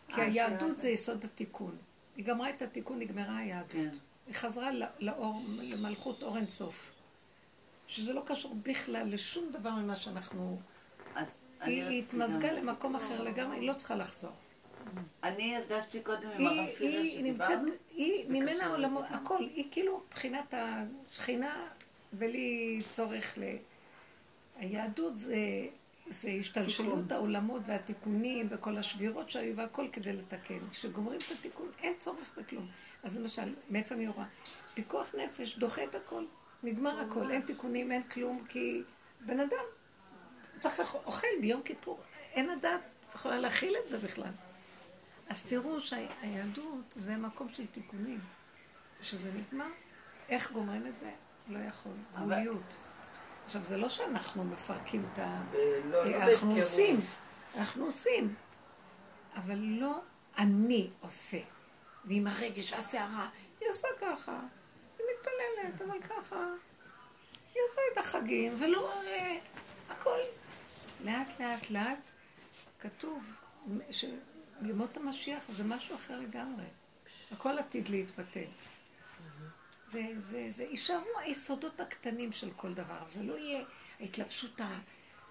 כי 0.08 0.20
אה, 0.20 0.26
היהדות 0.26 0.78
זה 0.80 0.88
יסוד 0.88 1.24
התיקון. 1.24 1.76
היא 2.16 2.24
גמרה 2.24 2.50
את 2.50 2.62
התיקון, 2.62 2.98
נגמרה 2.98 3.36
היהדות. 3.36 3.70
כן. 3.72 3.88
היא 4.26 4.34
חזרה 4.34 4.70
לא- 4.72 4.86
לאור, 5.00 5.42
למלכות 5.62 6.22
אור 6.22 6.36
אינסוף. 6.36 6.90
שזה 7.90 8.12
לא 8.12 8.22
קשור 8.26 8.56
בכלל 8.62 9.12
לשום 9.12 9.52
דבר 9.52 9.70
ממה 9.70 9.96
שאנחנו... 9.96 10.60
היא 11.60 12.02
התמזגה 12.02 12.52
למקום 12.52 12.96
אחר 12.96 13.22
לגמרי, 13.22 13.56
היא 13.56 13.68
לא 13.68 13.72
צריכה 13.72 13.94
לחזור. 13.94 14.30
אני 15.22 15.56
הרגשתי 15.56 16.00
קודם 16.00 16.30
עם 16.38 16.46
הרב 16.46 16.66
פירר 16.78 17.00
היא 17.00 17.24
נמצאת, 17.24 17.46
שדיברנו, 17.46 17.72
היא 17.90 18.30
ממנה 18.30 18.66
עולמות. 18.66 19.04
הכל, 19.08 19.38
היא 19.38 19.64
כאילו 19.70 20.02
מבחינת 20.06 20.54
השכינה 20.54 21.68
בלי 22.12 22.82
צורך 22.88 23.38
ל... 23.38 23.42
היהדות 24.56 25.14
זה, 25.14 25.36
זה 26.08 26.30
השתלשלות 26.30 27.12
העולמות 27.12 27.62
והתיקונים 27.66 28.46
וכל 28.50 28.76
השבירות 28.76 29.30
שהיו 29.30 29.56
והכל 29.56 29.88
כדי 29.92 30.12
לתקן. 30.12 30.58
כשגומרים 30.70 31.18
את 31.18 31.38
התיקון 31.38 31.68
אין 31.82 31.92
צורך 31.98 32.30
בכלום. 32.38 32.66
אז 33.02 33.16
למשל, 33.16 33.54
מאיפה 33.70 33.94
אני 33.94 34.08
רואה? 34.08 34.26
פיקוח 34.74 35.14
נפש 35.14 35.58
דוחה 35.58 35.84
את 35.84 35.94
הכל, 35.94 36.24
נגמר 36.62 37.00
הכל, 37.00 37.30
אין 37.30 37.42
תיקונים, 37.42 37.92
אין 37.92 38.02
כלום, 38.02 38.44
כי 38.48 38.82
בן 39.20 39.40
אדם 39.40 39.64
צריך 40.60 40.78
לאכול, 40.78 41.00
אוכל 41.04 41.26
ביום 41.40 41.62
כיפור, 41.62 42.00
אין 42.32 42.50
הדת 42.50 42.80
יכולה 43.14 43.38
להכיל 43.38 43.76
את 43.84 43.88
זה 43.88 43.98
בכלל. 43.98 44.32
אז 45.28 45.44
תראו 45.44 45.80
שהיהדות 45.80 46.84
זה 46.94 47.16
מקום 47.16 47.48
של 47.52 47.66
תיקונים. 47.66 48.20
כשזה 49.00 49.30
נגמר, 49.32 49.68
איך 50.28 50.52
גומרים 50.52 50.86
את 50.86 50.96
זה? 50.96 51.10
לא 51.48 51.58
יכול. 51.58 51.92
גבוליות. 52.14 52.76
עכשיו, 53.44 53.64
זה 53.64 53.76
לא 53.76 53.88
שאנחנו 53.88 54.44
מפרקים 54.44 55.02
את 55.12 55.18
ה... 55.18 55.42
לא, 55.54 55.60
לא 55.90 56.06
אנחנו 56.06 56.26
בהפקרות. 56.26 56.56
עושים, 56.56 57.00
אנחנו 57.56 57.84
עושים, 57.84 58.34
אבל 59.36 59.58
לא 59.58 60.00
אני 60.38 60.90
עושה. 61.00 61.38
ועם 62.04 62.26
הרגש, 62.26 62.72
הסערה, 62.72 63.28
היא 63.60 63.68
עושה 63.70 63.88
ככה, 64.00 64.40
מתפללת, 65.20 65.82
אבל 65.82 66.02
ככה. 66.02 66.46
היא 67.54 67.62
עושה 67.68 67.80
את 67.92 67.98
החגים, 67.98 68.56
ולא... 68.58 68.92
אה, 69.06 69.38
הכל. 69.90 70.18
לאט 71.04 71.40
לאט 71.40 71.70
לאט 71.70 72.10
כתוב 72.80 73.24
שימות 73.90 74.96
המשיח 74.96 75.44
זה 75.48 75.64
משהו 75.64 75.94
אחר 75.94 76.18
לגמרי. 76.18 76.64
הכל 77.32 77.58
עתיד 77.58 77.88
להתבטל. 77.88 78.50
זה, 79.88 80.02
זה, 80.18 80.46
זה, 80.50 80.62
יישארו 80.64 81.18
היסודות 81.18 81.80
הקטנים 81.80 82.32
של 82.32 82.50
כל 82.56 82.74
דבר, 82.74 82.98
זה 83.08 83.22
לא 83.22 83.38
יהיה 83.38 83.64
ההתלבשות 84.00 84.60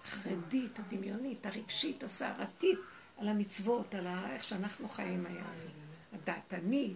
החרדית, 0.04 0.78
הדמיונית, 0.78 1.46
הרגשית, 1.46 2.02
הסערתית, 2.02 2.78
על 3.18 3.28
המצוות, 3.28 3.94
על 3.94 4.06
איך 4.32 4.44
שאנחנו 4.44 4.88
חיים 4.88 5.26
היהדות. 5.26 5.70
הדעתני, 6.12 6.94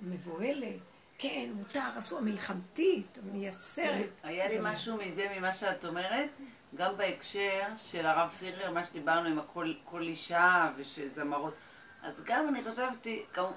המבוהלת, 0.00 0.80
כן, 1.18 1.50
מותר, 1.54 1.88
אסור, 1.98 2.18
המלחמתית, 2.18 3.18
המייסרת. 3.22 4.20
היה 4.24 4.48
לי 4.48 4.58
משהו 4.62 4.96
מזה, 4.96 5.26
ממה 5.36 5.52
שאת 5.52 5.84
אומרת, 5.84 6.28
גם 6.76 6.96
בהקשר 6.96 7.62
של 7.76 8.06
הרב 8.06 8.30
פירר, 8.38 8.70
מה 8.70 8.84
שדיברנו 8.84 9.28
עם 9.28 9.38
הכל 9.38 9.72
כל 9.84 10.02
אישה 10.02 10.70
ושזמרות. 10.76 11.54
אז 12.02 12.14
גם 12.24 12.48
אני 12.48 12.64
חשבתי, 12.64 13.22
כמו, 13.32 13.52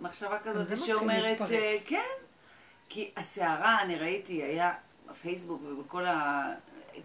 מחשבה 0.00 0.38
כזאת 0.38 0.78
שאומרת. 0.86 1.40
אה, 1.40 1.76
כן, 1.86 2.14
כי 2.88 3.10
הסערה, 3.16 3.82
אני 3.82 3.96
ראיתי, 3.96 4.42
היה 4.42 4.74
בפייסבוק 5.10 5.62
ובכל 5.62 6.06
ה... 6.06 6.44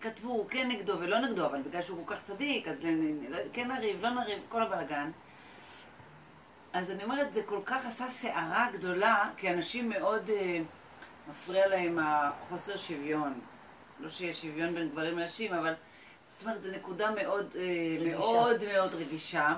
כתבו 0.02 0.48
כן 0.50 0.68
נגדו 0.68 1.00
ולא 1.00 1.20
נגדו, 1.20 1.46
אבל 1.46 1.62
בגלל 1.62 1.82
שהוא 1.82 2.08
כל 2.08 2.16
כך 2.16 2.22
צדיק, 2.28 2.68
אז 2.68 2.86
כן 3.54 3.72
נריב, 3.72 4.02
לא 4.02 4.10
נריב, 4.10 4.40
כל 4.50 4.64
הבלאגן. 4.64 5.12
אז 6.74 6.92
אני 6.92 7.04
אומרת, 7.04 7.34
זה 7.34 7.42
כל 7.46 7.60
כך 7.66 7.86
עשה 7.86 8.06
סערה 8.22 8.68
גדולה, 8.74 9.30
כי 9.38 9.50
אנשים 9.50 9.90
מאוד 9.90 10.30
אה, 10.30 10.60
מפריע 11.30 11.68
להם 11.68 12.00
החוסר 12.02 12.78
שוויון. 12.78 13.40
לא 14.00 14.10
שיש 14.10 14.42
שוויון 14.42 14.76
בין 14.76 14.90
גברים 14.90 15.20
לנשים, 15.20 15.54
אבל 15.54 15.74
זאת 16.32 16.44
אומרת, 16.44 16.62
זו 16.62 16.70
נקודה 16.72 17.12
מאוד 17.12 17.56
אה, 17.56 17.62
רגישה. 18.00 18.18
מאוד 18.18 18.64
מאוד 18.74 18.96
רגישה. 18.96 19.54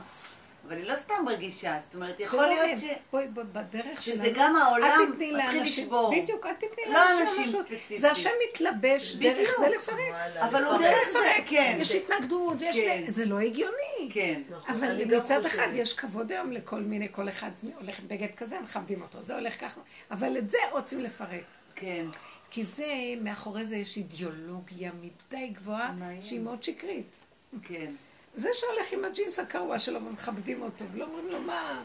אבל 0.67 0.77
היא 0.77 0.85
לא 0.85 0.95
סתם 0.95 1.25
רגישה, 1.27 1.77
זאת 1.85 1.95
אומרת, 1.95 2.17
זה 2.17 2.23
יכול 2.23 2.39
לא 2.39 2.47
להיות. 2.47 2.79
ש... 2.79 2.83
בואי, 3.11 3.27
בדרך 3.27 4.01
שזה 4.01 4.23
שלנו. 4.23 4.35
גם 4.35 4.55
העולם 4.55 4.83
אל 4.83 5.13
תתני 5.13 5.31
מתחיל 5.31 5.37
לאנשים, 5.37 5.85
לשבור. 5.85 6.15
בדיוק, 6.15 6.45
אל 6.45 6.53
תתני 6.53 6.83
לא 6.87 6.93
לאנשים. 6.93 7.45
ספציפיים. 7.45 7.99
זה 7.99 8.11
השם 8.11 8.29
מתלבש, 8.49 9.15
דרך. 9.15 9.49
זה 9.59 9.69
לפרק. 9.69 9.97
אבל 10.39 10.63
הוא 10.63 10.77
זה 10.77 10.83
דרך 10.83 11.09
זה, 11.11 11.19
לפרק. 11.19 11.43
כן. 11.47 11.77
יש 11.79 11.95
התנגדות, 11.95 12.61
יש 12.61 12.75
זה, 12.75 12.89
כן. 12.89 13.03
זה 13.07 13.25
לא 13.25 13.39
הגיוני. 13.39 14.09
כן. 14.13 14.41
אבל 14.67 14.87
אני 14.87 15.05
גם 15.05 15.19
מצד. 15.19 15.45
אחד 15.45 15.67
יש 15.73 15.93
כבוד 15.93 16.31
היום 16.31 16.51
לכל 16.51 16.79
מיני, 16.79 17.07
כל 17.11 17.29
אחד 17.29 17.51
הולך 17.79 17.99
עם 17.99 18.07
בגד 18.07 18.35
כזה, 18.35 18.59
מכבדים 18.59 19.01
אותו, 19.01 19.23
זה 19.23 19.35
הולך 19.35 19.61
ככה, 19.61 19.81
אבל 20.11 20.37
את 20.37 20.49
זה 20.49 20.57
רוצים 20.71 20.99
לפרק. 20.99 21.43
כן. 21.75 22.05
כי 22.49 22.63
זה, 22.63 22.85
מאחורי 23.21 23.65
זה 23.65 23.75
יש 23.75 23.97
אידיאולוגיה 23.97 24.91
מדי 25.01 25.47
גבוהה, 25.47 25.93
שהיא 26.21 26.39
מאוד 26.39 26.63
שקרית. 26.63 27.17
כן. 27.63 27.91
זה 28.35 28.49
שהולך 28.53 28.91
עם 28.91 29.05
הג'ינס 29.05 29.39
הקרוע 29.39 29.79
שלו 29.79 30.05
ומכבדים 30.05 30.61
אותו, 30.61 30.85
ולא 30.91 31.05
אומרים 31.05 31.27
לו 31.27 31.41
מה... 31.41 31.83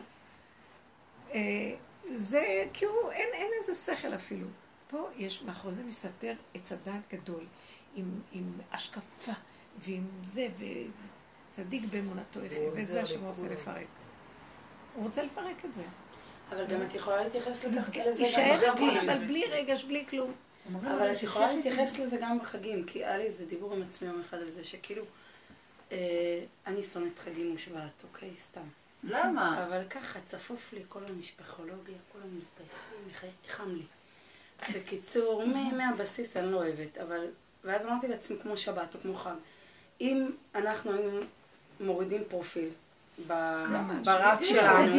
אה, 1.34 1.40
זה 2.10 2.64
כאילו, 2.72 3.10
אין, 3.10 3.28
אין 3.32 3.48
איזה 3.60 3.74
שכל 3.74 4.14
אפילו. 4.14 4.46
פה 4.88 5.08
יש, 5.16 5.42
מאחורי 5.42 5.74
זה 5.74 5.84
מסתתר 5.84 6.32
עץ 6.54 6.72
הדעת 6.72 7.12
גדול, 7.12 7.44
עם, 7.94 8.20
עם 8.32 8.52
השקפה, 8.72 9.32
ועם 9.78 10.06
זה, 10.22 10.48
וצדיק 11.50 11.82
באמונתו 11.90 12.44
יפה, 12.44 12.62
ואת 12.74 12.90
זה 12.90 13.02
השם 13.02 13.24
רוצה 13.24 13.48
לפרק. 13.48 13.86
הוא 14.94 15.04
רוצה 15.04 15.22
לפרק 15.22 15.64
את 15.64 15.74
זה. 15.74 15.82
אבל 16.50 16.66
גם 16.66 16.82
את 16.82 16.94
יכולה 16.94 17.22
להתייחס 17.22 17.64
לכך 17.64 17.88
לזה 17.88 18.18
גם 18.18 18.18
יישאר 18.18 18.56
בחגים. 18.56 18.90
הכל, 18.90 18.98
אבל 18.98 19.26
בלי 19.26 19.44
רגש, 19.44 19.84
בלי 19.84 20.06
כלום. 20.06 20.32
אבל 20.76 21.12
את 21.12 21.22
יכולה 21.22 21.54
להתייחס 21.54 21.98
לזה 21.98 22.16
גם 22.20 22.38
בחגים, 22.38 22.84
כי 22.84 23.04
היה 23.04 23.18
לי 23.18 23.24
איזה 23.24 23.46
דיבור 23.46 23.74
עם 23.74 23.82
עצמי 23.82 24.08
יום 24.08 24.20
אחד 24.20 24.38
על 24.38 24.50
זה, 24.50 24.64
שכאילו, 24.64 25.02
אני 26.66 26.82
שונאת 26.92 27.18
חגים 27.18 27.54
ושבעת, 27.54 28.04
אוקיי? 28.12 28.30
סתם. 28.42 28.60
למה? 29.04 29.64
אבל 29.66 29.82
ככה, 29.90 30.18
צפוף 30.26 30.72
לי 30.72 30.80
כל 30.88 31.00
המשפחולוגיה, 31.08 31.94
כל 32.12 32.18
המפגשים, 32.22 33.20
ח- 33.20 33.52
חם 33.56 33.74
לי. 33.74 33.82
בקיצור, 34.74 35.44
מהבסיס 35.76 36.36
אני 36.36 36.52
לא 36.52 36.56
אוהבת, 36.56 36.98
אבל... 36.98 37.26
ואז 37.64 37.86
אמרתי 37.86 38.08
לעצמי, 38.08 38.36
כמו 38.42 38.56
שבת 38.56 38.94
או 38.94 39.00
כמו 39.00 39.14
חג, 39.14 39.34
אם 40.00 40.30
אנחנו 40.54 40.92
היינו 40.92 41.20
מורידים 41.80 42.22
פרופיל 42.28 42.68
ב- 43.26 43.64
ממש. 43.68 44.06
ברב 44.06 44.38
יש 44.42 44.50
שלנו, 44.50 44.92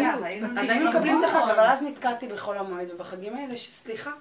אז. 0.58 0.70
היינו 0.70 0.90
מקבלים 0.90 1.20
את 1.20 1.30
החג, 1.30 1.36
נכון. 1.38 1.50
אבל 1.50 1.66
אז 1.68 1.82
נתקעתי 1.84 2.28
בחול 2.28 2.58
המועד, 2.58 2.88
ובחגים 2.94 3.36
האלה, 3.36 3.58
שסליחה, 3.58 4.12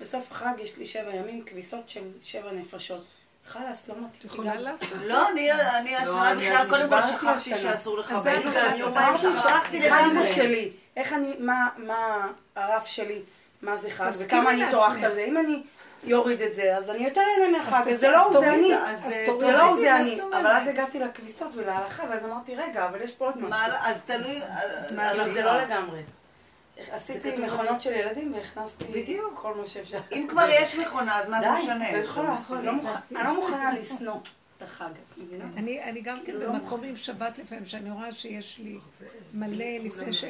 בסוף 0.00 0.32
החג 0.32 0.54
יש 0.58 0.76
לי 0.78 0.86
שבע 0.86 1.14
ימים, 1.14 1.44
כביסות 1.44 1.88
של 1.88 2.00
שבע 2.22 2.52
נפשות. 2.52 3.04
חלאס, 3.52 3.88
לא 3.88 3.94
מתאים. 3.94 4.08
את 4.18 4.24
יכולה 4.24 4.54
לעשות. 4.54 4.98
לא, 5.04 5.28
אני, 5.28 5.52
אני 5.52 5.96
השנה 5.96 6.34
בכלל, 6.34 6.66
קודם 6.70 6.88
כל 6.88 7.02
שכחתי. 7.08 7.50
שאסור 7.60 7.98
לך 7.98 8.12
אז 8.12 8.22
זה 8.22 8.32
אני 8.70 8.82
אמרתי, 8.82 9.26
שכחתי 9.40 9.80
לגמרי. 9.80 10.24
זה 10.26 10.34
שלי? 10.34 10.70
איך 10.96 11.12
אני, 11.12 11.36
מה, 11.38 11.68
מה 11.76 12.26
הרף 12.56 12.86
שלי, 12.86 13.22
מה 13.62 13.76
זה 13.76 13.90
חג, 13.90 14.10
וכמה 14.20 14.50
אני. 14.50 14.70
טורחת 14.70 15.02
על 15.04 15.14
זה. 15.14 15.24
אם 15.24 15.38
אני 15.38 15.62
יוריד 16.04 16.40
את 16.42 16.54
זה, 16.54 16.76
אז 16.76 16.90
אני 16.90 17.04
יותר 17.04 17.20
אהנה 17.20 17.58
מהחג, 17.58 17.82
תעשי- 17.84 18.06
לא 18.06 18.22
הוא, 18.22 18.32
זה 18.40 18.52
אני. 18.52 18.74
אז 18.74 19.02
זה 19.12 19.22
תורידי. 19.26 19.46
זה 19.52 19.58
לא 19.58 19.62
הוא, 19.62 19.76
זה 19.76 19.96
אני. 19.96 20.14
אבל 20.20 20.34
אומרת? 20.36 20.62
אז 20.62 20.68
הגעתי 20.68 20.98
לכביסות 20.98 21.50
ולהלכה, 21.54 22.02
ואז 22.10 22.24
אמרתי, 22.24 22.56
רגע, 22.56 22.84
אבל 22.88 23.02
יש 23.02 23.10
פה 23.12 23.24
עוד 23.24 23.38
משהו. 23.38 23.74
אז 23.80 23.96
תלוי... 24.06 24.40
כאילו, 24.88 25.32
זה 25.32 25.42
לא 25.42 25.62
לגמרי. 25.62 26.00
עשיתי 26.90 27.36
מכונות 27.36 27.82
של 27.82 27.92
ילדים 27.92 28.34
והכנסתי. 28.34 28.84
כל 29.34 29.54
מה 29.54 29.66
שאפשר. 29.66 30.00
אם 30.12 30.26
כבר 30.30 30.46
יש 30.50 30.76
מכונה, 30.76 31.18
אז 31.18 31.28
מה 31.28 31.40
זה 31.40 31.48
משנה? 31.62 31.90
די, 31.90 31.96
לא 31.96 32.04
יכולה. 32.04 32.62
לא 32.62 32.72
אני 33.16 33.24
לא 33.24 33.34
מוכנה 33.34 33.72
לשנוא 33.72 34.16
את 34.56 34.62
החג, 34.62 34.90
מבינה? 35.16 35.44
אני, 35.56 35.82
אני 35.82 36.00
גם 36.00 36.18
כן 36.24 36.34
לא 36.34 36.48
במקום 36.52 36.84
עם 36.84 36.96
שבת 36.96 37.38
לפעמים, 37.38 37.64
שאני 37.64 37.90
רואה 37.90 38.12
שיש 38.12 38.58
לי 38.58 38.78
מלא, 39.34 39.64
לפני 39.64 40.12
ש... 40.12 40.24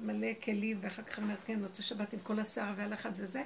מלא 0.00 0.28
כלים, 0.44 0.78
ואחר 0.80 1.02
כך 1.02 1.18
אני 1.18 1.24
אומרת, 1.24 1.44
כן, 1.44 1.58
מוצא 1.62 1.82
שבת 1.82 2.12
עם 2.12 2.18
כל 2.18 2.40
השיער 2.40 2.72
והלחץ 2.76 3.20
וזה, 3.20 3.42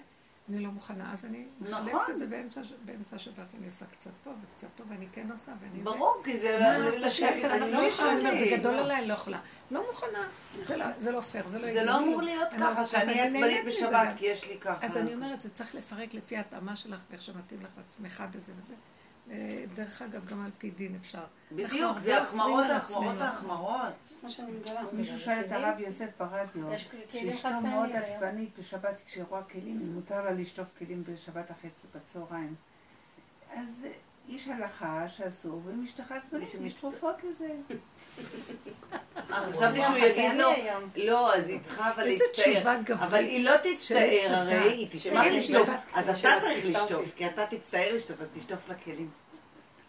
אני 0.48 0.60
לא 0.60 0.70
מוכנה. 0.70 1.12
אז 1.12 1.24
אני 1.24 1.44
מחלקת 1.60 1.94
נכון. 1.94 2.10
את 2.10 2.18
זה 2.18 2.26
באמצע, 2.26 2.60
באמצע 2.84 3.16
השבת, 3.16 3.54
אני 3.58 3.66
עושה 3.66 3.84
קצת 3.86 4.10
פה 4.24 4.30
וקצת 4.42 4.66
פה, 4.76 4.84
ואני 4.88 5.06
כן 5.12 5.30
עושה, 5.30 5.52
ואני 5.60 5.78
זה. 5.78 5.84
ברור, 5.84 6.20
כי 6.24 6.38
זה... 6.38 6.58
מה, 6.62 6.78
לא- 6.78 6.90
לשקט 6.98 7.26
אני 7.44 7.60
לא 7.72 7.78
אני 8.10 8.18
אומרת, 8.20 8.40
זה. 8.40 8.46
גדול 8.56 8.74
עליי, 8.74 8.98
אני 8.98 9.08
לא 9.08 9.12
יכולה. 9.12 9.40
לא 9.70 9.86
מוכנה. 9.86 10.28
זה 10.62 10.76
לא- 10.76 10.84
זה 10.98 11.12
לא 11.12 11.20
פייר, 11.20 11.46
זה 11.48 11.58
לא 11.58 11.64
זה 11.64 11.70
הגיוני. 11.70 11.86
לא 11.86 11.98
אמור 11.98 12.22
להיות 12.22 12.48
לא- 12.52 12.58
ככה, 12.66 12.86
שאני 12.86 13.12
אני 13.12 13.20
עצבנית 13.20 13.64
בשבת. 13.66 14.08
כי 14.16 14.26
יש 14.26 14.48
לי 14.48 14.58
ככה. 14.60 14.86
אז 14.86 14.96
אני 14.96 15.14
אומרת, 15.14 15.40
זה 15.40 15.50
צריך 15.50 15.74
לפרק 15.74 16.14
לפי 16.14 16.36
ההתאמה 16.36 16.76
שלך 16.76 17.02
ואיך 17.10 17.22
שמתאים 17.22 17.60
לך 17.62 17.70
ועצמך 17.76 18.24
בזה 18.34 18.52
וזה. 18.56 18.74
אה, 19.30 19.64
דרך 19.76 20.02
אגב, 20.02 20.26
גם 20.26 20.44
על 20.44 20.50
פי 20.58 20.70
דין 20.70 20.96
אפשר. 21.00 21.24
בדיוק, 21.52 21.98
זה 21.98 22.22
החמרות, 22.22 22.64
שאני 24.28 24.52
מגלה. 24.52 24.82
מישהו 24.92 25.20
שאל 25.20 25.40
את 25.46 25.52
הרב 25.52 25.80
יוסף 25.80 26.08
ברדיו, 26.18 26.66
שאשתו 27.12 27.60
מאוד 27.62 27.90
היום. 27.90 28.02
עצבנית 28.04 28.58
בשבת 28.58 29.00
כשהיא 29.06 29.24
רואה 29.28 29.42
כלים, 29.42 29.80
אם 29.80 29.94
מותר 29.94 30.24
לה 30.24 30.30
לשטוף 30.30 30.68
כלים 30.78 31.02
בשבת 31.08 31.50
אחרי 31.50 31.70
בצהריים. 31.94 32.54
אז 33.54 33.86
אה, 34.28 34.34
יש 34.34 34.48
הלכה 34.48 35.08
שאסור, 35.08 35.62
אשתך 35.84 36.12
עצבנית, 36.12 36.48
יש 36.64 36.72
תרופות 36.72 37.16
לזה. 37.24 37.48
אה, 39.30 39.52
חשבתי 39.52 39.82
שהוא 39.82 39.96
יגיד 39.96 40.32
לו, 40.34 40.50
לא, 40.96 41.34
אז 41.34 41.48
היא 41.48 41.60
צריכה 41.64 41.90
אבל 41.90 42.04
איזה 42.04 42.24
להצטער. 42.28 42.54
תשובה 42.54 42.76
גברית 42.76 43.02
אבל 43.02 43.18
היא 43.18 43.44
לא 43.44 43.52
תצטער, 43.56 44.36
הרי. 44.38 44.54
היא 44.72 44.86
תשמח 44.86 45.26
עץ 45.26 45.32
לשטוף. 45.32 45.68
אז 45.94 46.04
אתה 46.08 46.40
צריך. 46.40 46.64
לשטוף, 46.66 47.14
כי 47.16 47.26
אתה 47.26 47.46
תצטער 47.50 47.94
לשטוף, 47.94 48.20
אז 48.20 48.28
תשטוף 48.34 48.68
לכלים. 48.68 49.10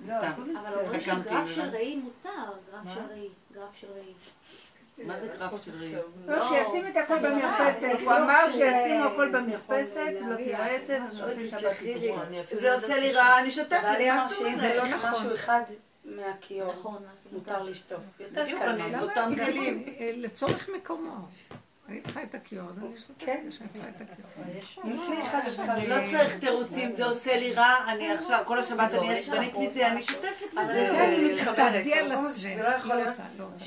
לא, 0.07 0.13
סתם. 0.17 0.31
אסור 0.31 0.45
אבל. 0.59 0.79
אומרים 0.79 1.01
שגרף 1.01 1.49
של. 1.55 1.61
ראי 1.61 1.95
מותר, 1.95 2.29
גרף 2.71 2.93
של 2.93 3.01
ראי, 3.09 3.27
גרף 3.53 3.75
של 3.75 3.87
ראי. 3.95 4.13
מה 5.03 5.19
זה 5.19 5.27
של 5.65 5.71
ראי? 5.79 5.95
לא, 6.27 6.49
שישים 6.49 6.87
את 6.87 6.97
הכל 6.97 7.19
במרפסת. 7.19 7.89
הוא 8.03 8.11
אמר 8.11 8.45
שישימו 8.51 9.03
הכל 9.03 9.29
במרפסת, 9.29 10.13
לא 10.29 10.35
תראה 10.35 10.75
את 10.75 10.85
זה. 10.87 10.99
זה 12.51 12.73
עושה 12.73 12.99
לי 12.99 13.11
רע, 13.11 13.39
אני 13.39 13.51
ואני 13.83 14.09
מה 14.09 14.15
אמרת 14.15 14.29
זאת 14.29 14.39
שאם 14.39 14.45
אומרת? 14.45 14.59
זה 14.59 14.75
לא 14.75 14.83
לא 14.83 14.95
נכון. 14.95 15.11
משהו 15.11 15.35
אחד 15.35 15.61
מהכיור, 16.05 16.71
נכון, 16.71 17.03
מותר 17.31 17.63
לשטוף. 17.63 17.99
יותר 18.19 18.45
קל. 18.59 19.03
אותם 19.03 19.31
כלים. 19.45 19.83
אני, 19.99 20.11
לצורך 20.21 20.69
מקומו. 20.75 21.15
אני 21.89 22.01
צריכה 22.01 22.23
את 22.23 22.35
הכיור, 22.35 22.69
אז 22.69 22.79
אני 22.79 22.97
שותקת 22.97 23.25
כן. 23.25 23.47
שאני 23.49 23.69
צריכה 23.69 23.89
את 23.89 24.01
הכיור. 24.01 24.29
לא 25.87 25.95
צריך 26.11 26.39
תירוצים, 26.39 26.95
זה 26.95 27.05
עושה 27.05 27.37
לי 27.37 27.53
רע, 27.53 27.75
אני 27.87 28.11
עכשיו, 28.13 28.43
כל 28.45 28.59
השבת 28.59 28.93
לא, 28.93 29.01
אני 29.01 29.19
עצבנית 29.19 29.55
מזה, 29.57 29.87
אני. 29.87 30.01
לזה 30.53 31.03
אני 31.07 31.41
אז. 31.41 31.53
תעבדי 31.55 31.93
על 31.93 32.11
עצמך. 32.11 32.43
לא 32.57 32.67
יכול 32.67 32.89
לא 32.89 32.95
להיות 32.95 33.07
רוצה, 33.07 33.23
לא 33.37 33.43
רוצה. 33.43 33.65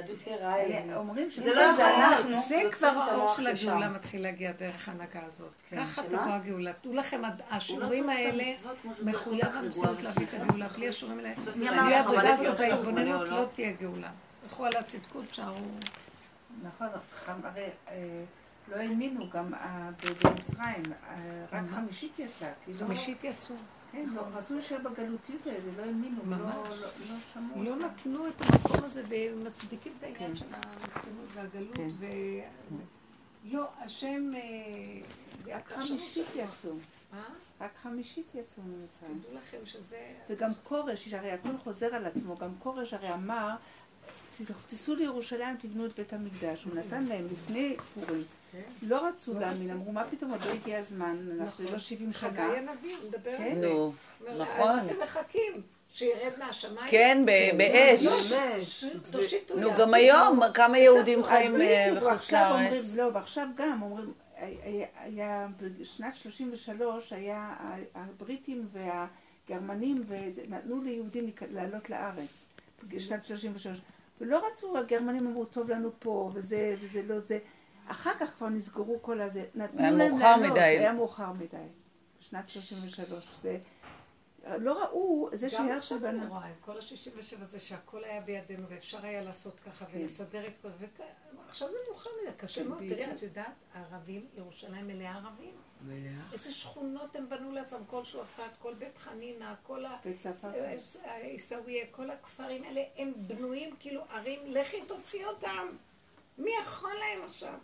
היהדות 0.00 0.40
רעה 0.42 0.60
אלינו. 0.62 0.94
אומרים 0.96 1.30
זה 1.30 1.36
שזה 1.36 1.54
לא 1.54 1.70
אנחנו. 1.70 2.30
זה 2.32 2.36
יוצאים 2.36 2.70
כבר 2.70 2.86
האור 2.88 3.34
של. 3.34 3.46
הגאולה 3.46 3.88
מתחיל 3.88 4.22
להגיע 4.22 4.52
דרך 4.52 4.88
ההנהגה 4.88 5.20
הזאת. 5.26 5.52
ככה 5.72 5.84
שמה? 6.02 6.04
תבוא 6.04 6.32
הגאולה. 6.32 6.72
תדעו 6.72 6.94
לכם, 6.94 7.24
הד- 7.24 7.40
השיעורים 7.50 8.08
האלה, 8.08 8.44
מחויב 9.04 9.46
המציאות 9.54 10.02
להביא 10.02 10.26
את 10.26 10.34
הגאולה. 10.34 10.68
בלי 10.68 10.88
השיעורים 10.88 11.18
האלה, 11.18 11.34
בלי 11.56 11.68
העבודה 11.94 12.32
הזאת 12.32 12.44
לא 12.60 12.64
וההתבוננות 12.64 13.28
לא. 13.28 13.40
לא 13.40 13.46
תהיה 13.52 13.72
גאולה. 13.72 14.08
לכו 14.46 14.64
על 14.66 14.72
הצדקות, 14.78 15.34
שערו. 15.34 15.56
נכון, 16.62 16.88
הרי 17.44 17.66
אה, 17.88 17.94
לא 18.68 18.76
האמינו 18.76 19.30
גם 19.30 19.54
אה, 19.54 19.90
במצרים, 20.00 20.82
אה, 21.10 21.16
רק 21.52 21.62
חמישית 21.74 22.18
יצא. 22.18 22.46
כי 22.64 22.72
לא- 22.72 22.78
חמישית 22.78 23.24
יצאו. 23.24 23.54
כן, 23.92 24.08
לא, 24.14 24.20
רצו 24.34 24.54
להישאר 24.54 24.78
בגלותיות 24.78 25.46
האלה, 25.46 25.72
לא 25.76 25.82
האמינו, 25.82 26.20
לא-. 26.26 26.36
לא 26.36 26.46
לא 27.10 27.16
שמעו. 27.32 27.62
לא. 27.64 27.76
נתנו 27.76 28.28
את 28.28 28.40
המקום 28.40 28.84
הזה 28.84 29.02
ומצדיקים 29.08 29.92
את 29.98 30.02
העניין 30.02 30.30
כן. 30.30 30.36
של 30.36 30.46
המסכנות 30.52 31.28
והגלות. 31.34 31.76
כן. 31.76 31.90
ו... 31.98 32.06
לא, 33.44 33.68
השם... 33.78 34.30
אה, 34.34 35.00
רק 35.54 35.68
חמישית 35.68 36.26
יצאו. 36.36 36.72
אה? 37.12 37.22
רק 37.60 37.70
חמישית 37.82 38.34
יצאו 38.34 38.62
ממצרים. 38.62 39.20
תדעו 39.20 39.34
לכם 39.34 39.58
שזה... 39.64 40.12
וגם 40.30 40.50
כורש, 40.64 41.14
הרי 41.14 41.30
הכל 41.30 41.56
חוזר 41.64 41.94
על 41.94 42.06
עצמו, 42.06 42.36
גם 42.36 42.50
כורש 42.58 42.94
הרי 42.94 43.14
אמר, 43.14 43.56
תיסעו 44.66 44.94
לירושלים, 44.94 45.56
תבנו 45.58 45.86
את 45.86 45.96
בית 45.96 46.12
המקדש. 46.12 46.64
הוא 46.64 46.74
נתן 46.74 47.04
להם 47.04 47.26
לפני 47.32 47.76
פורים. 47.94 48.24
כן. 48.52 48.58
לא 48.82 49.06
רצו 49.08 49.38
להאמין, 49.38 49.70
אמרו, 49.70 49.92
מה 49.92 50.04
פתאום 50.10 50.30
עוד 50.30 50.40
לא 50.44 50.50
הגיע 50.50 50.78
הזמן, 50.78 51.16
אנחנו 51.40 51.64
לא 51.72 51.78
70 51.78 52.12
שנה. 52.12 52.30
חגי 52.30 52.40
הנביא, 52.42 52.96
הוא 53.02 53.08
מדבר 53.08 53.36
כן. 53.36 53.42
על 53.42 53.54
זה. 53.54 53.66
נו, 53.68 53.92
אומר 54.20 54.36
לה, 54.38 54.44
נכון. 54.44 54.70
אז 54.78 54.86
אתם 54.90 55.02
מחכים 55.02 55.52
שירד 55.90 56.32
מהשמיים? 56.38 56.90
כן, 56.90 57.22
ב- 57.26 57.56
באש. 57.56 58.06
תושיטו 59.10 59.56
נו. 59.60 59.68
גם 59.78 59.94
היום, 59.94 60.40
כמה 60.54 60.78
יהודים 60.78 61.24
חיים 61.24 61.60
אה, 61.60 61.92
בחוץ 61.96 62.32
לארץ. 62.32 62.96
לא, 62.96 63.10
ועכשיו 63.14 63.46
גם 63.56 63.82
אומרים, 63.82 64.12
היה- 64.36 64.86
היה 65.00 65.46
בשנת 65.80 66.16
33 66.16 67.12
היה 67.12 67.54
הבריטים 67.94 68.68
והגרמנים 68.72 70.02
וזה, 70.08 70.42
נתנו 70.48 70.82
ליהודים 70.82 71.30
לעלות 71.50 71.90
לארץ, 71.90 72.46
בשנת 72.88 73.26
33, 73.26 73.80
ולא 74.20 74.46
רצו, 74.46 74.78
הגרמנים 74.78 75.26
אמרו, 75.26 75.44
טוב 75.44 75.70
לנו 75.70 75.90
פה, 75.98 76.30
וזה, 76.34 76.74
וזה 76.80 77.02
לא 77.02 77.18
זה. 77.18 77.38
אחר 77.86 78.10
כך 78.20 78.34
כבר 78.36 78.48
נסגרו 78.48 78.98
כל 79.02 79.20
הזה, 79.20 79.44
נתנו 79.54 79.80
היה 79.80 79.90
להם 79.90 80.10
מאוחר 80.10 80.36
לעלות, 80.36 80.52
מדי. 80.52 80.60
היה 80.60 80.92
מאוחר 80.92 81.32
מדי, 81.32 81.56
בשנת 82.20 82.48
33. 82.48 83.28
זה, 83.42 83.58
לא 84.58 84.82
ראו, 84.84 85.28
זה 85.32 85.46
גם 85.46 85.50
שהרשו 85.50 85.76
עכשיו 85.76 86.00
בנו. 86.00 86.20
אני 86.20 86.26
רואה, 86.26 86.46
עם 86.46 86.54
כל 86.60 86.76
ה-67 86.76 87.44
זה 87.44 87.60
שהכל 87.60 88.04
היה 88.04 88.20
בידינו 88.20 88.68
ואפשר 88.68 89.04
היה 89.06 89.22
לעשות 89.22 89.60
ככה 89.60 89.86
כן. 89.86 89.98
ולסדר 89.98 90.46
את 90.46 90.52
כל 90.62 90.68
זה. 90.78 90.86
עכשיו 91.48 91.68
זה 91.70 91.76
מאוחר 91.88 92.10
מדי, 92.22 92.36
קשה 92.36 92.64
מאוד. 92.64 92.82
תראי, 92.88 93.12
את 93.12 93.22
יודעת, 93.22 93.52
הערבים, 93.74 94.26
ירושלים 94.36 94.86
מלאה 94.86 95.14
ערבים. 95.16 95.54
איזה 96.32 96.52
שכונות 96.52 97.16
הם 97.16 97.28
בנו 97.28 97.52
לעצמם, 97.52 97.84
כל 97.86 98.04
שועפאט, 98.04 98.56
כל 98.58 98.74
בית 98.74 98.98
חנינה, 98.98 99.54
כל 99.62 99.84
ה... 99.84 99.96
בית 100.04 100.16
צפפא. 100.16 100.76
עיסאוויה, 101.22 101.86
כל 101.90 102.10
הכפרים 102.10 102.64
האלה, 102.64 102.82
הם 102.96 103.12
בנויים 103.16 103.76
כאילו 103.78 104.02
ערים, 104.10 104.40
לכי 104.46 104.82
תוציא 104.86 105.26
אותם. 105.26 105.66
מי 106.38 106.50
יכול 106.60 106.94
להם 106.94 107.28
עכשיו? 107.28 107.54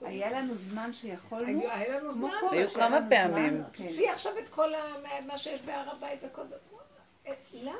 היה 0.00 0.32
לנו 0.32 0.54
זמן 0.54 0.92
שיכולנו, 0.92 1.60
היה 1.70 1.98
לנו 1.98 2.14
זמן. 2.14 2.30
היו 2.50 2.70
כמה 2.70 2.98
פעמים. 3.10 3.62
כן. 3.72 3.86
תוציאי 3.86 4.08
עכשיו 4.08 4.38
את 4.38 4.48
כל 4.48 4.72
מה 5.26 5.38
שיש 5.38 5.62
בהר 5.62 5.90
הבית 5.90 6.20
וכל 6.22 6.46
זה. 6.46 6.56
אה, 7.26 7.34
למה? 7.62 7.74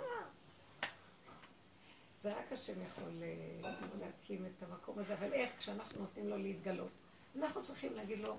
זה 2.21 2.31
רק 2.31 2.53
השם 2.53 2.73
יכול 2.87 3.13
אה, 3.23 3.71
להקים 4.01 4.47
את 4.47 4.63
המקום 4.63 4.99
הזה, 4.99 5.15
אבל 5.15 5.33
איך 5.33 5.51
כשאנחנו 5.59 6.01
נותנים 6.01 6.29
לו 6.29 6.37
להתגלות? 6.37 6.91
אנחנו 7.39 7.63
צריכים 7.63 7.95
להגיד 7.97 8.21
לו, 8.21 8.37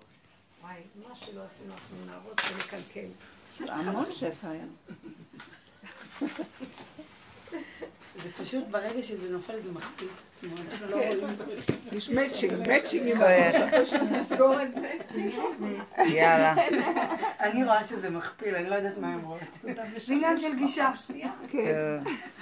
וואי, 0.62 0.82
מה 1.08 1.16
שלא 1.16 1.44
עשינו 1.44 1.74
אנחנו 1.74 2.06
נהרוס 2.06 2.38
ונקלקל. 2.52 3.10
המון 3.60 4.14
שפע 4.14 4.50
היה. 4.50 4.66
זה 8.24 8.30
פשוט 8.44 8.64
ברגע 8.72 9.04
שזה 9.04 9.30
נופל 9.30 9.58
זה 9.58 9.72
מכפיל 9.72 10.08
את 10.08 10.38
עצמו. 10.38 10.56
אנחנו 10.72 10.90
לא 10.90 10.96
רואים 10.96 11.28
יש 11.92 12.10
מצ'ינג, 12.10 12.70
מצ'ינג 12.70 13.12
עם 13.12 13.18
כן. 13.18 14.06
נסגור 14.12 14.62
את 14.64 14.74
זה. 14.74 14.92
יאללה. 16.06 16.56
אני 17.40 17.64
רואה 17.64 17.84
שזה 17.84 18.10
מכפיל, 18.10 18.56
אני 18.56 18.70
לא 18.70 18.76
יודעת 18.76 18.98
מה 18.98 19.14
הם. 19.14 19.22
תודה 19.62 19.84
זה 19.98 20.14
עניין 20.14 20.40
של 20.40 20.56
גישה. 20.56 20.92
כן. 21.52 21.98